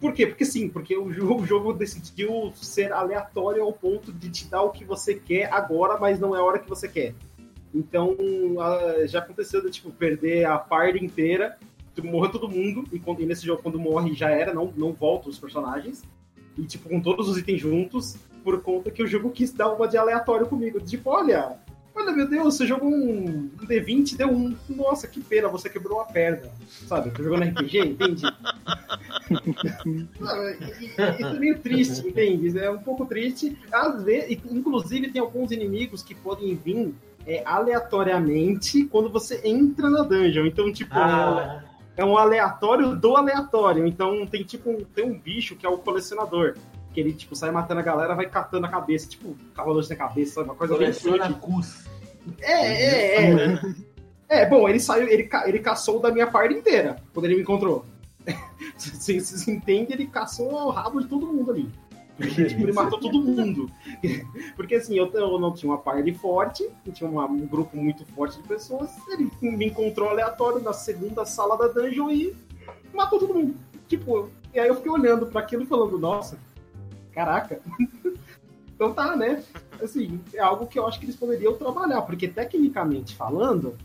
Por 0.00 0.12
quê? 0.12 0.26
Porque 0.26 0.44
sim, 0.44 0.68
porque 0.68 0.96
o 0.96 1.12
jogo, 1.12 1.42
o 1.42 1.46
jogo 1.46 1.72
decidiu 1.72 2.52
ser 2.54 2.92
aleatório 2.92 3.62
ao 3.62 3.72
ponto 3.72 4.12
de 4.12 4.28
te 4.28 4.46
dar 4.48 4.62
o 4.62 4.70
que 4.70 4.84
você 4.84 5.14
quer 5.14 5.52
agora, 5.52 5.96
mas 5.98 6.18
não 6.18 6.34
é 6.34 6.40
a 6.40 6.42
hora 6.42 6.58
que 6.58 6.68
você 6.68 6.88
quer. 6.88 7.14
Então, 7.72 8.16
já 9.06 9.20
aconteceu 9.20 9.62
de 9.62 9.70
tipo, 9.70 9.90
perder 9.92 10.46
a 10.46 10.58
party 10.58 11.04
inteira, 11.04 11.56
morreu 12.02 12.30
todo 12.30 12.48
mundo, 12.48 12.84
e, 12.92 13.00
e 13.22 13.26
nesse 13.26 13.44
jogo, 13.44 13.62
quando 13.62 13.78
morre, 13.78 14.14
já 14.14 14.30
era, 14.30 14.54
não, 14.54 14.72
não 14.76 14.92
volta 14.92 15.28
os 15.28 15.38
personagens. 15.38 16.02
E, 16.56 16.62
tipo, 16.64 16.88
com 16.88 17.00
todos 17.00 17.28
os 17.28 17.38
itens 17.38 17.60
juntos, 17.60 18.16
por 18.42 18.60
conta 18.62 18.90
que 18.90 19.02
o 19.02 19.06
jogo 19.06 19.30
quis 19.30 19.52
dar 19.52 19.72
uma 19.72 19.86
de 19.86 19.96
aleatório 19.96 20.46
comigo. 20.46 20.80
Tipo, 20.80 21.10
olha, 21.10 21.56
olha, 21.94 22.12
meu 22.12 22.28
Deus, 22.28 22.56
você 22.56 22.66
jogou 22.66 22.88
um, 22.88 23.50
um 23.60 23.66
D20, 23.66 24.16
deu 24.16 24.30
um. 24.30 24.56
Nossa, 24.68 25.06
que 25.06 25.20
pena, 25.20 25.48
você 25.48 25.68
quebrou 25.68 26.00
a 26.00 26.04
perna. 26.04 26.50
Sabe, 26.66 27.10
tô 27.10 27.22
jogando 27.22 27.44
RPG, 27.44 27.78
entende? 27.86 28.22
Isso 31.18 31.26
é 31.26 31.38
meio 31.38 31.58
triste, 31.58 32.08
entende? 32.08 32.58
É 32.58 32.70
um 32.70 32.78
pouco 32.78 33.06
triste. 33.06 33.56
Às 33.72 34.02
vezes, 34.02 34.38
inclusive, 34.50 35.10
tem 35.10 35.20
alguns 35.20 35.52
inimigos 35.52 36.02
que 36.02 36.14
podem 36.14 36.54
vir 36.56 36.94
é, 37.26 37.42
aleatoriamente 37.44 38.84
quando 38.86 39.10
você 39.10 39.40
entra 39.44 39.90
na 39.90 40.02
dungeon. 40.02 40.46
Então, 40.46 40.72
tipo, 40.72 40.94
Ah, 40.94 41.62
é 41.98 42.04
um 42.04 42.16
aleatório 42.16 42.94
do 42.94 43.16
aleatório. 43.16 43.86
Então 43.86 44.24
tem 44.24 44.44
tipo 44.44 44.70
um, 44.70 44.84
tem 44.84 45.04
um 45.04 45.18
bicho 45.18 45.56
que 45.56 45.66
é 45.66 45.68
o 45.68 45.76
colecionador. 45.76 46.54
Que 46.94 47.00
ele, 47.00 47.12
tipo, 47.12 47.36
sai 47.36 47.50
matando 47.50 47.80
a 47.80 47.82
galera, 47.82 48.14
vai 48.14 48.26
catando 48.26 48.64
a 48.64 48.70
cabeça, 48.70 49.06
tipo, 49.08 49.36
cavador 49.54 49.82
sem 49.84 49.96
cabeça, 49.96 50.34
sabe? 50.34 50.48
Uma 50.48 50.54
coisa 50.54 50.74
bem. 50.78 50.92
É, 52.40 52.52
é, 52.52 53.30
é. 53.30 53.60
É, 54.28 54.46
bom, 54.46 54.68
ele 54.68 54.78
saiu, 54.78 55.08
ele, 55.08 55.28
ele 55.46 55.58
caçou 55.58 56.00
da 56.00 56.10
minha 56.10 56.26
parte 56.26 56.54
inteira 56.54 56.96
quando 57.12 57.26
ele 57.26 57.36
me 57.36 57.42
encontrou. 57.42 57.84
Vocês 58.76 59.48
entendem? 59.48 59.92
Ele 59.92 60.06
caçou 60.06 60.52
o 60.52 60.70
rabo 60.70 61.00
de 61.00 61.08
todo 61.08 61.26
mundo 61.26 61.50
ali. 61.50 61.68
Porque 62.18 62.44
tipo, 62.46 62.62
ele 62.62 62.72
matou 62.72 62.98
todo 62.98 63.22
mundo. 63.22 63.70
Porque 64.56 64.74
assim, 64.74 64.98
eu, 64.98 65.10
eu 65.14 65.38
não 65.38 65.54
tinha 65.54 65.70
uma 65.70 65.78
party 65.78 66.12
forte, 66.12 66.68
tinha 66.92 67.08
uma- 67.08 67.26
um 67.26 67.46
grupo 67.46 67.76
muito 67.76 68.04
forte 68.06 68.42
de 68.42 68.46
pessoas, 68.46 68.90
ele 69.08 69.30
me 69.40 69.66
encontrou 69.66 70.10
aleatório 70.10 70.60
na 70.60 70.72
segunda 70.72 71.24
sala 71.24 71.56
da 71.56 71.68
dungeon 71.68 72.10
e 72.10 72.36
matou 72.92 73.18
todo 73.20 73.32
mundo. 73.34 73.54
Tipo, 73.86 74.28
e 74.52 74.58
aí 74.58 74.68
eu 74.68 74.74
fiquei 74.74 74.90
olhando 74.90 75.26
para 75.26 75.40
aquilo 75.40 75.62
e 75.62 75.66
falando, 75.66 75.96
nossa, 75.98 76.38
caraca. 77.12 77.60
então 78.74 78.92
tá, 78.92 79.16
né? 79.16 79.42
Assim, 79.80 80.20
é 80.34 80.40
algo 80.40 80.66
que 80.66 80.78
eu 80.78 80.86
acho 80.86 80.98
que 80.98 81.06
eles 81.06 81.16
poderiam 81.16 81.54
trabalhar, 81.54 82.02
porque 82.02 82.26
tecnicamente 82.26 83.14
falando, 83.14 83.76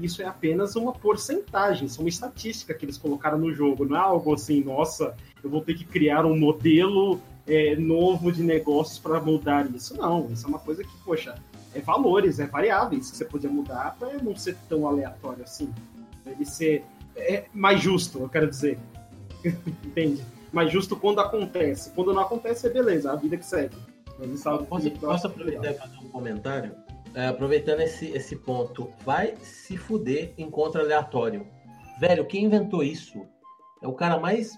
isso 0.00 0.22
é 0.22 0.24
apenas 0.24 0.74
uma 0.76 0.92
porcentagem, 0.92 1.86
isso 1.86 2.00
é 2.00 2.04
uma 2.04 2.08
estatística 2.08 2.72
que 2.72 2.86
eles 2.86 2.96
colocaram 2.96 3.36
no 3.36 3.52
jogo, 3.52 3.84
não 3.84 3.96
é 3.96 4.00
algo 4.00 4.32
assim, 4.34 4.64
nossa, 4.64 5.14
eu 5.44 5.50
vou 5.50 5.60
ter 5.60 5.74
que 5.74 5.84
criar 5.84 6.24
um 6.24 6.38
modelo 6.38 7.20
é, 7.46 7.76
novo 7.76 8.30
de 8.30 8.42
negócios 8.42 8.98
para 8.98 9.20
mudar 9.20 9.68
isso. 9.74 9.96
Não, 9.96 10.30
isso 10.30 10.46
é 10.46 10.48
uma 10.48 10.58
coisa 10.58 10.82
que, 10.82 10.96
poxa, 11.04 11.34
é 11.74 11.80
valores, 11.80 12.38
é 12.38 12.46
variáveis 12.46 13.10
que 13.10 13.16
você 13.16 13.24
podia 13.24 13.50
mudar 13.50 13.96
para 13.98 14.18
não 14.18 14.36
ser 14.36 14.56
tão 14.68 14.86
aleatório 14.86 15.42
assim. 15.42 15.72
Ele 16.26 16.44
ser 16.44 16.84
é, 17.16 17.44
mais 17.52 17.80
justo, 17.80 18.20
eu 18.20 18.28
quero 18.28 18.48
dizer. 18.48 18.78
Entende? 19.84 20.24
Mais 20.52 20.70
justo 20.70 20.96
quando 20.96 21.20
acontece. 21.20 21.90
Quando 21.90 22.12
não 22.12 22.22
acontece, 22.22 22.66
é 22.66 22.70
beleza, 22.70 23.12
a 23.12 23.16
vida 23.16 23.36
que 23.36 23.46
segue. 23.46 23.74
É 24.20 24.26
Posso, 24.66 24.90
posso 24.92 25.26
aproveitar 25.26 25.72
e 25.72 25.74
fazer 25.74 25.96
um 25.96 26.08
comentário? 26.08 26.76
É, 27.14 27.26
aproveitando 27.26 27.80
esse, 27.80 28.06
esse 28.10 28.36
ponto, 28.36 28.88
vai 29.04 29.34
se 29.42 29.76
fuder 29.76 30.32
encontro 30.38 30.80
aleatório. 30.80 31.46
Velho, 31.98 32.24
quem 32.24 32.44
inventou 32.44 32.82
isso 32.82 33.26
é 33.82 33.88
o 33.88 33.92
cara 33.92 34.18
mais 34.18 34.56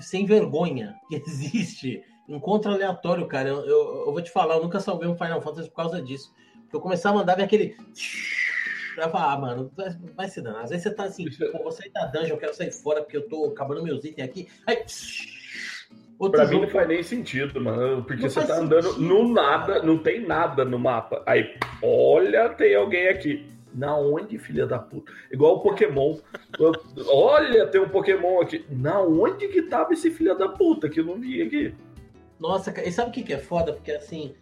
sem 0.00 0.26
vergonha 0.26 0.94
que 1.08 1.16
existe. 1.26 2.02
Encontro 2.28 2.70
aleatório, 2.72 3.26
cara. 3.26 3.48
Eu, 3.48 3.64
eu- 3.66 4.04
eu 4.06 4.12
vou 4.12 4.22
te 4.22 4.30
falar, 4.30 4.54
eu 4.56 4.62
nunca 4.62 4.78
salvei 4.80 5.08
um 5.08 5.16
Final 5.16 5.40
Fantasy 5.42 5.68
por 5.68 5.76
causa 5.76 6.00
disso. 6.00 6.32
Porque 6.62 6.76
eu 6.76 6.80
começava 6.80 7.16
a 7.16 7.18
mandar 7.20 7.40
aquele. 7.40 7.76
Eu 8.96 9.08
falava, 9.08 9.32
ah, 9.32 9.38
mano, 9.40 9.72
vai, 9.74 9.88
vai 10.16 10.28
se 10.28 10.42
danar. 10.42 10.64
Às 10.64 10.70
vezes 10.70 10.82
você 10.82 10.90
tá 10.94 11.04
assim, 11.04 11.24
pô, 11.52 11.62
vou 11.62 11.72
sair 11.72 11.90
da 11.90 12.06
dungeon, 12.06 12.34
eu 12.34 12.36
quero 12.36 12.52
sair 12.54 12.70
fora 12.72 13.00
porque 13.00 13.16
eu 13.16 13.26
tô 13.28 13.46
acabando 13.46 13.82
meus 13.82 14.04
itens 14.04 14.28
aqui. 14.28 14.48
Aí. 14.66 14.84
Outro 16.18 16.36
Pra 16.38 16.44
mim 16.46 16.52
jogo 16.54 16.64
não 16.66 16.70
faz 16.72 16.88
nem 16.88 17.02
sentido, 17.02 17.60
mano. 17.62 18.04
Porque 18.04 18.22
Não 18.24 18.28
você 18.28 18.44
tá 18.46 18.58
andando 18.58 18.82
sentido, 18.92 19.00
no 19.08 19.34
cara. 19.34 19.48
nada, 19.58 19.82
não 19.82 19.96
tem 20.02 20.20
nada 20.26 20.64
no 20.66 20.78
mapa. 20.78 21.22
Aí, 21.26 21.54
olha, 21.82 22.50
tem 22.50 22.74
alguém 22.74 23.08
aqui. 23.08 23.46
Na 23.74 23.96
onde, 23.96 24.38
filha 24.38 24.66
da 24.66 24.78
puta? 24.78 25.12
Igual 25.30 25.56
o 25.56 25.60
Pokémon. 25.60 26.16
Olha, 27.06 27.66
tem 27.66 27.80
um 27.80 27.88
Pokémon 27.88 28.40
aqui. 28.40 28.64
Na 28.70 29.00
onde 29.00 29.48
que 29.48 29.62
tava 29.62 29.92
esse 29.92 30.10
filho 30.10 30.36
da 30.36 30.48
puta 30.48 30.88
que 30.88 31.00
eu 31.00 31.04
não 31.04 31.20
vi 31.20 31.42
aqui? 31.42 31.74
Nossa, 32.38 32.72
e 32.82 32.90
sabe 32.90 33.10
o 33.10 33.12
que, 33.12 33.22
que 33.22 33.34
é 33.34 33.38
foda? 33.38 33.72
Porque 33.72 33.92
assim, 33.92 34.34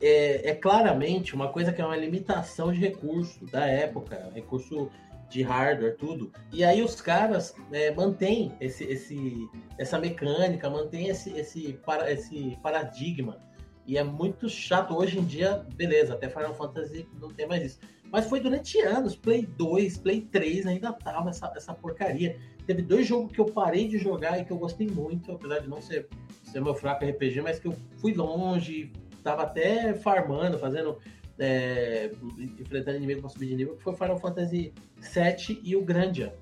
é, 0.00 0.50
é 0.50 0.54
claramente 0.54 1.34
uma 1.34 1.48
coisa 1.48 1.72
que 1.72 1.80
é 1.80 1.84
uma 1.84 1.96
limitação 1.96 2.72
de 2.72 2.80
recurso 2.80 3.44
da 3.46 3.66
época, 3.66 4.30
recurso 4.34 4.90
de 5.28 5.42
hardware, 5.42 5.96
tudo. 5.96 6.30
E 6.52 6.64
aí 6.64 6.82
os 6.82 7.00
caras 7.00 7.54
é, 7.72 7.90
mantêm 7.90 8.52
esse, 8.60 8.84
esse, 8.84 9.48
essa 9.78 9.98
mecânica, 9.98 10.70
mantêm 10.70 11.08
esse, 11.08 11.30
esse, 11.30 11.72
para, 11.84 12.10
esse 12.10 12.58
paradigma. 12.62 13.38
E 13.86 13.98
é 13.98 14.04
muito 14.04 14.48
chato. 14.48 14.96
Hoje 14.96 15.18
em 15.18 15.24
dia, 15.24 15.64
beleza, 15.74 16.14
até 16.14 16.28
Final 16.28 16.54
Fantasy 16.54 17.06
não 17.20 17.30
tem 17.30 17.46
mais 17.46 17.62
isso. 17.64 17.80
Mas 18.14 18.26
foi 18.26 18.38
durante 18.38 18.80
anos, 18.80 19.16
Play 19.16 19.44
2, 19.44 19.98
Play 19.98 20.20
3 20.20 20.68
ainda 20.68 20.92
tava 20.92 21.30
essa, 21.30 21.52
essa 21.56 21.74
porcaria. 21.74 22.38
Teve 22.64 22.80
dois 22.80 23.08
jogos 23.08 23.32
que 23.32 23.40
eu 23.40 23.46
parei 23.46 23.88
de 23.88 23.98
jogar 23.98 24.38
e 24.38 24.44
que 24.44 24.52
eu 24.52 24.56
gostei 24.56 24.86
muito, 24.86 25.32
apesar 25.32 25.58
de 25.58 25.68
não 25.68 25.82
ser 25.82 26.08
ser 26.44 26.60
meu 26.60 26.76
fraco 26.76 27.04
RPG, 27.04 27.40
mas 27.40 27.58
que 27.58 27.66
eu 27.66 27.74
fui 27.96 28.14
longe, 28.14 28.92
tava 29.24 29.42
até 29.42 29.94
farmando, 29.94 30.56
fazendo. 30.60 31.00
é, 31.40 32.12
enfrentando 32.60 32.98
inimigo 32.98 33.20
pra 33.20 33.30
subir 33.30 33.48
de 33.48 33.56
nível, 33.56 33.76
que 33.76 33.82
foi 33.82 33.96
Final 33.96 34.20
Fantasy 34.20 34.72
VII 35.00 35.60
e 35.64 35.74
o 35.74 35.84
Grandia. 35.84 36.36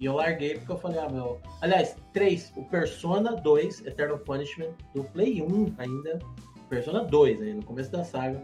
E 0.00 0.06
eu 0.06 0.14
larguei 0.14 0.54
porque 0.54 0.72
eu 0.72 0.78
falei, 0.78 0.98
ah, 0.98 1.10
meu. 1.10 1.42
Aliás, 1.60 1.94
três, 2.14 2.50
o 2.56 2.64
Persona 2.64 3.36
2, 3.36 3.84
Eternal 3.84 4.18
Punishment, 4.20 4.70
do 4.94 5.04
Play 5.04 5.42
1 5.42 5.74
ainda. 5.76 6.18
Persona 6.70 7.04
2 7.04 7.42
aí, 7.42 7.52
no 7.52 7.62
começo 7.62 7.92
da 7.92 8.02
saga. 8.02 8.42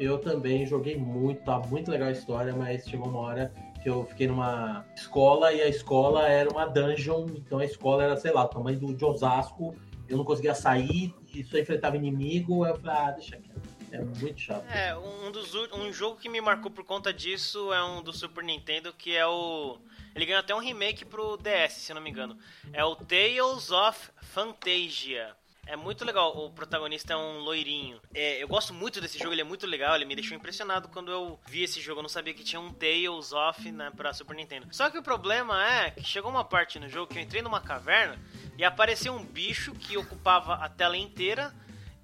Eu 0.00 0.18
também 0.18 0.64
joguei 0.64 0.96
muito, 0.96 1.44
tá 1.44 1.58
muito 1.58 1.90
legal 1.90 2.08
a 2.08 2.12
história, 2.12 2.54
mas 2.54 2.88
chegou 2.88 3.06
uma 3.06 3.18
hora 3.18 3.52
que 3.82 3.90
eu 3.90 4.06
fiquei 4.06 4.26
numa 4.26 4.82
escola 4.96 5.52
e 5.52 5.60
a 5.60 5.68
escola 5.68 6.26
era 6.26 6.48
uma 6.48 6.64
dungeon, 6.64 7.26
então 7.36 7.58
a 7.58 7.64
escola 7.66 8.04
era, 8.04 8.16
sei 8.16 8.32
lá, 8.32 8.44
o 8.44 8.48
tamanho 8.48 8.80
do, 8.80 8.94
de 8.94 9.04
Osasco, 9.04 9.76
eu 10.08 10.16
não 10.16 10.24
conseguia 10.24 10.54
sair, 10.54 11.14
e 11.34 11.44
só 11.44 11.58
enfrentava 11.58 11.96
inimigo, 11.96 12.66
eu 12.66 12.76
falei, 12.80 12.96
ah, 12.96 13.10
deixa 13.10 13.36
quieto. 13.36 13.60
É 13.92 14.00
muito 14.00 14.40
chato. 14.40 14.64
É, 14.70 14.96
um 14.96 15.30
dos 15.30 15.54
um 15.54 15.92
jogo 15.92 16.16
que 16.16 16.28
me 16.28 16.40
marcou 16.40 16.70
por 16.70 16.84
conta 16.84 17.12
disso 17.12 17.72
é 17.72 17.84
um 17.84 18.02
do 18.02 18.12
Super 18.12 18.44
Nintendo 18.44 18.92
que 18.92 19.16
é 19.16 19.26
o 19.26 19.78
ele 20.14 20.26
ganhou 20.26 20.40
até 20.40 20.54
um 20.54 20.60
remake 20.60 21.04
pro 21.04 21.36
DS, 21.36 21.72
se 21.72 21.94
não 21.94 22.00
me 22.00 22.10
engano. 22.10 22.38
É 22.72 22.84
o 22.84 22.96
Tales 22.96 23.70
of 23.70 24.10
Fantasia. 24.22 25.36
É 25.70 25.76
muito 25.76 26.04
legal, 26.04 26.36
o 26.36 26.50
protagonista 26.50 27.12
é 27.12 27.16
um 27.16 27.38
loirinho. 27.38 28.00
É, 28.12 28.42
eu 28.42 28.48
gosto 28.48 28.74
muito 28.74 29.00
desse 29.00 29.16
jogo, 29.16 29.32
ele 29.32 29.42
é 29.42 29.44
muito 29.44 29.68
legal, 29.68 29.94
ele 29.94 30.04
me 30.04 30.16
deixou 30.16 30.36
impressionado 30.36 30.88
quando 30.88 31.12
eu 31.12 31.38
vi 31.46 31.62
esse 31.62 31.80
jogo. 31.80 32.00
Eu 32.00 32.02
não 32.02 32.08
sabia 32.08 32.34
que 32.34 32.42
tinha 32.42 32.60
um 32.60 32.72
Tales 32.72 33.32
of 33.32 33.70
né, 33.70 33.88
pra 33.96 34.12
Super 34.12 34.34
Nintendo. 34.34 34.66
Só 34.72 34.90
que 34.90 34.98
o 34.98 35.02
problema 35.02 35.64
é 35.64 35.92
que 35.92 36.02
chegou 36.02 36.28
uma 36.28 36.42
parte 36.42 36.80
no 36.80 36.88
jogo 36.88 37.06
que 37.06 37.18
eu 37.18 37.22
entrei 37.22 37.40
numa 37.40 37.60
caverna 37.60 38.18
e 38.58 38.64
apareceu 38.64 39.14
um 39.14 39.24
bicho 39.24 39.72
que 39.76 39.96
ocupava 39.96 40.54
a 40.54 40.68
tela 40.68 40.96
inteira 40.96 41.54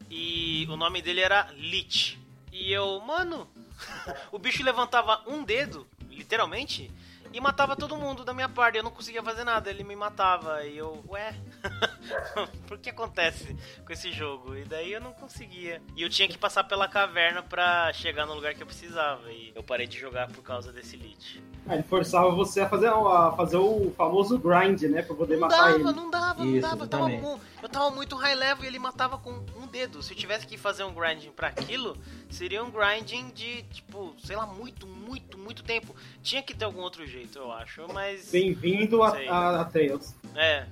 e 0.08 0.64
o 0.70 0.76
nome 0.76 1.02
dele 1.02 1.22
era 1.22 1.50
Lich. 1.56 2.20
E 2.52 2.72
eu, 2.72 3.00
mano, 3.00 3.50
o 4.30 4.38
bicho 4.38 4.62
levantava 4.62 5.24
um 5.26 5.42
dedo, 5.42 5.88
literalmente, 6.08 6.88
e 7.32 7.40
matava 7.40 7.76
todo 7.76 7.96
mundo 7.96 8.24
da 8.24 8.32
minha 8.34 8.48
parte. 8.48 8.76
Eu 8.78 8.82
não 8.84 8.90
conseguia 8.90 9.22
fazer 9.22 9.44
nada, 9.44 9.68
ele 9.70 9.84
me 9.84 9.94
matava. 9.96 10.64
E 10.64 10.76
eu, 10.78 11.02
ué, 11.08 11.34
por 12.66 12.78
que 12.78 12.90
acontece 12.90 13.56
com 13.84 13.92
esse 13.92 14.10
jogo? 14.12 14.54
E 14.56 14.64
daí 14.64 14.92
eu 14.92 15.00
não 15.00 15.12
conseguia. 15.12 15.80
E 15.96 16.02
eu 16.02 16.08
tinha 16.08 16.28
que 16.28 16.38
passar 16.38 16.64
pela 16.64 16.88
caverna 16.88 17.42
pra 17.42 17.92
chegar 17.92 18.26
no 18.26 18.34
lugar 18.34 18.54
que 18.54 18.62
eu 18.62 18.66
precisava. 18.66 19.30
E 19.32 19.52
eu 19.54 19.62
parei 19.62 19.86
de 19.86 19.98
jogar 19.98 20.28
por 20.28 20.42
causa 20.42 20.72
desse 20.72 20.96
Lich. 20.96 21.42
Ah, 21.68 21.74
ele 21.74 21.82
forçava 21.82 22.30
você 22.30 22.60
a 22.60 22.68
fazer, 22.68 22.88
a 22.88 23.32
fazer 23.36 23.56
o 23.56 23.92
famoso 23.96 24.38
grind, 24.38 24.82
né? 24.82 25.02
Pra 25.02 25.14
poder 25.16 25.34
Não 25.34 25.48
matar 25.48 25.56
dava, 25.72 25.74
ele. 25.74 25.82
não 25.84 26.10
dava, 26.10 26.44
não 26.44 26.52
Isso, 26.52 26.60
dava. 26.68 26.84
Eu 26.84 26.88
tava, 26.88 27.10
exatamente. 27.10 27.22
com- 27.22 27.40
eu 27.62 27.68
tava 27.68 27.90
muito 27.90 28.16
high 28.16 28.34
level 28.34 28.64
e 28.64 28.66
ele 28.68 28.78
matava 28.78 29.18
com 29.18 29.30
um 29.56 29.66
dedo. 29.66 30.02
Se 30.02 30.12
eu 30.12 30.16
tivesse 30.16 30.46
que 30.46 30.56
fazer 30.56 30.84
um 30.84 30.94
grinding 30.94 31.30
pra 31.32 31.48
aquilo, 31.48 31.96
seria 32.30 32.62
um 32.62 32.70
grinding 32.70 33.30
de, 33.34 33.62
tipo, 33.64 34.14
sei 34.22 34.36
lá, 34.36 34.46
muito, 34.46 34.86
muito, 34.86 35.38
muito 35.38 35.62
tempo. 35.62 35.94
Tinha 36.22 36.42
que 36.42 36.54
ter 36.54 36.64
algum 36.64 36.80
outro 36.80 37.06
jeito, 37.06 37.38
eu 37.38 37.52
acho, 37.52 37.86
mas... 37.92 38.30
Bem-vindo 38.30 39.02
a, 39.02 39.16
a, 39.28 39.60
a 39.60 39.64
Tails. 39.64 40.14
É. 40.34 40.66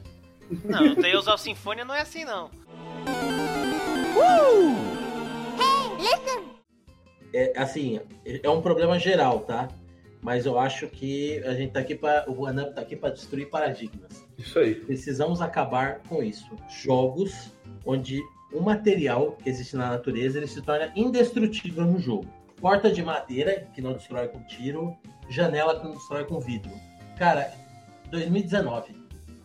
Não, 0.65 0.93
o 0.93 0.97
Tales 1.01 1.27
of 1.27 1.41
Symphonia 1.41 1.85
não 1.85 1.95
é 1.95 2.01
assim, 2.01 2.25
não. 2.25 2.51
É, 7.33 7.53
assim, 7.57 8.01
é 8.25 8.49
um 8.49 8.63
problema 8.63 8.97
geral, 8.97 9.41
tá? 9.41 9.69
Mas 10.23 10.47
eu 10.47 10.59
acho 10.59 10.87
que 10.87 11.39
a 11.45 11.53
gente 11.53 11.73
tá 11.73 11.81
aqui 11.81 11.95
para 11.95 12.31
o 12.31 12.45
One 12.45 12.63
Up 12.63 12.75
tá 12.75 12.81
aqui 12.81 12.97
para 12.97 13.11
destruir 13.11 13.51
paradigmas. 13.51 14.25
Isso 14.39 14.59
aí. 14.59 14.75
Precisamos 14.77 15.43
acabar 15.43 15.99
com 16.09 16.23
isso. 16.23 16.49
Jogos 16.83 17.53
onde 17.85 18.23
o 18.55 18.63
material 18.63 19.33
que 19.33 19.51
existe 19.51 19.77
na 19.77 19.91
natureza 19.91 20.39
ele 20.39 20.47
se 20.47 20.63
torna 20.63 20.93
indestrutível 20.95 21.85
no 21.85 21.99
jogo. 21.99 22.27
Porta 22.61 22.91
de 22.91 23.03
madeira 23.03 23.67
que 23.75 23.83
não 23.83 23.93
destrói 23.93 24.29
com 24.29 24.41
tiro, 24.45 24.97
janela 25.29 25.79
que 25.79 25.85
não 25.85 25.93
destrói 25.93 26.25
com 26.25 26.39
vidro. 26.41 26.71
Cara, 27.19 27.53
2019. 28.11 28.95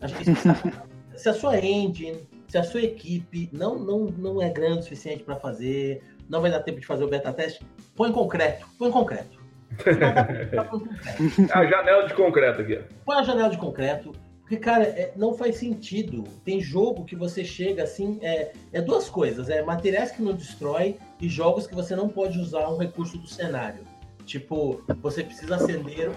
Acho 0.00 0.14
que 0.14 0.30
isso 0.30 0.48
se 1.16 1.28
a 1.28 1.34
sua 1.34 1.58
engine, 1.58 2.26
se 2.48 2.56
a 2.56 2.62
sua 2.62 2.82
equipe 2.82 3.50
não 3.52 3.78
não, 3.78 4.06
não 4.06 4.40
é 4.40 4.48
grande 4.48 4.78
o 4.78 4.82
suficiente 4.82 5.24
para 5.24 5.36
fazer, 5.36 6.02
não 6.28 6.40
vai 6.40 6.50
dar 6.50 6.60
tempo 6.60 6.80
de 6.80 6.86
fazer 6.86 7.04
o 7.04 7.08
beta 7.08 7.32
teste, 7.32 7.66
põe 7.94 8.12
concreto, 8.12 8.66
põe 8.78 8.90
concreto. 8.90 9.38
Não 9.86 9.98
dá 9.98 10.24
pra 10.24 10.64
pôr 10.64 10.80
concreto. 10.80 11.52
A 11.52 11.66
janela 11.66 12.06
de 12.06 12.14
concreto 12.14 12.62
aqui. 12.62 12.80
Põe 13.04 13.16
a 13.16 13.22
janela 13.22 13.50
de 13.50 13.58
concreto. 13.58 14.12
Porque, 14.50 14.64
cara, 14.64 14.82
é- 14.82 15.12
não 15.14 15.32
faz 15.32 15.58
sentido. 15.58 16.24
Tem 16.44 16.60
jogo 16.60 17.04
que 17.04 17.14
você 17.14 17.44
chega 17.44 17.84
assim. 17.84 18.18
É, 18.20 18.50
é 18.72 18.82
duas 18.82 19.08
coisas: 19.08 19.48
é 19.48 19.62
materiais 19.62 20.10
que 20.10 20.20
não 20.20 20.32
destrói 20.32 20.98
e 21.20 21.28
jogos 21.28 21.68
que 21.68 21.74
você 21.74 21.94
não 21.94 22.08
pode 22.08 22.36
usar 22.36 22.68
um 22.68 22.76
recurso 22.76 23.16
do 23.16 23.28
cenário. 23.28 23.84
Tipo, 24.26 24.82
você 25.00 25.22
precisa 25.22 25.54
acender 25.54 26.10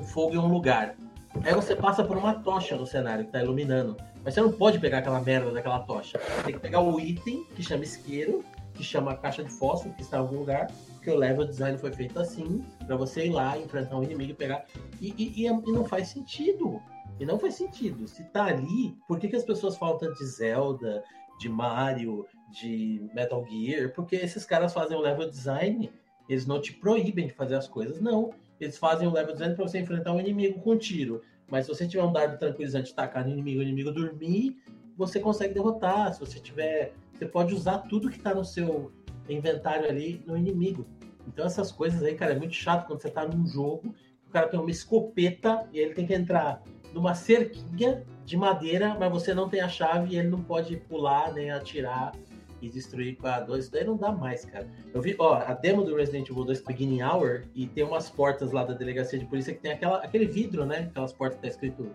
um 0.00 0.04
fogo 0.04 0.34
em 0.34 0.38
um 0.38 0.46
lugar. 0.48 0.96
Aí 1.44 1.54
você 1.54 1.76
passa 1.76 2.02
por 2.02 2.16
uma 2.16 2.32
tocha 2.36 2.76
no 2.76 2.86
cenário 2.86 3.26
que 3.26 3.30
tá 3.32 3.42
iluminando. 3.42 3.94
Mas 4.24 4.32
você 4.32 4.40
não 4.40 4.52
pode 4.52 4.78
pegar 4.78 4.98
aquela 4.98 5.20
merda 5.20 5.50
daquela 5.50 5.80
tocha. 5.80 6.18
Tem 6.46 6.54
que 6.54 6.60
pegar 6.60 6.80
o 6.80 6.98
item 6.98 7.44
que 7.54 7.62
chama 7.62 7.84
isqueiro, 7.84 8.42
que 8.72 8.82
chama 8.82 9.14
caixa 9.16 9.44
de 9.44 9.50
fósforo, 9.50 9.92
que 9.94 10.00
está 10.00 10.16
em 10.16 10.20
algum 10.20 10.38
lugar. 10.38 10.68
Porque 10.94 11.10
o 11.10 11.14
level 11.16 11.44
design 11.44 11.76
foi 11.76 11.92
feito 11.92 12.18
assim, 12.18 12.64
pra 12.86 12.96
você 12.96 13.26
ir 13.26 13.30
lá, 13.32 13.58
enfrentar 13.58 13.98
um 13.98 14.02
inimigo 14.02 14.30
e 14.30 14.34
pegar. 14.34 14.64
E, 14.98 15.08
e- 15.18 15.42
e 15.42 15.46
é- 15.46 15.50
e 15.52 15.72
não 15.72 15.84
faz 15.84 16.08
sentido. 16.08 16.80
E 17.18 17.24
não 17.24 17.38
faz 17.38 17.54
sentido. 17.54 18.06
Se 18.06 18.24
tá 18.24 18.44
ali, 18.44 18.96
por 19.08 19.18
que, 19.18 19.28
que 19.28 19.36
as 19.36 19.44
pessoas 19.44 19.76
falam 19.76 19.98
de 20.12 20.26
Zelda, 20.26 21.02
de 21.38 21.48
Mario, 21.48 22.26
de 22.50 23.08
Metal 23.14 23.44
Gear, 23.46 23.92
porque 23.92 24.16
esses 24.16 24.44
caras 24.44 24.72
fazem 24.72 24.96
o 24.96 25.00
level 25.00 25.28
design, 25.28 25.90
eles 26.28 26.46
não 26.46 26.60
te 26.60 26.72
proíbem 26.72 27.26
de 27.26 27.32
fazer 27.32 27.54
as 27.54 27.68
coisas, 27.68 28.00
não. 28.00 28.30
Eles 28.60 28.78
fazem 28.78 29.06
o 29.06 29.12
level 29.12 29.32
design 29.32 29.54
para 29.54 29.66
você 29.66 29.78
enfrentar 29.78 30.12
um 30.12 30.20
inimigo 30.20 30.60
com 30.60 30.76
tiro. 30.76 31.22
Mas 31.48 31.66
se 31.66 31.74
você 31.74 31.86
tiver 31.86 32.02
um 32.02 32.12
dardo 32.12 32.38
tranquilizante 32.38 32.94
tacar 32.94 33.24
no 33.24 33.30
inimigo, 33.30 33.60
o 33.60 33.62
inimigo 33.62 33.92
dormir, 33.92 34.56
você 34.96 35.20
consegue 35.20 35.54
derrotar. 35.54 36.12
Se 36.12 36.20
você 36.20 36.40
tiver. 36.40 36.94
Você 37.12 37.26
pode 37.26 37.54
usar 37.54 37.78
tudo 37.78 38.10
que 38.10 38.18
tá 38.18 38.34
no 38.34 38.44
seu 38.44 38.92
inventário 39.28 39.88
ali 39.88 40.22
no 40.26 40.36
inimigo. 40.36 40.86
Então 41.26 41.44
essas 41.46 41.72
coisas 41.72 42.02
aí, 42.02 42.14
cara, 42.14 42.32
é 42.32 42.38
muito 42.38 42.54
chato 42.54 42.86
quando 42.86 43.00
você 43.00 43.10
tá 43.10 43.26
num 43.26 43.46
jogo, 43.46 43.94
o 44.26 44.30
cara 44.30 44.48
tem 44.48 44.60
uma 44.60 44.70
escopeta 44.70 45.66
e 45.72 45.78
ele 45.78 45.94
tem 45.94 46.06
que 46.06 46.14
entrar 46.14 46.62
numa 46.96 47.14
cerquinha 47.14 48.02
de 48.24 48.38
madeira, 48.38 48.96
mas 48.98 49.12
você 49.12 49.34
não 49.34 49.50
tem 49.50 49.60
a 49.60 49.68
chave 49.68 50.14
e 50.14 50.18
ele 50.18 50.28
não 50.28 50.42
pode 50.42 50.78
pular 50.78 51.30
nem 51.34 51.50
atirar 51.50 52.12
e 52.60 52.70
destruir 52.70 53.16
com 53.16 53.26
a 53.26 53.38
2. 53.38 53.64
Isso 53.64 53.72
daí 53.72 53.84
não 53.84 53.98
dá 53.98 54.10
mais, 54.10 54.46
cara. 54.46 54.66
Eu 54.94 55.02
vi, 55.02 55.14
ó, 55.18 55.34
a 55.34 55.52
demo 55.52 55.84
do 55.84 55.94
Resident 55.94 56.30
Evil 56.30 56.44
2 56.44 56.62
Beginning 56.62 57.02
Hour 57.02 57.42
e 57.54 57.66
tem 57.66 57.84
umas 57.84 58.08
portas 58.08 58.50
lá 58.50 58.64
da 58.64 58.72
delegacia 58.72 59.18
de 59.18 59.26
polícia 59.26 59.52
que 59.52 59.60
tem 59.60 59.72
aquela, 59.72 59.98
aquele 59.98 60.24
vidro, 60.24 60.64
né? 60.64 60.88
Aquelas 60.90 61.12
portas 61.12 61.36
que 61.36 61.42
tá 61.42 61.48
escrito 61.48 61.92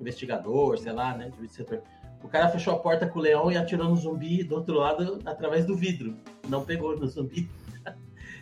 investigador, 0.00 0.76
sei 0.78 0.92
lá, 0.92 1.16
né? 1.16 1.30
De 1.40 1.48
setor. 1.48 1.80
O 2.20 2.28
cara 2.28 2.48
fechou 2.48 2.74
a 2.74 2.78
porta 2.78 3.06
com 3.06 3.20
o 3.20 3.22
leão 3.22 3.52
e 3.52 3.56
atirou 3.56 3.88
no 3.88 3.96
zumbi 3.96 4.42
do 4.42 4.56
outro 4.56 4.74
lado 4.74 5.20
através 5.24 5.64
do 5.64 5.76
vidro. 5.76 6.16
Não 6.48 6.64
pegou 6.64 6.98
no 6.98 7.06
zumbi. 7.06 7.48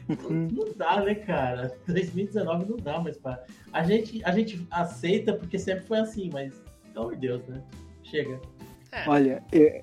Não, 0.08 0.64
dá, 0.76 1.00
né, 1.02 1.14
cara? 1.14 1.74
2019 1.86 2.66
não 2.70 2.76
dá 2.76 2.98
mais 3.00 3.16
para. 3.16 3.44
A 3.72 3.82
gente, 3.82 4.24
a 4.24 4.32
gente 4.32 4.66
aceita 4.70 5.32
porque 5.34 5.58
sempre 5.58 5.84
foi 5.86 5.98
assim, 5.98 6.30
mas 6.32 6.52
pelo 6.92 7.06
amor 7.06 7.14
de 7.16 7.20
Deus, 7.26 7.46
né? 7.46 7.62
Chega. 8.02 8.40
É. 8.92 9.08
Olha, 9.08 9.42
eu, 9.52 9.82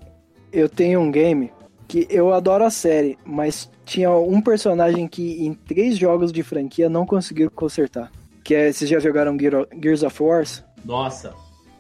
eu 0.52 0.70
tenho 0.70 1.00
um 1.00 1.12
game 1.12 1.52
que 1.88 2.08
eu 2.10 2.34
adoro 2.34 2.64
a 2.66 2.70
série, 2.72 3.18
mas 3.24 3.70
tinha 3.86 4.12
um 4.12 4.42
personagem 4.42 5.08
que 5.08 5.46
em 5.46 5.54
três 5.54 5.98
jogos 5.98 6.32
de 6.32 6.42
franquia 6.42 6.90
não 6.90 7.06
conseguiu 7.06 7.50
consertar. 7.52 8.12
Que 8.44 8.54
é, 8.56 8.72
vocês 8.72 8.90
já 8.90 9.00
jogaram 9.00 9.38
Gear- 9.40 9.68
Gears 9.82 10.04
of 10.04 10.22
Wars? 10.22 10.64
Nossa, 10.84 11.34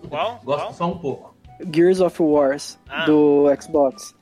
Qual? 0.07 0.39
gosto 0.43 0.61
Qual? 0.61 0.73
só 0.73 0.91
um 0.91 0.97
pouco. 0.97 1.35
Gears 1.73 2.01
of 2.01 2.21
Wars 2.21 2.79
Ah. 2.89 3.05
do 3.05 3.45
Xbox. 3.61 4.14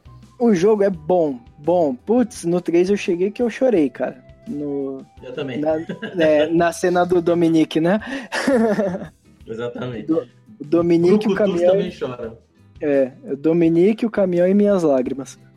O 0.43 0.53
jogo 0.53 0.83
é 0.83 0.89
bom, 0.89 1.39
bom. 1.59 1.95
Putz, 1.95 2.43
no 2.43 2.59
3 2.59 2.89
eu 2.89 2.97
cheguei 2.97 3.31
que 3.31 3.41
eu 3.41 3.49
chorei, 3.49 3.89
cara. 3.89 4.21
No, 4.47 5.05
Eu 5.23 5.31
também. 5.33 5.57
na, 5.59 5.75
é, 6.21 6.47
na 6.47 6.71
cena 6.73 7.05
do 7.05 7.21
Dominique, 7.21 7.79
né? 7.79 7.99
Exatamente. 9.47 10.07
Do- 10.07 10.27
O 10.59 10.65
Dominique, 10.65 11.27
o 11.27 11.33
Brucutus 11.33 11.37
caminhão. 11.37 11.71
também 11.71 11.91
chora. 11.97 12.37
É, 12.81 13.11
o 13.23 13.37
Dominique, 13.37 14.05
o 14.05 14.09
caminhão 14.11 14.47
e 14.47 14.53
minhas 14.53 14.83
lágrimas. 14.83 15.39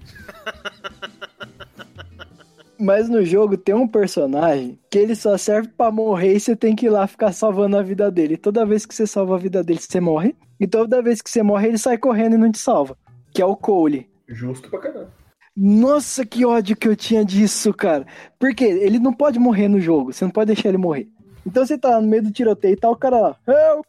Mas 2.79 3.09
no 3.09 3.25
jogo 3.25 3.57
tem 3.57 3.75
um 3.75 3.89
personagem 3.89 4.79
que 4.91 4.99
ele 4.99 5.15
só 5.17 5.37
serve 5.39 5.69
pra 5.77 5.91
morrer 5.91 6.35
e 6.35 6.41
você 6.41 6.55
tem 6.55 6.77
que 6.77 6.87
ir 6.87 6.91
lá 6.91 7.07
ficar 7.07 7.33
salvando 7.33 7.77
a 7.79 7.83
vida 7.83 8.11
dele. 8.11 8.35
E 8.35 8.39
toda 8.39 8.67
vez 8.67 8.85
que 8.85 8.95
você 8.95 9.07
salva 9.07 9.35
a 9.35 9.39
vida 9.39 9.65
dele, 9.65 9.81
você 9.81 9.99
morre. 9.99 10.37
E 10.61 10.67
toda 10.67 11.01
vez 11.03 11.23
que 11.23 11.31
você 11.31 11.43
morre, 11.43 11.69
ele 11.69 11.79
sai 11.79 11.97
correndo 11.97 12.35
e 12.35 12.39
não 12.39 12.53
te 12.53 12.59
salva. 12.59 12.97
Que 13.33 13.41
é 13.41 13.47
o 13.47 13.57
Cole. 13.57 14.07
Justo 14.29 14.69
pra 14.69 14.79
caramba. 14.81 15.11
Nossa, 15.57 16.27
que 16.27 16.45
ódio 16.45 16.77
que 16.77 16.87
eu 16.87 16.95
tinha 16.95 17.25
disso, 17.25 17.73
cara. 17.73 18.07
Porque 18.39 18.65
ele 18.65 18.99
não 18.99 19.13
pode 19.13 19.39
morrer 19.39 19.69
no 19.69 19.81
jogo, 19.81 20.13
você 20.13 20.25
não 20.25 20.31
pode 20.31 20.53
deixar 20.53 20.69
ele 20.69 20.79
morrer. 20.79 21.09
Então 21.47 21.65
você 21.65 21.79
tá 21.79 22.01
no 22.01 22.07
meio 22.07 22.23
do 22.25 22.31
tiroteio 22.31 22.75
e 22.75 22.77
tá 22.77 22.91
o 22.91 22.97
cara 22.97 23.19
lá, 23.21 23.37
help! 23.47 23.87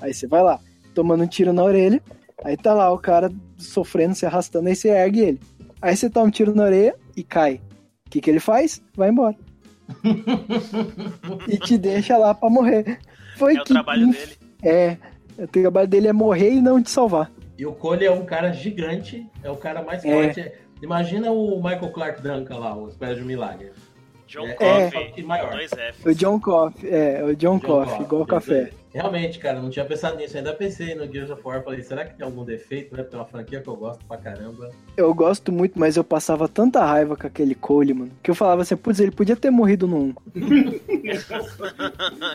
Aí 0.00 0.12
você 0.12 0.26
vai 0.26 0.42
lá, 0.42 0.58
tomando 0.94 1.22
um 1.22 1.26
tiro 1.26 1.52
na 1.52 1.62
orelha, 1.62 2.02
aí 2.42 2.56
tá 2.56 2.74
lá 2.74 2.90
o 2.92 2.98
cara 2.98 3.30
sofrendo, 3.56 4.14
se 4.14 4.26
arrastando, 4.26 4.68
aí 4.68 4.74
você 4.74 4.88
ergue 4.88 5.20
ele. 5.20 5.40
Aí 5.80 5.96
você 5.96 6.08
toma 6.10 6.26
um 6.26 6.30
tiro 6.30 6.54
na 6.54 6.64
orelha 6.64 6.96
e 7.16 7.22
cai. 7.22 7.60
O 8.06 8.10
que, 8.10 8.20
que 8.20 8.30
ele 8.30 8.40
faz? 8.40 8.82
Vai 8.96 9.10
embora. 9.10 9.36
e 11.48 11.58
te 11.58 11.76
deixa 11.78 12.16
lá 12.16 12.34
pra 12.34 12.48
morrer. 12.50 12.98
Foi 13.36 13.56
É 13.56 13.60
o 13.60 13.64
que 13.64 13.72
trabalho 13.72 14.08
inf- 14.08 14.18
dele. 14.18 14.36
É, 14.62 14.96
o 15.38 15.46
trabalho 15.46 15.88
dele 15.88 16.08
é 16.08 16.12
morrer 16.12 16.52
e 16.54 16.60
não 16.62 16.82
te 16.82 16.90
salvar. 16.90 17.30
E 17.56 17.64
o 17.66 17.72
Cole 17.72 18.04
é 18.04 18.10
um 18.10 18.24
cara 18.24 18.52
gigante, 18.52 19.26
é 19.42 19.50
o 19.50 19.56
cara 19.56 19.82
mais 19.82 20.04
É. 20.04 20.10
forte. 20.12 20.52
Imagina 20.82 21.30
o 21.30 21.56
Michael 21.62 21.90
Clark 21.92 22.20
Duncan 22.22 22.58
lá, 22.58 22.76
o 22.76 22.88
Espera 22.88 23.14
de 23.14 23.22
um 23.22 23.26
Milagre. 23.26 23.70
John 24.26 24.46
É, 24.48 24.54
Coffey, 24.54 25.12
é, 25.18 25.22
maior. 25.22 25.52
dois. 25.52 25.70
O 26.04 26.14
John 26.14 26.40
Coffey, 26.40 26.90
é, 26.90 27.22
o 27.22 27.36
John, 27.36 27.60
Coffey, 27.60 27.84
Coffey, 27.90 28.06
igual 28.06 28.26
café. 28.26 28.70
Realmente, 28.92 29.38
cara, 29.38 29.60
não 29.60 29.70
tinha 29.70 29.84
pensado 29.84 30.16
nisso. 30.16 30.36
Ainda 30.36 30.52
pensei 30.52 30.94
no 30.94 31.10
Gears 31.10 31.30
of 31.30 31.42
War. 31.44 31.62
Falei, 31.62 31.82
será 31.82 32.04
que 32.04 32.16
tem 32.16 32.24
algum 32.24 32.44
defeito, 32.44 32.96
né? 32.96 33.02
Porque 33.02 33.14
é 33.16 33.18
uma 33.18 33.24
franquia 33.26 33.60
que 33.60 33.68
eu 33.68 33.76
gosto 33.76 34.04
pra 34.06 34.16
caramba. 34.16 34.70
Eu 34.96 35.12
gosto 35.14 35.52
muito, 35.52 35.78
mas 35.78 35.96
eu 35.96 36.02
passava 36.04 36.48
tanta 36.48 36.84
raiva 36.84 37.16
com 37.16 37.26
aquele 37.26 37.54
Cole, 37.54 37.92
mano, 37.94 38.10
que 38.22 38.30
eu 38.30 38.34
falava 38.34 38.62
assim, 38.62 38.76
putz, 38.76 38.98
ele 39.00 39.10
podia 39.10 39.36
ter 39.36 39.50
morrido 39.50 39.86
no 39.86 39.98
1. 40.04 40.14
Ele 40.34 40.80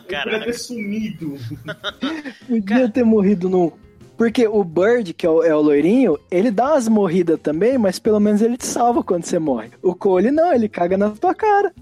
podia 0.07 0.39
ter 0.45 0.53
sumido. 0.53 1.37
Podia 2.47 2.89
ter 2.89 3.03
morrido 3.03 3.49
no 3.49 3.65
1. 3.67 3.71
Porque 4.19 4.45
o 4.45 4.65
Bird, 4.65 5.13
que 5.13 5.25
é 5.25 5.29
o, 5.29 5.41
é 5.41 5.55
o 5.55 5.61
loirinho, 5.61 6.19
ele 6.29 6.51
dá 6.51 6.73
umas 6.73 6.89
morridas 6.89 7.39
também, 7.39 7.77
mas 7.77 7.99
pelo 7.99 8.19
menos 8.19 8.41
ele 8.41 8.57
te 8.57 8.65
salva 8.65 9.01
quando 9.01 9.23
você 9.23 9.39
morre. 9.39 9.71
O 9.81 9.95
Cole 9.95 10.29
não, 10.29 10.51
ele 10.53 10.67
caga 10.67 10.97
na 10.97 11.11
tua 11.11 11.33
cara. 11.33 11.73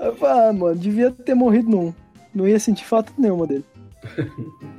Eu 0.00 0.16
falo, 0.16 0.48
ah, 0.48 0.52
mano, 0.54 0.74
devia 0.74 1.10
ter 1.10 1.34
morrido 1.34 1.78
1. 1.78 1.94
Não 2.34 2.48
ia 2.48 2.58
sentir 2.58 2.86
falta 2.86 3.12
nenhuma 3.18 3.46
dele. 3.46 3.64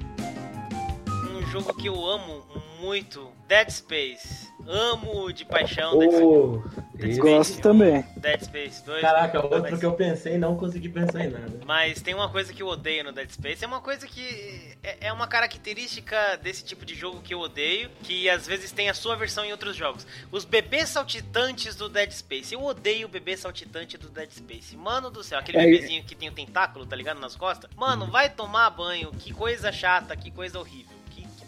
Um 1.31 1.61
jogo 1.61 1.73
que 1.75 1.87
eu 1.87 2.05
amo 2.05 2.43
muito, 2.81 3.29
Dead 3.47 3.69
Space. 3.69 4.51
Amo 4.67 5.31
de 5.31 5.45
paixão 5.45 5.97
Dead 5.99 6.11
Space. 6.11 6.85
Dead 6.95 7.09
esse- 7.11 7.19
Gosto 7.19 7.43
Space 7.45 7.61
também. 7.61 8.05
1, 8.17 8.19
Dead 8.19 8.41
Space 8.43 8.85
2. 8.85 9.01
Caraca, 9.01 9.41
outro 9.43 9.61
mas, 9.71 9.79
que 9.79 9.85
eu 9.85 9.93
pensei 9.93 10.35
e 10.35 10.37
não 10.37 10.55
consegui 10.55 10.89
pensar 10.89 11.23
em 11.23 11.29
nada. 11.29 11.59
mas 11.65 12.01
tem 12.01 12.13
uma 12.13 12.29
coisa 12.29 12.53
que 12.53 12.61
eu 12.63 12.67
odeio 12.67 13.03
no 13.03 13.11
Dead 13.11 13.29
Space. 13.29 13.63
É 13.63 13.67
uma 13.67 13.81
coisa 13.81 14.07
que 14.07 14.75
é, 14.83 15.07
é 15.07 15.13
uma 15.13 15.27
característica 15.27 16.37
desse 16.37 16.63
tipo 16.63 16.85
de 16.85 16.95
jogo 16.95 17.21
que 17.21 17.33
eu 17.33 17.39
odeio, 17.39 17.89
que 18.03 18.29
às 18.29 18.47
vezes 18.47 18.71
tem 18.71 18.89
a 18.89 18.93
sua 18.93 19.15
versão 19.15 19.43
em 19.45 19.51
outros 19.51 19.75
jogos. 19.75 20.05
Os 20.31 20.45
bebês 20.45 20.89
saltitantes 20.89 21.75
do 21.75 21.89
Dead 21.89 22.11
Space. 22.11 22.53
Eu 22.53 22.63
odeio 22.63 23.07
o 23.07 23.09
bebê 23.09 23.35
saltitante 23.37 23.97
do 23.97 24.09
Dead 24.09 24.29
Space. 24.31 24.75
Mano 24.75 25.09
do 25.09 25.23
céu, 25.23 25.39
aquele 25.39 25.57
É, 25.57 25.65
bebezinho 25.65 26.03
que 26.03 26.15
tem 26.15 26.29
o 26.29 26.31
tentáculo, 26.31 26.85
tá 26.85 26.95
ligado? 26.95 27.19
Nas 27.19 27.35
costas. 27.35 27.69
Mano, 27.75 28.07
vai 28.07 28.29
tomar 28.29 28.69
banho. 28.69 29.11
Que 29.19 29.33
coisa 29.33 29.71
chata, 29.71 30.15
que 30.15 30.31
coisa 30.31 30.59
horrível. 30.59 30.94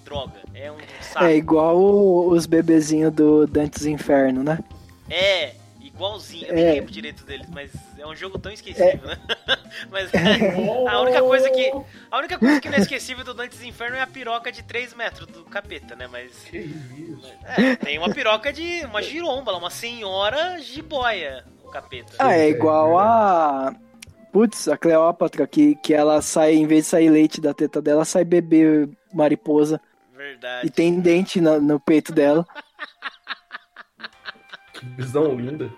Droga. 0.08 0.40
É 0.54 0.72
um 0.72 0.78
saco. 1.02 1.26
É 1.26 1.36
igual 1.36 1.78
os 2.30 2.46
bebezinhos 2.46 3.12
do 3.14 3.46
Dantes 3.46 3.86
Inferno, 3.86 4.42
né? 4.42 4.60
É, 5.10 5.52
igualzinho. 5.82 6.46
Eu 6.48 6.54
É. 6.54 6.56
nem 6.56 6.74
lembro 6.76 6.92
direito 6.92 7.26
deles, 7.26 7.46
mas 7.54 7.72
é 7.98 8.08
um 8.08 8.16
jogo 8.16 8.40
tão 8.40 8.50
esquecível, 8.50 9.06
né? 9.06 9.18
mas 9.92 10.10
a 10.90 11.02
única 11.02 11.22
coisa 11.22 11.50
que. 11.50 11.72
A 12.10 12.18
única 12.20 12.40
coisa 12.40 12.62
que 12.62 12.70
não 12.70 12.78
é 12.78 12.82
esquecível 12.82 13.26
do 13.26 13.34
Dantes 13.34 13.62
Inferno 13.64 13.98
é 13.98 14.02
a 14.02 14.08
piroca 14.08 14.50
de 14.50 14.64
3 14.64 14.94
metros 14.94 15.28
do 15.28 15.44
capeta, 15.44 15.94
né? 15.94 16.08
Mas. 16.10 16.32
Que 16.50 16.60
isso? 16.60 17.34
É, 17.44 17.76
tem 17.76 17.98
uma 17.98 18.10
piroca 18.14 18.54
de. 18.54 18.86
uma 18.86 19.02
giromba, 19.02 19.58
uma 19.58 19.70
senhora 19.70 20.58
jiboia, 20.62 21.44
o 21.66 21.70
capeta. 21.70 22.14
Ah, 22.18 22.34
é 22.34 22.46
é 22.46 22.50
igual 22.50 22.98
a. 22.98 23.76
Putz, 24.32 24.68
a 24.68 24.78
Cleópatra, 24.78 25.46
que, 25.48 25.76
que 25.76 25.94
ela 25.94 26.22
sai, 26.22 26.54
em 26.56 26.66
vez 26.68 26.84
de 26.86 26.90
sair 26.92 27.10
leite 27.10 27.42
da 27.42 27.54
teta 27.54 27.82
dela, 27.82 28.06
sai 28.06 28.24
bebê 28.24 28.88
mariposa. 29.14 29.82
Verdade. 30.40 30.68
E 30.68 30.70
tem 30.70 31.00
dente 31.00 31.42
na- 31.42 31.60
no 31.60 31.80
peito 31.80 32.12
dela. 32.14 32.46
Que 34.74 34.86
visão 34.86 35.36
linda. 35.36 35.72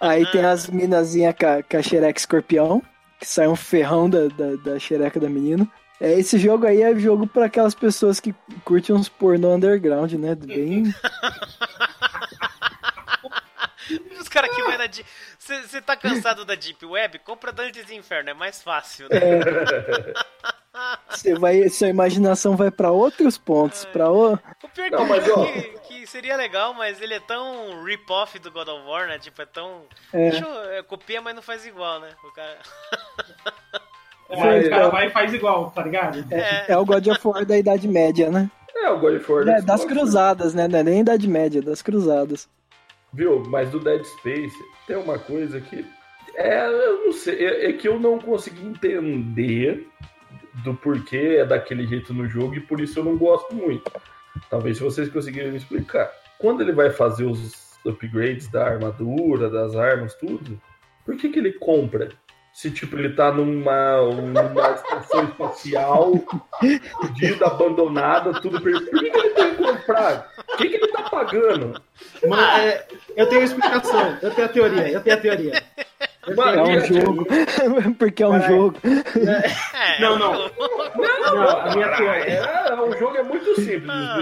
Aí 0.00 0.24
tem 0.30 0.44
as 0.44 0.68
minazinhas 0.68 1.34
com, 1.38 1.46
a- 1.46 1.62
com 1.62 1.76
a 1.76 1.82
xereca 1.82 2.18
escorpião, 2.20 2.80
que 3.18 3.26
sai 3.26 3.48
um 3.48 3.56
ferrão 3.56 4.08
da, 4.08 4.28
da, 4.28 4.54
da 4.64 4.78
xereca 4.78 5.18
da 5.18 5.28
menina. 5.28 5.66
É, 6.00 6.12
esse 6.18 6.38
jogo 6.38 6.66
aí 6.66 6.82
é 6.82 6.94
jogo 6.96 7.26
pra 7.26 7.46
aquelas 7.46 7.74
pessoas 7.74 8.20
que 8.20 8.34
curtem 8.64 8.94
uns 8.94 9.08
pornô 9.08 9.54
underground, 9.54 10.12
né? 10.12 10.34
Bem. 10.36 10.94
Os 14.20 14.28
caras 14.28 14.54
que 14.54 14.62
vai 14.62 14.78
na 14.78 14.86
Deep. 14.86 15.08
Você 15.38 15.80
tá 15.80 15.96
cansado 15.96 16.44
da 16.44 16.54
Deep 16.54 16.84
Web? 16.84 17.18
Compra 17.20 17.52
Dantes 17.52 17.90
Inferno, 17.90 18.30
é 18.30 18.34
mais 18.34 18.62
fácil, 18.62 19.08
né? 19.08 19.20
Você 21.08 21.34
vai, 21.34 21.68
sua 21.68 21.88
imaginação 21.88 22.56
vai 22.56 22.68
pra 22.70 22.90
outros 22.90 23.38
pontos, 23.38 23.84
para 23.84 24.10
o... 24.10 24.32
O 24.34 24.68
pior 24.74 24.90
Não, 24.90 25.04
que, 25.04 25.04
mas, 25.04 25.28
ó. 25.30 25.44
que, 25.44 25.62
que 25.86 26.06
seria 26.06 26.36
legal, 26.36 26.74
mas 26.74 27.00
ele 27.00 27.14
é 27.14 27.20
tão 27.20 27.84
rip-off 27.84 28.38
do 28.40 28.50
God 28.50 28.66
of 28.66 28.84
War, 28.84 29.06
né? 29.06 29.18
Tipo, 29.20 29.40
é 29.40 29.46
tão. 29.46 29.82
É. 30.12 30.30
Deixa 30.30 30.44
eu, 30.44 30.72
é, 30.72 30.82
copia, 30.82 31.22
mas 31.22 31.34
não 31.34 31.42
faz 31.42 31.64
igual, 31.64 32.00
né? 32.00 32.08
O 32.24 32.32
cara. 32.32 32.58
É, 34.26 34.36
o 34.36 34.70
cara 34.70 34.86
é. 34.86 34.90
vai 34.90 35.06
e 35.06 35.10
faz 35.10 35.34
igual, 35.34 35.70
tá 35.70 35.82
ligado? 35.82 36.24
É, 36.30 36.72
é 36.72 36.78
o 36.78 36.84
God 36.84 37.06
of 37.08 37.20
War 37.28 37.44
da 37.44 37.58
Idade 37.58 37.86
Média, 37.86 38.30
né? 38.30 38.50
É, 38.74 38.88
o 38.90 38.98
God 38.98 39.16
of 39.16 39.30
War 39.30 39.42
É, 39.42 39.60
das 39.60 39.82
Xbox, 39.82 39.84
cruzadas, 39.84 40.54
né? 40.54 40.66
Não 40.66 40.78
é 40.78 40.82
nem 40.82 41.00
Idade 41.00 41.28
Média, 41.28 41.60
das 41.60 41.82
cruzadas. 41.82 42.48
Viu? 43.14 43.42
Mas 43.48 43.70
do 43.70 43.78
Dead 43.78 44.04
Space 44.04 44.56
tem 44.86 44.96
uma 44.96 45.18
coisa 45.18 45.60
que. 45.60 45.86
É, 46.34 46.66
eu 46.66 47.06
não 47.06 47.12
sei. 47.12 47.46
É, 47.46 47.70
é 47.70 47.72
que 47.72 47.86
eu 47.86 47.98
não 47.98 48.18
consegui 48.18 48.66
entender 48.66 49.88
do 50.62 50.74
porquê 50.74 51.38
é 51.40 51.44
daquele 51.44 51.86
jeito 51.86 52.12
no 52.12 52.28
jogo 52.28 52.54
e 52.54 52.60
por 52.60 52.80
isso 52.80 52.98
eu 52.98 53.04
não 53.04 53.16
gosto 53.16 53.54
muito. 53.54 53.90
Talvez 54.50 54.78
vocês 54.78 55.08
conseguirem 55.08 55.50
me 55.50 55.58
explicar. 55.58 56.10
quando 56.38 56.60
ele 56.60 56.72
vai 56.72 56.90
fazer 56.90 57.24
os 57.24 57.78
upgrades 57.86 58.48
da 58.48 58.66
armadura, 58.66 59.48
das 59.48 59.76
armas, 59.76 60.14
tudo, 60.14 60.60
por 61.04 61.16
que, 61.16 61.28
que 61.28 61.38
ele 61.38 61.52
compra? 61.52 62.10
Se 62.52 62.70
tipo, 62.70 62.96
ele 62.96 63.10
tá 63.10 63.32
numa, 63.32 64.00
numa 64.12 64.70
estação 64.70 65.24
espacial, 65.24 66.12
fodida, 67.00 67.46
abandonada, 67.46 68.40
tudo 68.40 68.60
perdido. 68.60 68.90
Por 68.90 69.00
que, 69.00 69.10
que 69.10 69.18
ele 69.18 69.30
tem 69.30 69.50
que 69.50 69.62
comprar? 69.62 70.28
O 70.52 70.56
que, 70.56 70.68
que 70.68 70.76
ele 70.76 70.88
tá 71.04 71.10
pagando? 71.10 71.80
Mas, 72.28 72.60
é, 72.64 72.86
eu 73.16 73.28
tenho 73.28 73.42
explicação, 73.42 74.16
eu 74.22 74.30
tenho 74.30 74.46
a 74.46 74.50
teoria, 74.50 74.88
eu 74.90 75.00
tenho 75.00 75.16
a 75.16 75.20
teoria. 75.20 75.62
Mano, 76.36 76.70
É 76.70 76.76
um 76.78 76.84
jogo. 76.84 77.26
Porque 77.98 78.22
é 78.22 78.26
um 78.26 78.32
Caralho. 78.32 78.56
jogo. 78.56 78.76
É, 78.84 80.00
Não, 80.00 80.08
é 80.08 80.14
um 80.14 80.18
não. 80.18 80.34
jogo. 80.34 80.54
Não, 81.22 81.48
a 81.60 81.74
minha 81.74 81.88
teoria. 81.96 82.24
É, 82.34 82.74
o 82.80 82.98
jogo 82.98 83.16
é 83.16 83.22
muito 83.22 83.54
simples. 83.56 83.90
Ah. 83.90 84.18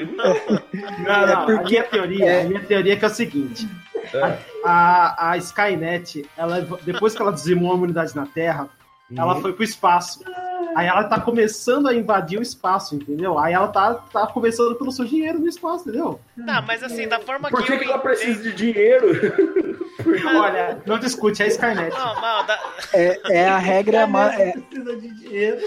Não, 0.99 1.27
não, 1.27 1.47
porque- 1.47 1.53
a 1.53 1.63
minha 1.69 1.83
teoria, 1.85 2.25
é- 2.27 2.41
a 2.41 2.45
minha 2.45 2.61
teoria 2.61 2.93
é 2.95 2.97
que 2.97 3.05
é 3.05 3.09
o 3.09 3.11
seguinte. 3.11 3.69
É. 4.13 4.39
A, 4.65 5.31
a 5.31 5.37
Skynet, 5.39 6.29
ela, 6.37 6.61
depois 6.83 7.15
que 7.15 7.23
ela 7.23 7.33
dizimou 7.33 7.71
a 7.71 7.75
humanidade 7.77 8.17
na 8.17 8.27
Terra, 8.27 8.69
ela 9.17 9.41
foi 9.41 9.53
pro 9.53 9.63
espaço. 9.63 10.25
Aí 10.75 10.87
ela 10.87 11.05
tá 11.05 11.21
começando 11.21 11.87
a 11.89 11.95
invadir 11.95 12.39
o 12.39 12.43
espaço, 12.43 12.95
entendeu? 12.95 13.39
Aí 13.39 13.53
ela 13.53 13.69
tá, 13.69 13.95
tá 13.95 14.27
começando 14.27 14.75
pelo 14.77 14.91
seu 14.93 15.05
dinheiro 15.05 15.39
no 15.39 15.49
espaço, 15.49 15.89
entendeu? 15.89 16.21
Tá, 16.47 16.63
mas 16.63 16.83
assim, 16.83 17.07
da 17.09 17.21
forma 17.21 17.49
Por 17.51 17.63
que, 17.65 17.77
que 17.79 17.85
ela 17.85 17.99
precisa 17.99 18.43
de 18.43 18.53
dinheiro? 18.53 19.09
Olha, 20.37 20.83
não 20.87 20.99
discute, 20.99 21.43
é 21.43 21.47
a 21.47 21.49
Skynet. 21.49 21.91
Não, 21.97 22.21
mal, 22.21 22.45
da- 22.45 22.61
É, 22.93 23.21
é 23.31 23.49
a 23.49 23.59
regra. 23.59 24.07
ma- 24.07 24.33
É, 24.35 24.53
Precisa 24.53 24.97
de 24.97 25.09
dinheiro. 25.21 25.61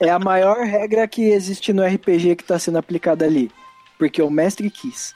é 0.00 0.10
a 0.10 0.18
maior 0.18 0.58
regra 0.64 1.06
que 1.08 1.22
existe 1.30 1.72
no 1.72 1.84
RPG 1.84 2.36
que 2.36 2.44
tá 2.44 2.58
sendo 2.58 2.78
aplicada 2.78 3.24
ali. 3.24 3.50
Porque 3.98 4.22
o 4.22 4.30
mestre 4.30 4.70
quis. 4.70 5.12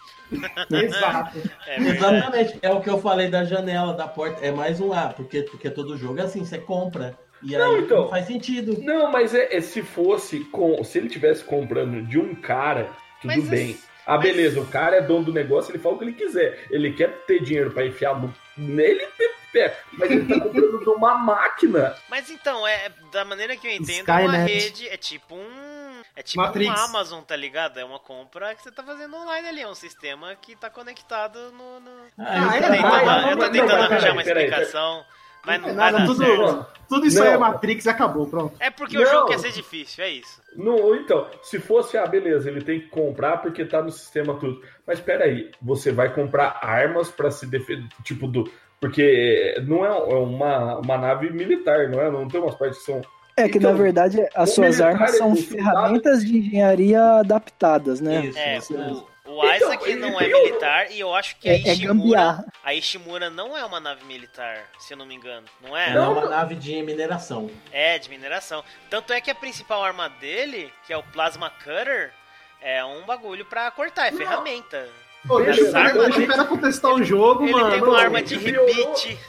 Exato. 0.70 1.38
é. 1.66 1.78
Exatamente. 1.80 2.58
É 2.62 2.70
o 2.70 2.80
que 2.80 2.90
eu 2.90 2.98
falei 2.98 3.28
da 3.28 3.44
janela, 3.44 3.92
da 3.94 4.08
porta. 4.08 4.44
É 4.44 4.50
mais 4.50 4.80
um 4.80 4.92
A, 4.92 5.08
porque, 5.08 5.42
porque 5.42 5.70
todo 5.70 5.96
jogo 5.96 6.18
é 6.18 6.22
assim, 6.22 6.44
você 6.44 6.58
compra. 6.58 7.16
E 7.42 7.56
Não, 7.56 7.74
aí 7.76 7.80
então. 7.82 8.02
não 8.02 8.08
faz 8.08 8.26
sentido. 8.26 8.80
Não, 8.82 9.10
mas 9.10 9.34
é, 9.34 9.54
é 9.56 9.60
se 9.60 9.82
fosse 9.82 10.40
com. 10.46 10.82
Se 10.84 10.98
ele 10.98 11.08
tivesse 11.08 11.42
comprando 11.44 12.02
de 12.06 12.18
um 12.18 12.34
cara, 12.34 12.84
tudo 13.20 13.34
Mas 13.34 13.48
bem. 13.48 13.70
isso- 13.70 13.88
Ah, 14.06 14.16
mas- 14.16 14.22
beleza, 14.22 14.60
o 14.60 14.66
cara 14.66 14.96
é 14.96 15.00
dono 15.00 15.24
do 15.26 15.32
negócio, 15.32 15.70
ele 15.70 15.78
fala 15.78 15.94
o 15.94 15.98
que 15.98 16.04
ele 16.04 16.12
quiser. 16.12 16.66
Ele 16.70 16.92
quer 16.92 17.08
ter 17.26 17.40
dinheiro 17.40 17.70
pra 17.70 17.86
enfiar 17.86 18.18
no- 18.20 18.34
nele, 18.56 19.00
ele 19.18 19.32
pega. 19.52 19.76
Mas 19.92 20.10
ele 20.10 20.26
tá 20.26 20.40
comprando 20.40 20.78
de 20.80 20.88
uma 20.88 21.14
máquina. 21.14 21.94
Mas 22.10 22.28
então, 22.30 22.66
é 22.66 22.90
da 23.12 23.24
maneira 23.24 23.56
que 23.56 23.66
eu 23.66 23.70
entendo, 23.72 24.00
Skynet. 24.00 24.24
uma 24.28 24.36
rede 24.38 24.88
é 24.88 24.96
tipo 24.96 25.34
um. 25.36 26.02
É 26.16 26.22
tipo 26.22 26.42
Matrix. 26.42 26.68
uma 26.68 26.84
Amazon, 26.84 27.22
tá 27.22 27.34
ligado? 27.36 27.78
É 27.78 27.84
uma 27.84 27.98
compra 27.98 28.54
que 28.54 28.62
você 28.62 28.70
tá 28.72 28.82
fazendo 28.82 29.16
online 29.16 29.48
ali, 29.48 29.60
é 29.62 29.68
um 29.68 29.74
sistema 29.74 30.34
que 30.34 30.54
tá 30.56 30.68
conectado 30.68 31.38
no. 31.52 31.80
no... 31.80 31.90
Ah, 32.18 32.44
Eu 32.44 32.50
é, 32.52 32.60
tô 32.60 32.68
tentando, 32.72 32.90
vai, 32.90 33.24
eu 33.32 33.36
tô 33.36 33.36
vai, 33.38 33.50
tentando 33.50 33.72
arranjar 33.72 33.98
peraí, 33.98 34.12
uma 34.12 34.22
peraí, 34.24 34.44
explicação, 34.46 35.04
mas 35.46 35.60
não 35.60 35.74
vai 35.74 35.92
Nada, 35.92 36.06
tudo, 36.06 36.24
certo. 36.24 36.66
tudo 36.88 37.06
isso 37.06 37.18
Não. 37.18 37.26
aí 37.26 37.32
é 37.32 37.38
Matrix 37.38 37.84
e 37.84 37.88
acabou, 37.88 38.26
pronto. 38.26 38.54
É 38.60 38.70
porque 38.70 38.96
o 38.96 39.00
Não. 39.00 39.10
jogo 39.10 39.26
quer 39.28 39.38
ser 39.38 39.52
difícil, 39.52 40.04
é 40.04 40.10
isso. 40.10 40.40
No, 40.56 40.94
então, 40.94 41.26
se 41.42 41.58
fosse, 41.58 41.96
ah, 41.96 42.06
beleza, 42.06 42.48
ele 42.50 42.62
tem 42.62 42.80
que 42.80 42.88
comprar 42.88 43.38
porque 43.38 43.64
tá 43.64 43.82
no 43.82 43.90
sistema 43.90 44.34
tudo. 44.34 44.60
Mas 44.86 45.00
peraí, 45.00 45.50
você 45.60 45.90
vai 45.92 46.12
comprar 46.14 46.58
armas 46.62 47.10
pra 47.10 47.30
se 47.30 47.46
defender, 47.46 47.88
tipo 48.04 48.26
do. 48.26 48.50
Porque 48.80 49.54
não 49.66 49.84
é 49.86 49.88
é 49.88 50.14
uma, 50.16 50.78
uma 50.78 50.98
nave 50.98 51.30
militar, 51.30 51.88
não 51.88 52.00
é? 52.00 52.10
Não 52.10 52.26
tem 52.26 52.40
umas 52.40 52.54
partes 52.56 52.78
que 52.80 52.84
são. 52.84 53.00
É 53.36 53.48
que, 53.48 53.56
Então, 53.58 53.72
na 53.72 53.78
verdade, 53.78 54.18
as 54.34 54.50
o 54.50 54.54
suas 54.56 54.80
armas 54.80 55.16
são 55.16 55.32
ele- 55.32 55.40
ferramentas 55.42 56.24
de 56.24 56.36
engenharia 56.38 57.00
adaptadas, 57.20 58.00
né? 58.00 58.26
Isso, 58.26 58.38
É, 58.76 58.90
o, 58.90 59.06
o 59.36 59.52
Isaac 59.54 59.84
ele 59.88 60.00
não 60.00 60.20
é 60.20 60.26
militar 60.28 60.90
e 60.90 61.00
eu 61.00 61.14
acho 61.14 61.36
que 61.36 61.48
a 61.48 61.52
É, 61.52 61.56
é 61.56 61.58
Ishimura. 61.72 61.88
gambiarra. 61.94 62.44
a 62.64 62.74
Ishimura 62.74 63.30
não 63.30 63.56
é 63.56 63.64
uma 63.64 63.80
nave 63.80 64.04
militar, 64.04 64.64
se 64.78 64.92
eu 64.94 64.96
não 64.98 65.06
me 65.06 65.14
engano. 65.14 65.46
Não 65.60 65.76
é? 65.76 65.90
Ela 65.90 66.04
é 66.04 66.08
uma 66.08 66.28
nave 66.28 66.54
de 66.54 66.82
mineração. 66.82 67.50
É, 67.72 67.98
de 67.98 68.08
mineração. 68.10 68.62
Tanto 68.90 69.12
é 69.12 69.20
que 69.20 69.30
a 69.30 69.34
principal 69.34 69.82
arma 69.84 70.08
dele, 70.08 70.72
que 70.86 70.92
é 70.92 70.96
o 70.96 71.02
Plasma 71.02 71.50
Cutter, 71.50 72.12
é 72.60 72.84
um 72.84 73.02
bagulho 73.02 73.44
pra 73.44 73.70
cortar, 73.70 74.06
é 74.08 74.12
ferramenta. 74.12 74.88
Pô, 75.26 75.40
deixa, 75.40 75.60
então 75.62 75.82
deixa 75.82 76.08
o 76.08 76.12
gente- 76.12 76.26
cara 76.28 76.44
contestar 76.44 76.90
o 76.92 77.04
jogo, 77.04 77.44
Ele 77.44 77.52
mano. 77.52 77.70
tem 77.70 77.80
uma 77.82 78.00
arma 78.00 78.20
de 78.22 78.36
repeat. 78.36 79.18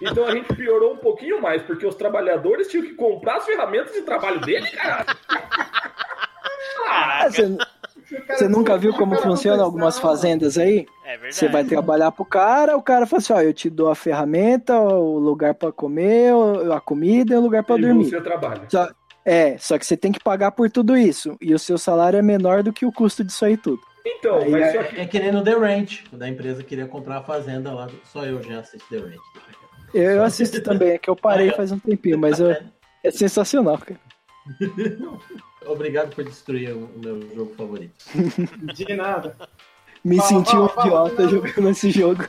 Então 0.00 0.24
a 0.26 0.32
gente 0.32 0.54
piorou 0.54 0.92
um 0.94 0.96
pouquinho 0.96 1.40
mais, 1.40 1.62
porque 1.62 1.84
os 1.86 1.94
trabalhadores 1.96 2.68
tinham 2.68 2.84
que 2.86 2.94
comprar 2.94 3.36
as 3.38 3.44
ferramentas 3.44 3.92
de 3.92 4.02
trabalho 4.02 4.40
dele, 4.40 4.68
cara. 4.70 5.04
Ah, 6.86 7.28
Caraca, 7.28 7.68
Você, 8.28 8.48
nunca 8.48 8.76
viu 8.76 8.92
como 8.94 9.14
funciona 9.16 9.62
algumas 9.62 9.98
fazendas 9.98 10.58
aí? 10.58 10.86
é 11.04 11.12
verdade. 11.12 11.34
Você 11.34 11.48
vai 11.48 11.64
trabalhar 11.64 12.10
pro 12.12 12.24
cara, 12.24 12.76
o 12.76 12.82
cara 12.82 13.06
fala 13.06 13.20
assim, 13.20 13.32
ó, 13.32 13.40
eu 13.40 13.52
te 13.52 13.68
dou 13.70 13.90
a 13.90 13.94
ferramenta, 13.94 14.78
o 14.78 15.18
lugar 15.18 15.54
pra 15.54 15.70
comer, 15.72 16.32
a 16.74 16.80
comida 16.80 17.34
e 17.34 17.36
o 17.36 17.40
lugar 17.40 17.62
pra 17.64 17.76
e 17.76 17.80
dormir. 17.82 18.04
você 18.10 18.20
trabalha. 18.20 18.62
Só- 18.68 18.90
é, 19.24 19.56
só 19.58 19.78
que 19.78 19.86
você 19.86 19.96
tem 19.96 20.10
que 20.10 20.18
pagar 20.22 20.50
por 20.52 20.68
tudo 20.70 20.96
isso. 20.96 21.36
E 21.40 21.54
o 21.54 21.58
seu 21.58 21.78
salário 21.78 22.18
é 22.18 22.22
menor 22.22 22.62
do 22.62 22.72
que 22.72 22.84
o 22.84 22.92
custo 22.92 23.22
disso 23.22 23.44
aí 23.44 23.56
tudo. 23.56 23.80
Então, 24.04 24.38
Aí 24.38 24.50
mas 24.50 24.62
é- 24.62 24.72
só 24.72 24.82
que. 24.82 25.00
É 25.00 25.06
que 25.06 25.18
nem 25.20 25.30
no 25.30 25.44
The 25.44 25.52
Ranch, 25.54 26.04
da 26.12 26.28
empresa 26.28 26.64
queria 26.64 26.86
comprar 26.86 27.18
a 27.18 27.22
fazenda 27.22 27.72
lá. 27.72 27.88
Só 28.04 28.24
eu 28.24 28.42
já 28.42 28.58
assisto 28.58 28.88
The 28.90 28.96
Ranch. 28.98 29.20
Eu, 29.94 30.02
eu 30.10 30.24
assisto 30.24 30.60
também, 30.60 30.90
é 30.90 30.98
que 30.98 31.08
eu 31.08 31.14
parei 31.14 31.50
faz 31.52 31.70
um 31.70 31.78
tempinho, 31.78 32.18
mas 32.18 32.40
eu- 32.40 32.50
é 33.04 33.10
sensacional, 33.12 33.78
cara. 33.78 34.00
Obrigado 35.66 36.14
por 36.14 36.24
destruir 36.24 36.72
o 36.74 36.88
meu 36.96 37.20
jogo 37.34 37.54
favorito. 37.54 38.04
De 38.74 38.96
nada. 38.96 39.36
Me 40.04 40.16
Fala, 40.16 40.28
senti 40.28 40.56
um 40.56 40.68
fala, 40.68 40.68
fala, 40.68 41.08
idiota 41.08 41.16
fala. 41.16 41.28
jogando 41.30 41.70
esse 41.70 41.90
jogo. 41.90 42.24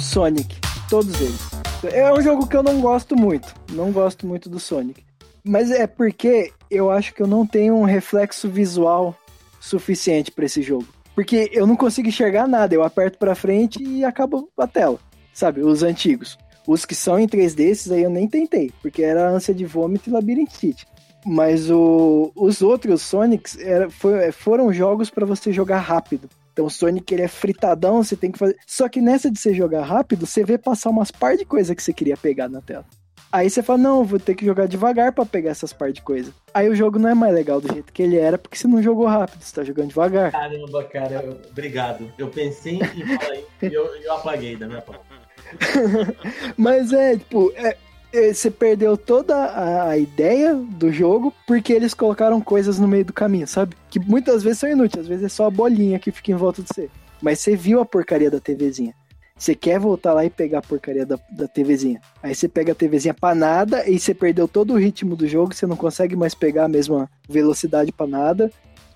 Sonic, 0.00 0.56
todos 0.88 1.20
eles. 1.20 1.50
É 1.84 2.12
um 2.12 2.20
jogo 2.20 2.46
que 2.46 2.56
eu 2.56 2.62
não 2.62 2.80
gosto 2.80 3.16
muito, 3.16 3.54
não 3.72 3.92
gosto 3.92 4.26
muito 4.26 4.50
do 4.50 4.58
Sonic. 4.58 5.04
Mas 5.42 5.70
é 5.70 5.86
porque 5.86 6.52
eu 6.70 6.90
acho 6.90 7.14
que 7.14 7.22
eu 7.22 7.26
não 7.26 7.46
tenho 7.46 7.74
um 7.76 7.84
reflexo 7.84 8.48
visual 8.48 9.16
suficiente 9.60 10.30
pra 10.30 10.44
esse 10.44 10.60
jogo. 10.62 10.86
Porque 11.20 11.50
eu 11.52 11.66
não 11.66 11.76
consigo 11.76 12.08
enxergar 12.08 12.48
nada, 12.48 12.74
eu 12.74 12.82
aperto 12.82 13.18
pra 13.18 13.34
frente 13.34 13.82
e 13.84 14.02
acaba 14.06 14.42
a 14.56 14.66
tela. 14.66 14.98
Sabe, 15.34 15.60
os 15.62 15.82
antigos. 15.82 16.38
Os 16.66 16.86
que 16.86 16.94
são 16.94 17.18
em 17.18 17.28
3D, 17.28 17.60
esses 17.60 17.92
aí 17.92 18.02
eu 18.04 18.08
nem 18.08 18.26
tentei, 18.26 18.72
porque 18.80 19.02
era 19.02 19.28
ânsia 19.28 19.52
de 19.52 19.66
vômito 19.66 20.08
e 20.08 20.12
labirintite. 20.14 20.86
Mas 21.26 21.70
o, 21.70 22.32
os 22.34 22.62
outros 22.62 23.02
Sonics 23.02 23.58
era, 23.58 23.90
foi- 23.90 24.32
foram 24.32 24.72
jogos 24.72 25.10
pra 25.10 25.26
você 25.26 25.52
jogar 25.52 25.80
rápido. 25.80 26.26
Então 26.54 26.64
o 26.64 26.70
Sonic 26.70 27.12
ele 27.12 27.20
é 27.24 27.28
fritadão, 27.28 28.02
você 28.02 28.16
tem 28.16 28.32
que 28.32 28.38
fazer. 28.38 28.56
Só 28.66 28.88
que 28.88 29.02
nessa 29.02 29.30
de 29.30 29.38
você 29.38 29.52
jogar 29.52 29.82
rápido, 29.84 30.26
você 30.26 30.42
vê 30.42 30.56
passar 30.56 30.88
umas 30.88 31.10
par 31.10 31.36
de 31.36 31.44
coisa 31.44 31.74
que 31.74 31.82
você 31.82 31.92
queria 31.92 32.16
pegar 32.16 32.48
na 32.48 32.62
tela. 32.62 32.86
Aí 33.32 33.48
você 33.48 33.62
fala, 33.62 33.78
não, 33.78 34.04
vou 34.04 34.18
ter 34.18 34.34
que 34.34 34.44
jogar 34.44 34.66
devagar 34.66 35.12
pra 35.12 35.24
pegar 35.24 35.50
essas 35.50 35.72
par 35.72 35.92
de 35.92 36.02
coisa. 36.02 36.32
Aí 36.52 36.68
o 36.68 36.74
jogo 36.74 36.98
não 36.98 37.08
é 37.08 37.14
mais 37.14 37.32
legal 37.32 37.60
do 37.60 37.72
jeito 37.72 37.92
que 37.92 38.02
ele 38.02 38.16
era, 38.16 38.36
porque 38.36 38.56
você 38.58 38.66
não 38.66 38.82
jogou 38.82 39.06
rápido, 39.06 39.40
você 39.42 39.54
tá 39.54 39.62
jogando 39.62 39.88
devagar. 39.88 40.32
Caramba, 40.32 40.82
cara, 40.84 41.22
eu- 41.24 41.38
obrigado. 41.50 42.12
Eu 42.18 42.26
pensei 42.28 42.74
em 42.74 42.78
falar 43.18 43.34
isso 43.36 43.46
e 43.62 43.72
eu, 43.74 43.86
eu 44.02 44.12
apaguei 44.14 44.56
da 44.56 44.66
minha 44.66 44.80
parte. 44.82 45.04
Mas 46.56 46.92
é, 46.92 47.16
tipo, 47.16 47.52
é- 47.54 47.76
é, 48.12 48.32
você 48.34 48.50
perdeu 48.50 48.96
toda 48.96 49.36
a, 49.36 49.90
a 49.90 49.96
ideia 49.98 50.54
do 50.54 50.92
jogo 50.92 51.32
porque 51.46 51.72
eles 51.72 51.94
colocaram 51.94 52.40
coisas 52.40 52.78
no 52.78 52.88
meio 52.88 53.04
do 53.04 53.12
caminho, 53.12 53.46
sabe? 53.46 53.76
Que 53.88 54.00
muitas 54.00 54.42
vezes 54.42 54.58
são 54.58 54.68
inúteis, 54.68 55.02
às 55.02 55.08
vezes 55.08 55.24
é 55.24 55.28
só 55.28 55.46
a 55.46 55.50
bolinha 55.50 55.98
que 56.00 56.10
fica 56.10 56.32
em 56.32 56.36
volta 56.36 56.60
de 56.62 56.68
você. 56.74 56.90
Mas 57.22 57.38
você 57.38 57.54
viu 57.54 57.80
a 57.80 57.86
porcaria 57.86 58.30
da 58.30 58.40
TVzinha. 58.40 58.94
Você 59.40 59.54
quer 59.54 59.80
voltar 59.80 60.12
lá 60.12 60.22
e 60.22 60.28
pegar 60.28 60.58
a 60.58 60.62
porcaria 60.62 61.06
da, 61.06 61.18
da 61.30 61.48
TVzinha. 61.48 61.98
Aí 62.22 62.34
você 62.34 62.46
pega 62.46 62.72
a 62.72 62.74
TVzinha 62.74 63.14
pra 63.14 63.34
nada 63.34 63.88
e 63.88 63.98
você 63.98 64.12
perdeu 64.12 64.46
todo 64.46 64.74
o 64.74 64.76
ritmo 64.76 65.16
do 65.16 65.26
jogo, 65.26 65.54
você 65.54 65.66
não 65.66 65.76
consegue 65.76 66.14
mais 66.14 66.34
pegar 66.34 66.66
a 66.66 66.68
mesma 66.68 67.10
velocidade 67.26 67.90
pra 67.90 68.06
nada. 68.06 68.52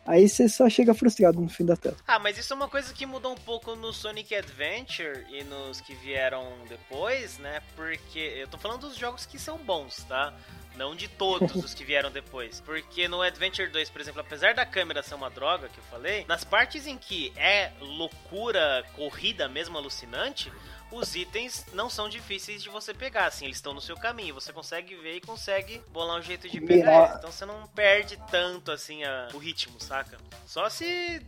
Aí 0.07 0.29
você 0.29 0.47
só 0.47 0.69
chega 0.69 0.93
frustrado 0.93 1.41
no 1.41 1.49
fim 1.49 1.65
da 1.65 1.79
tela. 1.79 1.97
Ah, 2.07 2.19
mas 2.19 2.37
isso 2.37 2.53
é 2.53 2.57
uma 2.57 2.69
coisa 2.69 2.93
que 2.93 3.07
mudou 3.07 3.33
um 3.33 3.37
pouco 3.37 3.75
no 3.75 3.91
Sonic 3.91 4.35
Adventure 4.35 5.25
e 5.31 5.43
nos 5.45 5.81
que 5.81 5.95
vieram 5.95 6.47
depois, 6.69 7.39
né? 7.39 7.63
Porque 7.75 8.19
eu 8.19 8.47
tô 8.47 8.59
falando 8.59 8.83
dos 8.83 8.99
jogos 8.99 9.25
que 9.25 9.39
são 9.39 9.57
bons, 9.57 10.05
tá? 10.05 10.35
Não 10.77 10.95
de 10.95 11.07
todos 11.09 11.55
os 11.55 11.73
que 11.73 11.85
vieram 11.85 12.11
depois. 12.11 12.61
Porque 12.61 13.07
no 13.09 13.23
Adventure 13.23 13.69
2, 13.69 13.91
por 13.91 14.01
exemplo, 14.01 14.21
apesar 14.21 14.55
da 14.55 14.67
câmera 14.67 15.03
ser 15.03 15.15
uma 15.15 15.31
droga, 15.31 15.69
que 15.69 15.79
eu 15.79 15.85
falei, 15.85 16.25
nas 16.27 16.43
partes 16.45 16.87
em 16.87 16.99
que 16.99 17.33
é 17.37 17.71
loucura, 17.81 18.85
corrida 18.95 19.49
mesmo 19.49 19.79
alucinante, 19.79 20.53
os 20.91 21.15
itens 21.17 21.65
não 21.73 21.89
são 21.91 22.09
difíceis 22.09 22.63
de 22.63 22.69
você 22.69 22.93
pegar, 22.95 23.27
assim, 23.27 23.45
eles 23.47 23.57
estão 23.57 23.73
no 23.75 23.81
seu 23.81 23.97
caminho, 23.97 24.35
você 24.35 24.53
consegue 24.53 24.95
ver 24.97 25.17
e 25.17 25.21
consegue 25.21 25.79
bolar 25.89 26.19
um 26.19 26.23
jeito 26.23 26.49
de 26.49 26.61
pegar 26.61 27.05
eles. 27.09 27.17
Então 27.19 27.33
você 27.33 27.45
não 27.45 27.67
perde 27.69 28.17
tanto, 28.31 28.71
assim, 28.71 29.03
a- 29.05 29.29
o 29.33 29.39
ritmo, 29.39 29.81
saca? 29.81 30.19
Só 30.47 30.69
se 30.69 31.21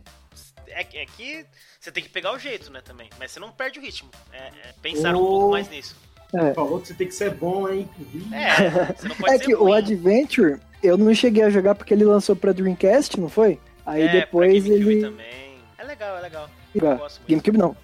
é, 0.67 0.83
que- 0.83 0.97
é 0.97 1.05
que 1.05 1.45
você 1.79 1.91
tem 1.91 2.03
que 2.03 2.09
pegar 2.09 2.33
o 2.33 2.39
jeito, 2.39 2.69
né, 2.71 2.81
também. 2.81 3.09
Mas 3.17 3.31
você 3.31 3.39
não 3.39 3.51
perde 3.51 3.79
o 3.79 3.81
ritmo. 3.81 4.11
É, 4.31 4.37
é 4.69 4.73
pensar 4.81 5.15
um 5.15 5.19
Oh. 5.21 5.27
pouco 5.27 5.51
mais 5.51 5.69
nisso. 5.69 5.95
Falou 6.53 6.79
que 6.81 6.87
você 6.87 6.93
tem 6.93 7.07
que 7.07 7.15
ser 7.15 7.31
bom, 7.31 7.69
hein? 7.69 7.87
É, 8.33 8.93
você 8.93 9.07
não 9.07 9.15
pode 9.15 9.33
É 9.33 9.39
que 9.39 9.55
o 9.55 9.59
ruim. 9.63 9.77
Adventure, 9.77 10.59
eu 10.83 10.97
não 10.97 11.13
cheguei 11.13 11.43
a 11.43 11.49
jogar 11.49 11.73
porque 11.75 11.93
ele 11.93 12.03
lançou 12.05 12.35
pra 12.35 12.51
Dreamcast, 12.51 13.19
não 13.19 13.29
foi? 13.29 13.59
Aí 13.85 14.01
é, 14.03 14.07
pra 14.09 14.19
depois 14.19 14.65
ele. 14.65 15.01
também. 15.01 15.25
É 15.77 15.83
legal, 15.83 16.17
é 16.17 16.21
legal. 16.21 16.49
Eu 16.75 16.81
gosto 16.97 17.19
muito. 17.19 17.29
GameCube 17.29 17.57
não. 17.57 17.75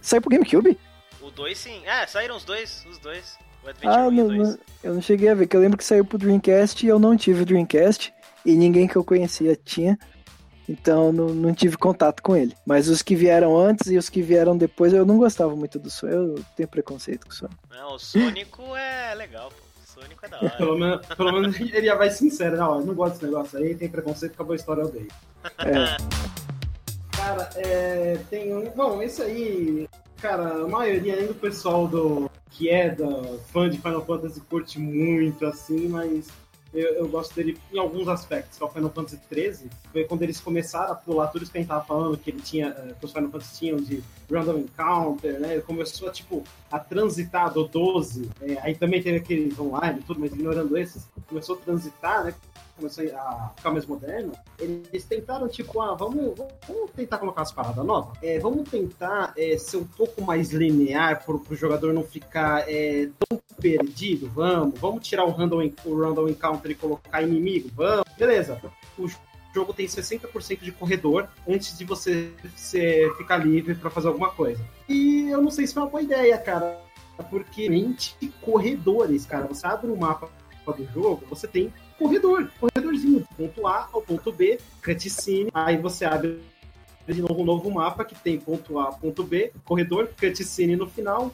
Saiu 0.00 0.22
pro 0.22 0.30
GameCube? 0.30 0.78
O 1.20 1.30
2 1.30 1.58
sim. 1.58 1.82
Ah, 1.86 2.06
saíram 2.06 2.36
os 2.36 2.44
dois, 2.44 2.84
os 2.90 2.98
dois. 2.98 3.36
O 3.62 3.68
Adventure 3.68 3.94
Ah, 4.00 4.08
1 4.08 4.10
não, 4.10 4.24
o 4.24 4.28
2. 4.28 4.48
não- 4.48 4.58
eu 4.82 4.94
não 4.94 5.02
cheguei 5.02 5.28
a 5.28 5.34
ver, 5.34 5.46
que 5.46 5.54
eu 5.54 5.60
lembro 5.60 5.76
que 5.76 5.84
saiu 5.84 6.04
pro 6.04 6.16
Dreamcast 6.16 6.84
e 6.84 6.88
eu 6.88 6.98
não 6.98 7.14
tive 7.16 7.42
o 7.42 7.46
Dreamcast. 7.46 8.12
E 8.46 8.54
ninguém 8.56 8.88
que 8.88 8.96
eu 8.96 9.04
conhecia 9.04 9.54
tinha. 9.62 9.98
Então 10.70 11.12
não, 11.12 11.28
não 11.30 11.52
tive 11.52 11.76
contato 11.76 12.22
com 12.22 12.36
ele. 12.36 12.54
Mas 12.64 12.88
os 12.88 13.02
que 13.02 13.16
vieram 13.16 13.58
antes 13.58 13.90
e 13.90 13.98
os 13.98 14.08
que 14.08 14.22
vieram 14.22 14.56
depois 14.56 14.92
eu 14.92 15.04
não 15.04 15.18
gostava 15.18 15.56
muito 15.56 15.80
do 15.80 15.90
Sonic. 15.90 16.16
Eu 16.16 16.44
tenho 16.56 16.68
preconceito 16.68 17.26
com 17.26 17.32
o 17.32 17.34
Sonic. 17.34 17.56
Não, 17.68 17.94
o 17.94 17.98
Sônico 17.98 18.76
é 18.76 19.12
legal, 19.16 19.50
pô. 19.50 19.64
O 19.82 20.00
Sônico 20.00 20.24
é 20.24 20.28
da 20.28 20.36
hora. 20.38 20.50
Pelo 20.50 20.78
menos, 20.78 21.06
pelo 21.06 21.32
menos 21.32 21.60
ele 21.60 21.86
já 21.86 21.96
vai 21.96 22.10
sincero, 22.10 22.56
não, 22.56 22.78
eu 22.78 22.86
não 22.86 22.94
gosto 22.94 23.14
desse 23.14 23.24
negócio 23.24 23.58
aí, 23.58 23.74
tem 23.74 23.88
preconceito, 23.88 24.34
acabou 24.34 24.52
a 24.52 24.56
história, 24.56 24.82
eu 24.82 24.86
odeio. 24.86 25.08
É. 25.58 25.96
Cara, 27.16 27.50
é, 27.56 28.18
tem 28.30 28.54
um. 28.54 28.70
Bom, 28.70 29.02
esse 29.02 29.20
aí, 29.22 29.88
cara, 30.22 30.62
a 30.62 30.68
maioria 30.68 31.14
ainda 31.14 31.28
do 31.28 31.34
pessoal 31.34 31.88
do 31.88 32.30
que 32.50 32.68
é 32.68 32.90
da 32.90 33.08
fã 33.52 33.68
de 33.68 33.78
Final 33.78 34.04
Fantasy 34.04 34.40
curte 34.42 34.78
muito 34.78 35.44
assim, 35.44 35.88
mas 35.88 36.28
eu, 36.72 36.94
eu 36.94 37.08
gosto 37.08 37.34
dele 37.34 37.58
em 37.72 37.78
alguns 37.78 38.06
aspectos, 38.08 38.56
que 38.56 38.62
é 38.62 38.66
o 38.66 38.70
Final 38.70 38.90
Fantasy 38.90 39.18
XIII. 39.32 39.70
Foi 39.92 40.04
quando 40.04 40.22
eles 40.22 40.40
começaram 40.40 40.92
a 40.92 40.94
pular 40.94 41.26
tudo 41.28 41.42
isso 41.42 41.50
que 41.50 41.58
a 41.58 41.60
gente 41.60 41.68
tava 41.68 41.84
falando, 41.84 42.16
que 42.16 42.30
ele 42.30 42.40
tinha, 42.40 42.68
eh, 42.68 42.94
que 42.98 43.04
os 43.04 43.12
Final 43.12 43.30
Fantasy 43.30 43.58
tinham 43.58 43.78
de 43.78 44.02
Random 44.30 44.58
Encounter, 44.58 45.40
né? 45.40 45.54
Ele 45.54 45.62
começou 45.62 46.08
a, 46.08 46.12
tipo, 46.12 46.44
a 46.70 46.78
transitar 46.78 47.52
do 47.52 47.66
12. 47.66 48.30
eh, 48.42 48.58
aí 48.62 48.74
também 48.76 49.02
teve 49.02 49.18
aqueles 49.18 49.58
online 49.58 50.00
e 50.00 50.02
tudo, 50.02 50.20
mas 50.20 50.32
ignorando 50.32 50.76
esses, 50.78 51.08
começou 51.28 51.56
a 51.56 51.58
transitar, 51.58 52.24
né? 52.24 52.34
Começou 52.80 53.04
a 53.14 53.52
ficar 53.54 53.70
mais 53.70 53.84
moderno. 53.84 54.32
Eles 54.58 55.04
tentaram, 55.04 55.46
tipo, 55.48 55.82
ah, 55.82 55.94
vamos, 55.94 56.34
vamos 56.66 56.90
tentar 56.96 57.18
colocar 57.18 57.42
as 57.42 57.52
paradas 57.52 57.84
novas. 57.84 58.16
É, 58.22 58.38
vamos 58.38 58.70
tentar 58.70 59.34
é, 59.36 59.58
ser 59.58 59.76
um 59.76 59.84
pouco 59.84 60.22
mais 60.22 60.50
linear 60.50 61.22
para 61.22 61.34
o 61.34 61.54
jogador 61.54 61.92
não 61.92 62.02
ficar 62.02 62.64
é, 62.66 63.10
tão 63.28 63.38
perdido. 63.60 64.30
Vamos, 64.30 64.80
vamos 64.80 65.06
tirar 65.06 65.26
o 65.26 65.30
random, 65.30 65.70
o 65.84 66.00
random 66.00 66.28
encounter 66.30 66.70
e 66.70 66.74
colocar 66.74 67.20
inimigo. 67.20 67.68
Vamos, 67.74 68.06
beleza. 68.16 68.58
O 68.98 69.06
jogo 69.54 69.74
tem 69.74 69.86
60% 69.86 70.60
de 70.60 70.72
corredor 70.72 71.28
antes 71.46 71.76
de 71.76 71.84
você 71.84 72.32
ser, 72.56 73.14
ficar 73.16 73.36
livre 73.36 73.74
para 73.74 73.90
fazer 73.90 74.08
alguma 74.08 74.30
coisa. 74.30 74.64
E 74.88 75.28
eu 75.28 75.42
não 75.42 75.50
sei 75.50 75.66
se 75.66 75.74
foi 75.74 75.82
uma 75.82 75.90
boa 75.90 76.02
ideia, 76.02 76.38
cara. 76.38 76.80
Porque 77.28 77.68
20 77.68 78.16
corredores, 78.40 79.26
cara. 79.26 79.46
Você 79.48 79.66
abre 79.66 79.90
o 79.90 79.96
mapa 79.96 80.30
do 80.66 80.86
jogo, 80.92 81.24
você 81.28 81.48
tem 81.48 81.72
corredor, 82.00 82.50
corredorzinho, 82.58 83.20
do 83.20 83.26
ponto 83.36 83.66
A 83.66 83.90
ao 83.92 84.00
ponto 84.00 84.32
B, 84.32 84.58
cutscene, 84.82 85.50
aí 85.52 85.76
você 85.76 86.06
abre 86.06 86.40
de 87.06 87.20
novo 87.20 87.42
um 87.42 87.44
novo 87.44 87.70
mapa 87.70 88.06
que 88.06 88.14
tem 88.14 88.40
ponto 88.40 88.78
A, 88.78 88.90
ponto 88.92 89.22
B, 89.22 89.52
corredor, 89.66 90.08
cutscene 90.18 90.76
no 90.76 90.88
final, 90.88 91.30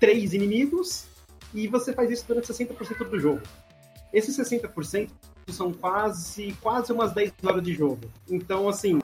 três 0.00 0.34
inimigos, 0.34 1.06
e 1.54 1.68
você 1.68 1.92
faz 1.92 2.10
isso 2.10 2.24
durante 2.26 2.52
60% 2.52 3.08
do 3.08 3.20
jogo. 3.20 3.42
Esses 4.12 4.36
60% 4.36 5.08
são 5.50 5.72
quase, 5.72 6.52
quase 6.60 6.92
umas 6.92 7.12
10 7.12 7.32
horas 7.44 7.62
de 7.62 7.72
jogo. 7.72 8.10
Então, 8.28 8.68
assim, 8.68 8.98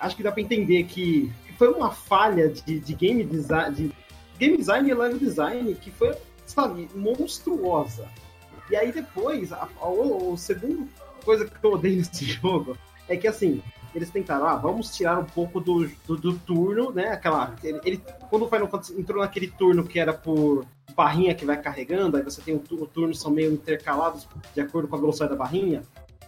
acho 0.00 0.16
que 0.16 0.22
dá 0.22 0.32
pra 0.32 0.42
entender 0.42 0.84
que 0.84 1.30
foi 1.56 1.68
uma 1.72 1.92
falha 1.92 2.48
de, 2.48 2.80
de 2.80 2.94
game 2.94 3.22
design, 3.24 3.74
de 3.74 3.92
game 4.38 4.56
design 4.56 4.90
e 4.90 4.94
level 4.94 5.18
design 5.18 5.74
que 5.76 5.90
foi, 5.92 6.14
sabe, 6.44 6.88
monstruosa. 6.94 8.08
E 8.70 8.76
aí 8.76 8.92
depois, 8.92 9.52
a, 9.52 9.68
a, 9.80 9.88
o, 9.88 10.36
segundo 10.36 10.88
coisa 11.24 11.44
que 11.44 11.64
eu 11.64 11.72
odeio 11.72 11.96
nesse 11.96 12.24
jogo 12.26 12.76
é 13.08 13.16
que 13.16 13.26
assim, 13.26 13.62
eles 13.94 14.10
tentaram, 14.10 14.46
ah, 14.46 14.56
vamos 14.56 14.94
tirar 14.94 15.18
um 15.18 15.24
pouco 15.24 15.60
do, 15.60 15.88
do, 16.06 16.16
do 16.16 16.38
turno, 16.38 16.92
né? 16.92 17.08
Aquela. 17.08 17.54
Ele, 17.62 17.80
ele- 17.84 18.02
quando 18.28 18.44
o 18.44 18.48
Final 18.48 18.68
Fantasy 18.68 18.98
entrou 18.98 19.22
naquele 19.22 19.48
turno 19.48 19.84
que 19.84 19.98
era 19.98 20.12
por 20.12 20.66
barrinha 20.94 21.34
que 21.34 21.44
vai 21.44 21.60
carregando, 21.60 22.16
aí 22.16 22.22
você 22.22 22.40
tem 22.40 22.54
o, 22.54 22.62
o 22.70 22.86
turno 22.86 23.14
são 23.14 23.30
meio 23.30 23.52
intercalados 23.52 24.26
de 24.54 24.60
acordo 24.60 24.88
com 24.88 24.96
a 24.96 24.98
velocidade 24.98 25.30
da 25.30 25.36
barrinha. 25.36 25.82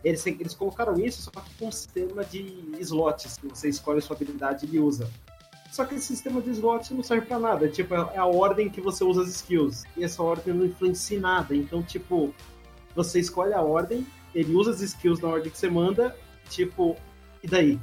Eles, 0.04 0.24
eles 0.26 0.54
colocaram 0.54 0.94
isso 0.98 1.22
só 1.22 1.30
que 1.30 1.54
com 1.58 1.66
um 1.66 1.72
sistema 1.72 2.24
de 2.24 2.62
slots, 2.78 3.36
que 3.36 3.48
você 3.48 3.68
escolhe 3.68 3.98
a 3.98 4.02
sua 4.02 4.14
habilidade 4.14 4.68
e 4.70 4.78
usa. 4.78 5.10
Só 5.70 5.84
que 5.84 5.94
esse 5.94 6.06
sistema 6.06 6.40
de 6.40 6.50
slots 6.50 6.90
não 6.90 7.02
serve 7.02 7.26
pra 7.26 7.38
nada. 7.38 7.68
Tipo, 7.68 7.94
é 7.94 8.18
a 8.18 8.26
ordem 8.26 8.70
que 8.70 8.80
você 8.80 9.04
usa 9.04 9.22
as 9.22 9.28
skills. 9.28 9.84
E 9.96 10.04
essa 10.04 10.22
ordem 10.22 10.54
não 10.54 10.64
influencia 10.64 11.16
em 11.16 11.20
nada. 11.20 11.54
Então, 11.54 11.82
tipo, 11.82 12.34
você 12.94 13.20
escolhe 13.20 13.52
a 13.52 13.60
ordem, 13.60 14.06
ele 14.34 14.54
usa 14.54 14.70
as 14.70 14.80
skills 14.80 15.20
na 15.20 15.28
ordem 15.28 15.50
que 15.50 15.58
você 15.58 15.68
manda, 15.68 16.16
tipo, 16.48 16.96
e 17.42 17.46
daí? 17.46 17.78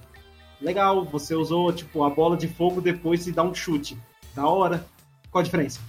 Legal, 0.60 1.06
você 1.06 1.36
usou, 1.36 1.72
tipo, 1.72 2.04
a 2.04 2.10
bola 2.10 2.36
de 2.36 2.48
fogo 2.48 2.82
depois 2.82 3.28
e 3.28 3.32
dá 3.32 3.44
um 3.44 3.54
chute. 3.54 3.98
Da 4.34 4.48
hora. 4.48 4.86
Qual 5.30 5.42
a 5.42 5.46
diferença? 5.46 5.80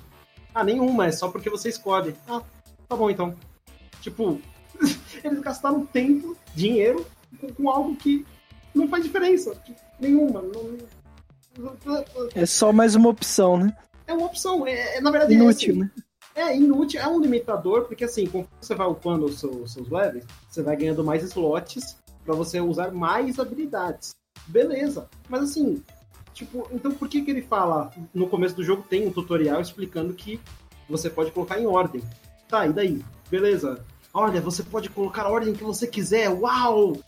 Ah, 0.54 0.64
nenhuma, 0.64 1.06
é 1.06 1.12
só 1.12 1.28
porque 1.28 1.50
você 1.50 1.68
escolhe. 1.68 2.14
Ah, 2.28 2.42
tá 2.88 2.96
bom 2.96 3.10
então. 3.10 3.34
Tipo, 4.00 4.40
eles 5.24 5.40
gastaram 5.40 5.84
tempo, 5.86 6.36
dinheiro, 6.54 7.06
com, 7.40 7.52
com 7.52 7.70
algo 7.70 7.96
que 7.96 8.24
não 8.74 8.88
faz 8.88 9.04
diferença. 9.04 9.60
Nenhuma. 9.98 10.42
Não, 10.42 10.78
É 12.34 12.46
só 12.46 12.72
mais 12.72 12.94
uma 12.94 13.08
opção, 13.08 13.56
né? 13.56 13.76
é 14.06 14.14
uma 14.14 14.26
opção. 14.26 14.66
É, 14.66 14.96
é, 14.96 15.00
na 15.00 15.10
verdade, 15.10 15.34
é 15.34 15.36
Inútil, 15.36 15.72
assim, 15.72 15.80
né? 15.80 15.90
É 16.34 16.54
inútil, 16.54 17.00
é 17.00 17.08
um 17.08 17.18
limitador, 17.18 17.84
porque 17.84 18.04
assim, 18.04 18.26
conforme 18.26 18.48
você 18.60 18.74
vai 18.74 18.86
upando 18.86 19.24
os 19.24 19.40
seus, 19.40 19.72
seus 19.72 19.88
levels, 19.88 20.24
você 20.48 20.62
vai 20.62 20.76
ganhando 20.76 21.02
mais 21.02 21.22
slots 21.22 21.96
pra 22.24 22.34
você 22.34 22.60
usar 22.60 22.92
mais 22.92 23.38
habilidades. 23.38 24.14
Beleza. 24.46 25.08
Mas 25.30 25.44
assim, 25.44 25.82
tipo, 26.34 26.68
então 26.70 26.92
por 26.92 27.08
que 27.08 27.22
que 27.22 27.30
ele 27.30 27.40
fala, 27.40 27.90
no 28.12 28.28
começo 28.28 28.54
do 28.54 28.62
jogo 28.62 28.84
tem 28.88 29.06
um 29.06 29.12
tutorial 29.12 29.62
explicando 29.62 30.12
que 30.12 30.38
você 30.88 31.08
pode 31.08 31.30
colocar 31.30 31.58
em 31.58 31.66
ordem. 31.66 32.02
Tá, 32.48 32.66
e 32.66 32.72
daí? 32.72 33.04
Beleza. 33.30 33.82
Olha, 34.12 34.40
você 34.40 34.62
pode 34.62 34.90
colocar 34.90 35.22
a 35.22 35.30
ordem 35.30 35.54
que 35.54 35.64
você 35.64 35.86
quiser. 35.86 36.28
Uau! 36.28 36.98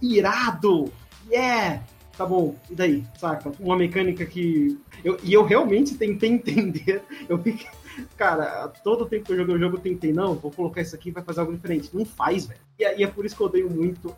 Irado! 0.00 0.90
Yeah! 1.30 1.84
Tá 2.18 2.26
bom, 2.26 2.56
e 2.68 2.74
daí? 2.74 3.04
Saca? 3.16 3.52
Uma 3.60 3.76
mecânica 3.76 4.26
que. 4.26 4.76
Eu, 5.04 5.16
e 5.22 5.32
eu 5.32 5.44
realmente 5.44 5.94
tentei 5.94 6.28
entender. 6.34 7.00
Eu 7.28 7.38
fiquei. 7.38 7.68
Cara, 8.16 8.66
todo 8.82 9.06
tempo 9.06 9.24
que 9.26 9.32
eu 9.32 9.36
joguei 9.36 9.54
o 9.54 9.58
jogo 9.58 9.76
eu 9.76 9.80
tentei, 9.80 10.12
não, 10.12 10.34
vou 10.34 10.50
colocar 10.50 10.80
isso 10.82 10.96
aqui 10.96 11.12
vai 11.12 11.22
fazer 11.22 11.40
algo 11.40 11.52
diferente. 11.54 11.90
Não 11.94 12.04
faz, 12.04 12.46
velho. 12.46 12.58
E, 12.76 12.84
é- 12.84 12.98
e 12.98 13.04
é 13.04 13.06
por 13.06 13.24
isso 13.24 13.36
que 13.36 13.40
eu 13.40 13.46
odeio 13.46 13.70
muito 13.70 14.12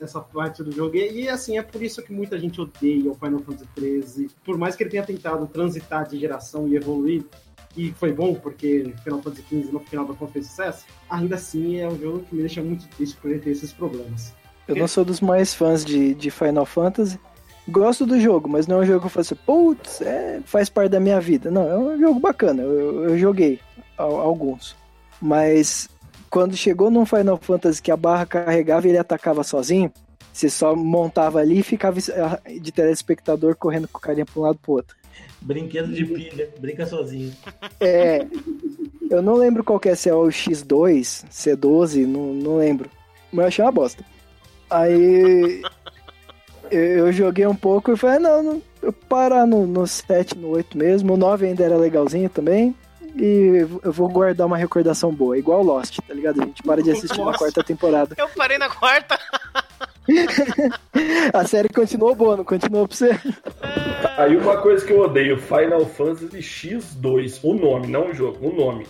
essa 0.00 0.20
parte 0.20 0.64
do 0.64 0.72
jogo. 0.72 0.96
E, 0.96 1.22
e, 1.22 1.28
assim, 1.28 1.56
é 1.56 1.62
por 1.62 1.80
isso 1.80 2.02
que 2.02 2.12
muita 2.12 2.36
gente 2.40 2.60
odeia 2.60 3.08
o 3.08 3.14
Final 3.14 3.38
Fantasy 3.38 3.68
XIII. 3.78 4.30
Por 4.44 4.58
mais 4.58 4.74
que 4.74 4.82
ele 4.82 4.90
tenha 4.90 5.04
tentado 5.04 5.46
transitar 5.46 6.08
de 6.08 6.18
geração 6.18 6.66
e 6.66 6.74
evoluir, 6.74 7.24
e 7.76 7.92
foi 7.92 8.12
bom, 8.12 8.34
porque 8.34 8.92
Final 9.04 9.22
Fantasy 9.22 9.42
XV 9.48 9.72
no 9.72 9.78
final 9.78 10.04
da 10.06 10.14
conta 10.14 10.32
fez 10.32 10.46
sucesso, 10.48 10.84
ainda 11.08 11.36
assim 11.36 11.76
é 11.76 11.88
um 11.88 11.96
jogo 11.98 12.20
que 12.24 12.34
me 12.34 12.40
deixa 12.42 12.60
muito 12.62 12.88
triste 12.88 13.16
por 13.16 13.30
ele 13.30 13.38
ter 13.40 13.50
esses 13.50 13.72
problemas. 13.72 14.34
Eu 14.66 14.74
não 14.76 14.88
sou 14.88 15.04
dos 15.04 15.20
mais 15.20 15.54
fãs 15.54 15.84
de, 15.84 16.14
de 16.14 16.30
Final 16.32 16.66
Fantasy. 16.66 17.18
Gosto 17.66 18.04
do 18.04 18.20
jogo, 18.20 18.48
mas 18.48 18.66
não 18.66 18.76
é 18.76 18.80
um 18.80 18.86
jogo 18.86 19.00
que 19.00 19.06
eu 19.06 19.10
falo 19.10 19.22
assim, 19.22 19.34
putz, 19.46 20.00
é, 20.02 20.40
faz 20.44 20.68
parte 20.68 20.90
da 20.90 21.00
minha 21.00 21.20
vida. 21.20 21.50
Não, 21.50 21.68
é 21.68 21.78
um 21.78 21.98
jogo 21.98 22.20
bacana. 22.20 22.62
Eu, 22.62 23.04
eu 23.10 23.18
joguei 23.18 23.58
al- 23.96 24.20
alguns. 24.20 24.76
Mas 25.20 25.88
quando 26.28 26.56
chegou 26.56 26.90
num 26.90 27.06
Final 27.06 27.38
Fantasy 27.38 27.80
que 27.80 27.90
a 27.90 27.96
barra 27.96 28.26
carregava 28.26 28.86
e 28.86 28.90
ele 28.90 28.98
atacava 28.98 29.42
sozinho, 29.42 29.90
você 30.32 30.50
só 30.50 30.76
montava 30.76 31.38
ali 31.38 31.60
e 31.60 31.62
ficava 31.62 31.98
ah, 32.16 32.40
de 32.60 32.70
telespectador 32.70 33.56
correndo 33.56 33.88
com 33.88 33.98
o 33.98 34.00
carinha 34.00 34.26
pra 34.26 34.40
um 34.40 34.44
lado 34.44 34.58
pro 34.60 34.72
outro. 34.72 34.94
Brinquedo 35.40 35.92
de 35.92 36.04
pilha, 36.04 36.50
brinca 36.58 36.84
sozinho. 36.86 37.32
É. 37.80 38.26
Eu 39.08 39.22
não 39.22 39.34
lembro 39.34 39.62
qual 39.62 39.78
que 39.80 39.88
é, 39.88 39.94
se 39.94 40.08
é 40.08 40.14
o 40.14 40.24
X2, 40.26 41.24
C12, 41.30 42.06
não, 42.06 42.34
não 42.34 42.56
lembro. 42.56 42.90
Mas 43.32 43.42
eu 43.44 43.48
achei 43.48 43.64
uma 43.64 43.72
bosta. 43.72 44.04
Aí 44.68 45.62
eu, 46.70 47.06
eu 47.06 47.12
joguei 47.12 47.46
um 47.46 47.54
pouco 47.54 47.92
e 47.92 47.96
falei, 47.96 48.16
"Ah, 48.16 48.20
não, 48.20 48.42
não 48.42 48.62
eu 48.84 48.92
parar 48.92 49.46
no, 49.46 49.66
no 49.66 49.86
7, 49.86 50.36
no 50.36 50.48
8 50.50 50.76
mesmo. 50.76 51.14
O 51.14 51.16
9 51.16 51.46
ainda 51.46 51.64
era 51.64 51.76
legalzinho 51.76 52.28
também. 52.28 52.74
E 53.16 53.66
eu 53.82 53.92
vou 53.92 54.08
guardar 54.08 54.46
uma 54.46 54.56
recordação 54.56 55.12
boa, 55.12 55.38
igual 55.38 55.62
Lost, 55.62 55.98
tá 56.06 56.12
ligado? 56.12 56.42
A 56.42 56.44
gente 56.44 56.62
para 56.62 56.82
de 56.82 56.90
assistir 56.90 57.18
na 57.18 57.26
Nossa. 57.26 57.38
quarta 57.38 57.62
temporada. 57.62 58.14
Eu 58.18 58.28
parei 58.30 58.58
na 58.58 58.68
quarta. 58.68 59.18
A 61.32 61.46
série 61.46 61.68
continuou 61.68 62.14
boa, 62.14 62.36
não 62.36 62.44
continuou 62.44 62.86
pra 62.88 62.96
você? 62.96 63.10
Aí 64.18 64.36
uma 64.36 64.56
coisa 64.58 64.84
que 64.84 64.92
eu 64.92 65.00
odeio, 65.00 65.38
Final 65.38 65.86
Fantasy 65.86 66.38
X2, 66.38 67.38
o 67.42 67.54
nome, 67.54 67.86
não 67.86 68.10
o 68.10 68.14
jogo, 68.14 68.48
o 68.48 68.52
nome. 68.54 68.86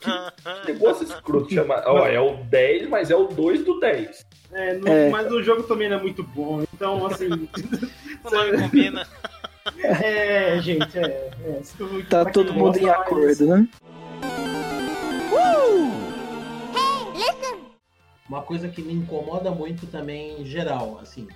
Que 0.00 0.72
negócio 0.72 1.04
escroto 1.04 1.52
chama. 1.52 1.80
Ó, 1.86 2.06
é 2.06 2.20
o 2.20 2.36
10, 2.44 2.88
mas 2.88 3.10
é 3.10 3.16
o 3.16 3.28
2 3.28 3.64
do 3.64 3.78
10. 3.78 4.26
É, 4.52 4.74
no- 4.74 4.88
É. 4.88 5.10
mas 5.10 5.30
o 5.30 5.42
jogo 5.42 5.62
também 5.64 5.88
não 5.88 5.98
é 5.98 6.02
muito 6.02 6.22
bom. 6.22 6.62
Então, 6.74 7.06
assim. 7.06 7.26
O 8.24 8.30
nome 8.30 8.58
combina. 8.62 9.06
É, 9.78 10.58
gente, 10.62 10.98
é. 10.98 11.30
é. 11.44 11.60
Tá 12.08 12.24
todo 12.24 12.54
mundo 12.54 12.78
em 12.78 12.88
acordo, 12.88 13.46
né? 13.46 13.68
Uma 18.28 18.42
coisa 18.42 18.68
que 18.68 18.82
me 18.82 18.92
incomoda 18.92 19.50
muito 19.50 19.86
também 19.86 20.40
em 20.42 20.44
geral, 20.44 20.98
assim, 21.00 21.26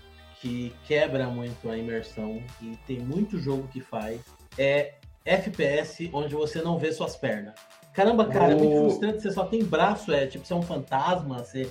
que 0.40 0.74
quebra 0.86 1.26
muito 1.26 1.70
a 1.70 1.76
imersão 1.78 2.42
e 2.60 2.76
tem 2.86 2.98
muito 2.98 3.38
jogo 3.38 3.66
que 3.68 3.80
faz, 3.80 4.20
é 4.58 4.94
FPS 5.24 6.10
onde 6.12 6.34
você 6.34 6.60
não 6.60 6.78
vê 6.78 6.92
suas 6.92 7.16
pernas. 7.16 7.54
Caramba, 7.94 8.26
cara, 8.26 8.52
é 8.52 8.56
muito 8.56 8.74
Oh. 8.74 8.88
frustrante, 8.90 9.22
você 9.22 9.30
só 9.30 9.44
tem 9.44 9.64
braço, 9.64 10.12
é 10.12 10.26
tipo, 10.26 10.44
você 10.46 10.52
é 10.52 10.56
um 10.56 10.62
fantasma, 10.62 11.38
você. 11.38 11.70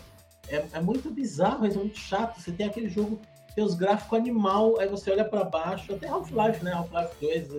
É, 0.51 0.63
é 0.73 0.81
muito 0.81 1.09
bizarro, 1.09 1.65
é 1.65 1.69
muito 1.69 1.97
chato. 1.97 2.39
Você 2.39 2.51
tem 2.51 2.67
aquele 2.67 2.89
jogo, 2.89 3.19
tem 3.55 3.63
os 3.63 3.73
gráficos 3.73 4.19
animal, 4.19 4.79
aí 4.79 4.87
você 4.87 5.09
olha 5.11 5.23
pra 5.23 5.43
baixo, 5.43 5.93
até 5.93 6.07
Half-Life, 6.07 6.63
né? 6.63 6.73
Half-Life 6.73 7.15
2, 7.21 7.53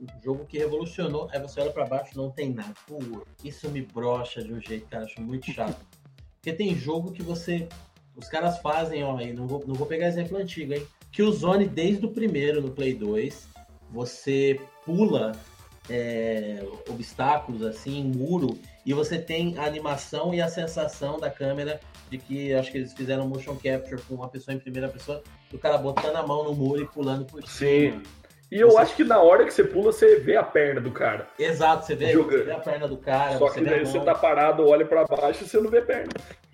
um 0.00 0.22
jogo 0.22 0.44
que 0.44 0.58
revolucionou, 0.58 1.28
aí 1.32 1.40
você 1.40 1.60
olha 1.60 1.72
pra 1.72 1.86
baixo 1.86 2.16
não 2.16 2.30
tem 2.30 2.52
nada. 2.52 2.74
Pô, 2.86 2.98
isso 3.42 3.68
me 3.70 3.82
brocha 3.82 4.42
de 4.42 4.52
um 4.52 4.60
jeito, 4.60 4.86
cara, 4.86 5.04
acho 5.04 5.20
muito 5.20 5.50
chato. 5.50 5.84
Porque 6.36 6.52
tem 6.52 6.76
jogo 6.76 7.10
que 7.10 7.22
você. 7.22 7.68
Os 8.14 8.28
caras 8.28 8.58
fazem, 8.58 9.02
ó, 9.04 9.16
aí 9.16 9.32
não 9.32 9.46
vou, 9.46 9.62
não 9.66 9.74
vou 9.74 9.86
pegar 9.86 10.06
exemplo 10.06 10.38
antigo, 10.38 10.72
hein? 10.72 10.86
Que 11.10 11.22
o 11.22 11.32
Zone, 11.32 11.66
desde 11.66 12.06
o 12.06 12.12
primeiro 12.12 12.62
no 12.62 12.70
Play 12.70 12.94
2, 12.94 13.48
você 13.90 14.60
pula 14.84 15.32
é, 15.88 16.66
obstáculos, 16.88 17.62
assim, 17.62 18.04
muro, 18.04 18.58
e 18.86 18.94
você 18.94 19.18
tem 19.18 19.58
a 19.58 19.64
animação 19.66 20.32
e 20.32 20.40
a 20.40 20.48
sensação 20.48 21.18
da 21.18 21.28
câmera 21.28 21.80
de 22.08 22.18
que 22.18 22.54
acho 22.54 22.70
que 22.70 22.78
eles 22.78 22.92
fizeram 22.92 23.26
motion 23.26 23.56
capture 23.56 24.00
com 24.02 24.14
uma 24.14 24.28
pessoa 24.28 24.54
em 24.54 24.60
primeira 24.60 24.88
pessoa, 24.88 25.20
do 25.50 25.58
cara 25.58 25.76
botando 25.76 26.14
a 26.14 26.24
mão 26.24 26.44
no 26.44 26.54
muro 26.54 26.80
e 26.82 26.86
pulando 26.86 27.24
por 27.24 27.42
Sim. 27.48 27.90
cima. 27.90 28.02
E 28.52 28.60
eu 28.60 28.70
Você- 28.70 28.78
acho 28.78 28.94
que 28.96 29.02
na 29.02 29.20
hora 29.20 29.44
que 29.44 29.50
você 29.52 29.64
pula, 29.64 29.92
você 29.92 30.20
vê 30.20 30.36
a 30.36 30.42
perna 30.44 30.80
do 30.80 30.92
cara. 30.92 31.26
Exato, 31.36 31.84
você 31.84 31.96
vê, 31.96 32.14
você 32.16 32.44
vê 32.44 32.52
a 32.52 32.60
perna 32.60 32.86
do 32.86 32.96
cara, 32.96 33.36
Só 33.38 33.50
que 33.50 33.58
a 33.58 33.62
daí 33.64 33.84
você 33.84 33.98
tá 33.98 34.14
parado, 34.14 34.64
olha 34.68 34.86
pra 34.86 35.04
baixo 35.04 35.42
e 35.42 35.48
você 35.48 35.58
não 35.60 35.68
vê 35.68 35.82
perna. 35.82 36.12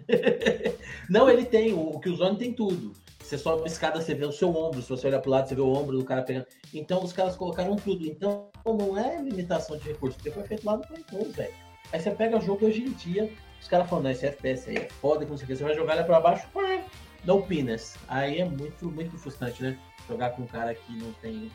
Não, 1.08 1.28
ele 1.28 1.44
tem, 1.44 1.72
o, 1.74 1.90
o 1.90 2.00
Killzone 2.00 2.36
tem 2.38 2.52
tudo. 2.52 2.92
Você 3.20 3.36
sobe 3.38 3.62
a 3.64 3.66
escada, 3.66 4.00
você 4.00 4.14
vê 4.14 4.24
o 4.24 4.32
seu 4.32 4.48
ombro, 4.54 4.80
se 4.82 4.88
você 4.88 5.06
olhar 5.06 5.20
pro 5.20 5.30
lado, 5.30 5.48
você 5.48 5.54
vê 5.54 5.60
o 5.60 5.72
ombro 5.72 5.96
do 5.96 6.04
cara 6.04 6.22
pegando. 6.22 6.46
Então 6.74 7.02
os 7.04 7.12
caras 7.12 7.36
colocaram 7.36 7.76
tudo. 7.76 8.04
Então 8.06 8.48
não 8.66 8.98
é 8.98 9.20
limitação 9.22 9.76
de 9.76 9.88
recurso, 9.88 10.16
porque 10.16 10.30
foi 10.30 10.42
feito 10.44 10.64
lá 10.66 10.76
no 10.78 10.86
Play 10.86 11.04
2, 11.12 11.36
velho. 11.36 11.71
Aí 11.92 12.00
você 12.00 12.10
pega 12.10 12.38
o 12.38 12.40
jogo 12.40 12.66
hoje 12.66 12.82
em 12.82 12.90
dia, 12.92 13.30
os 13.60 13.68
caras 13.68 13.88
falam, 13.88 14.04
não, 14.04 14.10
esse 14.10 14.26
FPS 14.26 14.68
aí 14.70 14.76
é 14.76 14.88
foda, 14.88 15.26
com 15.26 15.36
certeza. 15.36 15.58
Você 15.58 15.64
vai 15.64 15.74
jogar 15.74 15.96
ele 15.96 16.04
pra 16.04 16.20
baixo, 16.20 16.46
pá, 16.52 16.82
no 17.24 17.42
penis. 17.42 17.96
Aí 18.08 18.40
é 18.40 18.44
muito, 18.44 18.90
muito 18.90 19.16
frustrante, 19.18 19.62
né? 19.62 19.78
Jogar 20.08 20.30
com 20.30 20.42
um 20.42 20.46
cara 20.46 20.74
que 20.74 20.92
não 20.96 21.12
tem 21.14 21.50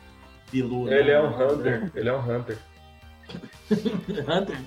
pilu. 0.50 0.90
Ele 0.90 1.10
é 1.10 1.20
não, 1.20 1.30
um 1.30 1.52
Hunter. 1.52 1.90
Ele 1.94 2.08
é 2.08 2.12
um 2.12 2.36
Hunter. 2.36 2.58
Hunter? 4.28 4.58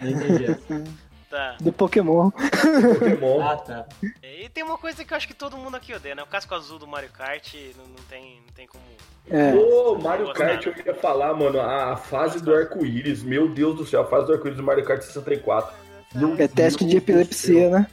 Não 0.00 0.10
entendi 0.10 0.44
essa. 0.44 0.84
Tá. 1.34 1.56
Do 1.60 1.72
Pokémon. 1.72 2.30
Pokémon. 2.30 3.42
Ah, 3.42 3.56
tá. 3.56 3.86
E 4.22 4.48
tem 4.50 4.62
uma 4.62 4.78
coisa 4.78 5.04
que 5.04 5.12
eu 5.12 5.16
acho 5.16 5.26
que 5.26 5.34
todo 5.34 5.56
mundo 5.56 5.76
aqui 5.76 5.92
odeia, 5.92 6.14
né? 6.14 6.22
O 6.22 6.26
casco 6.28 6.54
azul 6.54 6.78
do 6.78 6.86
Mario 6.86 7.10
Kart 7.10 7.52
não, 7.76 7.86
não 7.86 8.04
tem, 8.08 8.36
não 8.46 8.54
tem 8.54 8.68
como. 8.68 8.84
É. 9.28 9.52
Ô, 9.52 9.98
Mario. 9.98 10.32
Kart, 10.32 10.64
eu 10.64 10.72
ia 10.86 10.94
falar, 10.94 11.34
mano, 11.34 11.60
a 11.60 11.96
fase 11.96 12.40
do 12.40 12.54
arco-íris, 12.54 13.24
meu 13.24 13.48
Deus 13.48 13.74
do 13.74 13.84
céu, 13.84 14.02
a 14.02 14.06
fase 14.06 14.28
do 14.28 14.32
arco-íris 14.34 14.56
do 14.56 14.62
Mario 14.62 14.84
Kart 14.84 15.02
64. 15.02 15.74
Meu 16.14 16.36
É 16.38 16.46
teste 16.46 16.84
de 16.84 16.92
do 16.92 16.98
epilepsia, 16.98 17.68
né? 17.68 17.86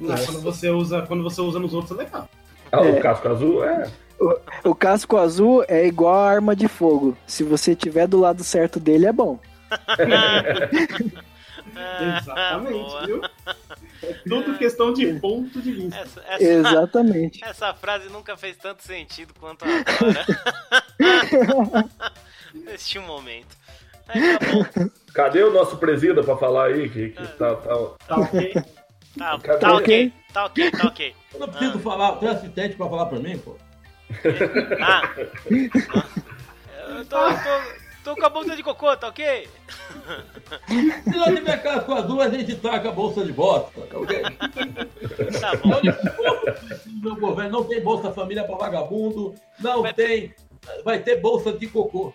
Não, 0.00 0.16
quando 0.16 0.40
você 0.40 0.68
usa, 0.68 1.02
quando 1.02 1.22
você 1.22 1.40
usa 1.40 1.60
nos 1.60 1.74
outros 1.74 1.96
é 1.96 2.02
legal. 2.02 2.28
Ah, 2.72 2.84
É. 2.84 2.90
o 2.90 3.00
casco 3.00 3.28
azul? 3.28 3.64
É. 3.64 3.88
O 4.64 4.74
casco 4.74 5.16
azul 5.16 5.64
é 5.68 5.86
igual 5.86 6.16
a 6.16 6.28
arma 6.28 6.56
de 6.56 6.66
fogo. 6.66 7.16
Se 7.28 7.44
você 7.44 7.76
tiver 7.76 8.08
do 8.08 8.18
lado 8.18 8.42
certo 8.42 8.80
dele, 8.80 9.06
é 9.06 9.12
bom. 9.12 9.38
Exatamente, 12.18 12.72
Boa. 12.72 13.06
viu? 13.06 13.20
É 14.02 14.12
tudo 14.28 14.58
questão 14.58 14.92
de 14.92 15.14
ponto 15.20 15.60
de 15.60 15.72
vista. 15.72 15.98
Essa, 15.98 16.24
essa, 16.28 16.44
Exatamente. 16.44 17.44
essa 17.44 17.74
frase 17.74 18.08
nunca 18.08 18.36
fez 18.36 18.56
tanto 18.56 18.82
sentido 18.82 19.34
quanto 19.38 19.64
agora. 19.66 20.24
Neste 22.54 22.98
momento. 22.98 23.56
Aí 24.08 24.20
tá. 24.38 24.90
Cadê 25.12 25.42
o 25.42 25.52
nosso 25.52 25.76
presida 25.76 26.22
pra 26.22 26.36
falar 26.36 26.66
aí? 26.66 26.88
Que, 26.88 27.10
que 27.10 27.26
tá, 27.36 27.54
tá... 27.56 27.76
Tá 28.06 28.16
ok? 28.16 28.54
Tá, 29.18 29.38
tá 29.38 29.74
ok. 29.74 30.12
Tá 30.32 30.44
ok, 30.46 30.70
tá 30.70 30.86
ok. 30.86 31.14
Eu 31.34 31.40
não 31.40 31.48
preciso 31.48 31.78
falar, 31.80 32.16
tem 32.16 32.28
assistente 32.28 32.76
pra 32.76 32.88
falar 32.88 33.06
pra 33.06 33.18
mim, 33.18 33.38
pô. 33.38 33.56
Ah. 34.80 35.02
Eu 36.88 37.04
tô, 37.04 37.28
tô, 37.28 37.87
tô 38.08 38.16
com 38.16 38.24
a 38.24 38.30
bunda 38.30 38.56
de 38.56 38.62
cocô, 38.62 38.96
tá 38.96 39.08
ok? 39.08 39.48
Se 41.04 41.10
não 41.10 41.34
tiver 41.34 41.62
casco 41.62 41.92
azul, 41.92 42.22
a 42.22 42.30
gente 42.30 42.56
taca 42.56 42.88
a 42.88 42.92
bolsa 42.92 43.22
de 43.22 43.32
bosta, 43.32 43.82
tá 43.82 43.98
ok? 43.98 44.22
Tá 45.40 45.56
bom. 45.56 45.80
Meu 47.02 47.16
governo 47.16 47.50
não 47.50 47.64
tem 47.64 47.82
Bolsa 47.82 48.12
Família 48.12 48.44
pra 48.44 48.56
vagabundo, 48.56 49.34
não 49.60 49.82
Vai 49.82 49.92
tem. 49.92 50.34
Vai 50.84 50.98
ter 51.00 51.20
bolsa 51.20 51.52
de 51.52 51.66
cocô. 51.66 52.14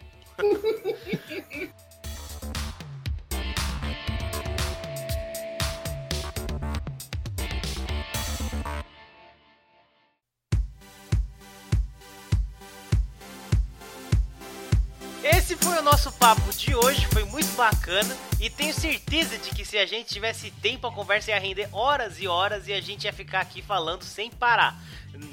O 15.79 15.81
nosso 15.81 16.11
papo 16.11 16.51
de 16.53 16.75
hoje, 16.75 17.07
foi 17.07 17.23
muito 17.25 17.51
bacana 17.55 18.15
e 18.39 18.49
tenho 18.49 18.73
certeza 18.73 19.37
de 19.37 19.49
que 19.49 19.65
se 19.65 19.77
a 19.77 19.85
gente 19.85 20.13
tivesse 20.13 20.51
tempo 20.51 20.85
a 20.85 20.91
conversa 20.91 21.31
ia 21.31 21.39
render 21.39 21.67
horas 21.71 22.21
e 22.21 22.27
horas 22.27 22.67
e 22.67 22.73
a 22.73 22.79
gente 22.79 23.05
ia 23.05 23.13
ficar 23.13 23.41
aqui 23.41 23.61
falando 23.61 24.03
sem 24.03 24.29
parar. 24.29 24.79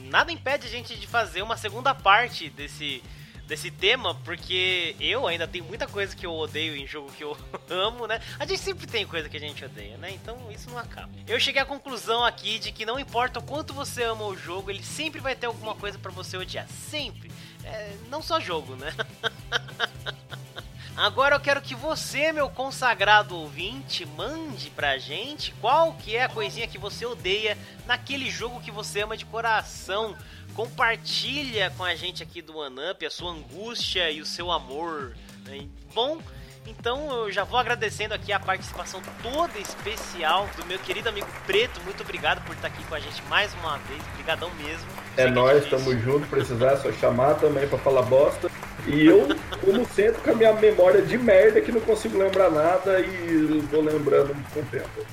Nada 0.07 0.33
impede 0.33 0.67
a 0.67 0.71
gente 0.71 0.97
de 0.97 1.07
fazer 1.07 1.43
uma 1.43 1.57
segunda 1.57 1.95
parte 1.95 2.49
desse 2.49 3.03
desse 3.51 3.69
tema, 3.69 4.15
porque 4.15 4.95
eu 5.01 5.27
ainda 5.27 5.47
tenho 5.47 5.65
muita 5.65 5.85
coisa 5.89 6.15
que 6.15 6.25
eu 6.25 6.33
odeio 6.33 6.77
em 6.77 6.87
jogo 6.87 7.11
que 7.11 7.25
eu 7.25 7.37
amo, 7.69 8.07
né? 8.07 8.21
A 8.39 8.47
gente 8.47 8.61
sempre 8.61 8.87
tem 8.87 9.05
coisa 9.05 9.29
que 9.29 9.37
a 9.37 9.41
gente 9.41 9.65
odeia, 9.65 9.97
né? 9.97 10.13
Então 10.13 10.39
isso 10.53 10.71
não 10.71 10.79
acaba. 10.79 11.11
Eu 11.27 11.39
cheguei 11.41 11.61
à 11.61 11.67
conclusão 11.67 12.25
aqui 12.25 12.61
de 12.61 12.71
que 12.71 12.87
não 12.87 12.99
importa 12.99 13.41
o 13.41 13.43
quanto 13.43 13.75
você 13.75 14.05
ama 14.05 14.25
o 14.25 14.37
jogo, 14.37 14.71
ele 14.71 14.85
sempre 14.85 15.21
vai 15.21 15.35
ter 15.35 15.47
alguma 15.47 15.75
coisa 15.75 15.99
pra 15.99 16.13
você 16.13 16.37
odiar. 16.37 16.69
Sempre. 16.69 17.29
É, 17.65 17.97
não 18.09 18.23
só 18.23 18.41
jogo, 18.41 18.77
né? 18.77 18.93
Agora 20.97 21.37
eu 21.37 21.41
quero 21.41 21.63
que 21.63 21.75
você, 21.75 22.31
meu 22.31 22.51
consagrado 22.51 23.35
ouvinte, 23.35 24.05
mande 24.05 24.71
pra 24.71 24.99
gente 24.99 25.53
qual 25.61 25.95
que 25.95 26.15
é 26.15 26.25
a 26.25 26.29
coisinha 26.29 26.69
que 26.69 26.77
você 26.79 27.07
odeia 27.07 27.57
naquele 27.87 28.29
jogo 28.31 28.61
que 28.61 28.71
você 28.71 29.01
ama 29.01 29.17
de 29.17 29.25
coração. 29.25 30.15
Compartilha 30.55 31.71
com 31.71 31.85
a 31.85 31.95
gente 31.95 32.23
aqui 32.23 32.43
do 32.43 32.59
OneUp 32.59 33.07
a 33.07 33.11
sua 33.11 33.31
angústia 33.31 34.11
e 34.11 34.21
o 34.21 34.27
seu 34.27 34.51
amor. 34.51 35.17
né? 35.45 35.67
Bom, 35.95 36.21
então 36.71 37.25
eu 37.25 37.33
já 37.33 37.45
vou 37.45 37.59
agradecendo 37.59 38.15
aqui 38.15 38.33
a 38.33 38.39
participação 38.39 39.01
toda 39.23 39.59
especial 39.59 40.49
do 40.57 40.65
meu 40.67 40.79
querido 40.79 41.09
amigo 41.09 41.27
Preto. 41.47 41.81
Muito 41.85 42.03
obrigado 42.03 42.45
por 42.45 42.55
estar 42.55 42.69
aqui 42.69 42.83
com 42.85 42.95
a 42.95 43.01
gente 43.01 43.23
mais 43.29 43.53
uma 43.55 43.77
vez. 43.79 44.01
Obrigadão 44.13 44.51
mesmo. 44.55 44.87
É 45.17 45.23
Sei 45.25 45.31
nós, 45.31 45.65
difícil. 45.65 45.79
tamo 45.79 45.99
junto, 46.01 46.27
precisar 46.29 46.73
é 46.73 46.77
só 46.77 46.93
chamar 46.93 47.35
também 47.35 47.67
pra 47.69 47.79
falar 47.79 48.03
bosta. 48.03 48.51
E 48.87 49.07
eu, 49.07 49.27
como 49.61 49.85
sempre, 49.87 50.21
com 50.23 50.31
a 50.31 50.35
minha 50.35 50.53
memória 50.55 51.03
de 51.03 51.19
merda 51.19 51.61
que 51.61 51.73
não 51.73 51.81
consigo 51.81 52.17
lembrar 52.17 52.51
nada 52.51 53.01
e 53.01 53.61
vou 53.71 53.83
lembrando 53.83 54.35
com 54.55 54.61
o 54.61 54.65
tempo. 54.67 55.05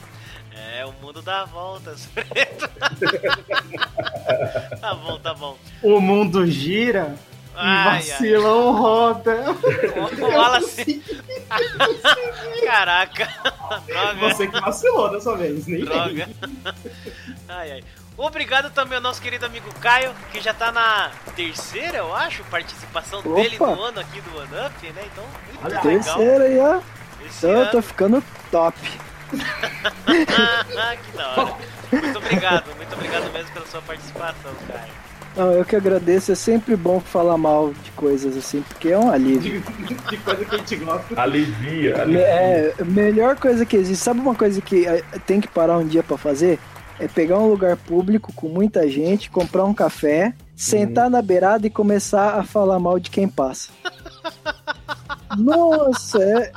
É, 0.55 0.85
o 0.85 0.91
mundo 0.93 1.21
dá 1.21 1.43
voltas, 1.45 2.07
Preto. 2.13 2.69
tá 4.79 4.93
bom, 4.93 5.19
tá 5.19 5.33
bom. 5.33 5.57
O 5.81 5.99
mundo 5.99 6.45
gira 6.45 7.15
Ai, 7.57 7.87
ai. 7.87 7.99
vacilão 7.99 8.71
roda. 8.71 9.55
O 10.19 10.25
Wallace. 10.25 11.03
Caraca. 12.63 13.27
Droga. 13.87 14.19
Você 14.19 14.47
que 14.47 14.61
vacilou 14.61 15.09
dessa 15.11 15.35
vez, 15.35 15.65
nem 15.67 15.83
Droga. 15.83 16.29
Ai, 17.49 17.71
ai. 17.71 17.83
Obrigado 18.17 18.71
também 18.71 18.95
ao 18.95 19.01
nosso 19.01 19.21
querido 19.21 19.45
amigo 19.45 19.71
Caio, 19.79 20.11
que 20.31 20.41
já 20.41 20.51
tá 20.53 20.71
na 20.71 21.11
terceira, 21.35 21.99
eu 21.99 22.15
acho, 22.15 22.43
participação 22.45 23.19
Opa. 23.19 23.35
dele 23.35 23.57
no 23.59 23.83
ano 23.83 23.99
aqui 23.99 24.19
do 24.21 24.37
One 24.37 24.49
Up, 24.65 24.91
né? 24.91 25.03
Então, 25.05 25.23
muito 25.45 25.63
Olha, 25.63 25.83
legal. 25.83 26.15
Terceira 26.15 26.43
aí, 26.45 26.59
ó. 26.59 26.81
Esse 27.25 27.45
Eu 27.45 27.61
ano. 27.61 27.71
tô 27.71 27.81
ficando 27.81 28.23
top. 28.51 28.77
que 29.27 31.17
da 31.17 31.29
hora. 31.29 31.57
Muito 31.91 32.17
obrigado, 32.17 32.75
muito 32.75 32.93
obrigado 32.93 33.31
mesmo 33.31 33.51
pela 33.51 33.67
sua 33.67 33.81
participação, 33.81 34.51
Caio. 34.67 35.06
Não, 35.37 35.51
eu 35.51 35.63
que 35.63 35.75
agradeço. 35.75 36.31
É 36.31 36.35
sempre 36.35 36.75
bom 36.75 36.99
falar 36.99 37.37
mal 37.37 37.71
de 37.83 37.91
coisas 37.91 38.35
assim, 38.35 38.61
porque 38.67 38.89
é 38.89 38.97
um 38.97 39.11
alívio. 39.11 39.61
De, 39.61 39.93
de 40.09 40.17
coisa 40.17 40.43
que 40.43 40.55
a 40.55 40.57
gente 40.57 40.75
gosta. 40.77 41.21
Alivia, 41.21 41.93
Me- 41.95 42.01
alivia. 42.01 42.21
É, 42.21 42.75
melhor 42.83 43.35
coisa 43.37 43.65
que 43.65 43.75
existe. 43.77 44.03
Sabe 44.03 44.19
uma 44.19 44.33
coisa 44.35 44.59
que 44.61 44.87
eh, 44.87 45.03
tem 45.25 45.39
que 45.39 45.47
parar 45.47 45.77
um 45.77 45.85
dia 45.87 46.01
pra 46.01 46.17
fazer? 46.17 46.59
É 46.99 47.07
pegar 47.07 47.37
um 47.37 47.47
lugar 47.47 47.77
público 47.77 48.33
com 48.33 48.49
muita 48.49 48.89
gente, 48.89 49.29
comprar 49.29 49.63
um 49.65 49.73
café 49.73 50.33
sentar 50.55 51.07
na 51.11 51.21
beirada 51.21 51.67
e 51.67 51.69
começar 51.69 52.39
a 52.39 52.43
falar 52.43 52.79
mal 52.79 52.97
de 52.99 53.11
quem 53.11 53.27
passa. 53.27 53.69
Nossa, 55.37 56.17
é, 56.23 56.51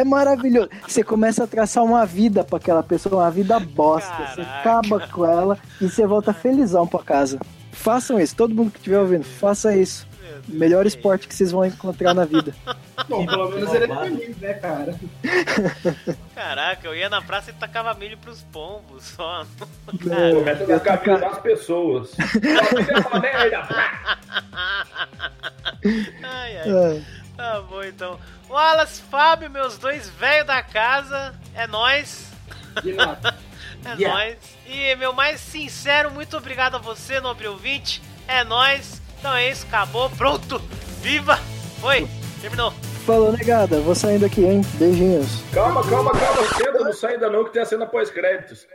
é 0.00 0.04
maravilhoso. 0.04 0.68
Você 0.86 1.02
começa 1.04 1.44
a 1.44 1.46
traçar 1.46 1.84
uma 1.84 2.04
vida 2.04 2.42
pra 2.42 2.56
aquela 2.56 2.82
pessoa, 2.82 3.22
uma 3.22 3.30
vida 3.30 3.60
bosta. 3.60 4.12
Você 4.34 4.42
Caraca. 4.42 4.58
acaba 4.60 5.00
com 5.08 5.24
ela 5.24 5.58
e 5.80 5.88
você 5.88 6.04
volta 6.06 6.32
felizão 6.32 6.86
pra 6.86 7.00
casa. 7.00 7.38
Façam 7.80 8.20
isso, 8.20 8.36
todo 8.36 8.54
mundo 8.54 8.70
que 8.70 8.76
estiver 8.76 8.98
ouvindo, 8.98 9.24
faça 9.24 9.74
isso. 9.74 10.06
Melhor 10.46 10.86
esporte 10.86 11.26
que 11.26 11.34
vocês 11.34 11.50
vão 11.50 11.64
encontrar 11.64 12.12
na 12.12 12.26
vida. 12.26 12.54
Bom, 13.08 13.24
pelo 13.24 13.48
menos 13.50 13.72
ele 13.72 13.90
é 13.90 13.96
feliz, 13.96 14.36
né, 14.36 14.54
cara? 14.54 14.94
Caraca, 16.34 16.86
eu 16.86 16.94
ia 16.94 17.08
na 17.08 17.22
praça 17.22 17.50
e 17.50 17.54
tacava 17.54 17.94
milho 17.94 18.18
pros 18.18 18.42
pombos 18.52 19.04
só. 19.04 19.46
Começa 19.86 20.64
a 20.64 20.80
tacar 20.80 21.00
milho 21.00 21.18
nas 21.18 21.38
pessoas. 21.38 22.10
Ai, 26.22 26.58
ai. 26.58 26.68
É. 26.68 27.02
Tá 27.34 27.62
bom 27.62 27.82
então. 27.82 28.20
Wallace, 28.50 29.00
Fábio, 29.10 29.48
meus 29.48 29.78
dois 29.78 30.10
velhos 30.10 30.46
da 30.46 30.62
casa, 30.62 31.34
é 31.54 31.66
nóis. 31.66 32.30
De 32.82 32.92
nada. 32.92 33.34
É 33.84 33.94
Yeah. 34.00 34.08
nóis. 34.18 34.36
E 34.66 34.94
meu 34.96 35.12
mais 35.12 35.40
sincero, 35.40 36.10
muito 36.10 36.36
obrigado 36.36 36.74
a 36.76 36.78
você, 36.78 37.20
nobre 37.20 37.46
ouvinte. 37.48 38.02
É 38.28 38.44
nóis. 38.44 39.00
Então 39.18 39.34
é 39.34 39.50
isso, 39.50 39.66
acabou, 39.66 40.08
pronto. 40.10 40.58
Viva! 41.02 41.38
Foi, 41.80 42.06
terminou. 42.40 42.72
Falou, 43.06 43.32
negada, 43.32 43.80
vou 43.80 43.94
saindo 43.94 44.26
aqui, 44.26 44.44
hein? 44.44 44.60
Beijinhos. 44.74 45.42
Calma, 45.52 45.82
calma, 45.88 46.12
calma. 46.12 46.42
Senta, 46.54 46.78
não 46.84 46.92
sai 46.92 47.14
ainda 47.14 47.30
não, 47.30 47.44
que 47.44 47.50
tem 47.52 47.62
a 47.62 47.64
cena 47.64 47.86
pós-créditos. 47.86 48.66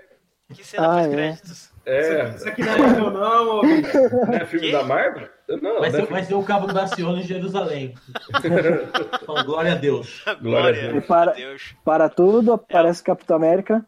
Que 0.54 0.64
cena 0.64 0.96
Ah, 0.98 1.02
é. 1.04 1.10
créditos. 1.10 1.70
É, 1.86 2.30
Isso 2.36 2.50
aqui 2.50 2.64
não 2.64 2.74
é 2.74 2.78
meu, 2.78 3.12
não, 3.12 3.62
não 3.62 4.34
é 4.34 4.46
filme 4.48 4.66
Que? 4.68 4.72
da 4.72 4.84
Marvel? 4.84 5.30
Não, 5.48 5.60
Vai 5.62 5.72
não 5.72 5.86
é 5.86 5.92
ser, 5.92 6.06
vai 6.08 6.24
ser 6.24 6.34
o 6.34 6.42
cabo 6.44 6.66
Daciolo 6.74 7.18
em 7.20 7.24
Jerusalém. 7.24 7.94
Então, 8.44 9.46
glória 9.46 9.74
a 9.74 9.76
Deus. 9.76 10.24
Glória 10.42 10.82
a 10.82 10.90
E 10.90 10.94
Deus. 10.94 11.06
para, 11.06 11.32
Deus. 11.34 11.76
para 11.86 12.10
tudo, 12.10 12.54
aparece 12.54 13.04
Capitão 13.04 13.36
América, 13.36 13.86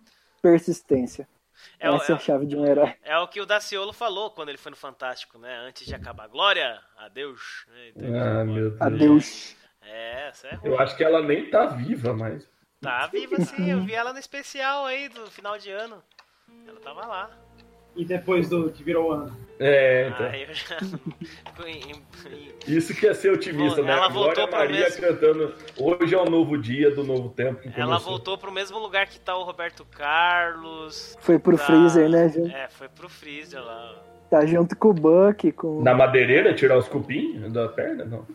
persistência. 0.52 1.28
É 1.80 1.90
o, 1.90 1.96
Essa 1.96 2.12
é 2.14 2.16
a 2.16 2.18
é, 2.18 2.22
chave 2.22 2.46
de 2.46 2.56
um 2.56 2.66
herói. 2.66 2.94
é 3.04 3.18
o 3.18 3.28
que 3.28 3.42
o 3.42 3.46
Daciolo 3.46 3.92
falou 3.94 4.32
quando 4.32 4.50
ele 4.50 4.58
foi 4.58 4.70
no 4.70 4.76
Fantástico, 4.76 5.38
né? 5.38 5.56
Antes 5.58 5.86
de 5.86 5.94
acabar. 5.96 6.28
Glória 6.28 6.80
a 6.98 7.08
Deus. 7.08 7.66
né? 7.68 7.92
Então, 7.96 8.16
Ah, 8.16 8.44
meu 8.46 8.70
Deus. 8.70 8.82
Adeus. 8.82 9.56
É, 9.82 10.28
essa 10.30 10.48
é 10.48 10.56
ruim. 10.56 10.72
Eu 10.72 10.80
acho 10.80 10.96
que 10.96 11.04
ela 11.04 11.22
nem 11.22 11.50
tá 11.50 11.66
viva 11.68 12.14
mais. 12.14 12.48
Tá 12.82 13.08
viva 13.08 13.40
sim, 13.42 13.72
eu 13.72 13.82
vi 13.82 13.94
ela 13.94 14.14
no 14.14 14.20
especial 14.20 14.86
aí 14.86 15.10
do 15.10 15.30
final 15.32 15.58
de 15.58 15.72
ano. 15.72 16.02
Ela 16.68 16.80
tava 16.80 17.06
lá. 17.06 17.32
E 17.98 18.06
depois 18.06 18.48
do 18.48 18.70
que 18.70 18.84
virou 18.84 19.12
ano. 19.12 19.36
É, 19.60 20.10
então. 20.14 20.28
Aí 20.28 20.44
eu 20.44 20.54
já. 20.54 20.78
Isso 22.68 22.94
que 22.94 23.08
é 23.08 23.14
ser 23.14 23.32
otimista, 23.32 23.82
né? 23.82 23.92
Ela 23.94 24.08
voltou 24.08 24.48
Glória 24.48 24.52
Maria 24.52 24.80
mesmo- 24.86 25.02
cantando 25.02 25.54
Hoje 25.78 26.14
é 26.14 26.22
um 26.22 26.30
novo 26.30 26.58
dia 26.58 26.94
do 26.94 27.04
novo 27.04 27.30
tempo. 27.30 27.62
Ela 27.66 27.74
começou. 27.88 28.00
voltou 28.12 28.38
pro 28.38 28.52
mesmo 28.52 28.78
lugar 28.78 29.08
que 29.08 29.20
tá 29.20 29.36
o 29.36 29.44
Roberto 29.44 29.84
Carlos. 29.86 31.18
Foi 31.22 31.40
pro 31.40 31.58
tá- 31.58 31.64
Freezer, 31.66 32.08
né, 32.10 32.30
gente? 32.30 32.54
É, 32.54 32.68
foi 32.70 32.88
pro 32.88 33.10
Freezer 33.10 33.64
lá. 33.64 33.96
Tá 34.30 34.46
junto 34.46 34.76
com 34.76 34.90
o 34.90 34.94
Buck, 34.94 35.52
com. 35.54 35.82
Na 35.82 35.94
madeireira, 35.96 36.54
tirar 36.54 36.78
os 36.78 36.88
cupim 36.88 37.50
da 37.50 37.68
perna? 37.70 38.06
Não. 38.06 38.26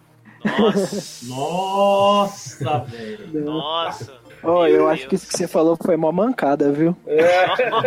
Nossa, 0.45 1.25
Nossa, 2.65 2.79
velho. 2.89 3.45
nossa. 3.45 4.22
Ó, 4.43 4.65
Meu 4.65 4.75
eu 4.75 4.89
acho 4.89 5.07
que 5.09 5.15
isso 5.15 5.29
que 5.29 5.37
você 5.37 5.47
falou 5.47 5.77
foi 5.83 5.95
uma 5.97 6.11
mancada, 6.11 6.73
viu? 6.73 6.97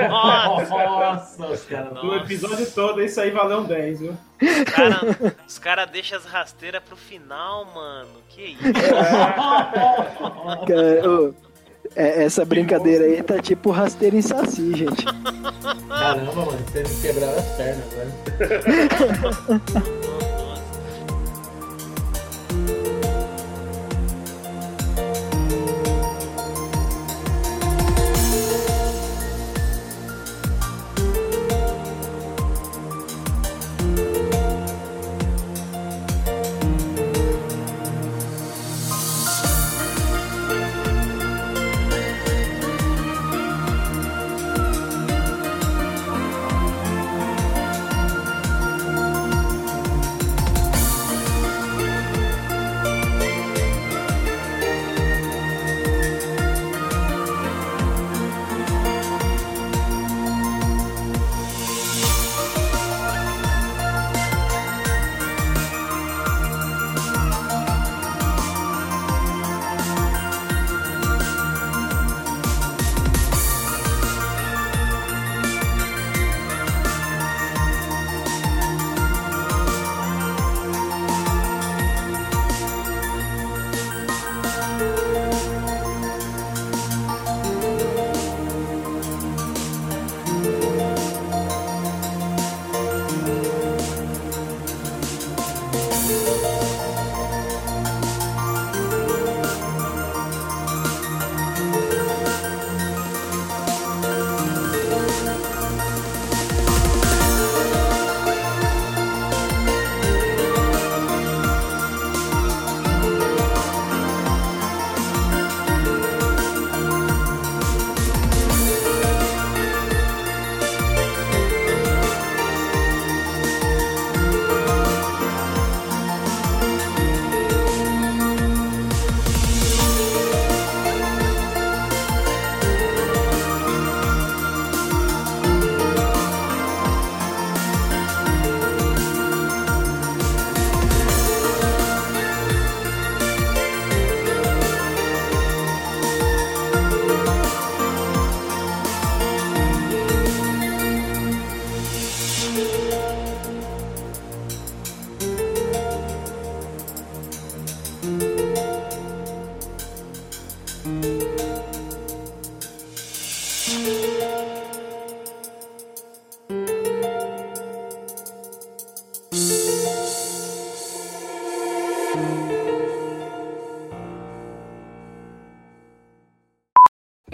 Nossa, 0.09 0.87
Nossa, 0.87 1.47
os 1.47 1.63
caras. 1.65 1.93
No 1.93 2.03
Nossa. 2.03 2.23
episódio 2.23 2.71
todo, 2.71 3.03
isso 3.03 3.19
aí 3.19 3.31
valeu 3.31 3.59
um 3.59 3.63
10, 3.63 3.99
viu? 3.99 4.17
os 5.47 5.59
caras 5.59 5.75
cara 5.75 5.85
deixam 5.85 6.17
as 6.17 6.25
rasteiras 6.25 6.81
pro 6.83 6.95
final, 6.95 7.65
mano. 7.73 8.09
Que 8.29 8.51
isso? 8.51 8.61
Cara, 10.67 11.09
ô, 11.09 11.33
é, 11.95 12.23
essa 12.23 12.45
brincadeira 12.45 13.05
aí 13.05 13.21
tá 13.21 13.41
tipo 13.41 13.71
rasteiro 13.71 14.15
em 14.15 14.21
saci, 14.21 14.75
gente. 14.75 15.05
Caramba, 15.87 16.33
mano, 16.33 16.57
vocês 16.67 16.95
me 16.95 17.01
quebraram 17.01 17.37
as 17.37 17.45
pernas 17.57 17.83
agora. 17.93 18.11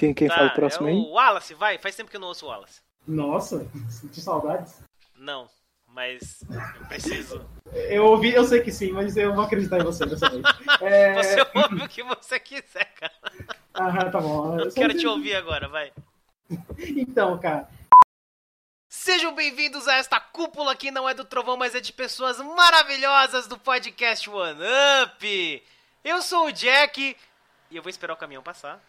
Quem, 0.02 0.16
quem 0.16 0.28
Tá, 0.28 0.34
fala 0.36 0.48
o 0.48 0.54
próximo 0.56 0.88
é 0.88 0.92
aí? 0.92 0.98
o 0.98 1.12
Wallace, 1.12 1.54
vai. 1.54 1.78
Faz 1.78 1.96
tempo 1.96 2.10
que 2.10 2.18
eu 2.18 2.22
não 2.22 2.30
ouço 2.30 2.48
o 2.48 2.50
Wallace. 2.50 2.82
Nossa, 3.08 3.68
senti 3.88 4.20
saudades. 4.20 4.82
Não. 5.16 5.48
mas 5.86 6.42
eu 6.50 6.86
preciso. 6.88 7.48
Eu 7.72 8.06
ouvi, 8.06 8.34
eu 8.34 8.44
sei 8.46 8.62
que 8.62 8.72
sim, 8.72 8.92
mas 8.92 9.16
eu 9.16 9.36
vou 9.36 9.44
acreditar 9.44 9.78
em 9.78 9.84
você 9.84 10.04
dessa 10.08 10.28
vez. 10.28 10.42
É... 10.82 11.14
Você 11.22 11.42
ouve 11.54 11.84
o 11.84 11.88
que 11.88 12.02
você 12.02 12.40
quiser, 12.40 12.86
cara. 12.96 13.14
Ah, 13.76 14.10
tá 14.10 14.20
bom. 14.20 14.60
Eu 14.60 14.74
quero 14.74 14.98
te 14.98 15.06
ouvir 15.06 15.36
agora, 15.36 15.68
vai. 15.68 15.94
Então, 16.80 17.38
cara. 17.38 17.70
Sejam 18.90 19.36
bem-vindos 19.36 19.88
a 19.88 19.98
esta 19.98 20.20
cúpula 20.20 20.76
que 20.76 20.90
não 20.90 21.08
é 21.08 21.14
do 21.14 21.24
trovão, 21.26 21.56
mas 21.58 21.76
é 21.76 21.80
de 21.80 21.94
pessoas 21.94 22.40
maravilhosas 22.40 23.46
do 23.48 23.58
podcast 23.60 24.28
One 24.28 24.60
Up. 25.04 25.64
Eu 26.04 26.22
sou 26.24 26.48
o 26.48 26.52
Jack 26.52 27.16
e 27.70 27.76
eu 27.76 27.84
vou 27.84 27.90
esperar 27.92 28.14
o 28.14 28.18
caminhão 28.18 28.42
passar. 28.42 28.82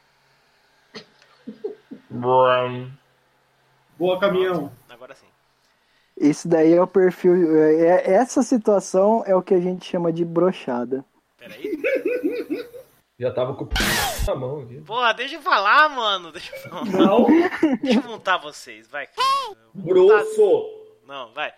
Boa, 3.98 4.18
caminhão. 4.18 4.72
Agora 4.88 5.14
sim. 5.14 5.26
Isso 6.16 6.46
daí 6.46 6.72
é 6.74 6.82
o 6.82 6.86
perfil. 6.86 7.34
É, 7.56 8.12
essa 8.12 8.42
situação 8.42 9.22
é 9.26 9.34
o 9.34 9.42
que 9.42 9.54
a 9.54 9.60
gente 9.60 9.84
chama 9.84 10.12
de 10.12 10.24
brochada. 10.24 11.04
Peraí. 11.38 11.80
Já 13.18 13.32
tava 13.32 13.54
com 13.54 13.64
o 13.64 13.68
na 14.26 14.34
mão 14.34 14.62
aqui. 14.62 14.80
Porra, 14.80 15.12
deixa 15.14 15.36
eu 15.36 15.42
falar, 15.42 15.88
mano. 15.88 16.32
Deixa 16.32 16.54
eu 16.54 16.60
falar. 16.60 16.84
Não. 16.86 17.26
Deixa 17.80 18.00
eu 18.00 18.02
montar 18.02 18.38
vocês, 18.38 18.88
vai. 18.88 19.08
Grosso! 19.74 20.82
Não, 21.06 21.32
vai. 21.32 21.52